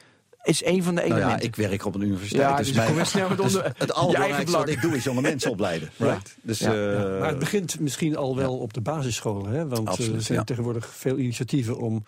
is 0.46 0.64
een 0.64 0.82
van 0.82 0.94
de 0.94 1.00
Nou 1.00 1.12
elementen. 1.12 1.38
ja, 1.42 1.46
ik 1.48 1.56
werk 1.56 1.84
op 1.84 1.94
een 1.94 2.00
universiteit. 2.02 2.42
Ja, 2.42 2.56
dus 2.56 2.66
dus 2.66 2.76
mijn- 3.14 3.36
dus 3.42 3.54
het 3.76 3.92
allerbelangrijkste 4.00 4.56
wat 4.56 4.68
ik 4.68 4.80
doe 4.82 4.96
is 4.96 5.04
jonge 5.04 5.20
mensen 5.20 5.50
opleiden. 5.50 5.90
Ja. 5.96 6.06
Right? 6.06 6.36
Dus, 6.42 6.58
Ja, 6.58 6.72
eh, 6.74 6.92
Ja, 6.92 7.18
maar 7.18 7.28
het 7.28 7.38
begint 7.38 7.80
misschien 7.80 8.16
al 8.16 8.36
wel 8.36 8.56
op 8.58 8.72
de 8.72 8.80
basisscholen. 8.80 9.52
Hè? 9.52 9.68
Want 9.68 9.82
eh, 9.82 9.92
Absoluut, 9.92 10.14
er 10.14 10.22
zijn 10.22 10.38
ja. 10.38 10.44
tegenwoordig 10.44 10.88
veel 10.96 11.18
initiatieven 11.18 11.78
om 11.78 12.04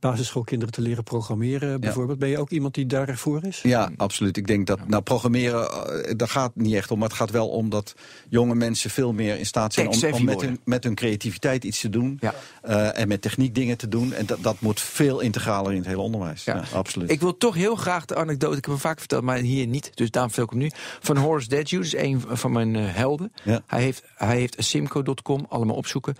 basisschoolkinderen 0.00 0.74
te 0.74 0.80
leren 0.80 1.04
programmeren. 1.04 1.80
Bijvoorbeeld. 1.80 2.18
Ben 2.18 2.28
je 2.28 2.38
ook 2.38 2.50
iemand 2.50 2.74
die 2.74 2.86
daarvoor 2.86 3.44
is? 3.44 3.60
Ja, 3.62 3.90
absoluut. 3.96 4.36
Ik 4.36 4.46
denk 4.46 4.66
dat, 4.66 4.88
nou, 4.88 5.02
programmeren, 5.02 5.70
eh, 5.70 6.14
daar 6.16 6.28
gaat 6.28 6.52
niet 6.54 6.74
echt 6.74 6.90
om. 6.90 6.98
Maar 6.98 7.08
het 7.08 7.16
gaat 7.16 7.30
wel 7.30 7.48
om 7.48 7.68
dat 7.70 7.94
jonge 8.28 8.54
mensen 8.54 8.90
veel 8.90 9.12
meer 9.12 9.38
in 9.38 9.46
staat 9.46 9.72
zijn 9.72 9.88
om, 10.12 10.24
met, 10.24 10.40
hun, 10.40 10.60
met 10.64 10.84
hun 10.84 10.94
creativiteit 10.94 11.64
iets 11.64 11.80
te 11.80 11.88
doen. 11.90 12.18
Ja. 12.20 12.34
eh, 12.62 12.98
en 12.98 13.08
met 13.08 13.22
techniek 13.22 13.54
dingen 13.54 13.76
te 13.76 13.88
doen. 13.88 14.12
En 14.12 14.26
dat, 14.26 14.38
dat 14.42 14.60
moet 14.60 14.80
veel 14.80 15.20
integraler 15.20 15.70
in 15.72 15.78
het 15.78 15.86
hele 15.86 16.00
onderwijs. 16.00 16.44
Ja, 16.44 16.62
absoluut. 16.74 17.10
Ik 17.10 17.20
wil 17.20 17.36
toch 17.36 17.54
heel 17.54 17.76
graag 17.80 18.04
de 18.04 18.14
anekdote, 18.16 18.56
ik 18.56 18.64
heb 18.64 18.72
hem 18.74 18.82
vaak 18.82 18.98
verteld, 18.98 19.22
maar 19.22 19.36
hier 19.36 19.66
niet, 19.66 19.90
dus 19.94 20.10
daarom 20.10 20.32
vertel 20.32 20.56
ik 20.56 20.60
hem 20.60 20.68
nu. 20.68 20.70
Van 21.00 21.16
Horace 21.16 21.48
Dediu, 21.48 21.78
dus 21.78 21.96
een 21.96 22.22
van 22.28 22.52
mijn 22.52 22.76
eh, 22.76 22.94
helden. 22.94 23.32
Ja. 23.42 23.62
Hij 23.66 23.82
heeft, 23.82 24.02
hij 24.14 24.36
heeft 24.36 24.54
simco.com, 24.58 25.46
allemaal 25.48 25.76
opzoeken. 25.76 26.16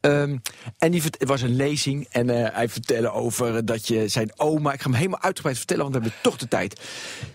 Ehm, 0.00 0.36
en 0.78 0.90
die, 0.90 1.02
het 1.02 1.24
was 1.28 1.42
een 1.42 1.56
lezing 1.56 2.06
en 2.10 2.30
eh, 2.30 2.54
hij 2.54 2.68
vertelde 2.68 3.10
over 3.12 3.64
dat 3.64 3.88
je 3.88 4.08
zijn 4.08 4.32
oma, 4.36 4.72
ik 4.72 4.80
ga 4.80 4.86
hem 4.88 4.98
helemaal 4.98 5.20
uitgebreid 5.22 5.56
vertellen, 5.56 5.82
want 5.82 5.94
we 5.94 6.00
hebben 6.02 6.20
toch 6.22 6.36
de 6.38 6.48
tijd. 6.48 6.80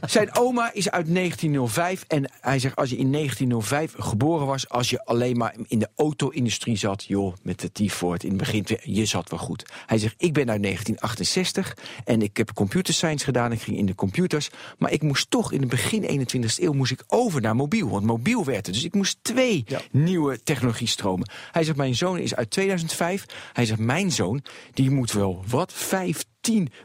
Zijn 0.05 0.35
oma 0.35 0.73
is 0.73 0.89
uit 0.91 1.13
1905 1.13 2.03
en 2.07 2.31
hij 2.41 2.59
zegt 2.59 2.75
als 2.75 2.89
je 2.89 2.97
in 2.97 3.11
1905 3.11 3.93
geboren 3.97 4.47
was, 4.47 4.69
als 4.69 4.89
je 4.89 5.05
alleen 5.05 5.37
maar 5.37 5.55
in 5.67 5.79
de 5.79 5.89
auto-industrie 5.95 6.75
zat, 6.77 7.03
joh, 7.03 7.33
met 7.41 7.59
de 7.59 7.85
T-Ford 7.85 8.23
in 8.23 8.29
het 8.29 8.37
begin, 8.37 8.65
je 8.83 9.05
zat 9.05 9.29
wel 9.29 9.39
goed. 9.39 9.65
Hij 9.85 9.97
zegt 9.97 10.13
ik 10.17 10.33
ben 10.33 10.49
uit 10.49 10.63
1968 10.63 11.77
en 12.05 12.21
ik 12.21 12.37
heb 12.37 12.53
computer 12.53 12.93
science 12.93 13.25
gedaan, 13.25 13.51
ik 13.51 13.61
ging 13.61 13.77
in 13.77 13.85
de 13.85 13.95
computers, 13.95 14.49
maar 14.77 14.91
ik 14.91 15.01
moest 15.01 15.29
toch 15.29 15.51
in 15.51 15.59
het 15.59 15.69
begin 15.69 16.27
21ste 16.27 16.63
eeuw 16.63 16.73
moest 16.73 16.91
ik 16.91 17.03
over 17.07 17.41
naar 17.41 17.55
mobiel, 17.55 17.89
want 17.89 18.05
mobiel 18.05 18.45
werd 18.45 18.65
het. 18.65 18.75
Dus 18.75 18.83
ik 18.83 18.93
moest 18.93 19.17
twee 19.21 19.63
Ja. 19.67 19.81
nieuwe 19.91 20.43
technologiestromen. 20.43 21.29
Hij 21.51 21.63
zegt 21.63 21.77
mijn 21.77 21.95
zoon 21.95 22.17
is 22.17 22.35
uit 22.35 22.51
2005. 22.55 23.25
Hij 23.53 23.65
zegt 23.65 23.79
mijn 23.79 24.11
zoon 24.11 24.41
die 24.73 24.91
moet 24.91 25.11
wel 25.11 25.43
wat 25.47 25.73
15 25.73 26.23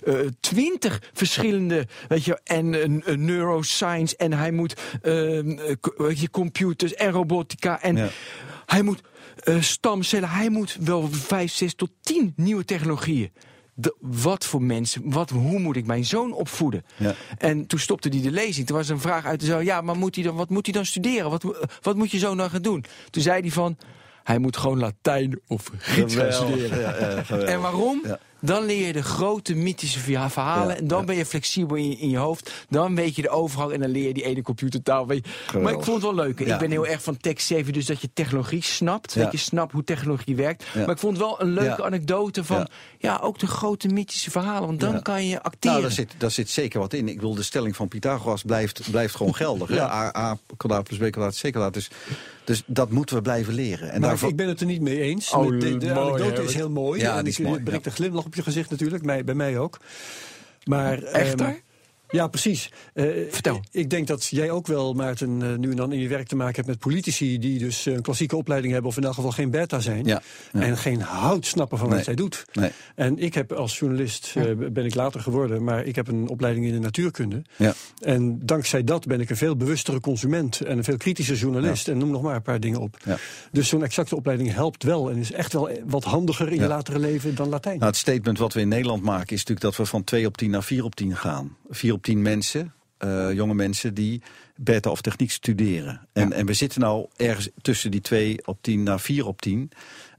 eh 0.04 0.14
20 0.40 1.02
verschillende, 1.12 1.86
weet 2.08 2.24
je, 2.24 2.40
en 2.44 2.74
eh, 3.04 3.16
neuroscience 3.16 4.16
en 4.16 4.32
hij 4.32 4.50
moet 4.52 4.74
eh, 5.02 5.38
eh, 5.70 5.76
weet 5.96 6.20
je, 6.20 6.30
computers 6.30 6.94
en 6.94 7.10
robotica 7.10 7.82
en 7.82 7.96
Ja. 7.96 8.08
hij 8.66 8.82
moet 8.82 9.00
eh, 9.44 9.60
stamcellen, 9.60 10.28
hij 10.30 10.48
moet 10.50 10.76
wel 10.80 11.08
5, 11.10 11.52
6 11.52 11.74
tot 11.74 11.90
10 12.00 12.32
nieuwe 12.36 12.64
technologieën. 12.64 13.30
De- 13.74 13.96
wat 14.00 14.44
voor 14.46 14.62
mensen, 14.62 15.02
wat, 15.10 15.30
hoe 15.30 15.58
moet 15.58 15.76
ik 15.76 15.86
mijn 15.86 16.04
zoon 16.04 16.32
opvoeden? 16.32 16.84
Ja. 16.96 17.14
En 17.38 17.66
toen 17.66 17.78
stopte 17.78 18.08
hij 18.08 18.20
de 18.20 18.30
lezing. 18.30 18.66
Toen 18.66 18.76
was 18.76 18.88
er 18.88 18.94
een 18.94 19.00
vraag 19.00 19.24
uit 19.24 19.40
de 19.40 19.46
zaal. 19.46 19.60
Ja, 19.60 19.80
maar 19.80 19.96
moet 19.96 20.14
hij 20.14 20.24
dan, 20.24 20.36
wat 20.36 20.50
moet 20.50 20.64
hij 20.66 20.74
dan 20.74 20.86
studeren? 20.86 21.30
Wat, 21.30 21.44
wat 21.82 21.96
moet 21.96 22.10
je 22.10 22.18
zoon 22.18 22.36
dan 22.36 22.50
gaan 22.50 22.62
doen? 22.62 22.84
Toen 23.10 23.22
zei 23.22 23.40
hij 23.40 23.50
van, 23.50 23.76
hij 24.24 24.38
moet 24.38 24.56
gewoon 24.56 24.78
Latijn 24.78 25.40
of 25.46 25.70
Grieks 25.78 26.14
gaan 26.14 26.32
studeren. 26.32 26.80
Ja, 26.80 26.96
ja, 26.98 27.22
geweldig. 27.22 27.48
En 27.48 27.60
waarom? 27.60 28.02
Dan 28.40 28.64
leer 28.64 28.86
je 28.86 28.92
de 28.92 29.02
grote 29.02 29.54
mythische 29.54 29.98
verha- 29.98 30.30
verhalen. 30.30 30.68
Ja, 30.74 30.80
en 30.80 30.86
dan 30.86 30.98
ja. 30.98 31.04
ben 31.04 31.16
je 31.16 31.26
flexibel 31.26 31.76
in 31.76 31.88
je, 31.90 31.96
in 31.96 32.10
je 32.10 32.16
hoofd. 32.16 32.52
Dan 32.68 32.94
weet 32.94 33.16
je 33.16 33.22
de 33.22 33.28
overgang 33.28 33.72
en 33.72 33.80
dan 33.80 33.90
leer 33.90 34.06
je 34.06 34.14
die 34.14 34.24
ene 34.24 34.42
computertaal. 34.42 35.06
Weet 35.06 35.28
je. 35.52 35.58
Maar 35.58 35.72
ik 35.72 35.82
vond 35.82 36.02
het 36.02 36.14
wel 36.14 36.24
leuk. 36.24 36.38
Ja. 36.38 36.54
Ik 36.54 36.60
ben 36.60 36.70
heel 36.70 36.86
erg 36.86 37.02
van 37.02 37.16
tech 37.16 37.40
savvy, 37.40 37.70
dus 37.70 37.86
dat 37.86 38.00
je 38.00 38.10
technologie 38.14 38.62
snapt. 38.62 39.12
Ja. 39.12 39.22
Dat 39.22 39.32
je 39.32 39.38
snapt 39.38 39.72
hoe 39.72 39.84
technologie 39.84 40.36
werkt. 40.36 40.64
Ja. 40.74 40.80
Maar 40.80 40.90
ik 40.94 40.98
vond 40.98 41.16
het 41.16 41.26
wel 41.26 41.40
een 41.40 41.52
leuke 41.52 41.82
Ja. 41.82 41.86
anekdote 41.86 42.44
van... 42.44 42.56
Ja. 42.58 42.66
Ja. 42.98 43.18
ook 43.22 43.38
de 43.38 43.46
grote 43.46 43.88
mythische 43.88 44.30
verhalen. 44.30 44.66
Want 44.66 44.80
dan 44.80 44.92
Ja. 44.92 44.98
kan 44.98 45.26
je 45.26 45.42
acteren. 45.42 45.70
Nou, 45.76 45.82
daar 45.82 45.92
zit, 45.96 46.14
daar 46.18 46.30
zit 46.30 46.50
zeker 46.50 46.80
wat 46.80 46.92
in. 46.92 47.08
Ik 47.08 47.20
wil 47.20 47.34
de 47.34 47.42
stelling 47.42 47.76
van 47.76 47.88
Pythagoras 47.88 48.42
blijft, 48.42 48.90
blijft 48.90 49.14
gewoon 49.14 49.34
geldig. 49.34 49.70
A, 49.78 50.12
A 50.16 50.38
kwadraat 50.56 50.84
plus 50.84 50.98
B 50.98 51.02
kwadraat 51.12 51.32
is 51.34 51.40
C 51.40 51.50
kwadraat. 51.50 51.74
Dus, 51.74 51.90
dus 52.44 52.62
dat 52.66 52.90
moeten 52.90 53.16
we 53.16 53.22
blijven 53.22 53.54
leren. 53.54 53.90
En 53.90 54.00
Maar 54.00 54.08
daarvoor, 54.08 54.28
ik 54.28 54.36
ben 54.36 54.48
het 54.48 54.60
er 54.60 54.66
niet 54.66 54.80
mee 54.80 55.00
eens. 55.00 55.30
Oh, 55.32 55.46
Met 55.48 55.60
de 55.60 55.76
de 55.76 55.86
mooi, 55.94 56.22
anekdote 56.22 56.42
is 56.42 56.54
heel 56.54 56.70
mooi. 56.70 57.00
Ja, 57.00 57.16
en 57.16 57.24
die 57.24 57.32
is 57.32 57.38
ik 57.38 57.46
mooi, 57.46 57.62
brengt 57.62 57.84
ja. 57.84 57.90
een 57.90 57.96
glimlach 57.96 58.28
op 58.30 58.36
je 58.36 58.42
gezicht 58.42 58.70
natuurlijk. 58.70 59.24
Bij 59.24 59.34
mij 59.34 59.58
ook. 59.58 59.78
Maar, 60.64 61.02
Echt, 61.02 61.40
ehm? 61.40 61.52
Ja, 62.10 62.26
precies. 62.26 62.70
Eh, 62.94 63.04
Vertel. 63.30 63.60
Ik 63.70 63.90
denk 63.90 64.06
dat 64.06 64.26
jij 64.26 64.50
ook 64.50 64.66
wel, 64.66 64.92
Maarten, 64.94 65.42
eh, 65.42 65.54
nu 65.58 65.70
en 65.70 65.76
dan 65.76 65.92
in 65.92 65.98
je 65.98 66.08
werk 66.08 66.26
te 66.26 66.36
maken 66.36 66.54
hebt 66.54 66.66
met 66.66 66.78
politici... 66.78 67.38
die 67.38 67.58
dus 67.58 67.86
eh, 67.86 67.94
een 67.94 68.02
klassieke 68.02 68.36
opleiding 68.36 68.72
hebben 68.72 68.90
of 68.90 68.96
in 68.96 69.04
elk 69.04 69.14
geval 69.14 69.30
geen 69.30 69.50
beta 69.50 69.80
zijn. 69.80 70.04
Ja, 70.04 70.22
ja. 70.52 70.60
En 70.60 70.76
geen 70.76 71.00
hout 71.00 71.46
snappen 71.46 71.78
van 71.78 71.86
Nee. 71.86 71.96
wat 71.96 72.04
zij 72.04 72.14
doet. 72.14 72.44
Nee. 72.52 72.70
En 72.94 73.18
ik 73.18 73.34
heb 73.34 73.52
als 73.52 73.78
journalist, 73.78 74.34
ben 74.72 74.84
ik 74.84 74.94
later 74.94 75.20
geworden... 75.20 75.64
maar 75.64 75.84
ik 75.84 75.96
heb 75.96 76.08
een 76.08 76.28
opleiding 76.28 76.66
in 76.66 76.72
de 76.72 76.78
natuurkunde. 76.78 77.42
ja. 77.56 77.74
En 78.00 78.38
dankzij 78.46 78.84
dat 78.84 79.06
ben 79.06 79.20
ik 79.20 79.30
een 79.30 79.36
veel 79.36 79.56
bewustere 79.56 80.00
consument... 80.00 80.60
en 80.60 80.78
een 80.78 80.84
veel 80.84 80.96
kritischer 80.96 81.36
journalist. 81.36 81.88
En 81.88 81.98
noem 81.98 82.10
nog 82.10 82.22
maar 82.22 82.34
een 82.34 82.42
paar 82.42 82.60
dingen 82.60 82.80
op. 82.80 82.96
Ja. 83.04 83.16
Dus 83.52 83.68
zo'n 83.68 83.84
exacte 83.84 84.16
opleiding 84.16 84.52
helpt 84.52 84.82
wel... 84.82 85.10
en 85.10 85.16
is 85.16 85.32
echt 85.32 85.52
wel 85.52 85.70
wat 85.86 86.04
handiger 86.04 86.48
in 86.52 86.58
je 86.58 86.66
latere 86.66 86.98
leven 86.98 87.34
dan 87.34 87.48
Latijn. 87.48 87.76
Nou, 87.78 87.86
het 87.90 87.96
statement 87.96 88.38
wat 88.38 88.52
we 88.52 88.60
in 88.60 88.68
Nederland 88.68 89.02
maken 89.02 89.32
is 89.34 89.38
natuurlijk 89.44 89.60
dat 89.60 89.76
we 89.76 89.84
van 89.86 90.04
2 90.04 90.26
op 90.26 90.36
10 90.36 90.50
naar 90.50 90.62
4 90.62 90.84
op 90.84 90.94
10 90.94 91.16
gaan. 91.16 91.56
4 91.70 91.92
op 91.92 91.99
10 92.00 92.22
mensen, 92.22 92.74
eh, 92.98 93.32
jonge 93.32 93.54
mensen 93.54 93.94
die 93.94 94.22
beta 94.56 94.90
of 94.90 95.00
techniek 95.00 95.30
studeren. 95.30 96.08
En, 96.12 96.32
en 96.32 96.46
we 96.46 96.52
zitten 96.52 96.80
nou 96.80 97.06
ergens 97.16 97.48
tussen 97.60 97.90
die 97.90 98.00
2 98.00 98.46
op 98.46 98.58
10 98.60 98.82
naar 98.82 99.00
4 99.00 99.26
op 99.26 99.40
10. 99.40 99.70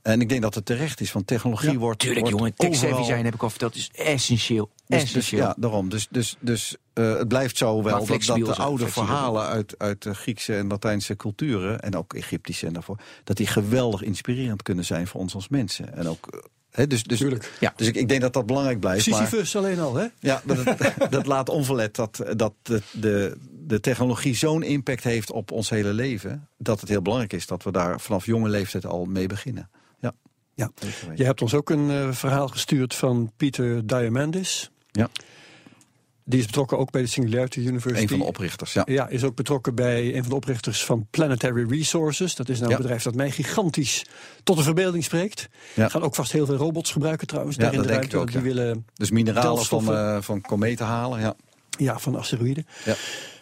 En 0.02 0.22
ik 0.22 0.30
denk 0.30 0.42
dat 0.42 0.56
het 0.56 0.66
terecht 0.66 1.02
is, 1.02 1.12
want 1.12 1.28
technologie 1.28 1.72
Ja, 1.72 1.78
wordt. 1.78 2.00
Tuurlijk, 2.00 2.20
wordt 2.30 2.38
jongen. 2.38 2.56
Tech 2.56 3.06
zijn, 3.06 3.26
heb 3.26 3.34
ik 3.34 3.44
al 3.44 3.50
verteld, 3.50 3.76
is 3.76 3.90
essentieel. 3.94 4.70
Dus, 4.76 5.00
dus, 5.00 5.02
essentieel. 5.04 5.42
ja, 5.42 5.56
daarom. 5.58 5.90
Dus, 5.90 6.08
dus, 6.10 6.36
dus 6.40 6.76
eh, 6.94 7.18
het 7.18 7.28
blijft 7.28 7.58
zo 7.58 7.84
wel 7.84 8.06
dat, 8.06 8.24
dat 8.26 8.38
de 8.38 8.56
oude 8.56 8.88
verhalen 8.88 9.46
uit, 9.46 9.76
uit 9.78 10.02
de 10.02 10.14
Griekse 10.14 10.56
en 10.56 10.68
Latijnse 10.68 11.16
culturen, 11.16 11.82
en 11.82 11.96
ook 11.96 12.14
Egyptische 12.14 12.68
en 12.68 12.74
daarvoor, 12.74 12.98
dat 13.24 13.38
die 13.38 13.48
geweldig 13.48 14.02
inspirerend 14.02 14.64
kunnen 14.64 14.86
zijn 14.86 15.08
voor 15.08 15.22
ons 15.22 15.36
als 15.36 15.48
mensen. 15.48 15.96
En 15.96 16.08
ook, 16.08 16.50
hè, 16.72 16.88
dus, 16.88 17.04
dus, 17.04 17.20
Tuurlijk. 17.20 17.52
Ja. 17.60 17.74
dus 17.76 17.88
ik, 17.88 17.96
ik 17.96 18.08
denk 18.08 18.22
dat 18.22 18.34
dat 18.34 18.46
belangrijk 18.46 18.80
blijft. 18.80 19.10
maar- 19.10 19.20
Sisyphus 19.20 19.56
alleen 19.56 19.80
al, 19.80 19.96
hè? 19.96 20.06
ja, 20.20 20.42
dat, 20.46 20.58
dat 21.10 21.26
laat 21.26 21.50
onverlet 21.50 21.96
dat, 21.96 22.24
dat 22.36 22.54
de, 22.62 22.82
de, 22.92 23.38
de 23.50 23.80
technologie 23.80 24.36
zo'n 24.36 24.64
impact 24.64 25.04
heeft 25.04 25.32
op 25.32 25.52
ons 25.52 25.70
hele 25.70 25.94
leven. 25.94 26.48
Dat 26.58 26.80
het 26.80 26.90
heel 26.90 27.02
belangrijk 27.02 27.34
is 27.34 27.48
dat 27.48 27.64
we 27.64 27.72
daar 27.72 28.00
vanaf 28.00 28.26
jonge 28.26 28.50
leeftijd 28.50 28.86
al 28.86 29.06
mee 29.06 29.28
beginnen. 29.28 29.70
Ja. 30.00 30.14
Ja. 30.56 30.72
Je 31.16 31.24
hebt 31.24 31.42
ons 31.42 31.54
ook 31.54 31.70
een 31.70 31.90
eh, 31.90 32.12
verhaal 32.12 32.48
gestuurd 32.48 32.96
van 32.96 33.32
Pieter 33.38 33.88
Diamandis. 33.88 34.72
Ja. 34.92 35.10
Die 36.32 36.40
is 36.40 36.46
betrokken 36.46 36.78
ook 36.78 36.92
bij 36.92 37.02
de 37.02 37.08
Singularity 37.08 37.60
University. 37.60 38.02
Een 38.02 38.10
van 38.10 38.20
de 38.20 38.26
oprichters. 38.26 38.74
Ja. 38.74 38.84
Ja, 38.86 39.08
is 39.08 39.24
ook 39.24 39.36
betrokken 39.36 39.76
bij 39.76 40.16
een 40.16 40.22
van 40.22 40.30
de 40.30 40.36
oprichters 40.36 40.86
van 40.86 41.08
Planetary 41.10 41.66
Resources. 41.70 42.36
Dat 42.36 42.50
is 42.50 42.58
nou 42.60 42.70
Ja. 42.70 42.76
een 42.76 42.82
bedrijf 42.82 43.04
dat 43.04 43.16
mij 43.16 43.32
gigantisch 43.32 44.06
tot 44.44 44.58
de 44.58 44.64
verbeelding 44.64 45.04
spreekt. 45.04 45.50
Ja. 45.74 45.90
Gaan 45.90 46.02
ook 46.02 46.16
vast 46.16 46.32
heel 46.32 46.46
veel 46.46 46.56
robots 46.56 46.92
gebruiken 46.92 47.28
trouwens. 47.28 47.56
Ja, 47.56 47.64
daar 47.64 47.74
in 47.74 47.82
de 47.82 47.88
ruimte. 47.88 48.18
ook, 48.18 48.32
Die 48.32 48.42
willen 48.42 48.86
Dus 48.94 49.12
mineralen 49.12 49.66
van, 49.66 49.94
eh, 49.94 50.18
van 50.22 50.42
kometen 50.42 50.86
halen. 50.86 51.20
Ja. 51.20 51.36
Ja, 51.78 52.00
van 52.00 52.16
asteroïden. 52.16 52.66
Ja. 52.86 52.96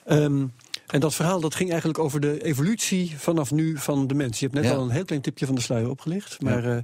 Ehm, 0.06 0.46
en 0.92 1.00
dat 1.00 1.16
verhaal 1.16 1.40
dat 1.40 1.56
ging 1.56 1.70
eigenlijk 1.70 2.00
over 2.00 2.20
de 2.20 2.44
evolutie 2.44 3.14
vanaf 3.18 3.52
nu 3.52 3.78
van 3.78 4.08
de 4.08 4.14
mens. 4.14 4.40
Je 4.40 4.46
hebt 4.46 4.58
net 4.58 4.68
Ja. 4.70 4.78
al 4.78 4.84
een 4.84 4.90
heel 4.90 5.06
klein 5.06 5.22
tipje 5.22 5.46
van 5.46 5.56
de 5.56 5.62
sluier 5.62 5.90
opgelicht. 5.90 6.42
Maar 6.42 6.64
eh, 6.66 6.78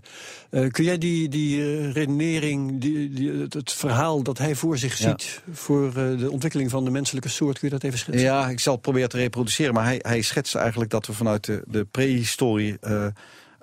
eh, 0.49 0.71
kun 0.71 0.83
jij 0.83 0.97
die, 0.97 1.29
die 1.29 1.61
eh, 1.61 1.91
redenering, 1.91 2.81
die, 2.81 3.09
die, 3.09 3.31
het, 3.31 3.53
het 3.53 3.71
verhaal 3.71 4.23
dat 4.23 4.37
hij 4.37 4.55
voor 4.55 4.77
zich 4.77 4.97
Ja. 4.97 5.09
ziet... 5.09 5.41
voor 5.51 5.93
de 5.93 6.27
ontwikkeling 6.31 6.69
van 6.69 6.83
de 6.83 6.91
menselijke 6.91 7.29
soort, 7.29 7.59
kun 7.59 7.67
je 7.67 7.73
dat 7.73 7.83
even 7.83 7.99
schetsen? 7.99 8.23
Ja, 8.23 8.49
ik 8.49 8.59
zal 8.59 8.73
het 8.73 8.81
proberen 8.81 9.09
te 9.09 9.17
reproduceren. 9.17 9.73
Maar 9.73 9.83
hij, 9.85 9.99
hij 10.01 10.21
schetst 10.21 10.55
eigenlijk 10.55 10.91
dat 10.91 11.05
we 11.07 11.13
vanuit 11.13 11.45
de, 11.45 11.63
de 11.67 11.85
prehistorie... 11.91 12.77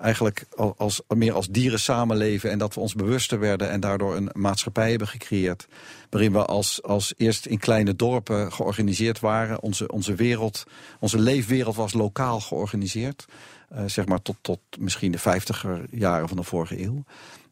eigenlijk 0.02 0.44
al- 0.56 0.74
als, 0.78 1.00
meer 1.08 1.32
als 1.32 1.48
dieren 1.48 1.80
samenleven... 1.80 2.50
en 2.50 2.58
dat 2.58 2.74
we 2.74 2.80
ons 2.80 2.94
bewuster 2.94 3.38
werden 3.38 3.70
en 3.70 3.80
daardoor 3.80 4.16
een 4.16 4.30
maatschappij 4.32 4.90
hebben 4.90 5.08
gecreëerd... 5.08 5.66
waarin 6.10 6.32
we 6.32 6.44
als, 6.44 6.82
als 6.82 7.14
eerst 7.16 7.46
in 7.46 7.58
kleine 7.58 7.96
dorpen 7.96 8.52
georganiseerd 8.52 9.20
waren. 9.20 9.62
Onze, 9.62 9.88
onze 9.88 10.14
wereld, 10.14 10.64
onze 11.00 11.18
leefwereld 11.18 11.76
was 11.76 11.92
lokaal 11.92 12.40
georganiseerd. 12.40 13.24
eh, 13.68 13.82
zeg 13.86 14.06
maar 14.06 14.22
tot, 14.22 14.36
tot 14.40 14.60
misschien 14.78 15.12
de 15.12 15.18
vijftiger 15.18 15.84
jaren 15.90 16.28
van 16.28 16.36
de 16.36 16.42
vorige 16.42 16.82
eeuw. 16.82 17.04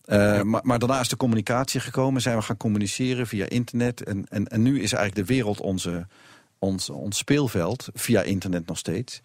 Eh, 0.04 0.42
maar, 0.42 0.60
maar 0.64 0.78
daarna 0.78 1.00
is 1.00 1.08
de 1.08 1.16
communicatie 1.16 1.80
gekomen, 1.80 2.22
zijn 2.22 2.36
we 2.36 2.42
gaan 2.42 2.56
communiceren 2.56 3.26
via 3.26 3.48
internet. 3.48 4.04
En, 4.04 4.26
en, 4.28 4.48
en 4.48 4.62
nu 4.62 4.82
is 4.82 4.92
eigenlijk 4.92 5.26
de 5.26 5.34
wereld 5.34 5.60
onze, 5.60 6.06
ons, 6.58 6.90
ons 6.90 7.18
speelveld, 7.18 7.88
via 7.94 8.22
internet 8.22 8.66
nog 8.66 8.78
steeds. 8.78 9.20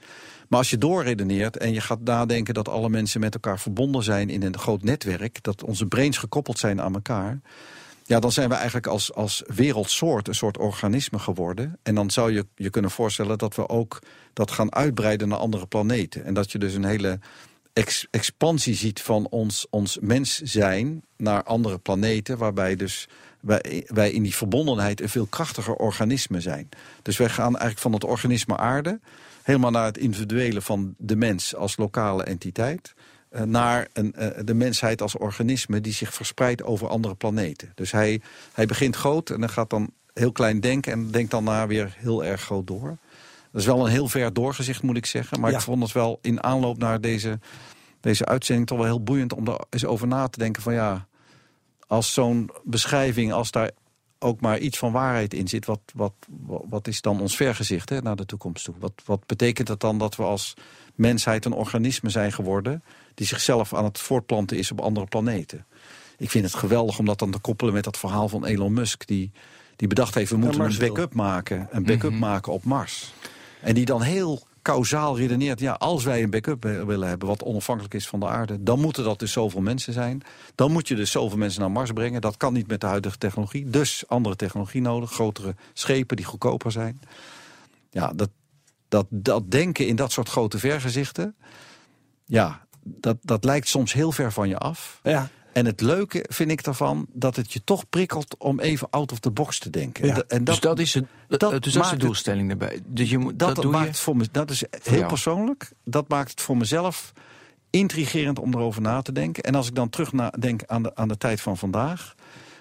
Maar 0.56 0.64
als 0.64 0.74
je 0.74 0.80
doorredeneert 0.80 1.58
en 1.58 1.74
je 1.74 1.82
gaat 1.82 2.02
nadenken 2.02 2.54
dat 2.54 2.70
alle 2.70 2.90
mensen 2.90 3.20
met 3.20 3.34
elkaar 3.34 3.60
verbonden 3.60 4.04
zijn 4.04 4.30
in 4.30 4.44
een 4.44 4.58
groot 4.58 4.84
netwerk, 4.84 5.44
dat 5.44 5.64
onze 5.64 5.86
brains 5.86 6.18
gekoppeld 6.18 6.60
zijn 6.60 6.82
aan 6.82 6.94
elkaar. 6.94 7.40
Ja, 8.04 8.20
dan 8.20 8.32
zijn 8.32 8.50
we 8.50 8.56
eigenlijk 8.56 8.88
als, 8.88 9.14
als 9.14 9.44
wereldsoort 9.48 10.28
een 10.28 10.36
soort 10.36 10.58
organisme 10.58 11.20
geworden. 11.20 11.78
En 11.84 11.96
dan 11.96 12.12
zou 12.12 12.32
je 12.32 12.46
je 12.56 12.70
kunnen 12.70 12.92
voorstellen 12.92 13.38
dat 13.38 13.56
we 13.56 13.70
ook 13.70 14.02
dat 14.34 14.52
gaan 14.52 14.74
uitbreiden 14.74 15.28
naar 15.28 15.38
andere 15.38 15.68
planeten. 15.68 16.26
En 16.26 16.34
dat 16.34 16.52
je 16.52 16.58
dus 16.58 16.74
een 16.74 16.86
hele 16.86 17.20
ex- 17.74 18.08
expansie 18.12 18.76
ziet 18.76 19.02
van 19.02 19.28
ons, 19.30 19.68
ons 19.70 19.98
mens 20.02 20.42
zijn 20.42 21.04
naar 21.18 21.44
andere 21.44 21.78
planeten, 21.78 22.38
waarbij 22.38 22.76
dus 22.76 23.08
wij, 23.40 23.84
wij 23.88 24.12
in 24.12 24.24
die 24.24 24.36
verbondenheid 24.36 25.02
een 25.02 25.10
veel 25.10 25.26
krachtiger 25.26 25.76
organisme 25.76 26.42
zijn. 26.42 26.70
Dus 27.02 27.18
wij 27.18 27.30
gaan 27.30 27.52
eigenlijk 27.52 27.80
van 27.80 27.94
het 27.94 28.04
organisme 28.04 28.58
aarde 28.58 29.00
helemaal 29.46 29.72
naar 29.72 29.86
het 29.86 29.98
individuele 29.98 30.62
van 30.62 30.96
de 30.98 31.16
mens 31.16 31.56
als 31.56 31.78
lokale 31.78 32.24
entiteit. 32.24 32.94
eh, 33.30 33.42
Naar 33.42 33.88
een, 33.94 34.14
eh, 34.14 34.44
de 34.46 34.54
mensheid 34.54 35.02
als 35.02 35.16
organisme 35.18 35.82
die 35.82 35.94
zich 35.94 36.14
verspreidt 36.14 36.64
over 36.64 36.88
andere 36.88 37.16
planeten. 37.16 37.72
Dus 37.76 37.92
hij, 37.92 38.22
hij 38.54 38.66
begint 38.66 38.96
groot 38.96 39.30
en 39.30 39.40
dan 39.40 39.50
gaat 39.50 39.70
dan 39.70 39.92
heel 40.14 40.32
klein 40.32 40.60
denken 40.60 40.92
en 40.92 41.12
denkt 41.12 41.32
dan 41.32 41.44
na 41.44 41.68
weer 41.68 41.96
heel 41.98 42.24
erg 42.26 42.42
groot 42.42 42.68
door. 42.68 42.98
Dat 43.52 43.62
is 43.62 43.66
wel 43.66 43.86
een 43.86 43.92
heel 43.92 44.08
ver 44.08 44.34
doorgezicht, 44.34 44.82
moet 44.84 44.98
ik 44.98 45.06
zeggen. 45.06 45.40
Maar 45.40 45.52
Ja. 45.52 45.58
ik 45.58 45.64
vond 45.64 45.84
het 45.84 45.92
wel 45.92 46.20
in 46.22 46.44
aanloop 46.44 46.78
naar 46.78 47.02
deze, 47.02 47.40
deze 48.00 48.26
uitzending 48.26 48.68
toch 48.68 48.78
wel 48.78 48.88
heel 48.88 49.04
boeiend 49.04 49.34
om 49.34 49.48
er 49.48 49.60
eens 49.70 49.86
over 49.86 50.08
na 50.08 50.28
te 50.28 50.40
denken 50.40 50.62
van 50.62 50.74
ja, 50.74 51.08
als 51.88 52.14
zo'n 52.14 52.50
beschrijving, 52.64 53.34
als 53.34 53.52
daar 53.52 53.72
ook 54.20 54.42
maar 54.42 54.60
iets 54.60 54.78
van 54.78 54.92
waarheid 54.92 55.34
in 55.34 55.48
zit, 55.48 55.66
wat, 55.66 55.80
wat, 55.94 56.14
wat, 56.46 56.88
is 56.88 57.02
dan 57.02 57.22
ons 57.22 57.36
vergezicht 57.36 57.90
hè, 57.90 58.02
naar 58.02 58.16
de 58.16 58.26
toekomst 58.26 58.66
toe? 58.66 58.76
Wat, 58.80 58.94
wat 59.06 59.26
betekent 59.26 59.68
het 59.68 59.80
dan 59.80 59.98
dat 59.98 60.16
we 60.16 60.24
als 60.24 60.54
mensheid 60.96 61.46
een 61.46 61.54
organisme 61.54 62.10
zijn 62.10 62.32
geworden 62.32 62.84
die 63.14 63.28
zichzelf 63.28 63.74
aan 63.74 63.84
het 63.84 64.00
voortplanten 64.00 64.58
is 64.58 64.72
op 64.72 64.82
andere 64.82 65.06
planeten? 65.06 65.66
Ik 66.18 66.30
vind 66.30 66.46
het 66.46 66.56
geweldig 66.56 67.00
om 67.00 67.06
dat 67.06 67.20
dan 67.20 67.32
te 67.32 67.40
koppelen 67.40 67.74
met 67.74 67.84
dat 67.84 67.98
verhaal 67.98 68.30
van 68.30 68.46
Elon 68.46 68.74
Musk, 68.74 69.08
die, 69.08 69.32
die 69.76 69.88
bedacht 69.88 70.16
heeft, 70.16 70.32
we 70.32 70.38
moeten 70.38 70.62
een 70.62 70.78
backup 70.78 71.14
maken, 71.14 71.68
een 71.72 71.84
backup 71.84 72.14
maken 72.14 72.54
op 72.54 72.64
Mars. 72.64 73.14
En 73.62 73.76
die 73.76 73.86
dan 73.86 74.02
heel 74.02 74.44
kausaal 74.66 75.18
redeneert, 75.18 75.60
ja, 75.60 75.72
als 75.72 76.04
wij 76.04 76.24
een 76.24 76.30
backup 76.30 76.64
willen 76.64 77.08
hebben 77.08 77.28
wat 77.28 77.44
onafhankelijk 77.44 77.94
is 77.94 78.08
van 78.08 78.20
de 78.20 78.28
aarde, 78.28 78.64
dan 78.64 78.80
moeten 78.80 79.04
dat 79.04 79.20
dus 79.20 79.32
zoveel 79.32 79.62
mensen 79.62 79.94
zijn. 79.94 80.22
Dan 80.56 80.72
moet 80.72 80.88
je 80.88 80.96
dus 80.96 81.12
zoveel 81.12 81.38
mensen 81.38 81.62
naar 81.62 81.72
Mars 81.72 81.92
brengen. 81.92 82.22
Dat 82.22 82.38
kan 82.38 82.54
niet 82.54 82.68
met 82.68 82.82
de 82.82 82.88
huidige 82.88 83.18
technologie. 83.18 83.70
Dus 83.70 84.04
andere 84.08 84.36
technologie 84.36 84.82
nodig, 84.82 85.12
grotere 85.12 85.56
schepen 85.74 86.16
die 86.16 86.26
goedkoper 86.26 86.72
zijn. 86.72 87.00
Ja, 87.90 88.14
dat, 88.14 88.30
dat, 88.88 89.06
dat 89.10 89.52
denken 89.52 89.88
in 89.88 89.96
dat 89.96 90.12
soort 90.12 90.30
grote 90.30 90.60
vergezichten, 90.60 91.36
ja, 92.26 92.66
dat, 92.84 93.18
dat 93.22 93.44
lijkt 93.44 93.68
soms 93.68 93.94
heel 93.94 94.12
ver 94.12 94.32
van 94.32 94.50
je 94.50 94.58
af. 94.58 95.00
Ja, 95.04 95.30
En 95.56 95.66
het 95.66 95.82
leuke 95.82 96.26
vind 96.28 96.52
ik 96.52 96.64
daarvan 96.64 97.06
dat 97.14 97.36
het 97.36 97.54
je 97.54 97.64
toch 97.64 97.90
prikkelt 97.90 98.36
om 98.38 98.60
even 98.60 98.88
out 98.90 99.12
of 99.12 99.20
the 99.20 99.32
box 99.32 99.60
te 99.60 99.70
denken. 99.70 100.08
Ja. 100.08 100.16
En 100.16 100.24
en 100.28 100.44
dus 100.44 100.60
dat 100.60 100.80
is, 100.80 100.94
het, 100.94 101.06
dat 101.28 101.40
dat, 101.40 101.64
dus 101.64 101.74
dat 101.74 101.84
is 101.84 101.90
de 101.90 101.96
het- 101.96 102.06
doelstelling 102.06 102.48
daarbij. 102.48 102.82
Dus 102.86 103.10
je 103.10 103.18
moet, 103.18 103.40
dat, 103.40 103.56
dat, 103.56 103.64
doe 103.64 103.72
maakt 103.72 103.98
je. 103.98 104.04
voor 104.04 104.18
me, 104.18 104.28
dat 104.32 104.50
is 104.50 104.64
heel 104.84 105.06
persoonlijk. 105.06 105.72
Dat 105.84 106.08
maakt 106.10 106.30
het 106.30 106.42
voor 106.42 106.58
mezelf 106.58 107.14
intrigerend 107.70 108.40
om 108.40 108.54
erover 108.54 108.82
na 108.82 109.02
te 109.02 109.12
denken. 109.12 109.44
En 109.44 109.56
als 109.56 109.68
ik 109.68 109.76
dan 109.76 109.90
terug 109.90 110.14
na, 110.14 110.30
denk 110.40 110.64
aan 110.66 110.84
de, 110.84 110.96
aan 110.96 111.08
de 111.08 111.18
tijd 111.18 111.42
van 111.42 111.58
vandaag. 111.58 112.16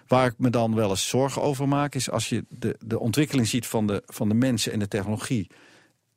Waar 0.07 0.27
ik 0.27 0.35
me 0.37 0.51
dan 0.51 0.75
wel 0.75 0.91
eens 0.91 1.09
zorgen 1.09 1.43
over 1.43 1.69
maak, 1.69 1.95
is 1.95 2.11
als 2.11 2.29
je 2.29 2.45
de, 2.49 2.77
de 2.85 2.99
ontwikkeling 2.99 3.47
ziet 3.47 3.67
van 3.67 3.87
de, 3.87 4.03
van 4.07 4.29
de 4.29 4.35
mensen 4.35 4.73
en 4.73 4.79
de 4.79 4.89
technologie. 4.89 5.51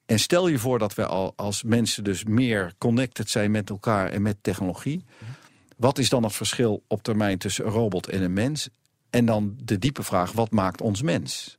En 0.05 0.19
stel 0.19 0.47
je 0.47 0.59
voor 0.59 0.79
dat 0.79 0.93
we 0.95 1.05
al 1.05 1.33
als 1.35 1.63
mensen 1.63 2.03
dus 2.03 2.23
meer 2.23 2.73
connected 2.77 3.29
zijn 3.29 3.51
met 3.51 3.69
elkaar 3.69 4.09
en 4.09 4.21
met 4.21 4.37
technologie. 4.41 5.05
Wat 5.77 5.97
is 5.97 6.09
dan 6.09 6.23
het 6.23 6.33
verschil 6.33 6.83
op 6.87 7.03
termijn 7.03 7.37
tussen 7.37 7.65
een 7.65 7.71
robot 7.71 8.07
en 8.07 8.21
een 8.21 8.33
mens? 8.33 8.69
En 9.09 9.25
dan 9.25 9.57
de 9.63 9.79
diepe 9.79 10.03
vraag, 10.03 10.31
wat 10.31 10.51
maakt 10.51 10.81
ons 10.81 11.01
mens? 11.01 11.57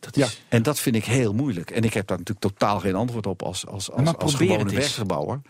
Dat 0.00 0.16
Ja. 0.16 0.28
En 0.48 0.62
dat 0.62 0.80
vind 0.80 0.96
ik 0.96 1.04
heel 1.04 1.32
moeilijk. 1.32 1.70
En 1.70 1.82
ik 1.82 1.94
heb 1.94 2.06
daar 2.06 2.18
natuurlijk 2.18 2.46
totaal 2.46 2.80
geen 2.80 2.94
antwoord 2.94 3.26
op 3.26 3.42
als, 3.42 3.66
als, 3.66 3.90
als, 3.90 4.16
als 4.16 4.34
gewone 4.34 4.70
weggebouwer. 4.70 5.40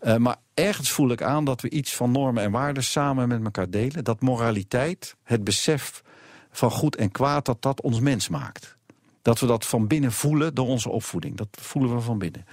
Eh, 0.00 0.16
maar 0.16 0.36
ergens 0.54 0.90
voel 0.90 1.10
ik 1.10 1.22
aan 1.22 1.44
dat 1.44 1.60
we 1.60 1.70
iets 1.70 1.94
van 1.94 2.10
normen 2.10 2.42
en 2.42 2.50
waarden 2.50 2.84
samen 2.84 3.28
met 3.28 3.44
elkaar 3.44 3.70
delen. 3.70 4.04
Dat 4.04 4.20
moraliteit, 4.20 5.16
het 5.22 5.44
besef 5.44 6.02
van 6.50 6.70
goed 6.70 6.96
en 6.96 7.10
kwaad, 7.10 7.44
dat 7.44 7.62
dat 7.62 7.80
ons 7.80 8.00
mens 8.00 8.28
maakt. 8.28 8.76
Dat 9.22 9.40
we 9.40 9.46
dat 9.46 9.66
van 9.66 9.86
binnen 9.86 10.12
voelen 10.12 10.54
door 10.54 10.66
onze 10.66 10.88
opvoeding. 10.88 11.36
Dat 11.36 11.48
voelen 11.50 11.94
we 11.94 12.00
van 12.00 12.18
binnen. 12.18 12.44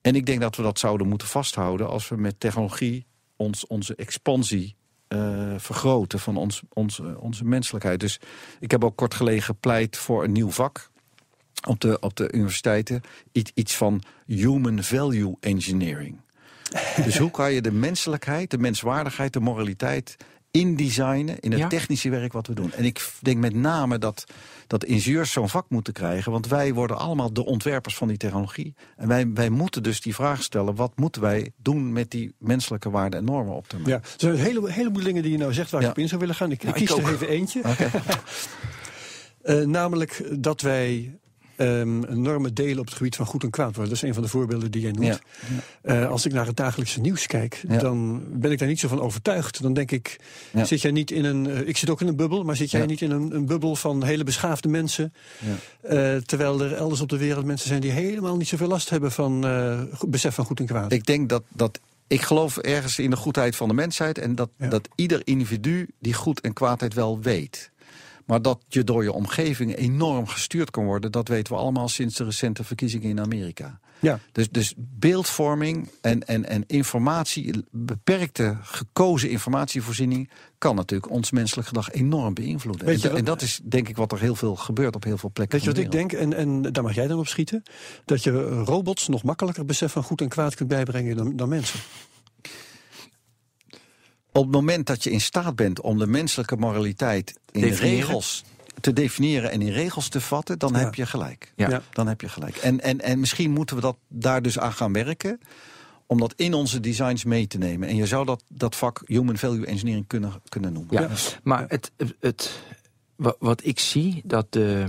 En 0.00 0.14
ik 0.14 0.26
denk 0.26 0.40
dat 0.40 0.56
we 0.56 0.62
dat 0.62 0.78
zouden 0.78 1.08
moeten 1.08 1.28
vasthouden 1.28 1.88
als 1.88 2.08
we 2.08 2.16
met 2.16 2.40
technologie 2.40 3.06
ons, 3.42 3.66
onze 3.66 3.94
expansie 3.94 4.76
eh, 5.08 5.54
vergroten 5.56 6.18
van 6.18 6.36
ons, 6.36 6.62
onze, 6.72 7.20
onze 7.20 7.44
menselijkheid. 7.44 8.00
Dus 8.00 8.20
ik 8.60 8.70
heb 8.70 8.84
ook 8.84 8.96
kort 8.96 9.14
geleden 9.14 9.42
gepleit 9.42 9.96
voor 9.96 10.24
een 10.24 10.32
nieuw 10.32 10.50
vak 10.50 10.90
op 11.68 11.80
de, 11.80 12.00
op 12.00 12.16
de 12.16 12.32
universiteiten. 12.32 13.00
Iets, 13.32 13.50
iets 13.54 13.76
van 13.76 14.02
human 14.26 14.82
value 14.82 15.36
engineering. 15.40 16.20
dus 17.04 17.18
hoe 17.18 17.30
kan 17.30 17.52
je 17.52 17.60
de 17.60 17.72
menselijkheid, 17.72 18.50
de 18.50 18.58
menswaardigheid, 18.58 19.32
de 19.32 19.40
moraliteit 19.40 20.16
indesignen 20.52 21.40
in 21.40 21.50
het 21.50 21.60
Ja. 21.60 21.68
technische 21.68 22.10
werk 22.10 22.32
wat 22.32 22.46
we 22.46 22.54
doen. 22.54 22.72
En 22.72 22.84
ik 22.84 23.10
denk 23.20 23.38
met 23.38 23.54
name 23.54 23.98
dat, 23.98 24.24
dat 24.66 24.84
ingenieurs 24.84 25.32
zo'n 25.32 25.48
vak 25.48 25.66
moeten 25.68 25.92
krijgen. 25.92 26.32
Want 26.32 26.46
wij 26.46 26.74
worden 26.74 26.98
allemaal 26.98 27.32
de 27.32 27.44
ontwerpers 27.44 27.96
van 27.96 28.08
die 28.08 28.16
technologie. 28.16 28.74
En 28.96 29.08
wij, 29.08 29.30
wij 29.34 29.50
moeten 29.50 29.82
dus 29.82 30.00
die 30.00 30.14
vraag 30.14 30.42
stellen: 30.42 30.74
wat 30.74 30.92
moeten 30.96 31.22
wij 31.22 31.50
doen 31.56 31.92
met 31.92 32.10
die 32.10 32.34
menselijke 32.38 32.90
waarden 32.90 33.18
en 33.18 33.24
normen 33.24 33.54
op 33.54 33.68
termijn? 33.68 33.90
ja. 33.90 33.96
Er 33.96 34.08
zijn 34.16 34.32
een 34.32 34.38
hele, 34.38 34.70
heleboel 34.72 35.02
dingen 35.02 35.22
die 35.22 35.32
je 35.32 35.38
nou 35.38 35.52
zegt 35.52 35.70
waar 35.70 35.80
Ja. 35.80 35.86
ik 35.86 35.92
op 35.92 35.98
in 36.02 36.08
zou 36.08 36.20
willen 36.20 36.34
gaan. 36.34 36.50
Ik, 36.50 36.62
ik 36.62 36.74
kies 36.74 36.90
ik 36.90 37.06
er 37.06 37.12
even 37.12 37.28
eentje. 37.28 37.60
Oké. 37.64 37.90
Eh, 39.42 39.60
namelijk 39.64 40.24
dat 40.42 40.60
wij 40.60 41.18
ehm, 41.56 42.20
normen 42.22 42.54
delen 42.54 42.78
op 42.78 42.84
het 42.86 42.94
gebied 42.94 43.16
van 43.16 43.26
goed 43.26 43.42
en 43.42 43.50
kwaad. 43.50 43.74
Dat 43.74 43.90
is 43.90 44.02
een 44.02 44.14
van 44.14 44.22
de 44.22 44.28
voorbeelden 44.28 44.70
die 44.70 44.80
jij 44.82 44.90
noemt. 44.90 45.20
Ja. 45.82 46.00
Eh, 46.02 46.08
als 46.10 46.26
ik 46.26 46.32
naar 46.32 46.46
het 46.46 46.56
dagelijkse 46.56 47.00
nieuws 47.00 47.26
kijk, 47.26 47.62
Ja. 47.68 47.78
dan 47.78 48.22
ben 48.32 48.50
ik 48.52 48.58
daar 48.58 48.68
niet 48.68 48.80
zo 48.80 48.88
van 48.88 49.00
overtuigd. 49.00 49.62
Dan 49.62 49.72
denk 49.72 49.90
ik, 49.90 50.16
Ja. 50.52 50.64
zit 50.64 50.80
jij 50.80 50.90
niet 50.90 51.10
in 51.10 51.24
een. 51.24 51.50
eh, 51.50 51.68
ik 51.68 51.76
zit 51.76 51.90
ook 51.90 52.00
in 52.00 52.06
een 52.06 52.16
bubbel, 52.16 52.44
maar 52.44 52.56
zit 52.56 52.70
jij 52.70 52.86
niet 52.86 53.00
in 53.00 53.10
een, 53.10 53.34
een 53.34 53.46
bubbel 53.46 53.76
van 53.76 54.04
hele 54.04 54.24
beschaafde 54.24 54.68
mensen? 54.68 55.12
Ja. 55.38 55.54
Eh, 55.88 56.16
terwijl 56.22 56.60
er 56.62 56.72
elders 56.74 57.00
op 57.00 57.08
de 57.08 57.16
wereld 57.18 57.44
mensen 57.44 57.68
zijn 57.68 57.80
die 57.80 57.90
helemaal 57.90 58.36
niet 58.36 58.48
zoveel 58.48 58.68
last 58.68 58.90
hebben 58.90 59.12
van 59.12 59.40
besef 60.08 60.34
van 60.34 60.44
goed 60.44 60.60
en 60.60 60.66
kwaad. 60.66 60.92
Ik 60.92 61.06
denk 61.06 61.28
dat, 61.28 61.42
dat 61.48 61.80
ik 62.06 62.20
geloof 62.22 62.56
ergens 62.58 62.98
in 62.98 63.10
de 63.10 63.16
goedheid 63.16 63.56
van 63.56 63.68
de 63.68 63.74
mensheid 63.74 64.18
en 64.18 64.34
dat, 64.34 64.50
dat 64.58 64.88
ieder 64.94 65.20
individu 65.24 65.88
die 66.00 66.14
goed 66.14 66.40
en 66.40 66.52
kwaadheid 66.52 66.94
wel 66.94 67.20
weet. 67.20 67.70
Maar 68.26 68.42
dat 68.42 68.60
je 68.68 68.84
door 68.84 69.02
je 69.02 69.12
omgeving 69.12 69.76
enorm 69.76 70.26
gestuurd 70.26 70.70
kan 70.70 70.84
worden, 70.84 71.12
dat 71.12 71.28
weten 71.28 71.52
we 71.52 71.58
allemaal 71.58 71.88
sinds 71.88 72.16
de 72.16 72.24
recente 72.24 72.64
verkiezingen 72.64 73.08
in 73.08 73.20
Amerika. 73.20 73.80
ja. 74.00 74.18
Dus, 74.32 74.50
dus 74.50 74.74
beeldvorming 74.76 75.90
en, 76.00 76.26
en, 76.26 76.44
en 76.44 76.64
informatie, 76.66 77.64
beperkte 77.70 78.56
gekozen 78.62 79.30
informatievoorziening, 79.30 80.30
kan 80.58 80.76
natuurlijk 80.76 81.10
ons 81.10 81.30
menselijk 81.30 81.68
gedrag 81.68 81.90
enorm 81.90 82.34
beïnvloeden. 82.34 83.14
En, 83.16 83.24
dat 83.24 83.42
is 83.42 83.60
denk 83.64 83.88
ik 83.88 83.96
wat 83.96 84.12
er 84.12 84.20
heel 84.20 84.34
veel 84.34 84.56
gebeurt 84.56 84.94
op 84.94 85.04
heel 85.04 85.18
veel 85.18 85.30
plekken. 85.32 85.58
Weet 85.58 85.66
je 85.66 85.74
wat 85.74 85.84
ik 85.84 85.92
denk? 85.92 86.12
En, 86.12 86.34
en 86.34 86.62
daar 86.62 86.82
mag 86.82 86.94
jij 86.94 87.06
dan 87.06 87.18
op 87.18 87.26
schieten. 87.26 87.62
Dat 88.04 88.22
je 88.22 88.30
robots 88.48 89.08
nog 89.08 89.22
makkelijker 89.22 89.64
besef 89.64 89.92
van 89.92 90.02
goed 90.02 90.20
en 90.20 90.28
kwaad 90.28 90.54
kunt 90.54 90.68
bijbrengen 90.68 91.16
dan, 91.16 91.36
dan 91.36 91.48
mensen. 91.48 91.80
Op 94.32 94.42
het 94.42 94.52
moment 94.52 94.86
dat 94.86 95.04
je 95.04 95.10
in 95.10 95.20
staat 95.20 95.56
bent 95.56 95.80
om 95.80 95.98
de 95.98 96.06
menselijke 96.06 96.56
moraliteit 96.56 97.38
in 97.50 97.60
Definiëren? 97.60 97.98
regels 98.06 98.44
te 98.80 98.92
definiëren 98.92 99.50
en 99.50 99.62
in 99.62 99.72
regels 99.72 100.08
te 100.08 100.20
vatten, 100.20 100.58
dan 100.58 100.72
Ja. 100.72 100.78
heb 100.78 100.94
je 100.94 101.06
gelijk. 101.06 101.52
Ja. 101.56 101.68
Ja. 101.68 101.82
Dan 101.92 102.06
heb 102.06 102.20
je 102.20 102.28
gelijk. 102.28 102.56
En, 102.56 102.80
en, 102.80 103.00
en 103.00 103.20
misschien 103.20 103.50
moeten 103.50 103.76
we 103.76 103.82
dat 103.82 103.96
daar 104.08 104.42
dus 104.42 104.58
aan 104.58 104.72
gaan 104.72 104.92
werken. 104.92 105.40
Om 106.06 106.18
dat 106.18 106.32
in 106.36 106.54
onze 106.54 106.80
designs 106.80 107.24
mee 107.24 107.46
te 107.46 107.58
nemen. 107.58 107.88
En 107.88 107.96
je 107.96 108.06
zou 108.06 108.26
dat, 108.26 108.44
dat 108.48 108.76
vak 108.76 109.02
Human 109.06 109.36
Value 109.36 109.66
Engineering 109.66 110.06
kunnen, 110.06 110.32
kunnen 110.48 110.72
noemen. 110.72 110.94
Ja, 110.94 111.00
Ja. 111.00 111.08
maar 111.42 111.64
het, 111.68 111.90
het, 111.96 112.14
het- 112.20 112.60
wa- 113.16 113.34
wat 113.38 113.64
ik 113.64 113.78
zie, 113.78 114.20
dat 114.24 114.46
de. 114.52 114.84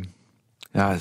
Ja, 0.72 0.98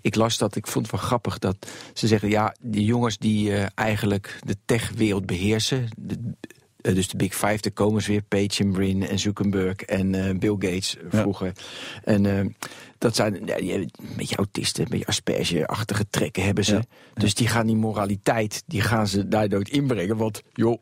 ik 0.00 0.14
las 0.14 0.38
dat, 0.38 0.56
ik 0.56 0.66
vond 0.66 0.86
het 0.86 0.94
wel 0.96 1.04
grappig 1.06 1.38
dat 1.38 1.56
ze 1.94 2.06
zeggen: 2.06 2.28
ja, 2.28 2.54
die 2.60 2.84
jongens 2.84 3.18
die 3.18 3.54
eh, 3.56 3.66
eigenlijk 3.74 4.38
de 4.44 4.56
techwereld 4.64 5.26
beheersen. 5.26 5.88
De, 5.96 6.34
eh, 6.82 6.94
dus 6.94 7.08
de 7.08 7.16
Big 7.16 7.34
Five, 7.34 7.58
daar 7.60 7.72
komen 7.72 8.02
ze 8.02 8.10
weer: 8.10 8.22
Page 8.22 8.64
Brin 8.64 9.08
en 9.08 9.18
Zuckerberg 9.18 9.76
en 9.80 10.14
eh, 10.14 10.38
Bill 10.38 10.56
Gates 10.58 10.96
Ja. 11.10 11.20
vroeger. 11.20 11.52
En 12.04 12.26
eh, 12.38 12.46
dat 12.98 13.16
zijn 13.16 13.42
ja, 13.46 13.56
die 13.56 13.72
een 13.74 13.90
beetje 14.16 14.36
autisten, 14.36 14.82
een 14.82 14.90
beetje 14.90 15.06
asperge-achtige 15.06 16.04
trekken 16.10 16.44
hebben 16.44 16.64
ze. 16.64 16.74
Ja. 16.74 16.82
Dus 17.14 17.34
die 17.34 17.48
gaan 17.48 17.66
die 17.66 17.76
moraliteit, 17.76 18.62
die 18.66 18.80
gaan 18.80 19.08
ze 19.08 19.28
daardoor 19.28 19.68
inbrengen. 19.70 20.16
Want 20.16 20.42
joh, 20.52 20.78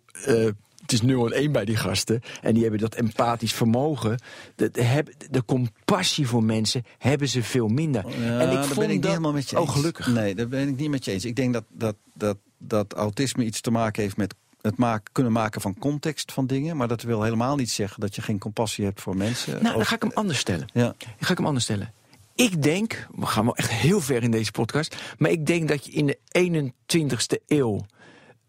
het 0.80 0.92
is 0.92 1.02
0 1.02 1.26
en 1.26 1.32
1 1.32 1.52
bij 1.52 1.64
die 1.64 1.76
gasten. 1.76 2.20
En 2.42 2.52
die 2.54 2.62
hebben 2.62 2.80
dat 2.80 2.94
empathisch 2.94 3.52
vermogen. 3.52 4.18
De, 4.54 4.70
de, 4.70 5.04
de 5.30 5.44
compassie 5.44 6.26
voor 6.26 6.44
mensen 6.44 6.82
hebben 6.98 7.28
ze 7.28 7.42
veel 7.42 7.68
minder. 7.68 8.04
Ja, 8.08 8.38
en 8.40 8.48
ik 8.48 8.54
daar 8.54 8.64
vond 8.64 8.78
ben 8.78 8.84
ik 8.84 8.90
niet 8.92 9.02
dat, 9.02 9.10
helemaal 9.10 9.32
met 9.32 9.50
je 9.50 9.56
Oh, 9.56 9.62
eens. 9.62 9.72
gelukkig. 9.72 10.06
Nee, 10.06 10.34
daar 10.34 10.48
ben 10.48 10.68
ik 10.68 10.76
niet 10.76 10.90
met 10.90 11.04
je 11.04 11.10
eens. 11.10 11.24
Ik 11.24 11.36
denk 11.36 11.52
dat, 11.52 11.64
dat, 11.68 11.96
dat, 12.14 12.36
dat 12.58 12.92
autisme 12.92 13.44
iets 13.44 13.60
te 13.60 13.70
maken 13.70 14.02
heeft 14.02 14.16
met 14.16 14.34
het 14.62 14.76
maken, 14.76 15.12
kunnen 15.12 15.32
maken 15.32 15.60
van 15.60 15.78
context 15.78 16.32
van 16.32 16.46
dingen. 16.46 16.76
Maar 16.76 16.88
dat 16.88 17.02
wil 17.02 17.22
helemaal 17.22 17.56
niet 17.56 17.70
zeggen 17.70 18.00
dat 18.00 18.14
je 18.14 18.22
geen 18.22 18.38
compassie 18.38 18.84
hebt 18.84 19.00
voor 19.00 19.16
mensen. 19.16 19.62
Nou, 19.62 19.76
dan 19.76 19.86
ga 19.86 19.94
ik 19.94 20.02
hem 20.02 20.10
anders 20.14 20.38
stellen. 20.38 20.68
ja. 20.72 20.94
Dan 20.98 21.08
ga 21.18 21.30
ik 21.30 21.36
hem 21.36 21.46
anders 21.46 21.64
stellen. 21.64 21.92
Ik 22.34 22.62
denk, 22.62 23.06
we 23.14 23.26
gaan 23.26 23.44
wel 23.44 23.56
echt 23.56 23.70
heel 23.70 24.00
ver 24.00 24.22
in 24.22 24.30
deze 24.30 24.50
podcast. 24.50 24.96
Maar 25.18 25.30
ik 25.30 25.46
denk 25.46 25.68
dat 25.68 25.84
je 25.84 25.92
in 25.92 26.06
de 26.06 26.18
21ste 26.38 27.44
eeuw. 27.46 27.80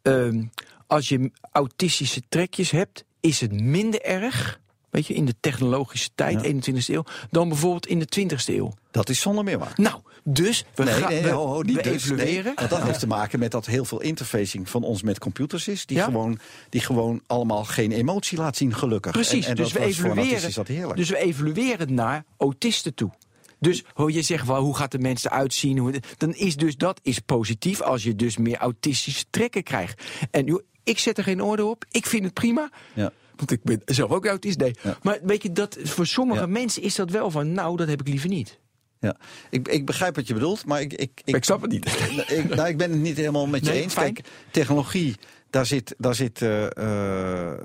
ehm, 0.01 0.43
als 0.87 1.09
je 1.09 1.31
autistische 1.51 2.21
trekjes 2.29 2.71
hebt, 2.71 3.03
is 3.19 3.39
het 3.41 3.61
minder 3.61 4.01
erg. 4.01 4.59
Weet 4.89 5.07
je, 5.07 5.13
in 5.13 5.25
de 5.25 5.35
technologische 5.39 6.09
tijd, 6.15 6.43
21e 6.43 6.85
eeuw, 6.93 7.03
dan 7.29 7.47
bijvoorbeeld 7.49 7.87
in 7.87 7.99
de 7.99 8.05
20e 8.05 8.55
eeuw. 8.55 8.73
Dat 8.91 9.09
is 9.09 9.19
zonder 9.19 9.43
meer 9.43 9.59
waar. 9.59 9.73
Nou, 9.75 10.01
dus 10.23 10.65
we 10.75 10.83
Nee, 10.83 10.93
gaan 10.93 11.09
nee, 11.11 11.21
we, 11.23 11.29
ho, 11.29 11.45
ho, 11.47 11.61
niet 11.61 11.75
we 11.75 11.81
dus, 11.81 12.03
evalueren. 12.03 12.43
nee. 12.43 12.53
want 12.55 12.69
dat 12.69 12.83
heeft 12.83 12.99
te 12.99 13.07
maken 13.07 13.39
met 13.39 13.51
dat 13.51 13.65
heel 13.65 13.85
veel 13.85 14.01
interfacing 14.01 14.69
van 14.69 14.83
ons 14.83 15.01
met 15.03 15.19
computers 15.19 15.67
is. 15.67 15.85
Die, 15.85 15.97
Ja? 15.97 16.03
gewoon, 16.03 16.39
die 16.69 16.81
gewoon 16.81 17.21
allemaal 17.27 17.63
geen 17.63 17.91
emotie 17.91 18.37
laat 18.37 18.57
zien, 18.57 18.73
gelukkig. 18.75 19.11
Precies, 19.11 19.43
En, 19.45 19.49
en 19.49 19.55
dus, 19.55 19.71
we 19.71 19.79
evalueren, 19.79 20.51
heerlijk. 20.65 20.95
dus 20.97 21.09
we 21.09 21.17
evalueren 21.17 21.93
naar 21.93 22.23
autisten 22.37 22.93
toe. 22.93 23.11
Dus 23.59 23.83
hoor 23.93 24.11
je 24.11 24.21
zegt 24.21 24.47
wel, 24.47 24.61
hoe 24.61 24.75
gaat 24.75 24.91
de 24.91 24.99
mens 24.99 25.25
eruit 25.25 25.53
zien? 25.53 25.77
Hoe, 25.77 25.93
dan 26.17 26.33
is 26.33 26.55
dus 26.55 26.77
dat 26.77 26.99
is 27.03 27.19
positief 27.19 27.81
als 27.81 28.03
je 28.03 28.15
dus 28.15 28.37
meer 28.37 28.57
autistische 28.57 29.25
trekken 29.29 29.63
krijgt. 29.63 30.03
En 30.31 30.45
joh, 30.45 30.61
ik 30.83 30.99
zet 30.99 31.17
er 31.17 31.23
geen 31.23 31.41
orde 31.41 31.65
op. 31.65 31.85
Ik 31.91 32.05
vind 32.05 32.23
het 32.23 32.33
prima. 32.33 32.69
ja. 32.93 33.11
Want 33.35 33.51
ik 33.51 33.63
ben 33.63 33.81
zelf 33.85 34.11
ook 34.11 34.25
autist. 34.25 34.57
Nee. 34.57 34.75
Ja. 34.83 34.97
Maar 35.01 35.19
weet 35.23 35.43
je, 35.43 35.51
dat, 35.51 35.77
voor 35.83 36.05
sommige 36.07 36.39
Ja. 36.39 36.45
mensen 36.47 36.81
is 36.81 36.95
dat 36.95 37.09
wel 37.09 37.31
van, 37.31 37.51
nou, 37.51 37.77
dat 37.77 37.87
heb 37.87 37.99
ik 38.01 38.07
liever 38.07 38.29
niet. 38.29 38.59
Ja, 39.01 39.15
ik, 39.49 39.67
ik 39.67 39.85
begrijp 39.85 40.15
wat 40.15 40.27
je 40.27 40.33
bedoelt, 40.33 40.65
maar 40.65 40.81
ik... 40.81 40.93
Ik, 40.93 41.21
ik, 41.23 41.35
Ik 41.35 41.43
snap 41.43 41.61
het 41.61 41.71
niet. 41.71 41.85
ik, 42.27 42.55
nou, 42.55 42.67
ik 42.67 42.77
ben 42.77 42.91
het 42.91 42.99
niet 42.99 43.17
helemaal 43.17 43.47
met 43.47 43.65
je 43.65 43.71
Nee, 43.71 43.81
eens. 43.81 43.93
fijn. 43.93 44.13
Kijk, 44.13 44.27
technologie, 44.51 45.15
daar, 45.49 45.65
zit, 45.65 45.95
daar, 45.97 46.15
zit, 46.15 46.41
eh, 46.41 46.65
eh, 46.65 47.59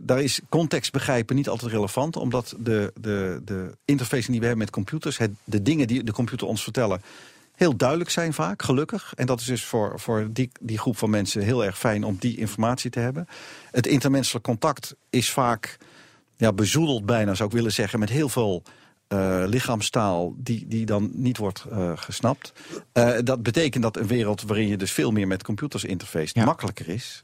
daar 0.00 0.22
is 0.22 0.40
context 0.48 0.92
begrijpen 0.92 1.36
niet 1.36 1.48
altijd 1.48 1.72
relevant. 1.72 2.16
Omdat 2.16 2.54
de, 2.58 2.92
de, 3.00 3.40
de 3.44 3.76
interface 3.84 4.30
die 4.30 4.40
we 4.40 4.46
hebben 4.46 4.64
met 4.64 4.74
computers... 4.74 5.18
Het, 5.18 5.30
de 5.44 5.62
dingen 5.62 5.86
die 5.86 6.04
de 6.04 6.12
computer 6.12 6.46
ons 6.46 6.62
vertellen... 6.62 7.02
heel 7.54 7.76
duidelijk 7.76 8.10
zijn 8.10 8.32
vaak, 8.32 8.62
gelukkig. 8.62 9.12
En 9.16 9.26
dat 9.26 9.40
is 9.40 9.46
dus 9.46 9.64
voor, 9.64 10.00
voor 10.00 10.28
die, 10.30 10.50
die 10.60 10.78
groep 10.78 10.96
van 10.96 11.10
mensen 11.10 11.42
heel 11.42 11.64
erg 11.64 11.78
fijn... 11.78 12.04
om 12.04 12.16
die 12.18 12.36
informatie 12.36 12.90
te 12.90 13.00
hebben. 13.00 13.28
Het 13.70 13.86
intermenselijk 13.86 14.44
contact 14.44 14.94
is 15.10 15.30
vaak 15.30 15.76
ja, 16.36 16.52
bezoedeld 16.52 17.06
bijna, 17.06 17.34
zou 17.34 17.48
ik 17.48 17.54
willen 17.54 17.72
zeggen... 17.72 17.98
met 17.98 18.08
heel 18.10 18.28
veel 18.28 18.62
eh, 19.08 19.42
lichaamstaal 19.46 20.34
die, 20.36 20.66
die 20.66 20.86
dan 20.86 21.10
niet 21.12 21.36
wordt 21.36 21.64
eh, 21.70 21.92
gesnapt. 21.94 22.52
Eh, 22.92 23.18
dat 23.24 23.42
betekent 23.42 23.82
dat 23.82 23.96
een 23.96 24.06
wereld 24.06 24.42
waarin 24.42 24.68
je 24.68 24.76
dus 24.76 24.92
veel 24.92 25.10
meer 25.10 25.26
met 25.26 25.42
computers 25.42 25.84
interface 25.84 26.38
Ja. 26.38 26.44
makkelijker 26.44 26.88
is 26.88 27.22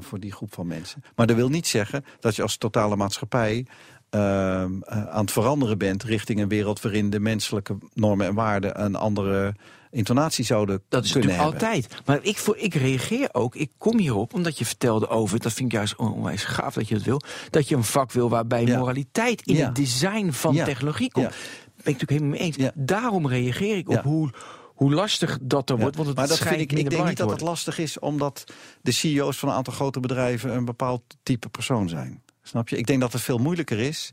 voor 0.00 0.20
die 0.20 0.32
groep 0.32 0.54
van 0.54 0.66
mensen. 0.66 1.04
Maar 1.16 1.26
dat 1.26 1.36
wil 1.36 1.48
niet 1.48 1.66
zeggen 1.66 2.04
dat 2.20 2.36
je 2.36 2.42
als 2.42 2.56
totale 2.56 2.96
maatschappij 2.96 3.66
ehm, 4.10 4.72
eh, 4.82 5.06
aan 5.06 5.20
het 5.20 5.32
veranderen 5.32 5.78
bent 5.78 6.02
richting 6.02 6.40
een 6.40 6.48
wereld 6.48 6.80
waarin 6.80 7.10
de 7.10 7.20
menselijke 7.20 7.76
normen 7.94 8.26
en 8.26 8.34
waarden 8.34 8.84
een 8.84 8.94
andere 8.94 9.54
intonatie 9.90 10.44
zouden 10.44 10.82
Dat 10.88 11.04
is 11.04 11.12
kunnen 11.12 11.30
natuurlijk 11.30 11.60
hebben. 11.60 11.70
altijd. 11.70 12.06
Maar 12.06 12.18
ik, 12.22 12.38
voor, 12.38 12.56
ik 12.56 12.74
reageer 12.74 13.28
ook, 13.32 13.54
ik 13.54 13.70
kom 13.78 13.98
hierop 13.98 14.34
omdat 14.34 14.58
je 14.58 14.64
vertelde 14.64 15.08
over, 15.08 15.40
dat 15.40 15.52
vind 15.52 15.72
ik 15.72 15.78
juist 15.78 15.96
onwijs 15.96 16.44
gaaf 16.44 16.74
dat 16.74 16.88
je 16.88 16.94
het 16.94 17.04
wil, 17.04 17.20
dat 17.50 17.68
je 17.68 17.76
een 17.76 17.84
vak 17.84 18.12
wil 18.12 18.28
waarbij 18.28 18.64
Ja. 18.64 18.78
moraliteit 18.78 19.42
in 19.46 19.56
Ja. 19.56 19.66
het 19.66 19.74
design 19.74 20.30
van 20.30 20.54
Ja. 20.54 20.64
technologie 20.64 21.10
komt. 21.10 21.28
Ben 21.28 21.34
ik 21.76 21.84
natuurlijk 21.84 22.10
helemaal 22.10 22.30
mee 22.30 22.40
eens. 22.40 22.56
Ja. 22.56 22.72
Daarom 22.74 23.26
reageer 23.28 23.76
ik 23.76 23.88
op 23.88 24.02
hoe, 24.02 24.30
hoe 24.66 24.92
lastig 24.94 25.38
dat 25.42 25.68
er 25.70 25.74
Ja, 25.74 25.80
wordt. 25.80 25.96
Want 25.96 26.08
het 26.08 26.16
maar 26.16 26.28
dat 26.28 26.38
vind 26.38 26.50
ik, 26.60 26.72
ik 26.72 26.90
denk 26.90 27.06
niet 27.06 27.16
dat 27.16 27.26
worden. 27.26 27.46
lastig 27.46 27.78
is, 27.78 27.98
omdat 27.98 28.44
de 28.82 28.92
CEO's 28.92 29.36
van 29.38 29.48
een 29.48 29.54
aantal 29.54 29.72
grote 29.72 30.00
bedrijven 30.00 30.54
een 30.54 30.64
bepaald 30.64 31.02
type 31.22 31.48
persoon 31.48 31.88
zijn. 31.88 32.22
Snap 32.42 32.68
je? 32.68 32.76
Ik 32.76 32.86
denk 32.86 33.00
dat 33.00 33.12
het 33.12 33.22
veel 33.22 33.38
moeilijker 33.38 33.78
is, 33.78 34.10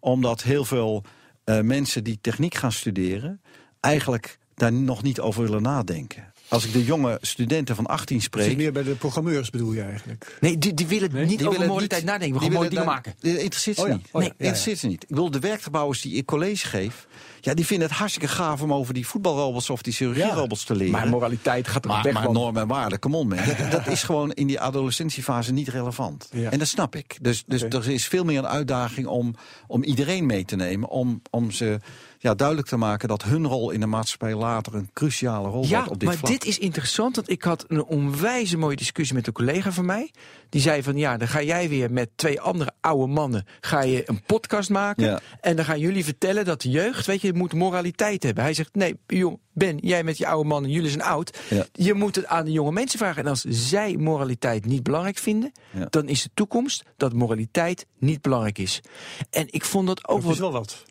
omdat 0.00 0.42
heel 0.42 0.64
veel 0.64 1.04
eh, 1.44 1.60
mensen 1.60 2.04
die 2.04 2.18
techniek 2.20 2.54
gaan 2.54 2.72
studeren, 2.72 3.40
eigenlijk 3.80 4.38
daar 4.60 4.72
nog 4.72 5.02
niet 5.02 5.20
over 5.20 5.42
willen 5.42 5.62
nadenken. 5.62 6.32
Als 6.48 6.64
ik 6.64 6.72
de 6.72 6.84
jonge 6.84 7.18
studenten 7.20 7.76
van 7.76 7.86
18 7.86 8.16
Zit 8.20 8.24
spreek. 8.26 8.56
meer 8.56 8.72
bij 8.72 8.82
de 8.82 8.90
programmeurs 8.94 9.50
bedoel 9.50 9.72
je 9.72 9.82
eigenlijk? 9.82 10.36
Nee, 10.40 10.58
die, 10.58 10.74
die 10.74 10.86
willen 10.86 11.12
Nee? 11.12 11.20
niet 11.26 11.30
die 11.38 11.38
over 11.46 11.50
willen 11.52 11.66
moraliteit 11.68 12.04
nadenken. 12.04 12.32
We 12.32 12.38
die 12.38 12.48
gaan 12.48 12.56
mooie 12.58 12.68
willen 12.68 12.84
dingen 12.84 12.94
maken. 13.02 13.14
Dat 13.34 13.42
interesseert 13.42 13.76
ze 13.76 13.82
Oh 13.82 13.88
ja, 13.88 13.94
niet. 13.94 14.04
oh 14.06 14.10
ja, 14.12 14.18
nee, 14.18 14.28
ja, 14.28 14.34
ja. 14.38 14.44
interesseert 14.44 14.78
ze 14.78 14.86
niet. 14.86 15.02
Ik 15.02 15.08
bedoel, 15.08 15.30
de 15.30 15.38
werkgebouwers 15.38 16.00
die 16.00 16.14
ik 16.14 16.26
college 16.26 16.66
geef, 16.66 17.06
ja, 17.40 17.54
die 17.54 17.66
vinden 17.66 17.88
het 17.88 17.96
hartstikke 17.96 18.28
gaaf 18.28 18.62
om 18.62 18.72
over 18.72 18.94
die 18.94 19.06
voetbalrobots 19.06 19.70
of 19.70 19.82
die 19.82 19.92
chirurgierobots 19.92 20.64
te 20.64 20.74
leren. 20.76 20.92
Maar 20.92 21.08
moraliteit 21.08 21.68
gaat 21.68 21.84
er 21.84 21.90
Maar, 21.90 22.02
weg. 22.02 22.12
maar 22.12 22.22
want- 22.22 22.34
normen 22.36 22.62
en 22.62 22.68
waarden, 22.68 22.98
come 22.98 23.16
on 23.16 23.28
man. 23.28 23.38
Dat, 23.58 23.70
dat 23.70 23.86
is 23.86 24.02
gewoon 24.02 24.32
in 24.32 24.46
die 24.46 24.60
adolescentiefase 24.60 25.52
niet 25.52 25.68
relevant. 25.68 26.28
Ja. 26.32 26.50
En 26.50 26.58
dat 26.58 26.68
snap 26.68 26.96
ik. 26.96 27.18
Dus, 27.22 27.44
dus 27.46 27.62
er 27.62 27.90
is 27.90 28.06
veel 28.06 28.24
meer 28.24 28.38
een 28.38 28.46
uitdaging 28.48 29.06
om, 29.06 29.34
om 29.66 29.82
iedereen 29.84 30.26
mee 30.26 30.44
te 30.44 30.56
nemen. 30.56 30.88
Om, 30.88 31.22
om 31.30 31.50
ze 31.50 31.78
ja, 32.22 32.34
duidelijk 32.34 32.68
te 32.68 32.76
maken 32.76 33.08
dat 33.08 33.22
hun 33.22 33.46
rol 33.46 33.70
in 33.70 33.80
de 33.80 33.86
maatschappij 33.86 34.34
later 34.34 34.74
een 34.74 34.90
cruciale 34.92 35.48
rol 35.48 35.64
Ja, 35.66 35.76
wordt 35.76 35.90
op 35.90 35.98
dit 36.00 36.08
maar 36.08 36.18
vlak. 36.18 36.30
dit 36.30 36.44
is 36.44 36.58
interessant, 36.58 37.16
want 37.16 37.30
ik 37.30 37.42
had 37.42 37.64
een 37.68 37.84
onwijze 37.84 38.56
mooie 38.56 38.76
discussie 38.76 39.16
met 39.16 39.26
een 39.26 39.32
collega 39.32 39.72
van 39.72 39.84
mij. 39.86 40.10
Die 40.48 40.60
zei 40.60 40.82
van, 40.82 40.96
ja, 40.96 41.16
dan 41.16 41.28
ga 41.28 41.42
jij 41.42 41.68
weer 41.68 41.92
met 41.92 42.10
twee 42.14 42.40
andere 42.40 42.70
oude 42.80 43.12
mannen 43.12 43.46
ga 43.60 43.82
je 43.82 44.02
een 44.08 44.22
podcast 44.26 44.70
maken. 44.70 45.04
Ja. 45.04 45.20
En 45.40 45.56
dan 45.56 45.64
gaan 45.64 45.78
jullie 45.78 46.04
vertellen 46.04 46.44
dat 46.44 46.60
de 46.60 46.70
jeugd, 46.70 47.06
weet 47.06 47.20
je, 47.20 47.32
moet 47.32 47.52
moraliteit 47.52 48.22
hebben. 48.22 48.44
Hij 48.44 48.54
zegt, 48.54 48.74
nee, 48.74 48.98
joh, 49.06 49.38
Ben, 49.52 49.76
jij 49.80 50.04
met 50.04 50.18
je 50.18 50.26
oude 50.26 50.48
mannen, 50.48 50.70
jullie 50.70 50.90
zijn 50.90 51.02
oud. 51.02 51.38
Ja. 51.50 51.66
Je 51.72 51.94
moet 51.94 52.16
het 52.16 52.26
aan 52.26 52.44
de 52.44 52.52
jonge 52.52 52.72
mensen 52.72 52.98
vragen. 52.98 53.22
En 53.22 53.28
als 53.28 53.44
zij 53.48 53.96
moraliteit 53.96 54.64
niet 54.64 54.82
belangrijk 54.82 55.18
vinden, 55.18 55.52
Ja. 55.72 55.86
dan 55.90 56.08
is 56.08 56.22
de 56.22 56.30
toekomst 56.34 56.82
dat 56.96 57.12
moraliteit 57.12 57.86
niet 57.98 58.20
belangrijk 58.22 58.58
is. 58.58 58.80
En 59.30 59.46
ik 59.50 59.64
vond 59.64 59.86
dat 59.86 60.08
ook 60.08 60.22
Dat 60.22 60.36
wel 60.38 60.52
wat. 60.52 60.82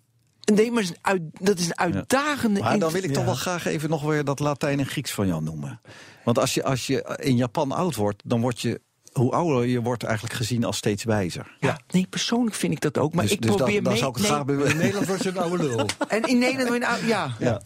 Nee, 0.54 0.72
maar 0.72 0.84
dat 0.84 0.90
is 0.90 0.90
een, 0.90 0.98
uit, 1.02 1.22
dat 1.40 1.60
is 1.60 1.66
een 1.66 1.78
uitdagende... 1.78 2.60
Maar 2.60 2.80
dan 2.80 2.92
wil 2.92 3.04
ik 3.04 3.10
Ja. 3.10 3.16
toch 3.16 3.26
wel 3.26 3.34
graag 3.36 3.66
even 3.66 3.90
nog 3.90 4.04
weer 4.04 4.24
dat 4.24 4.40
Latijn 4.40 4.80
en 4.80 4.86
Grieks 4.86 5.12
van 5.12 5.28
jou 5.28 5.44
noemen. 5.44 5.82
Want 6.24 6.40
als 6.40 6.54
je, 6.54 6.64
als 6.64 6.88
je 6.88 7.18
in 7.22 7.36
Japan 7.36 7.72
oud 7.72 7.96
wordt, 7.96 8.22
dan 8.26 8.42
word 8.42 8.62
je, 8.62 8.82
hoe 9.14 9.32
ouder 9.32 9.66
je 9.66 9.82
wordt, 9.82 10.04
eigenlijk 10.04 10.36
gezien 10.36 10.64
als 10.64 10.78
steeds 10.78 11.04
wijzer. 11.04 11.56
Ja, 11.60 11.80
nee, 11.90 12.08
persoonlijk 12.10 12.56
vind 12.56 12.74
ik 12.74 12.82
dat 12.82 12.98
ook. 12.98 13.14
Maar 13.14 13.24
dus 13.24 13.34
ik 13.34 13.42
dus 13.42 13.56
probeer 13.56 13.74
dan, 13.74 13.84
dan 13.84 13.92
mee... 13.92 14.02
zou 14.02 14.12
ik 14.12 14.18
het 14.18 14.26
nee, 14.28 14.34
graag 14.36 14.46
bij- 14.46 14.72
In 14.72 14.78
Nederland 14.78 15.08
wordt 15.08 15.24
je 15.24 15.30
een 15.30 15.38
oude 15.38 15.64
lul. 15.64 15.86
En 16.08 16.22
in 16.24 16.38
Nederland. 16.38 16.84
Ja, 17.06 17.32
Ja. 17.40 17.62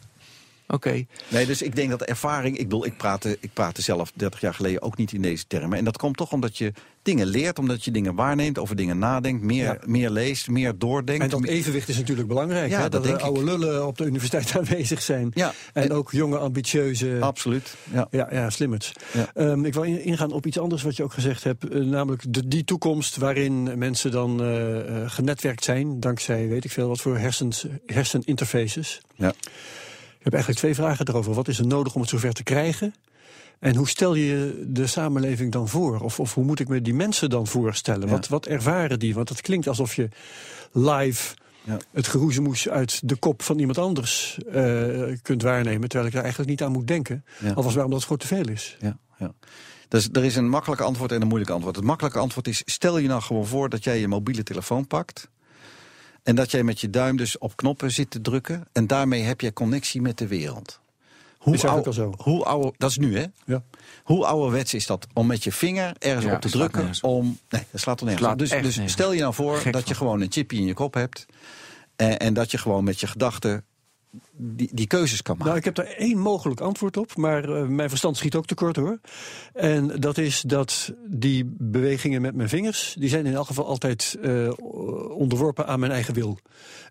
Oké. 0.68 1.06
Nee, 1.28 1.46
dus 1.46 1.62
ik 1.62 1.76
denk 1.76 1.90
dat 1.90 2.02
ervaring. 2.02 2.58
Ik 2.58 2.64
bedoel, 2.64 2.86
ik 2.86 2.98
praatte, 2.98 3.38
ik 3.40 3.50
praatte 3.54 3.82
zelf 3.82 4.12
30 4.16 4.42
jaar 4.42 4.54
geleden 4.54 4.82
ook 4.82 4.98
niet 4.98 5.12
in 5.14 5.22
deze 5.22 5.44
termen. 5.48 5.78
En 5.78 5.84
dat 5.84 5.98
komt 5.98 6.18
toch 6.18 6.32
omdat 6.32 6.58
je 6.58 6.74
dingen 7.02 7.28
leert, 7.28 7.60
omdat 7.60 7.84
je 7.84 7.92
dingen 7.92 8.16
waarneemt, 8.16 8.60
over 8.60 8.76
dingen 8.76 8.98
nadenkt, 9.00 9.44
meer, 9.44 9.64
Ja. 9.64 9.78
meer 9.86 10.10
leest, 10.10 10.48
meer 10.50 10.78
doordenkt. 10.78 11.24
En 11.24 11.30
dat 11.30 11.46
evenwicht 11.46 11.90
is 11.90 11.98
natuurlijk 11.98 12.28
belangrijk. 12.28 12.70
Ja, 12.70 12.76
hè? 12.76 12.82
dat 12.82 12.92
Dat, 12.92 13.04
denk 13.04 13.20
oude 13.20 13.44
lullen 13.44 13.88
op 13.88 13.98
de 13.98 14.06
universiteit 14.06 14.56
aanwezig 14.58 15.02
zijn. 15.02 15.32
Ja. 15.34 15.54
En 15.74 15.92
ook 15.92 16.12
jonge, 16.12 16.38
ambitieuze... 16.38 17.18
Absoluut. 17.20 17.76
Ja. 17.94 18.08
Ja, 18.12 18.28
ja 18.32 18.50
slimmers. 18.50 18.92
Ja. 19.14 19.30
Ehm, 19.34 19.66
ik 19.66 19.74
wil 19.74 19.84
in- 19.84 20.04
ingaan 20.04 20.32
op 20.32 20.46
iets 20.46 20.60
anders 20.60 20.82
wat 20.84 20.96
je 20.96 21.04
ook 21.04 21.14
gezegd 21.14 21.44
hebt. 21.44 21.68
eh, 21.70 21.80
namelijk 21.82 22.24
de, 22.28 22.48
die 22.48 22.64
toekomst 22.64 23.18
waarin 23.18 23.78
mensen 23.78 24.12
dan 24.12 24.42
eh, 24.42 24.80
eh, 25.04 25.10
genetwerkt 25.12 25.64
zijn. 25.64 26.00
Dankzij 26.00 26.48
weet 26.48 26.64
ik 26.66 26.72
veel 26.72 26.88
wat 26.88 27.02
voor 27.02 27.18
hersens, 27.18 27.66
herseninterfaces. 27.86 29.02
Ja. 29.16 29.34
Ik 30.24 30.32
heb 30.32 30.42
eigenlijk 30.42 30.64
twee 30.74 30.86
vragen 30.86 31.08
erover. 31.08 31.34
Wat 31.34 31.48
is 31.48 31.60
er 31.60 31.68
nodig 31.68 31.96
om 31.96 32.02
het 32.02 32.10
zover 32.10 32.34
te 32.34 32.44
krijgen? 32.44 32.94
En 33.60 33.76
hoe 33.76 33.88
stel 33.90 34.16
je 34.16 34.64
de 34.68 34.88
samenleving 34.88 35.52
dan 35.52 35.68
voor? 35.68 36.00
Of, 36.00 36.20
of 36.20 36.34
hoe 36.34 36.44
moet 36.44 36.60
ik 36.60 36.68
me 36.68 36.82
die 36.82 36.94
mensen 36.94 37.30
dan 37.30 37.48
voorstellen? 37.48 38.08
Ja. 38.08 38.14
Wat, 38.14 38.28
wat 38.28 38.46
ervaren 38.46 39.00
die? 39.00 39.14
Want 39.14 39.30
het 39.30 39.42
klinkt 39.42 39.68
alsof 39.68 39.96
je 39.96 40.10
live 40.72 41.36
Ja. 41.64 41.78
het 41.92 42.08
geroezemoes 42.08 42.70
uit 42.70 43.10
de 43.10 43.16
kop 43.16 43.42
van 43.42 43.60
iemand 43.60 43.78
anders 43.78 44.38
eh, 44.52 45.02
kunt 45.22 45.42
waarnemen. 45.42 45.90
Terwijl 45.90 46.10
ik 46.10 46.16
er 46.16 46.22
eigenlijk 46.22 46.50
niet 46.50 46.64
aan 46.64 46.72
moet 46.72 46.88
denken. 46.88 47.26
Ja. 47.40 47.52
Alvast 47.52 47.76
maar 47.76 47.86
omdat 47.86 48.00
het 48.00 48.08
gewoon 48.08 48.28
te 48.28 48.36
veel 48.36 48.50
is. 48.50 48.78
Ja, 48.80 48.98
ja. 49.18 49.34
Dus 49.88 50.10
er 50.12 50.24
is 50.24 50.36
een 50.36 50.50
makkelijk 50.50 50.82
antwoord 50.82 51.12
en 51.12 51.22
een 51.22 51.28
moeilijk 51.28 51.52
antwoord. 51.52 51.76
Het 51.76 51.86
makkelijke 51.86 52.20
antwoord 52.20 52.48
is: 52.48 52.62
stel 52.66 52.98
je 52.98 53.08
nou 53.08 53.22
gewoon 53.22 53.46
voor 53.46 53.70
dat 53.70 53.84
jij 53.84 54.00
je 54.00 54.08
mobiele 54.08 54.44
telefoon 54.44 54.88
pakt. 54.88 55.30
En 56.24 56.36
dat 56.36 56.52
jij 56.52 56.64
met 56.64 56.82
je 56.82 56.90
duim 56.90 57.18
dus 57.18 57.38
op 57.38 57.56
knoppen 57.56 57.92
zit 57.92 58.10
te 58.12 58.22
drukken. 58.22 58.68
En 58.72 58.88
daarmee 58.88 59.22
heb 59.22 59.42
je 59.42 59.54
connectie 59.54 60.02
met 60.02 60.18
de 60.18 60.28
wereld. 60.28 60.82
Hoe 61.38 61.54
Is 61.54 61.66
al 61.66 61.94
zo. 61.94 62.14
Hoe 62.18 62.44
oude, 62.44 62.74
dat 62.78 62.90
is 62.90 62.98
nu, 62.98 63.18
hè? 63.18 63.26
Ja. 63.46 63.64
Hoe 64.04 64.26
ouderwets 64.26 64.74
is 64.74 64.86
dat 64.86 65.08
om 65.14 65.28
met 65.28 65.44
je 65.44 65.52
vinger 65.52 65.96
ergens 66.00 66.26
Ja, 66.26 66.36
op 66.36 66.42
te 66.42 66.50
drukken? 66.50 66.92
Om, 67.02 67.40
nee, 67.50 67.64
dat 67.72 67.82
slaat 67.82 68.00
er 68.00 68.06
nergens 68.06 68.32
op. 68.32 68.38
Dus, 68.38 68.50
echt 68.50 68.64
dus 68.64 68.92
stel 68.92 69.12
je 69.12 69.22
nou 69.22 69.34
voor 69.34 69.58
Gek 69.58 69.74
dat 69.74 69.88
je 69.88 69.96
gewoon 69.96 70.22
een 70.22 70.32
chipje 70.32 70.58
in 70.58 70.66
je 70.66 70.74
kop 70.74 70.94
hebt. 70.94 71.26
En, 71.96 72.20
en 72.20 72.34
dat 72.34 72.52
je 72.52 72.58
gewoon 72.58 72.84
met 72.84 73.00
je 73.00 73.08
gedachten 73.08 73.66
die, 74.32 74.70
die 74.74 74.88
keuzes 74.88 75.22
kan 75.22 75.34
maken. 75.38 75.48
Nou, 75.48 75.58
ik 75.58 75.66
heb 75.66 75.76
daar 75.76 75.96
één 75.96 76.18
mogelijk 76.18 76.62
antwoord 76.62 76.98
op, 76.98 77.16
maar 77.16 77.50
eh, 77.50 77.66
mijn 77.66 77.90
verstand 77.90 78.18
schiet 78.18 78.36
ook 78.36 78.46
tekort 78.46 78.76
hoor. 78.76 79.00
En 79.54 79.88
dat 80.00 80.18
is 80.18 80.42
dat 80.42 80.94
die 81.08 81.56
bewegingen 81.58 82.22
met 82.22 82.36
mijn 82.36 82.50
vingers, 82.50 82.96
die 83.00 83.10
zijn 83.10 83.26
in 83.26 83.34
elk 83.34 83.48
geval 83.48 83.66
altijd 83.66 84.18
eh, 84.22 84.52
onderworpen 85.10 85.68
aan 85.68 85.80
mijn 85.80 85.92
eigen 85.92 86.14
wil. 86.14 86.38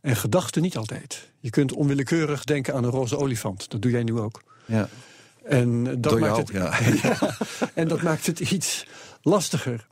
En 0.01 0.17
gedachten 0.17 0.63
niet 0.63 0.77
altijd. 0.77 1.31
Je 1.41 1.51
kunt 1.51 1.73
onwillekeurig 1.73 2.45
denken 2.45 2.75
aan 2.75 2.85
een 2.85 2.91
roze 2.91 3.19
olifant. 3.19 3.71
Dat 3.71 3.83
doe 3.83 3.91
jij 3.91 4.03
nu 4.03 4.19
ook. 4.19 4.43
ja. 4.67 4.89
En 5.43 6.01
dat, 6.01 6.19
maakt 6.19 6.37
het, 6.37 6.49
ja. 7.03 7.37
en 7.75 7.89
dat 7.89 8.03
maakt 8.03 8.27
het 8.27 8.41
iets 8.41 8.87
lastiger. 9.23 9.87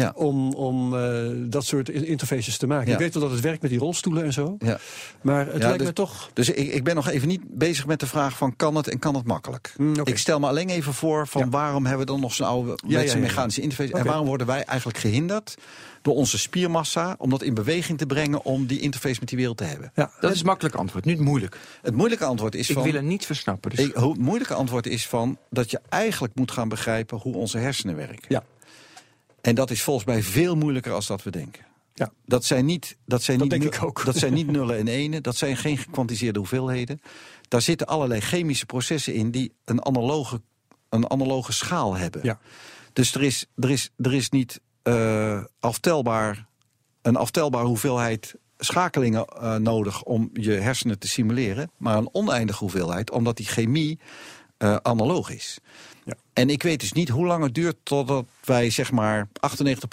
Ja. 0.00 0.12
om, 0.16 0.52
om 0.52 0.96
eh, 0.96 1.22
dat 1.36 1.64
soort 1.64 1.88
in- 1.88 2.06
interfaces 2.06 2.56
te 2.56 2.66
maken. 2.66 2.86
Ja. 2.86 2.92
Ik 2.92 2.98
weet 2.98 3.14
wel 3.14 3.22
dat 3.22 3.32
het 3.32 3.40
werkt 3.40 3.62
met 3.62 3.70
die 3.70 3.80
rolstoelen 3.80 4.24
en 4.24 4.32
zo. 4.32 4.56
Ja. 4.58 4.78
Maar 5.22 5.46
het 5.46 5.52
Ja, 5.56 5.58
lijkt 5.62 5.78
dus- 5.78 5.86
me 5.86 5.92
toch... 5.92 6.30
Dus 6.32 6.48
ik, 6.50 6.72
ik 6.72 6.84
ben 6.84 6.94
nog 6.94 7.08
even 7.08 7.28
niet 7.28 7.40
bezig 7.48 7.86
met 7.86 8.00
de 8.00 8.06
vraag 8.06 8.36
van 8.36 8.56
kan 8.56 8.74
het 8.74 8.88
en 8.88 8.98
kan 8.98 9.14
het 9.14 9.26
makkelijk. 9.26 9.74
Mm, 9.76 9.98
oké. 10.00 10.10
Ik 10.10 10.18
stel 10.18 10.38
me 10.40 10.46
alleen 10.46 10.68
even 10.68 10.94
voor 10.94 11.26
van 11.26 11.42
Ja. 11.42 11.48
waarom 11.48 11.86
hebben 11.86 12.06
we 12.06 12.12
dan 12.12 12.20
nog 12.20 12.34
zo'n 12.34 12.46
oude 12.46 12.78
ja, 12.86 13.00
ja, 13.00 13.12
ja. 13.12 13.18
mechanische 13.18 13.60
interface 13.60 13.92
en 13.92 14.04
waarom 14.04 14.26
worden 14.26 14.46
wij 14.46 14.62
eigenlijk 14.64 14.98
gehinderd 14.98 15.54
door 16.02 16.14
onze 16.14 16.38
spiermassa 16.38 17.14
om 17.18 17.30
dat 17.30 17.42
in 17.42 17.54
beweging 17.54 17.98
te 17.98 18.06
brengen 18.06 18.44
om 18.44 18.66
die 18.66 18.80
interface 18.80 19.16
met 19.20 19.28
die 19.28 19.38
wereld 19.38 19.56
te 19.56 19.64
hebben. 19.64 19.90
Ja, 19.94 20.10
Dat 20.20 20.32
is 20.32 20.40
een 20.40 20.46
makkelijk 20.46 20.74
antwoord, 20.74 21.04
niet 21.04 21.20
moeilijk. 21.20 21.58
Het 21.82 21.94
moeilijke 21.94 22.24
antwoord 22.24 22.54
is 22.54 22.68
Ik 22.68 22.74
van 22.74 22.82
wil 22.84 22.92
het 22.92 23.02
niet 23.02 23.26
versnappen. 23.26 23.70
Dus 23.70 23.78
Ik- 23.80 23.94
het 23.94 24.18
moeilijke 24.18 24.54
antwoord 24.54 24.86
is 24.86 25.06
van 25.06 25.38
dat 25.50 25.70
je 25.70 25.80
eigenlijk 25.88 26.34
moet 26.34 26.50
gaan 26.50 26.68
begrijpen 26.68 27.18
hoe 27.18 27.34
onze 27.36 27.58
hersenen 27.58 27.96
werken. 27.96 28.24
Ja. 28.28 28.42
En 29.44 29.54
dat 29.54 29.70
is 29.70 29.82
volgens 29.82 30.06
mij 30.06 30.22
veel 30.22 30.56
moeilijker 30.56 30.92
als 30.92 31.06
dat 31.06 31.22
we 31.22 31.30
denken. 31.30 31.64
Ja. 31.94 32.12
Dat 32.26 32.44
zijn 32.44 32.64
niet, 32.64 32.96
dat 33.06 33.22
zijn 33.22 33.38
Dat 33.38 33.48
niet, 33.48 33.60
denk 33.60 33.74
ik 33.74 33.82
ook. 33.84 34.04
Dat 34.04 34.16
zijn 34.16 34.32
niet 34.32 34.46
nullen 34.46 34.78
en 34.78 34.88
enen. 34.88 35.22
Dat 35.22 35.36
zijn 35.36 35.56
geen 35.56 35.78
gekwantiseerde 35.78 36.38
hoeveelheden. 36.38 37.00
Daar 37.48 37.62
zitten 37.62 37.86
allerlei 37.86 38.20
chemische 38.20 38.66
processen 38.66 39.14
in 39.14 39.30
die 39.30 39.52
een 39.64 39.84
analoge, 39.84 40.40
een 40.88 41.10
analoge 41.10 41.52
schaal 41.52 41.96
hebben. 41.96 42.20
Ja. 42.24 42.38
Dus 42.92 43.14
er 43.14 43.22
is, 43.22 43.46
er 43.56 43.70
is, 43.70 43.90
er 43.96 44.14
is 44.14 44.30
niet 44.30 44.60
eh, 44.82 45.44
aftelbaar, 45.60 46.46
een 47.02 47.16
aftelbare 47.16 47.66
hoeveelheid 47.66 48.34
schakelingen 48.58 49.26
eh, 49.26 49.56
nodig 49.56 50.02
om 50.02 50.30
je 50.32 50.52
hersenen 50.52 50.98
te 50.98 51.08
simuleren, 51.08 51.70
maar 51.76 51.96
een 51.96 52.08
oneindige 52.12 52.58
hoeveelheid, 52.58 53.10
omdat 53.10 53.36
die 53.36 53.46
chemie 53.46 53.98
eh, 54.56 54.76
analoog 54.76 55.30
is. 55.30 55.58
Ja. 56.04 56.14
En 56.32 56.50
ik 56.50 56.62
weet 56.62 56.80
dus 56.80 56.92
niet 56.92 57.08
hoe 57.08 57.26
lang 57.26 57.44
het 57.44 57.54
duurt 57.54 57.76
totdat 57.82 58.24
wij 58.44 58.70
zeg 58.70 58.90
maar 58.92 59.28
98% 59.28 59.30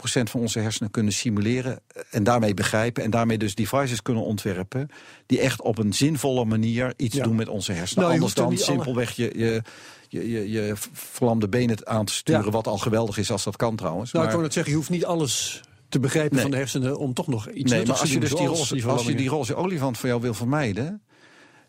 van 0.03 0.39
onze 0.41 0.59
hersenen 0.59 0.91
kunnen 0.91 1.14
simuleren 1.14 1.80
en 2.09 2.24
daarmee 2.24 2.53
begrijpen 2.53 3.03
en 3.03 3.09
daarmee 3.09 3.38
dus 3.38 3.55
devices 3.55 4.01
kunnen 4.01 4.24
ontwerpen 4.24 4.89
die 5.26 5.39
echt 5.39 5.62
op 5.62 5.78
een 5.78 5.93
zinvolle 5.93 6.45
manier 6.45 6.93
iets 6.97 7.16
Ja. 7.16 7.24
doen 7.24 7.36
met 7.36 7.47
onze 7.47 7.72
hersenen. 7.72 8.03
Nou, 8.03 8.14
Anders 8.16 8.34
er 8.34 8.38
dan 8.39 8.47
alle- 8.47 8.57
simpelweg 8.57 9.12
je, 9.12 9.32
je, 9.38 9.62
je, 10.09 10.30
je, 10.32 10.49
je 10.49 10.74
verlamde 10.93 11.49
benen 11.49 11.88
aan 11.88 12.05
te 12.05 12.14
sturen, 12.14 12.45
Ja. 12.45 12.51
wat 12.51 12.68
al 12.68 12.78
geweldig 12.78 13.18
is 13.18 13.32
als 13.32 13.43
dat 13.43 13.55
kan 13.55 13.76
trouwens. 13.76 14.12
Nou, 14.12 14.26
ik 14.26 14.30
Maar- 14.32 14.32
wou 14.32 14.43
net 14.43 14.53
zeggen, 14.53 14.72
je 14.72 14.78
hoeft 14.78 14.89
niet 14.91 15.05
alles 15.05 15.62
te 15.89 15.99
begrijpen 15.99 16.34
Nee. 16.34 16.41
van 16.41 16.51
de 16.51 16.57
hersenen 16.57 16.97
om 16.97 17.14
toch 17.14 17.28
nog 17.28 17.49
iets 17.49 17.72
Nee, 17.72 17.82
maar 17.86 17.89
als 17.99 17.99
te 18.09 18.14
je 18.14 18.20
dus 18.20 18.30
die 18.30 18.47
roze, 18.47 18.88
als 18.88 19.05
je 19.05 19.16
die 19.16 19.30
roze 19.30 19.55
olifant 19.55 19.97
voor 19.97 20.09
jou 20.09 20.22
wil 20.22 20.34
vermijden, 20.34 21.01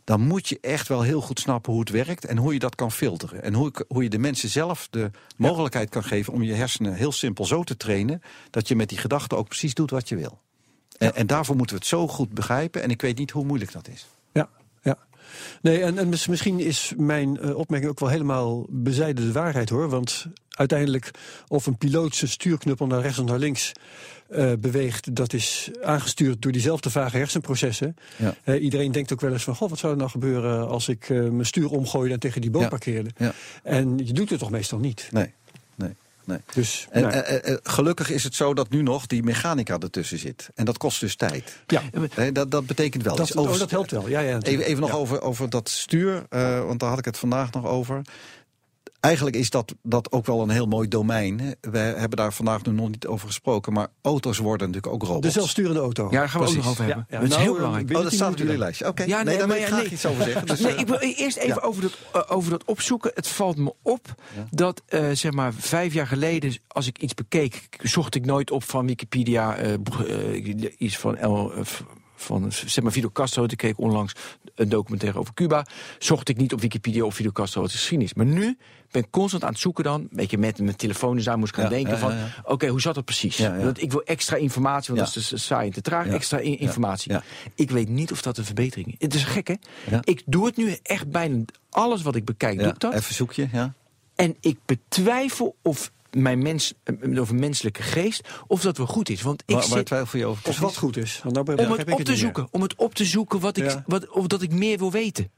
dan 0.05 0.21
moet 0.21 0.49
je 0.49 0.59
echt 0.61 0.89
wel 0.89 1.03
heel 1.03 1.21
goed 1.21 1.41
snappen 1.41 1.73
hoe 1.73 1.81
het 1.81 1.91
werkt 1.91 2.25
en 2.25 2.37
hoe 2.37 2.53
je 2.53 2.59
dat 2.59 2.75
kan 2.75 2.93
filteren. 2.93 3.43
En 3.43 3.55
hoe, 3.55 3.73
hoe 3.89 4.03
je 4.03 4.09
de 4.09 4.19
mensen 4.19 4.49
zelf 4.49 4.89
de 4.91 5.11
mogelijkheid 5.37 5.89
kan 5.91 6.05
geven 6.05 6.33
om 6.33 6.43
je 6.43 6.53
hersenen 6.53 6.95
heel 6.95 7.13
simpel 7.13 7.45
zo 7.45 7.63
te 7.63 7.77
trainen 7.77 8.23
dat 8.51 8.69
je 8.69 8.77
met 8.77 8.89
die 8.89 8.99
gedachten 8.99 9.39
ook 9.39 9.49
precies 9.49 9.75
doet 9.75 9.91
wat 9.91 10.09
je 10.09 10.17
wil. 10.17 10.41
En, 10.99 11.15
en 11.15 11.27
daarvoor 11.27 11.57
moeten 11.57 11.77
we 11.77 11.81
het 11.81 11.91
zo 11.91 12.09
goed 12.09 12.33
begrijpen. 12.33 12.83
En 12.83 12.91
ik 12.91 13.01
weet 13.01 13.19
niet 13.19 13.31
hoe 13.31 13.45
moeilijk 13.45 13.73
dat 13.73 13.89
is. 13.89 14.07
Ja, 14.33 14.49
ja. 14.83 14.99
Nee, 15.63 15.83
en, 15.83 15.99
en 15.99 16.09
mis- 16.09 16.27
misschien 16.27 16.61
is 16.61 16.93
mijn 16.97 17.41
eh, 17.41 17.57
opmerking 17.57 17.91
ook 17.91 18.01
wel 18.01 18.09
helemaal 18.09 18.67
bezijden 18.69 19.27
de 19.27 19.33
waarheid 19.33 19.69
hoor. 19.69 19.89
Want 19.89 20.27
uiteindelijk, 20.53 21.11
of 21.49 21.67
een 21.67 21.79
piloot 21.79 22.15
zijn 22.15 22.31
stuurknuppel 22.31 22.87
naar 22.87 23.01
rechts 23.01 23.19
of 23.19 23.25
naar 23.27 23.39
links 23.39 23.73
eh, 24.29 24.53
beweegt, 24.59 25.15
dat 25.17 25.33
is 25.33 25.71
aangestuurd 25.83 26.43
door 26.43 26.53
diezelfde 26.53 26.91
vage 26.91 27.17
hersenprocessen. 27.17 27.97
Ja. 28.17 28.35
Eh, 28.45 28.63
iedereen 28.63 28.93
denkt 28.93 29.13
ook 29.13 29.21
wel 29.21 29.33
eens 29.33 29.45
van: 29.45 29.55
Goh, 29.57 29.69
wat 29.71 29.79
zou 29.79 29.93
er 29.93 29.99
nou 29.99 30.11
gebeuren 30.11 30.69
als 30.69 30.89
ik 30.89 31.09
eh, 31.11 31.19
mijn 31.21 31.47
stuur 31.47 31.71
omgooi 31.71 32.13
en 32.13 32.19
tegen 32.21 32.41
die 32.41 32.51
boom 32.51 32.63
Ja. 32.63 32.69
parkeerde? 32.69 33.11
Ja. 33.17 33.33
En 33.63 33.99
je 34.05 34.13
doet 34.13 34.31
het 34.31 34.39
toch 34.39 34.51
meestal 34.51 34.79
niet. 34.79 35.09
Nee, 35.11 35.33
nee, 35.75 35.91
nee. 36.25 36.39
Dus, 36.55 36.87
En 36.91 37.03
nou, 37.03 37.15
eh, 37.15 37.37
eh, 37.37 37.53
eh, 37.53 37.59
gelukkig 37.63 38.11
is 38.11 38.25
het 38.25 38.35
zo 38.35 38.55
dat 38.55 38.71
nu 38.71 38.83
nog 38.83 39.07
die 39.07 39.23
mechanica 39.23 39.79
ertussen 39.79 40.19
zit. 40.19 40.49
En 40.55 40.65
dat 40.65 40.79
kost 40.79 41.01
dus 41.01 41.17
tijd. 41.17 41.63
ja, 41.67 41.83
dat, 42.33 42.51
dat 42.51 42.67
betekent 42.67 43.03
wel 43.03 43.17
dat, 43.17 43.29
iets. 43.29 43.37
oh, 43.37 43.59
dat 43.59 43.71
helpt 43.71 43.91
wel. 43.91 44.09
Ja, 44.09 44.21
ja, 44.21 44.41
Even, 44.41 44.65
even 44.65 44.81
nog 44.81 44.91
Ja. 44.91 44.97
over, 44.97 45.21
over 45.23 45.51
dat 45.51 45.69
stuur, 45.69 46.27
want 46.67 46.81
daar 46.81 46.89
had 46.89 46.99
ik 46.99 47.05
het 47.05 47.19
vandaag 47.19 47.53
nog 47.53 47.67
over. 47.67 48.03
Eigenlijk 49.03 49.37
is 49.37 49.51
dat, 49.51 49.75
dat 49.83 50.13
ook 50.13 50.27
wel 50.27 50.43
een 50.43 50.51
heel 50.51 50.67
mooi 50.67 50.89
domein. 50.89 51.41
hè. 51.41 51.51
We 51.71 51.79
hebben 51.79 52.19
daar 52.19 52.33
vandaag 52.33 52.63
nu 52.65 52.73
nog 52.73 52.89
niet 52.89 53.07
over 53.07 53.27
gesproken, 53.27 53.73
maar 53.73 53.89
auto's 54.03 54.39
worden 54.39 54.67
natuurlijk 54.67 54.95
ook 54.95 55.01
De 55.01 55.07
robots. 55.07 55.35
zelfsturende 55.35 55.81
auto. 55.81 56.05
ja, 56.05 56.11
daar 56.19 56.29
gaan 56.29 56.41
we 56.43 56.49
ook 56.49 56.55
nog 56.57 56.69
over 56.69 56.85
hebben. 56.85 57.07
Ja, 57.09 57.17
ja. 57.17 57.23
Dat 57.23 57.29
is 57.29 57.35
Nou, 57.35 57.43
heel 57.43 57.53
eh, 57.53 57.57
belangrijk. 57.59 57.97
oh, 57.97 58.03
dat 58.03 58.13
staat 58.13 58.31
op 58.33 58.39
jullie 58.39 58.59
lijstje. 58.59 58.87
Oké, 58.89 59.03
Ja, 59.03 59.17
nee, 59.17 59.25
nee, 59.25 59.39
daar 59.39 59.47
wil 59.47 59.57
ik 59.57 59.65
graag 59.65 59.83
nee. 59.83 59.91
iets 59.91 60.07
over 60.07 60.25
zeggen. 60.25 60.47
Dus, 60.47 60.61
nee, 60.61 60.73
eh, 60.75 60.81
ik 60.81 60.87
wil 60.87 60.99
eerst 60.99 61.37
even 61.37 61.55
ja. 61.63 61.67
over, 61.69 61.83
dat, 61.83 61.93
eh, 62.13 62.37
over 62.37 62.51
dat 62.51 62.65
opzoeken. 62.65 63.11
Het 63.15 63.29
valt 63.29 63.57
me 63.57 63.75
op 63.83 64.15
Ja. 64.37 64.47
dat 64.51 64.83
eh, 64.89 65.11
zeg 65.13 65.33
maar 65.33 65.53
vijf 65.55 65.93
jaar 65.95 66.07
geleden, 66.07 66.57
als 66.69 66.87
ik 66.87 66.99
iets 66.99 67.15
bekeek, 67.15 67.69
zocht 67.83 68.15
ik 68.15 68.25
nooit 68.25 68.51
op 68.51 68.65
van 68.65 68.87
Wikipedia 68.87 69.57
iets 70.79 70.99
van 70.99 71.17
El. 71.17 71.53
van 72.17 72.53
zeg 72.53 72.83
maar 72.85 72.93
Fidel 72.93 73.13
Castro, 73.13 73.45
ik 73.45 73.57
keek 73.57 73.79
onlangs 73.79 74.13
een 74.55 74.69
documentaire 74.69 75.19
over 75.19 75.35
Cuba. 75.35 75.67
Zocht 75.99 76.29
ik 76.29 76.37
niet 76.37 76.53
op 76.53 76.61
Wikipedia 76.61 77.05
of 77.05 77.15
Fidel 77.15 77.33
Castro 77.33 77.61
wat 77.61 77.71
is 77.71 77.77
geschiedenis. 77.77 78.15
Maar 78.15 78.27
nu 78.27 78.59
ben 78.93 79.11
constant 79.11 79.45
aan 79.45 79.51
het 79.51 79.59
zoeken 79.59 79.85
dan. 79.85 80.01
Een 80.01 80.09
beetje 80.11 80.39
met 80.39 80.59
mijn 80.59 80.77
telefoon 80.77 81.17
dus 81.17 81.25
daar 81.25 81.39
moest 81.39 81.49
ik 81.51 81.55
gaan 81.55 81.65
Ja, 81.65 81.71
denken 81.71 81.99
van... 81.99 82.13
oké, 82.45 82.67
hoe 82.67 82.81
zat 82.81 82.97
het 82.97 83.05
precies? 83.05 83.41
Ik 83.75 83.91
wil 83.93 84.03
extra 84.03 84.37
informatie, 84.37 84.95
want 84.95 85.07
dat 85.07 85.17
is 85.23 85.29
dus 85.29 85.45
saai 85.47 85.67
en 85.67 85.73
te 85.73 85.81
traag. 85.81 86.07
Extra 86.07 86.39
in- 86.39 86.59
informatie. 86.59 87.13
Ik 87.55 87.71
weet 87.71 87.89
niet 87.89 88.13
of 88.13 88.23
dat 88.23 88.39
een 88.39 88.45
verbetering 88.45 88.87
is. 88.87 88.95
Het 88.99 89.15
is 89.15 89.25
gek, 89.25 89.49
hè? 89.49 89.55
Ik 90.03 90.23
doe 90.27 90.47
het 90.47 90.57
nu 90.57 90.77
echt 90.83 91.11
bijna 91.11 91.45
alles 91.71 92.03
wat 92.03 92.15
ik 92.17 92.25
bekijk, 92.25 92.59
doe 92.59 92.69
ik 92.69 92.81
dat. 92.81 92.95
even 92.95 93.15
zoekje, 93.15 93.49
ja. 93.53 93.75
En 94.15 94.37
ik 94.41 94.59
betwijfel 94.67 95.57
of 95.63 95.93
mijn 96.17 96.43
mens, 96.43 96.73
eh, 96.85 97.21
over 97.21 97.35
menselijke 97.35 97.83
geest, 97.83 98.29
of 98.47 98.61
dat 98.63 98.77
wel 98.77 98.87
goed 98.87 99.09
is. 99.09 99.23
Want 99.23 99.43
ik 99.47 99.55
Waar, 99.55 99.69
waar 99.69 99.77
zit 99.79 99.87
twijfel 99.87 100.19
je 100.19 100.27
over? 100.27 100.49
Of 100.49 100.59
wat 100.59 100.77
goed 100.77 100.97
is. 100.97 101.21
Want 101.23 101.35
nou 101.35 101.49
om 101.49 101.55
begrijp 101.57 101.79
het 101.79 101.89
ik 101.89 101.95
op 101.95 102.01
te 102.05 102.11
meer. 102.11 102.21
zoeken. 102.21 102.49
Om 102.51 102.63
het 102.63 102.75
op 102.75 102.95
te 102.95 103.05
zoeken 103.05 103.41
wat 103.41 103.57
ik, 103.57 103.65
Ja. 103.65 103.83
wat, 103.87 104.09
of 104.11 104.27
dat 104.27 104.43
ik 104.43 104.53
meer 104.53 104.79
wil 104.79 104.91
weten. 104.91 105.31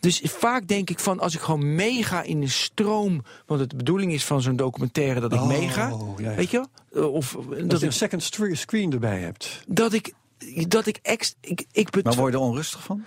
Dus 0.00 0.20
vaak 0.24 0.68
denk 0.68 0.90
ik 0.90 0.98
van 0.98 1.20
als 1.20 1.34
ik 1.34 1.40
gewoon 1.40 1.74
meega 1.74 2.22
in 2.22 2.40
de 2.40 2.48
stroom. 2.48 3.22
Want 3.46 3.60
het 3.60 3.70
de 3.70 3.76
bedoeling 3.76 4.12
is 4.12 4.24
van 4.24 4.42
zo'n 4.42 4.56
documentaire 4.56 5.20
dat 5.20 5.32
ik 5.32 5.40
Oh, 5.40 5.46
meega. 5.48 5.88
ja, 5.88 6.30
ja. 6.30 6.34
Weet 6.34 6.50
je? 6.50 6.66
wel? 6.90 7.02
Eh, 7.04 7.12
Of 7.12 7.34
eh, 7.34 7.40
Dat 7.48 7.70
dat 7.70 7.80
je 7.80 7.86
een 7.86 7.92
ik, 7.92 7.96
second 7.98 8.32
screen 8.58 8.92
erbij 8.92 9.18
hebt. 9.20 9.62
dat 9.68 9.92
ik. 9.92 10.12
Dat 10.68 10.86
ik 10.86 10.98
ex. 11.02 11.34
Ik, 11.40 11.64
ik 11.72 11.90
bet- 11.90 12.04
Maar 12.04 12.14
word 12.14 12.32
je 12.32 12.38
er 12.38 12.44
onrustig 12.44 12.82
van? 12.82 13.04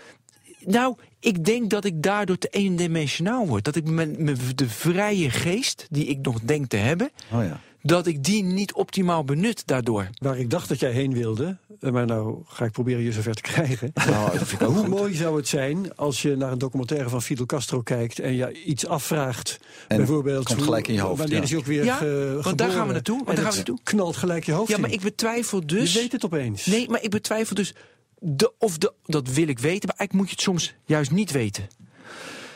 Nou, 0.60 0.96
ik 1.26 1.46
denk 1.46 1.70
dat 1.70 1.86
ik 1.86 2.04
daardoor 2.04 2.38
te 2.38 2.48
eendimensionaal 2.48 3.48
word. 3.48 3.64
Dat 3.64 3.76
ik 3.76 3.86
met, 3.90 4.20
met 4.20 4.58
de 4.58 4.70
vrije 4.70 5.30
geest, 5.30 5.88
die 5.90 6.06
ik 6.06 6.20
nog 6.22 6.40
denk 6.40 6.68
te 6.68 6.78
hebben, 6.78 7.10
Oh 7.34 7.44
ja. 7.44 7.60
dat 7.82 8.08
ik 8.08 8.24
die 8.24 8.44
niet 8.44 8.74
optimaal 8.74 9.24
benut 9.24 9.68
daardoor. 9.68 10.10
Waar 10.20 10.38
ik 10.40 10.50
dacht 10.50 10.70
dat 10.70 10.80
jij 10.80 10.92
heen 10.92 11.14
wilde, 11.14 11.58
eh, 11.80 11.92
maar 11.92 12.06
nou 12.06 12.42
ga 12.48 12.66
ik 12.66 12.72
proberen 12.72 13.04
je 13.04 13.12
zover 13.12 13.34
te 13.34 13.42
krijgen. 13.42 13.92
Nou, 14.10 14.38
Hoe 14.60 14.76
goed. 14.76 14.88
mooi 14.88 15.14
zou 15.14 15.38
het 15.38 15.48
zijn 15.48 15.96
als 15.96 16.22
je 16.22 16.36
naar 16.36 16.52
een 16.52 16.58
documentaire 16.58 17.10
van 17.10 17.22
Fidel 17.22 17.46
Castro 17.46 17.82
kijkt 17.82 18.20
en 18.20 18.36
je 18.36 18.64
iets 18.64 18.88
afvraagt. 18.88 19.60
En 19.88 19.98
bijvoorbeeld 19.98 20.46
komt 20.46 20.62
gelijk 20.62 20.88
in 20.88 20.94
je 20.94 21.02
hoofd, 21.02 21.18
Wanneer 21.18 21.38
ja. 21.38 21.44
is 21.44 21.50
hij 21.50 21.60
ook 21.60 21.66
weer 21.66 21.84
Ja, 21.84 21.96
ge- 21.96 22.40
want 22.42 22.58
daar 22.58 22.70
gaan 22.72 22.88
we 22.88 22.94
naartoe, 22.94 23.16
want 23.18 23.30
En 23.30 23.36
daar 23.36 23.44
gaan 23.44 23.52
we 23.54 23.58
naartoe. 23.58 23.80
knalt 23.84 24.16
gelijk 24.18 24.46
je 24.46 24.52
hoofd 24.52 24.70
Ja, 24.72 24.78
maar 24.78 24.90
in. 24.90 24.96
ik 24.96 25.02
betwijfel 25.02 25.66
dus. 25.68 25.94
Je 25.94 26.00
weet 26.00 26.12
het 26.12 26.26
opeens. 26.26 26.66
Nee, 26.66 26.90
maar 26.90 27.04
ik 27.04 27.10
betwijfel 27.10 27.56
dus. 27.56 27.74
De, 28.28 28.52
of 28.60 28.78
de, 28.78 28.94
dat 29.06 29.28
wil 29.28 29.48
ik 29.48 29.60
weten, 29.60 29.88
maar 29.88 29.96
eigenlijk 29.98 30.14
moet 30.14 30.26
je 30.28 30.32
het 30.32 30.42
soms 30.42 30.74
juist 30.86 31.12
niet 31.12 31.32
weten. 31.32 31.68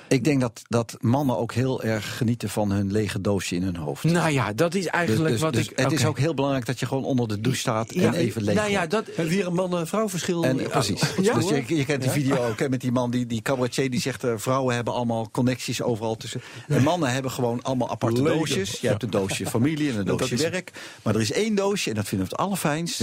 Ik 0.07 0.23
denk 0.23 0.41
dat, 0.41 0.61
dat 0.67 0.95
mannen 0.99 1.37
ook 1.37 1.53
heel 1.53 1.83
erg 1.83 2.17
genieten 2.17 2.49
van 2.49 2.71
hun 2.71 2.91
lege 2.91 3.21
doosje 3.21 3.55
in 3.55 3.63
hun 3.63 3.75
hoofd. 3.75 4.03
Nou 4.03 4.31
ja, 4.31 4.53
dat 4.53 4.75
is 4.75 4.83
Dus- 4.83 4.91
eigenlijk 4.91 5.31
dus- 5.31 5.41
wat 5.41 5.53
dus 5.53 5.67
ik. 5.69 5.77
het 5.79 5.91
is 5.91 6.05
ook 6.05 6.17
heel 6.17 6.33
belangrijk 6.33 6.65
dat 6.65 6.79
je 6.79 6.85
gewoon 6.85 7.03
onder 7.03 7.27
de 7.27 7.41
douche 7.41 7.59
staat 7.59 7.93
Ja, 7.93 8.01
en 8.07 8.13
even 8.13 8.41
leeg 8.43 8.55
Nou 8.55 8.69
ja, 8.69 8.87
dat. 8.87 9.05
Hebben 9.05 9.25
we 9.27 9.33
hier 9.33 9.47
een 9.47 9.53
man-vrouw 9.53 10.09
verschil? 10.09 10.43
En, 10.43 10.57
Ja, 10.57 10.67
precies. 10.67 11.01
ja, 11.21 11.33
dus 11.33 11.49
je, 11.49 11.75
je 11.75 11.85
kent 11.85 12.01
die 12.01 12.11
video 12.11 12.47
ook 12.47 12.59
hè, 12.59 12.69
met 12.69 12.81
die 12.81 12.91
man, 12.91 13.11
die, 13.11 13.25
die 13.25 13.41
cabaretier, 13.41 13.89
die 13.89 14.01
zegt... 14.01 14.23
eh, 14.23 14.33
vrouwen 14.37 14.75
hebben 14.75 14.93
allemaal 14.93 15.29
connecties 15.31 15.81
overal 15.81 16.15
tussen. 16.15 16.41
En 16.67 16.83
mannen 16.83 17.11
hebben 17.11 17.31
gewoon 17.31 17.61
allemaal 17.63 17.89
aparte 17.89 18.21
doosjes. 18.21 18.79
Je 18.79 18.87
hebt 18.87 19.03
een 19.03 19.09
doosje 19.09 19.45
familie 19.45 19.91
en 19.91 19.97
een 19.97 20.05
doosje 20.05 20.35
werk. 20.35 20.71
Maar 21.03 21.15
er 21.15 21.21
is 21.21 21.31
één 21.31 21.55
doosje 21.55 21.89
en 21.89 21.95
dat 21.95 22.07
vinden 22.07 22.27
we 22.27 22.33
het 22.33 22.41
allerfijnst. 22.43 22.99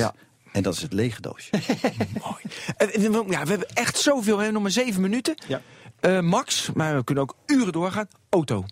En 0.57 0.63
dat 0.63 0.75
is 0.75 0.83
het 0.83 0.93
lege 0.93 1.21
doosje. 1.21 1.51
Mooi. 2.25 3.29
Ja, 3.29 3.43
we 3.43 3.51
hebben 3.51 3.69
echt 3.75 3.99
zoveel. 3.99 4.37
We 4.37 4.43
hebben 4.43 4.53
nog 4.53 4.63
maar 4.63 4.85
zeven 4.85 5.01
minuten. 5.01 5.35
Ja. 5.49 5.61
Eh, 6.01 6.21
max, 6.21 6.71
maar 6.75 6.97
we 6.97 7.05
kunnen 7.05 7.25
ook 7.25 7.37
uren 7.47 7.73
doorgaan. 7.73 8.09
Auto. 8.29 8.65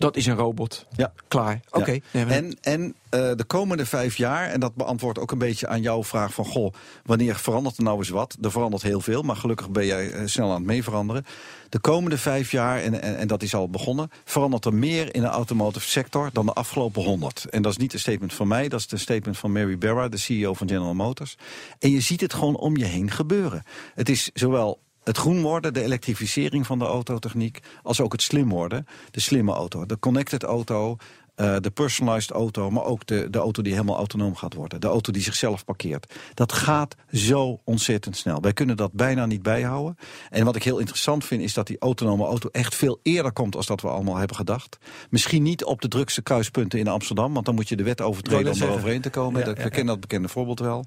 Dat 0.00 0.16
is 0.16 0.26
een 0.26 0.36
robot. 0.36 0.86
Ja. 0.96 1.12
Klaar. 1.28 1.60
Oké. 1.70 1.98
Ja. 2.10 2.26
En, 2.26 2.56
en 2.60 2.94
eh, 3.08 3.30
de 3.36 3.44
komende 3.44 3.86
vijf 3.86 4.16
jaar, 4.16 4.48
en 4.48 4.60
dat 4.60 4.74
beantwoordt 4.74 5.18
ook 5.18 5.30
een 5.30 5.38
beetje 5.38 5.68
aan 5.68 5.82
jouw 5.82 6.04
vraag 6.04 6.34
van... 6.34 6.44
goh, 6.44 6.72
wanneer 7.04 7.36
verandert 7.36 7.76
er 7.76 7.82
nou 7.82 7.98
eens 7.98 8.08
wat? 8.08 8.36
Er 8.42 8.50
verandert 8.50 8.82
heel 8.82 9.00
veel, 9.00 9.22
maar 9.22 9.36
gelukkig 9.36 9.70
ben 9.70 9.86
jij 9.86 10.12
eh, 10.12 10.22
snel 10.26 10.48
aan 10.48 10.54
het 10.54 10.64
mee 10.64 10.82
veranderen. 10.82 11.24
De 11.68 11.78
komende 11.78 12.18
vijf 12.18 12.50
jaar, 12.50 12.82
en, 12.82 13.02
en, 13.02 13.16
en 13.16 13.26
dat 13.26 13.42
is 13.42 13.54
al 13.54 13.70
begonnen... 13.70 14.10
verandert 14.24 14.64
er 14.64 14.74
meer 14.74 15.14
in 15.14 15.20
de 15.20 15.28
automotive 15.28 15.88
sector 15.88 16.30
dan 16.32 16.46
de 16.46 16.52
afgelopen 16.52 17.02
honderd. 17.02 17.46
En 17.50 17.62
dat 17.62 17.72
is 17.72 17.78
niet 17.78 17.92
een 17.92 17.98
statement 17.98 18.34
van 18.34 18.48
mij, 18.48 18.68
dat 18.68 18.80
is 18.80 18.90
een 18.90 18.98
statement 18.98 19.38
van 19.38 19.52
Mary 19.52 19.78
Barra... 19.78 20.08
de 20.08 20.16
CEO 20.16 20.54
van 20.54 20.68
General 20.68 20.94
Motors. 20.94 21.36
En 21.78 21.90
je 21.90 22.00
ziet 22.00 22.20
het 22.20 22.34
gewoon 22.34 22.56
om 22.56 22.76
je 22.76 22.84
heen 22.84 23.10
gebeuren. 23.10 23.62
Het 23.94 24.08
is 24.08 24.30
zowel 24.34 24.78
het 25.10 25.18
groen 25.18 25.42
worden, 25.42 25.72
de 25.74 25.82
elektrificering 25.82 26.66
van 26.66 26.78
de 26.78 26.84
autotechniek, 26.84 27.58
als 27.82 28.00
ook 28.00 28.12
het 28.12 28.22
slim 28.22 28.48
worden, 28.48 28.86
de 29.10 29.20
slimme 29.20 29.52
auto, 29.52 29.86
de 29.86 29.98
connected 29.98 30.42
auto. 30.42 30.96
eh, 31.34 31.56
de 31.60 31.70
personalized 31.70 32.30
auto, 32.30 32.70
maar 32.70 32.84
ook 32.84 33.06
de, 33.06 33.30
de 33.30 33.38
auto 33.38 33.62
die 33.62 33.72
helemaal 33.72 33.96
autonoom 33.96 34.34
gaat 34.36 34.54
worden. 34.54 34.80
De 34.80 34.86
auto 34.86 35.12
die 35.12 35.22
zichzelf 35.22 35.64
parkeert. 35.64 36.14
Dat 36.34 36.52
gaat 36.52 36.94
zo 37.12 37.60
ontzettend 37.64 38.16
snel. 38.16 38.40
Wij 38.40 38.52
kunnen 38.52 38.76
dat 38.76 38.92
bijna 38.92 39.26
niet 39.26 39.42
bijhouden. 39.42 39.96
En 40.30 40.44
wat 40.44 40.56
ik 40.56 40.62
heel 40.62 40.78
interessant 40.78 41.24
vind, 41.24 41.42
is 41.42 41.54
dat 41.54 41.66
die 41.66 41.78
autonome 41.78 42.24
auto 42.24 42.48
echt 42.48 42.74
veel 42.74 43.00
eerder 43.02 43.32
komt 43.32 43.56
als 43.56 43.66
dat 43.66 43.80
we 43.80 43.88
allemaal 43.88 44.16
hebben 44.16 44.36
gedacht. 44.36 44.78
Misschien 45.10 45.42
niet 45.42 45.64
op 45.64 45.80
de 45.80 45.88
drukste 45.88 46.22
kruispunten 46.22 46.78
in 46.78 46.88
Amsterdam, 46.88 47.32
want 47.34 47.46
dan 47.46 47.54
moet 47.54 47.68
je 47.68 47.76
de 47.76 47.82
wet 47.82 48.00
overtreden 48.00 48.52
om 48.52 48.60
er 48.62 48.70
overheen 48.70 49.00
te 49.00 49.10
komen. 49.10 49.40
Ja, 49.40 49.46
Dat- 49.46 49.56
ja, 49.56 49.62
we 49.62 49.68
ja. 49.68 49.74
kennen 49.74 49.92
dat 49.92 50.00
bekende 50.00 50.28
voorbeeld 50.28 50.60
wel. 50.60 50.84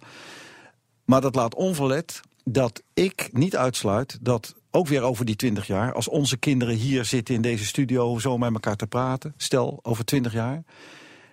Maar 1.05 1.21
dat 1.21 1.35
laat 1.35 1.55
onverlet 1.55 2.21
dat 2.43 2.81
ik 2.93 3.29
niet 3.31 3.55
uitsluit 3.55 4.17
dat 4.21 4.53
ook 4.71 4.87
weer 4.87 5.01
over 5.01 5.25
die 5.25 5.35
20 5.35 5.67
jaar, 5.67 5.93
als 5.93 6.07
onze 6.07 6.37
kinderen 6.37 6.75
hier 6.75 7.05
zitten 7.05 7.35
in 7.35 7.41
deze 7.41 7.65
studio 7.65 8.19
zo 8.19 8.37
met 8.37 8.53
elkaar 8.53 8.75
te 8.75 8.87
praten, 8.87 9.33
stel 9.37 9.79
over 9.81 10.05
20 10.05 10.33
jaar, 10.33 10.63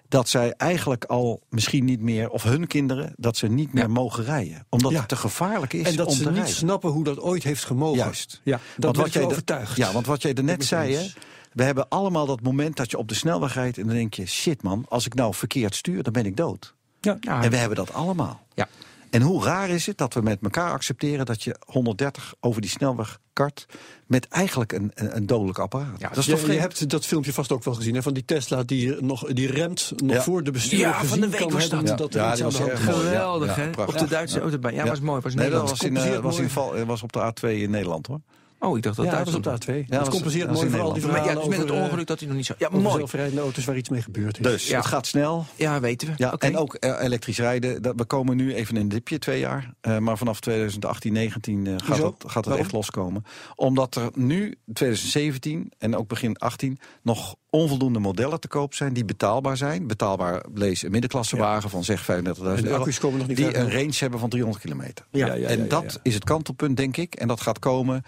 dat 0.08 0.28
zij 0.28 0.52
eigenlijk 0.56 1.04
al 1.04 1.40
misschien 1.48 1.84
niet 1.84 2.00
meer, 2.00 2.28
of 2.30 2.42
hun 2.42 2.66
kinderen, 2.66 3.12
dat 3.16 3.36
ze 3.36 3.46
niet 3.48 3.72
meer 3.72 3.90
mogen 3.90 4.24
rijden. 4.24 4.66
Omdat 4.68 4.90
Ja. 4.92 4.98
het 4.98 5.08
te 5.08 5.16
gevaarlijk 5.16 5.72
is 5.72 5.86
En 5.86 5.96
dat 5.96 6.06
om 6.06 6.12
ze 6.12 6.22
te 6.22 6.28
niet 6.28 6.36
rijden. 6.38 6.54
snappen 6.54 6.90
hoe 6.90 7.04
dat 7.04 7.18
ooit 7.20 7.42
heeft 7.42 7.64
gemogen. 7.64 7.98
Juist. 7.98 8.40
Ja, 8.44 8.60
dat 8.76 8.96
wat 8.96 9.12
jij 9.12 9.22
de- 9.22 9.28
overtuigd. 9.28 9.76
Ja, 9.76 9.92
want 9.92 10.06
wat 10.06 10.22
jij 10.22 10.34
er 10.34 10.44
net 10.44 10.64
zei, 10.64 10.94
hè, 10.94 11.00
je 11.00 11.10
we 11.52 11.62
hebben 11.62 11.88
allemaal 11.88 12.26
dat 12.26 12.40
moment 12.42 12.76
dat 12.76 12.90
je 12.90 12.98
op 12.98 13.08
de 13.08 13.14
snelweg 13.14 13.54
rijdt 13.54 13.78
en 13.78 13.86
dan 13.86 13.94
denk 13.96 14.14
je, 14.14 14.26
shit 14.26 14.62
man, 14.62 14.84
als 14.88 15.06
ik 15.06 15.14
nou 15.14 15.34
verkeerd 15.34 15.74
stuur, 15.74 16.02
dan 16.02 16.12
ben 16.12 16.26
ik 16.26 16.36
dood. 16.36 16.74
Ja. 17.00 17.16
Ja, 17.20 17.42
En 17.42 17.50
we 17.50 17.56
hebben 17.56 17.76
dat 17.76 17.92
allemaal. 17.92 18.46
ja. 18.54 18.68
En 19.10 19.22
hoe 19.22 19.44
raar 19.44 19.68
is 19.68 19.86
het 19.86 19.98
dat 19.98 20.14
we 20.14 20.20
met 20.22 20.38
elkaar 20.42 20.70
accepteren 20.72 21.26
dat 21.26 21.42
je 21.42 21.56
130 21.66 22.34
over 22.40 22.60
die 22.60 22.70
snelweg 22.70 23.18
kart 23.32 23.66
met 24.06 24.28
eigenlijk 24.28 24.72
een, 24.72 24.90
een, 24.94 25.16
een 25.16 25.26
dodelijk 25.26 25.58
apparaat. 25.58 26.00
Ja, 26.00 26.08
dat 26.08 26.16
is 26.18 26.24
Je, 26.24 26.30
toch 26.30 26.40
je 26.40 26.46
vreemd? 26.46 26.60
hebt 26.62 26.90
dat 26.90 27.06
filmpje 27.06 27.32
vast 27.32 27.52
ook 27.52 27.64
wel 27.64 27.74
gezien, 27.74 27.94
hè, 27.94 28.02
van 28.02 28.12
die 28.14 28.24
Tesla 28.24 28.62
die, 28.62 29.02
nog, 29.02 29.24
die 29.32 29.46
remt 29.50 29.92
nog 29.96 30.16
Ja. 30.16 30.22
voor 30.22 30.42
de 30.42 30.50
bestuurder 30.50 30.86
Ja, 30.88 30.92
van 30.94 31.06
gezien 31.06 31.20
de 31.20 31.28
week 31.28 31.40
kan 31.40 31.50
was 31.50 31.60
hebben 31.68 31.84
dat. 31.86 31.98
dat 31.98 32.12
Ja, 32.12 32.30
aan 32.30 32.36
de 32.36 32.42
was 32.44 32.60
is. 32.60 32.66
ja. 32.66 32.76
Geweldig, 32.76 33.56
Ja, 33.56 33.62
hè? 33.62 33.82
Op 33.82 33.98
de 33.98 34.06
Duitse 34.08 34.36
Ja. 34.36 34.42
autobaan. 34.42 34.74
Ja, 34.74 34.84
Ja. 34.84 34.88
was 34.90 35.00
mooi. 35.00 35.20
Was 35.20 35.34
Nee, 35.34 35.50
dat 35.50 35.60
was, 35.70 35.80
in, 35.82 35.94
was, 36.22 36.38
in, 36.38 36.48
eh, 36.48 36.82
was 36.86 37.02
op 37.02 37.12
de 37.12 37.20
A2 37.32 37.48
in 37.62 37.70
Nederland 37.70 38.06
hoor. 38.06 38.20
Oh, 38.62 38.76
ik 38.76 38.82
dacht 38.82 38.96
dat 38.96 39.04
Ja, 39.04 39.10
dat 39.16 39.24
was 39.24 39.34
op 39.34 39.42
de 39.42 39.50
A2. 39.50 39.74
Ja, 39.74 39.82
dat 39.88 39.98
was- 39.98 40.08
compenseert 40.08 40.44
dat 40.46 40.54
mooi 40.54 40.66
in 40.66 40.72
voor 40.72 40.80
al 40.80 40.92
die. 40.92 41.06
Maar 41.06 41.24
ja, 41.24 41.34
dus 41.34 41.46
met 41.46 41.58
het 41.58 41.70
ongeluk 41.70 42.06
dat 42.06 42.18
hij 42.18 42.28
nog 42.28 42.36
niet 42.36 42.46
zo... 42.46 42.54
Ja, 42.58 42.66
eh, 42.66 42.72
over 42.72 42.84
mooi. 42.86 42.96
zelfrijdende 42.98 43.40
auto's 43.40 43.64
waar 43.64 43.76
iets 43.76 43.88
mee 43.88 44.02
gebeurd 44.02 44.38
is. 44.38 44.44
Dus 44.44 44.68
Ja. 44.68 44.76
het 44.76 44.86
gaat 44.86 45.06
snel. 45.06 45.44
Ja, 45.56 45.80
weten 45.80 46.08
we. 46.08 46.14
Ja. 46.16 46.34
En 46.38 46.56
ook 46.56 46.74
eh, 46.74 47.02
elektrisch 47.04 47.38
rijden. 47.38 47.82
Dat, 47.82 47.92
we 47.96 48.04
komen 48.04 48.36
nu 48.36 48.54
even 48.54 48.74
in 48.74 48.80
een 48.80 48.88
dipje, 48.88 49.18
twee 49.18 49.40
jaar. 49.40 49.74
Eh, 49.80 49.98
maar 49.98 50.18
vanaf 50.18 50.40
2018, 50.40 51.12
19 51.12 51.66
eh, 51.66 51.72
gaat, 51.76 51.96
het, 51.98 52.14
gaat 52.18 52.34
het 52.34 52.44
Waarom? 52.44 52.64
echt 52.64 52.72
loskomen. 52.72 53.24
Omdat 53.54 53.94
er 53.94 54.10
nu, 54.14 54.54
2017 54.72 55.72
en 55.78 55.96
ook 55.96 56.08
begin 56.08 56.36
18, 56.38 56.78
nog 57.02 57.34
onvoldoende 57.50 57.98
modellen 57.98 58.40
te 58.40 58.48
koop 58.48 58.74
zijn 58.74 58.92
die 58.92 59.04
betaalbaar 59.04 59.56
zijn. 59.56 59.86
Betaalbaar 59.86 60.44
lees 60.54 60.82
een 60.82 60.90
middenklassewagen 60.90 61.70
van 61.70 61.84
zeg 61.84 62.00
35.000 62.04 62.56
En 62.56 62.62
de 62.62 62.68
euro. 62.68 62.80
accu's 62.80 62.98
komen 62.98 63.18
nog 63.18 63.26
niet 63.28 63.36
Die 63.36 63.56
een 63.56 63.70
range 63.72 63.94
hebben 63.98 64.18
van 64.20 64.28
300 64.28 64.62
kilometer. 64.64 65.06
Ja, 65.10 65.26
ja, 65.26 65.34
ja, 65.34 65.48
en 65.48 65.58
ja, 65.62 65.68
dat 65.68 65.92
ja. 65.92 65.98
is 66.02 66.14
het 66.14 66.24
kantelpunt, 66.24 66.76
denk 66.76 66.96
ik. 66.96 67.14
En 67.14 67.28
dat 67.28 67.40
gaat 67.40 67.58
komen. 67.58 68.02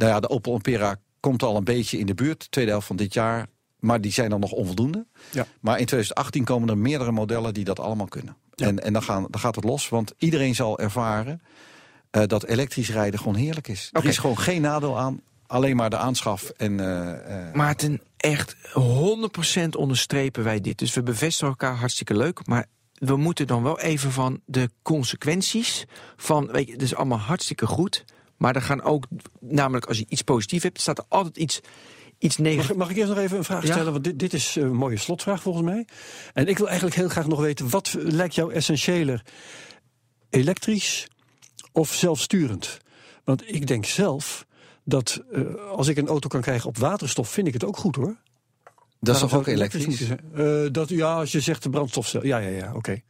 Nou 0.00 0.12
ja, 0.12 0.20
de 0.20 0.28
Opel 0.28 0.52
Ampera 0.52 0.96
komt 1.20 1.42
al 1.42 1.56
een 1.56 1.64
beetje 1.64 1.98
in 1.98 2.06
de 2.06 2.14
buurt. 2.14 2.50
Tweede 2.50 2.70
helft 2.70 2.86
van 2.86 2.96
dit 2.96 3.14
jaar. 3.14 3.46
Maar 3.78 4.00
die 4.00 4.12
zijn 4.12 4.30
dan 4.30 4.40
nog 4.40 4.52
onvoldoende. 4.52 5.06
Ja. 5.32 5.46
Maar 5.60 5.78
in 5.78 5.86
2018 5.86 6.44
komen 6.44 6.68
er 6.68 6.78
meerdere 6.78 7.12
modellen 7.12 7.54
die 7.54 7.64
dat 7.64 7.80
allemaal 7.80 8.06
kunnen. 8.06 8.36
Ja. 8.54 8.66
En, 8.66 8.78
en 8.78 8.92
dan, 8.92 9.02
gaan, 9.02 9.26
dan 9.30 9.40
gaat 9.40 9.54
het 9.54 9.64
los. 9.64 9.88
Want 9.88 10.12
iedereen 10.18 10.54
zal 10.54 10.78
ervaren 10.78 11.42
eh, 12.10 12.22
dat 12.26 12.44
elektrisch 12.44 12.90
rijden 12.90 13.20
gewoon 13.20 13.34
heerlijk 13.34 13.68
is. 13.68 13.88
Er 13.92 14.04
is 14.04 14.18
gewoon 14.18 14.38
geen 14.38 14.60
nadeel 14.60 14.98
aan. 14.98 15.20
Alleen 15.46 15.76
maar 15.76 15.90
de 15.90 15.96
aanschaf. 15.96 16.48
En, 16.56 16.80
eh, 16.80 17.54
Maarten, 17.54 18.00
echt 18.16 18.56
100% 18.72 19.76
onderstrepen 19.76 20.44
wij 20.44 20.60
dit. 20.60 20.78
Dus 20.78 20.94
we 20.94 21.02
bevestigen 21.02 21.48
elkaar 21.48 21.76
hartstikke 21.76 22.16
leuk. 22.16 22.46
Maar 22.46 22.66
we 22.92 23.16
moeten 23.16 23.46
dan 23.46 23.62
wel 23.62 23.80
even 23.80 24.12
van 24.12 24.40
de 24.44 24.70
consequenties 24.82 25.84
van. 26.16 26.46
Weet 26.46 26.66
je, 26.66 26.72
het 26.72 26.82
is 26.82 26.94
allemaal 26.94 27.18
hartstikke 27.18 27.66
goed. 27.66 28.04
Maar 28.40 28.54
er 28.56 28.62
gaan 28.62 28.82
ook, 28.82 29.04
namelijk 29.40 29.86
als 29.86 29.98
je 29.98 30.06
iets 30.08 30.22
positiefs 30.22 30.62
hebt, 30.62 30.80
staat 30.80 30.98
er 30.98 31.04
altijd 31.08 31.36
iets, 31.36 31.60
iets 32.18 32.36
Mag, 32.36 32.46
negatiefs. 32.46 32.70
ik- 32.70 32.76
mag 32.76 32.90
ik 32.90 32.96
eerst 32.96 33.08
nog 33.08 33.18
even 33.18 33.36
een 33.36 33.44
vraag 33.44 33.66
Ja. 33.66 33.72
stellen? 33.72 33.92
Want 33.92 34.04
dit, 34.04 34.18
dit 34.18 34.32
is 34.32 34.56
een 34.56 34.74
mooie 34.74 34.96
slotvraag 34.96 35.42
volgens 35.42 35.64
mij. 35.64 35.86
En 36.34 36.46
ik 36.48 36.58
wil 36.58 36.66
eigenlijk 36.66 36.96
heel 36.96 37.08
graag 37.08 37.26
nog 37.26 37.40
weten... 37.40 37.68
wat 37.70 37.96
lijkt 37.98 38.34
jou 38.34 38.52
essentiëler? 38.52 39.22
Elektrisch 40.30 41.06
of 41.72 41.94
zelfsturend? 41.94 42.78
Want 43.24 43.54
ik 43.54 43.66
denk 43.66 43.84
zelf 43.84 44.46
dat 44.84 45.22
eh, 45.32 45.40
als 45.54 45.88
ik 45.88 45.96
een 45.96 46.08
auto 46.08 46.28
kan 46.28 46.40
krijgen 46.40 46.68
op 46.68 46.78
waterstof... 46.78 47.28
vind 47.28 47.46
ik 47.46 47.52
het 47.52 47.64
ook 47.64 47.76
goed 47.76 47.96
hoor. 47.96 48.16
dat 49.00 49.14
is 49.14 49.20
toch 49.20 49.34
ook 49.34 49.46
elektrisch? 49.46 49.96
zijn? 50.00 50.20
Eh, 50.34 50.72
dat, 50.72 50.88
ja, 50.88 51.14
als 51.14 51.32
je 51.32 51.40
zegt 51.40 51.62
de 51.62 51.70
brandstofcel. 51.70 52.26
Ja, 52.26 52.38
ja, 52.38 52.48
ja, 52.48 52.74
oké. 52.74 53.00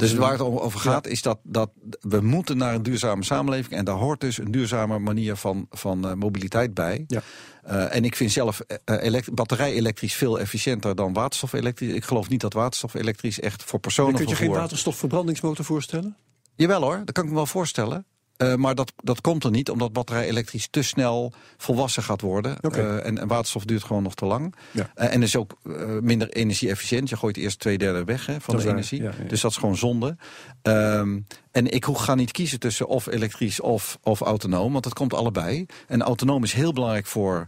Dat 0.00 0.08
dus 0.08 0.18
waar 0.18 0.32
het 0.32 0.40
over 0.40 0.80
gaat 0.80 1.06
is 1.06 1.22
dat, 1.22 1.38
dat 1.42 1.70
we 2.00 2.20
moeten 2.20 2.56
naar 2.56 2.74
een 2.74 2.82
duurzame 2.82 3.24
samenleving. 3.24 3.74
En 3.74 3.84
daar 3.84 3.94
hoort 3.94 4.20
dus 4.20 4.38
een 4.38 4.50
duurzame 4.50 4.98
manier 4.98 5.36
van, 5.36 5.66
van 5.70 6.08
eh, 6.08 6.14
mobiliteit 6.14 6.74
bij. 6.74 7.04
Ja. 7.06 7.22
Eh, 7.62 7.94
en 7.94 8.04
ik 8.04 8.16
vind 8.16 8.32
zelf 8.32 8.60
eh, 8.60 8.76
elekt- 9.02 9.34
batterij 9.34 9.72
elektrisch 9.72 10.14
veel 10.14 10.40
efficiënter 10.40 10.94
dan 10.94 11.12
waterstof 11.12 11.52
elektrisch. 11.52 11.92
Ik 11.92 12.04
geloof 12.04 12.28
niet 12.28 12.40
dat 12.40 12.52
waterstof 12.52 12.94
elektrisch 12.94 13.40
echt 13.40 13.62
voor 13.62 13.78
personen 13.78 14.14
kun 14.14 14.28
je 14.28 14.34
geen 14.34 14.50
waterstofverbrandingsmotor 14.50 15.64
voorstellen? 15.64 16.16
Jawel 16.54 16.82
hoor, 16.82 17.02
dat 17.04 17.12
kan 17.12 17.24
ik 17.24 17.30
me 17.30 17.36
wel 17.36 17.46
voorstellen. 17.46 18.06
Eh, 18.36 18.54
maar 18.54 18.74
dat, 18.74 18.92
dat 18.96 19.20
komt 19.20 19.44
er 19.44 19.50
niet, 19.50 19.70
omdat 19.70 19.92
batterij 19.92 20.26
elektrisch 20.26 20.68
te 20.70 20.82
snel 20.82 21.32
volwassen 21.56 22.02
gaat 22.02 22.20
worden. 22.20 22.60
Eh, 22.60 23.06
en, 23.06 23.18
en 23.18 23.28
waterstof 23.28 23.64
duurt 23.64 23.84
gewoon 23.84 24.02
nog 24.02 24.14
te 24.14 24.24
lang. 24.24 24.54
Ja. 24.70 24.90
Eh, 24.94 25.14
en 25.14 25.22
is 25.22 25.36
ook 25.36 25.56
minder 26.00 26.28
energie-efficiënt. 26.28 27.08
Je 27.08 27.16
gooit 27.16 27.36
eerst 27.36 27.58
twee 27.58 27.78
derde 27.78 28.04
weg 28.04 28.26
hè, 28.26 28.40
van 28.40 28.54
Dat 28.54 28.64
de 28.64 28.70
energie. 28.70 29.02
ja, 29.02 29.12
ja. 29.18 29.28
Dus 29.28 29.40
dat 29.40 29.50
is 29.50 29.56
gewoon 29.56 29.76
zonde. 29.76 30.16
Ehm, 30.62 31.18
en 31.50 31.70
ik 31.70 31.84
ga 31.84 32.14
niet 32.14 32.30
kiezen 32.30 32.60
tussen 32.60 32.86
of 32.86 33.06
elektrisch 33.06 33.60
of, 33.60 33.98
of 34.02 34.20
autonoom, 34.20 34.72
want 34.72 34.84
dat 34.84 34.94
komt 34.94 35.14
allebei. 35.14 35.66
En 35.86 36.02
autonoom 36.02 36.42
is 36.42 36.52
heel 36.52 36.72
belangrijk 36.72 37.06
voor 37.06 37.46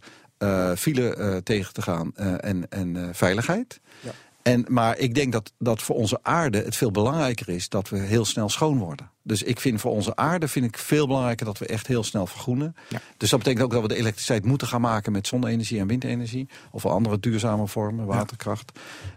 file 0.77 1.41
tegen 1.45 1.73
te 1.73 1.83
gaan 1.83 2.17
en, 2.17 2.69
en 2.69 3.11
veiligheid. 3.15 3.81
Ja. 4.01 4.11
En, 4.49 4.65
maar 4.69 4.99
ik 4.99 5.15
denk 5.15 5.33
dat, 5.33 5.53
dat 5.59 5.83
voor 5.83 5.97
onze 5.97 6.19
aarde 6.23 6.59
het 6.63 6.77
veel 6.77 6.91
belangrijker 6.91 7.49
is 7.49 7.69
dat 7.69 7.89
we 7.89 7.99
heel 7.99 8.25
snel 8.25 8.49
schoon 8.49 8.79
worden. 8.79 9.11
Dus 9.23 9.43
ik 9.43 9.61
vind 9.61 9.81
voor 9.81 9.91
onze 9.91 10.17
aarde 10.17 10.49
vind 10.49 10.65
ik 10.67 10.79
veel 10.79 11.07
belangrijker 11.07 11.47
dat 11.47 11.59
we 11.59 11.67
echt 11.67 11.87
heel 11.87 12.05
snel 12.05 12.27
vergroenen. 12.27 12.77
Ja. 12.89 13.01
Dus 13.17 13.31
dat 13.31 13.39
betekent 13.39 13.65
ook 13.65 13.73
dat 13.73 13.83
we 13.83 13.89
de 13.89 13.95
elektriciteit 13.97 14.45
moeten 14.45 14.67
gaan 14.67 14.81
maken 14.81 15.13
met 15.13 15.27
zonne-energie 15.27 15.81
en 15.81 15.87
windenergie. 15.87 16.49
Of 16.71 16.87
andere 16.87 17.21
duurzame 17.21 17.67
vormen, 17.67 18.07
waterkracht. 18.07 18.73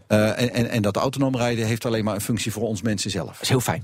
Eh, 0.08 0.42
en, 0.42 0.54
en, 0.54 0.70
en 0.70 0.82
dat 0.82 0.96
autonoom 0.96 1.36
rijden 1.36 1.66
heeft 1.66 1.86
alleen 1.86 2.04
maar 2.04 2.16
een 2.16 2.22
functie 2.22 2.52
voor 2.52 2.68
ons 2.68 2.82
mensen 2.82 3.12
zelf. 3.12 3.32
Dat 3.32 3.42
is 3.42 3.50
heel 3.50 3.60
fijn. 3.60 3.84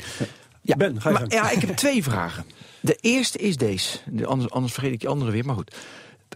Ja, 0.61 0.75
Ben, 0.75 1.01
ga 1.01 1.09
je 1.09 1.13
maar, 1.15 1.29
gang. 1.29 1.33
ja, 1.33 1.51
ik 1.51 1.61
heb 1.61 1.75
twee 1.85 2.03
vragen. 2.03 2.45
De 2.79 2.97
eerste 3.01 3.37
is 3.37 3.57
deze. 3.57 3.97
De, 4.05 4.25
anders, 4.25 4.51
anders 4.51 4.73
vergeet 4.73 4.93
ik 4.93 4.99
die 4.99 5.09
andere 5.09 5.31
weer, 5.31 5.45
maar 5.45 5.55
goed. 5.55 5.75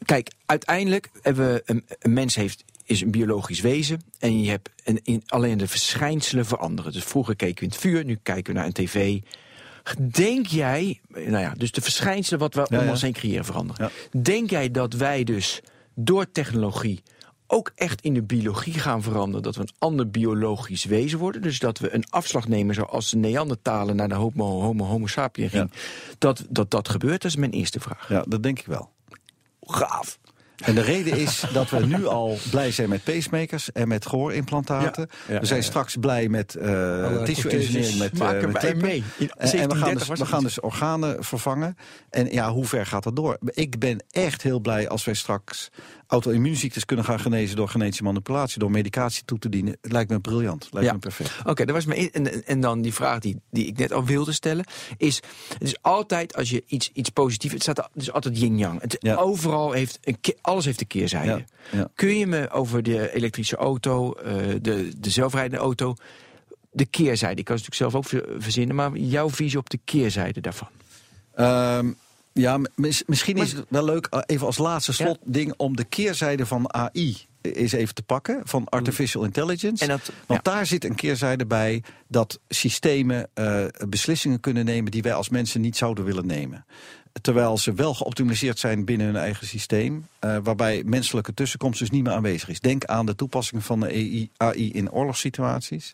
Kijk, 0.06 0.32
uiteindelijk 0.46 1.10
hebben 1.22 1.54
we 1.54 1.62
een, 1.66 1.86
een 2.00 2.14
mens 2.14 2.36
heeft, 2.36 2.64
is 2.92 3.02
een 3.02 3.12
biologisch 3.12 3.60
wezen. 3.60 4.02
En 4.20 4.42
je 4.42 4.50
hebt 4.50 4.70
een, 4.84 5.00
in, 5.04 5.24
alleen 5.26 5.58
de 5.58 5.68
verschijnselen 5.68 6.46
veranderen. 6.46 6.92
Dus 6.92 7.04
vroeger 7.04 7.36
keken 7.36 7.56
we 7.56 7.62
in 7.62 7.70
het 7.70 7.80
vuur, 7.80 8.06
nu 8.06 8.20
kijken 8.24 8.54
we 8.54 8.60
naar 8.60 8.68
een 8.68 8.74
tv. 8.74 9.20
Denk 10.00 10.46
jij, 10.46 11.00
nou 11.08 11.38
ja, 11.38 11.54
dus 11.58 11.72
de 11.72 11.82
verschijnselen 11.82 12.40
wat 12.40 12.54
we 12.54 12.66
Ja, 12.70 12.78
om 12.78 12.86
ja. 12.86 12.90
ons 12.90 13.02
heen 13.02 13.14
creëren 13.14 13.46
veranderen. 13.46 13.92
Ja. 14.12 14.20
Denk 14.22 14.50
jij 14.50 14.72
dat 14.72 14.94
wij 14.94 15.24
dus 15.24 15.62
door 15.96 16.32
technologie 16.32 17.04
ook 17.48 17.72
echt 17.76 18.02
in 18.02 18.14
de 18.14 18.22
biologie 18.22 18.74
gaan 18.74 19.02
veranderen? 19.04 19.42
Dat 19.44 19.56
we 19.56 19.62
een 19.62 19.76
ander 19.78 20.10
biologisch 20.10 20.86
wezen 20.86 21.20
worden? 21.20 21.42
Dus 21.42 21.60
dat 21.60 21.80
we 21.80 21.94
een 21.94 22.06
afslag 22.10 22.48
nemen 22.48 22.76
zoals 22.76 23.10
de 23.10 23.18
Neandertalen 23.18 23.96
naar 23.96 24.10
de 24.10 24.16
Homo, 24.16 24.62
homo, 24.62 24.86
homo 24.86 25.08
sapien 25.08 25.50
ging. 25.50 25.72
Dat, 26.18 26.46
dat 26.50 26.72
dat 26.72 26.90
gebeurt, 26.90 27.22
dat 27.22 27.32
is 27.32 27.38
mijn 27.38 27.52
eerste 27.52 27.80
vraag. 27.80 28.10
Ja, 28.10 28.24
dat 28.28 28.44
denk 28.44 28.60
ik 28.60 28.66
wel. 28.66 28.90
Gaaf. 29.62 30.20
En 30.62 30.76
de 30.76 30.82
reden 30.82 31.18
is 31.18 31.44
dat 31.54 31.70
we 31.70 31.86
nu 31.86 32.06
al 32.06 32.38
blij 32.52 32.72
zijn 32.72 32.90
met 32.90 33.04
pacemakers 33.04 33.72
en 33.72 33.88
met 33.88 34.06
gehoorimplantaten. 34.06 35.10
Ja, 35.28 35.34
ja, 35.34 35.40
we 35.40 35.46
zijn 35.46 35.60
ja, 35.60 35.66
straks 35.66 35.96
blij 35.96 36.30
met 36.30 36.56
eh 36.56 37.24
tissue 37.24 37.24
protheses 37.24 37.52
engineering 37.52 38.00
met, 38.00 38.12
eh, 38.12 38.20
Maken 38.20 38.52
met 38.52 38.62
wij 38.62 38.62
klippen. 38.62 38.88
mee. 38.88 39.04
In 39.18 39.30
En, 39.38 39.52
en 39.60 39.70
we 39.70 39.76
gaan, 39.76 39.96
1730 39.96 40.08
dus, 40.08 40.20
we 40.20 40.26
gaan 40.26 40.44
dus 40.44 40.60
organen 40.60 41.24
vervangen. 41.24 41.78
En 42.10 42.32
ja, 42.32 42.52
hoe 42.52 42.66
ver 42.66 42.86
gaat 42.86 43.04
dat 43.04 43.16
door? 43.16 43.38
Ik 43.46 43.80
ben 43.80 44.04
echt 44.12 44.42
heel 44.42 44.60
blij 44.60 44.90
als 44.90 45.06
wij 45.06 45.14
straks 45.14 45.72
auto-immuunziektes 46.12 46.86
kunnen 46.86 47.06
gaan 47.06 47.20
genezen 47.20 47.56
door 47.56 47.70
genetische 47.70 48.04
manipulatie, 48.04 48.60
door 48.60 48.72
medicatie 48.72 49.24
toe 49.26 49.40
te 49.40 49.50
dienen. 49.50 49.78
Het 49.82 49.92
lijkt 49.92 50.10
me 50.10 50.20
briljant. 50.20 50.68
Lijkt 50.72 50.88
Ja. 50.88 50.94
me 50.94 51.00
perfect. 51.00 51.32
Oké, 51.46 51.66
dat 51.66 51.76
was 51.76 51.86
mijn. 51.86 52.12
En, 52.12 52.32
en- 52.34 52.46
en 52.46 52.60
dan 52.60 52.82
die 52.82 52.94
vraag 52.94 53.20
die, 53.20 53.42
die 53.52 53.66
ik 53.66 53.78
net 53.78 53.94
al 53.94 54.06
wilde 54.06 54.32
stellen. 54.32 54.66
Is: 54.98 55.16
het 55.54 55.62
is 55.64 55.76
altijd 55.82 56.36
als 56.36 56.50
je 56.50 56.64
iets, 56.68 56.90
iets 56.94 57.10
positiefs. 57.10 57.54
Het 57.54 57.62
staat 57.64 57.90
is 57.94 58.12
altijd 58.12 58.40
yin-yang. 58.40 58.82
Het, 58.82 58.96
Ja. 59.00 59.16
Overal 59.16 59.72
heeft. 59.72 59.98
Een, 60.02 60.18
alles 60.42 60.66
heeft 60.66 60.82
een 60.82 60.88
keerzijde. 60.88 61.46
Ja. 61.72 61.90
Kun 61.96 62.18
je 62.18 62.28
me 62.28 62.50
over 62.50 62.84
de 62.84 63.14
elektrische 63.14 63.56
auto, 63.56 64.14
eh, 64.14 64.36
de, 64.62 64.92
de 65.00 65.10
zelfrijdende 65.10 65.58
auto. 65.64 65.96
de 66.74 66.86
keerzijde. 66.86 67.40
Ik 67.40 67.46
kan 67.46 67.56
het 67.56 67.68
natuurlijk 67.68 67.92
zelf 67.92 67.96
ook 67.96 68.26
ver- 68.26 68.42
verzinnen. 68.42 68.76
maar 68.76 68.98
jouw 68.98 69.30
visie 69.30 69.60
op 69.60 69.70
de 69.70 69.80
keerzijde 69.86 70.42
daarvan. 70.42 70.68
Ehm, 71.36 71.92
Ja, 72.34 72.60
misschien 73.06 73.38
is 73.38 73.52
het 73.52 73.66
wel 73.70 73.86
leuk, 73.86 74.06
eh, 74.06 74.20
even 74.26 74.46
als 74.46 74.58
laatste 74.58 74.94
slotding... 74.94 75.54
om 75.58 75.76
de 75.76 75.84
keerzijde 75.84 76.46
van 76.46 76.74
AI 76.74 77.30
eens 77.42 77.72
even 77.72 77.96
te 77.96 78.04
pakken, 78.04 78.42
van 78.44 78.66
artificial 78.70 79.24
intelligence. 79.24 79.84
En 79.84 79.90
dat, 79.90 80.12
Want 80.26 80.44
daar 80.44 80.66
zit 80.66 80.84
een 80.84 80.96
keerzijde 80.96 81.46
bij 81.46 81.84
dat 82.08 82.40
systemen 82.50 83.30
uh, 83.36 83.66
beslissingen 83.90 84.40
kunnen 84.40 84.66
nemen... 84.66 84.92
die 84.92 85.02
wij 85.02 85.14
als 85.14 85.30
mensen 85.30 85.62
niet 85.62 85.78
zouden 85.78 86.04
willen 86.04 86.26
nemen. 86.26 86.66
Terwijl 87.22 87.58
ze 87.58 87.74
wel 87.74 87.94
geoptimaliseerd 87.94 88.60
zijn 88.60 88.86
binnen 88.86 89.08
hun 89.08 89.16
eigen 89.16 89.48
systeem... 89.48 90.06
Uh, 90.26 90.38
waarbij 90.44 90.84
menselijke 90.86 91.34
tussenkomst 91.34 91.80
dus 91.80 91.90
niet 91.90 92.04
meer 92.04 92.14
aanwezig 92.14 92.50
is. 92.50 92.60
Denk 92.60 92.86
aan 92.86 93.06
de 93.06 93.16
toepassing 93.16 93.64
van 93.64 93.80
de 93.80 93.86
AI, 93.86 94.30
AI 94.38 94.72
in 94.72 94.92
oorlogssituaties... 94.92 95.94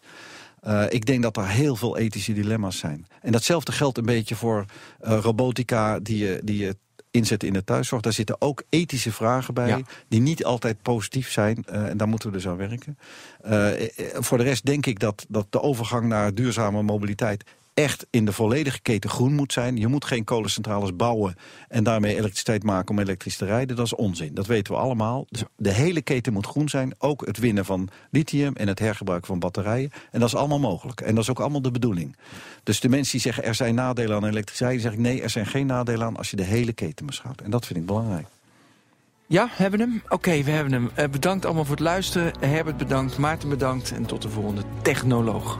Uh, 0.64 0.84
ik 0.89 1.05
denk 1.05 1.24
dat 1.24 1.38
er 1.38 1.47
heel 1.47 1.76
veel 1.76 1.97
ethische 1.97 2.34
dilemma's 2.34 2.78
zijn. 2.78 3.05
En 3.22 3.32
datzelfde 3.32 3.72
geldt 3.72 3.97
een 3.97 4.05
beetje 4.05 4.36
voor 4.36 4.66
uh, 5.01 5.18
robotica 5.22 5.99
die 5.99 6.18
je, 6.18 6.39
die 6.43 6.58
je 6.58 6.76
inzet 7.12 7.43
in 7.43 7.53
de 7.53 7.64
thuiszorg. 7.64 8.01
Daar 8.01 8.14
zitten 8.14 8.41
ook 8.41 8.64
ethische 8.70 9.12
vragen 9.12 9.53
bij 9.53 9.84
die 10.08 10.22
niet 10.22 10.45
altijd 10.45 10.82
positief 10.82 11.32
zijn. 11.32 11.66
Uh, 11.70 11.88
en 11.88 11.97
daar 11.97 12.08
moeten 12.08 12.30
we 12.30 12.36
dus 12.36 12.47
aan 12.47 12.58
werken. 12.58 12.97
voor 14.24 14.38
de 14.38 14.43
rest 14.43 14.66
denk 14.66 14.86
ik 14.86 14.99
dat, 14.99 15.26
dat 15.30 15.45
de 15.49 15.62
overgang 15.62 16.05
naar 16.05 16.34
duurzame 16.34 16.82
mobiliteit 16.82 17.43
echt 17.78 18.07
in 18.09 18.25
de 18.25 18.34
volledige 18.34 18.82
keten 18.82 19.09
groen 19.09 19.34
moet 19.34 19.53
zijn. 19.53 19.78
Je 19.78 19.88
moet 19.88 20.05
geen 20.05 20.23
kolencentrales 20.23 20.95
bouwen 20.95 21.36
en 21.67 21.84
daarmee 21.84 22.15
elektriciteit 22.15 22.63
maken 22.63 22.89
om 22.89 22.99
elektrisch 22.99 23.38
te 23.38 23.45
rijden. 23.45 23.75
Dat 23.75 23.86
is 23.86 23.95
onzin, 23.95 24.34
dat 24.34 24.45
weten 24.45 24.73
we 24.73 24.80
allemaal. 24.80 25.25
Dus 25.30 25.43
de 25.55 25.71
hele 25.71 26.01
keten 26.01 26.34
moet 26.34 26.45
groen 26.45 26.69
zijn. 26.69 26.95
Ook 26.97 27.25
het 27.25 27.38
winnen 27.38 27.65
van 27.65 27.89
lithium 28.11 28.55
en 28.55 28.67
het 28.67 28.80
hergebruiken 28.80 29.28
van 29.28 29.39
batterijen. 29.39 29.91
En 30.11 30.19
dat 30.19 30.30
is 30.30 30.36
allemaal 30.36 30.59
mogelijk. 30.59 31.01
En 31.01 31.15
dat 31.15 31.23
is 31.23 31.30
ook 31.30 31.39
allemaal 31.39 31.61
de 31.61 31.71
bedoeling. 31.71 32.15
Dus 32.63 32.80
de 32.80 32.89
mensen 32.89 33.11
die 33.11 33.21
zeggen 33.21 33.43
er 33.43 33.55
zijn 33.55 33.75
nadelen 33.75 34.15
aan 34.15 34.25
elektriciteit... 34.25 34.82
zeg 34.82 34.93
ik 34.93 34.99
nee, 34.99 35.21
er 35.21 35.30
zijn 35.30 35.45
geen 35.45 35.65
nadelen 35.65 36.05
aan 36.05 36.17
als 36.17 36.30
je 36.30 36.36
de 36.36 36.43
hele 36.43 36.73
keten 36.73 37.05
beschouwt. 37.05 37.41
En 37.41 37.49
dat 37.49 37.65
vind 37.65 37.80
ik 37.80 37.86
belangrijk. 37.86 38.28
Ja, 39.28 39.47
hebben 39.51 39.80
we 39.80 39.86
hem? 39.86 40.01
Oké, 40.09 40.43
we 40.43 40.51
hebben 40.51 40.73
hem. 40.73 40.89
Uh, 40.99 41.05
bedankt 41.11 41.45
allemaal 41.45 41.65
voor 41.65 41.75
het 41.75 41.84
luisteren. 41.84 42.34
Herbert 42.39 42.78
bedankt, 42.78 43.17
Maarten 43.17 43.49
bedankt 43.49 43.91
en 43.91 44.05
tot 44.05 44.21
de 44.21 44.30
volgende 44.30 44.61
Technoloog. 44.82 45.59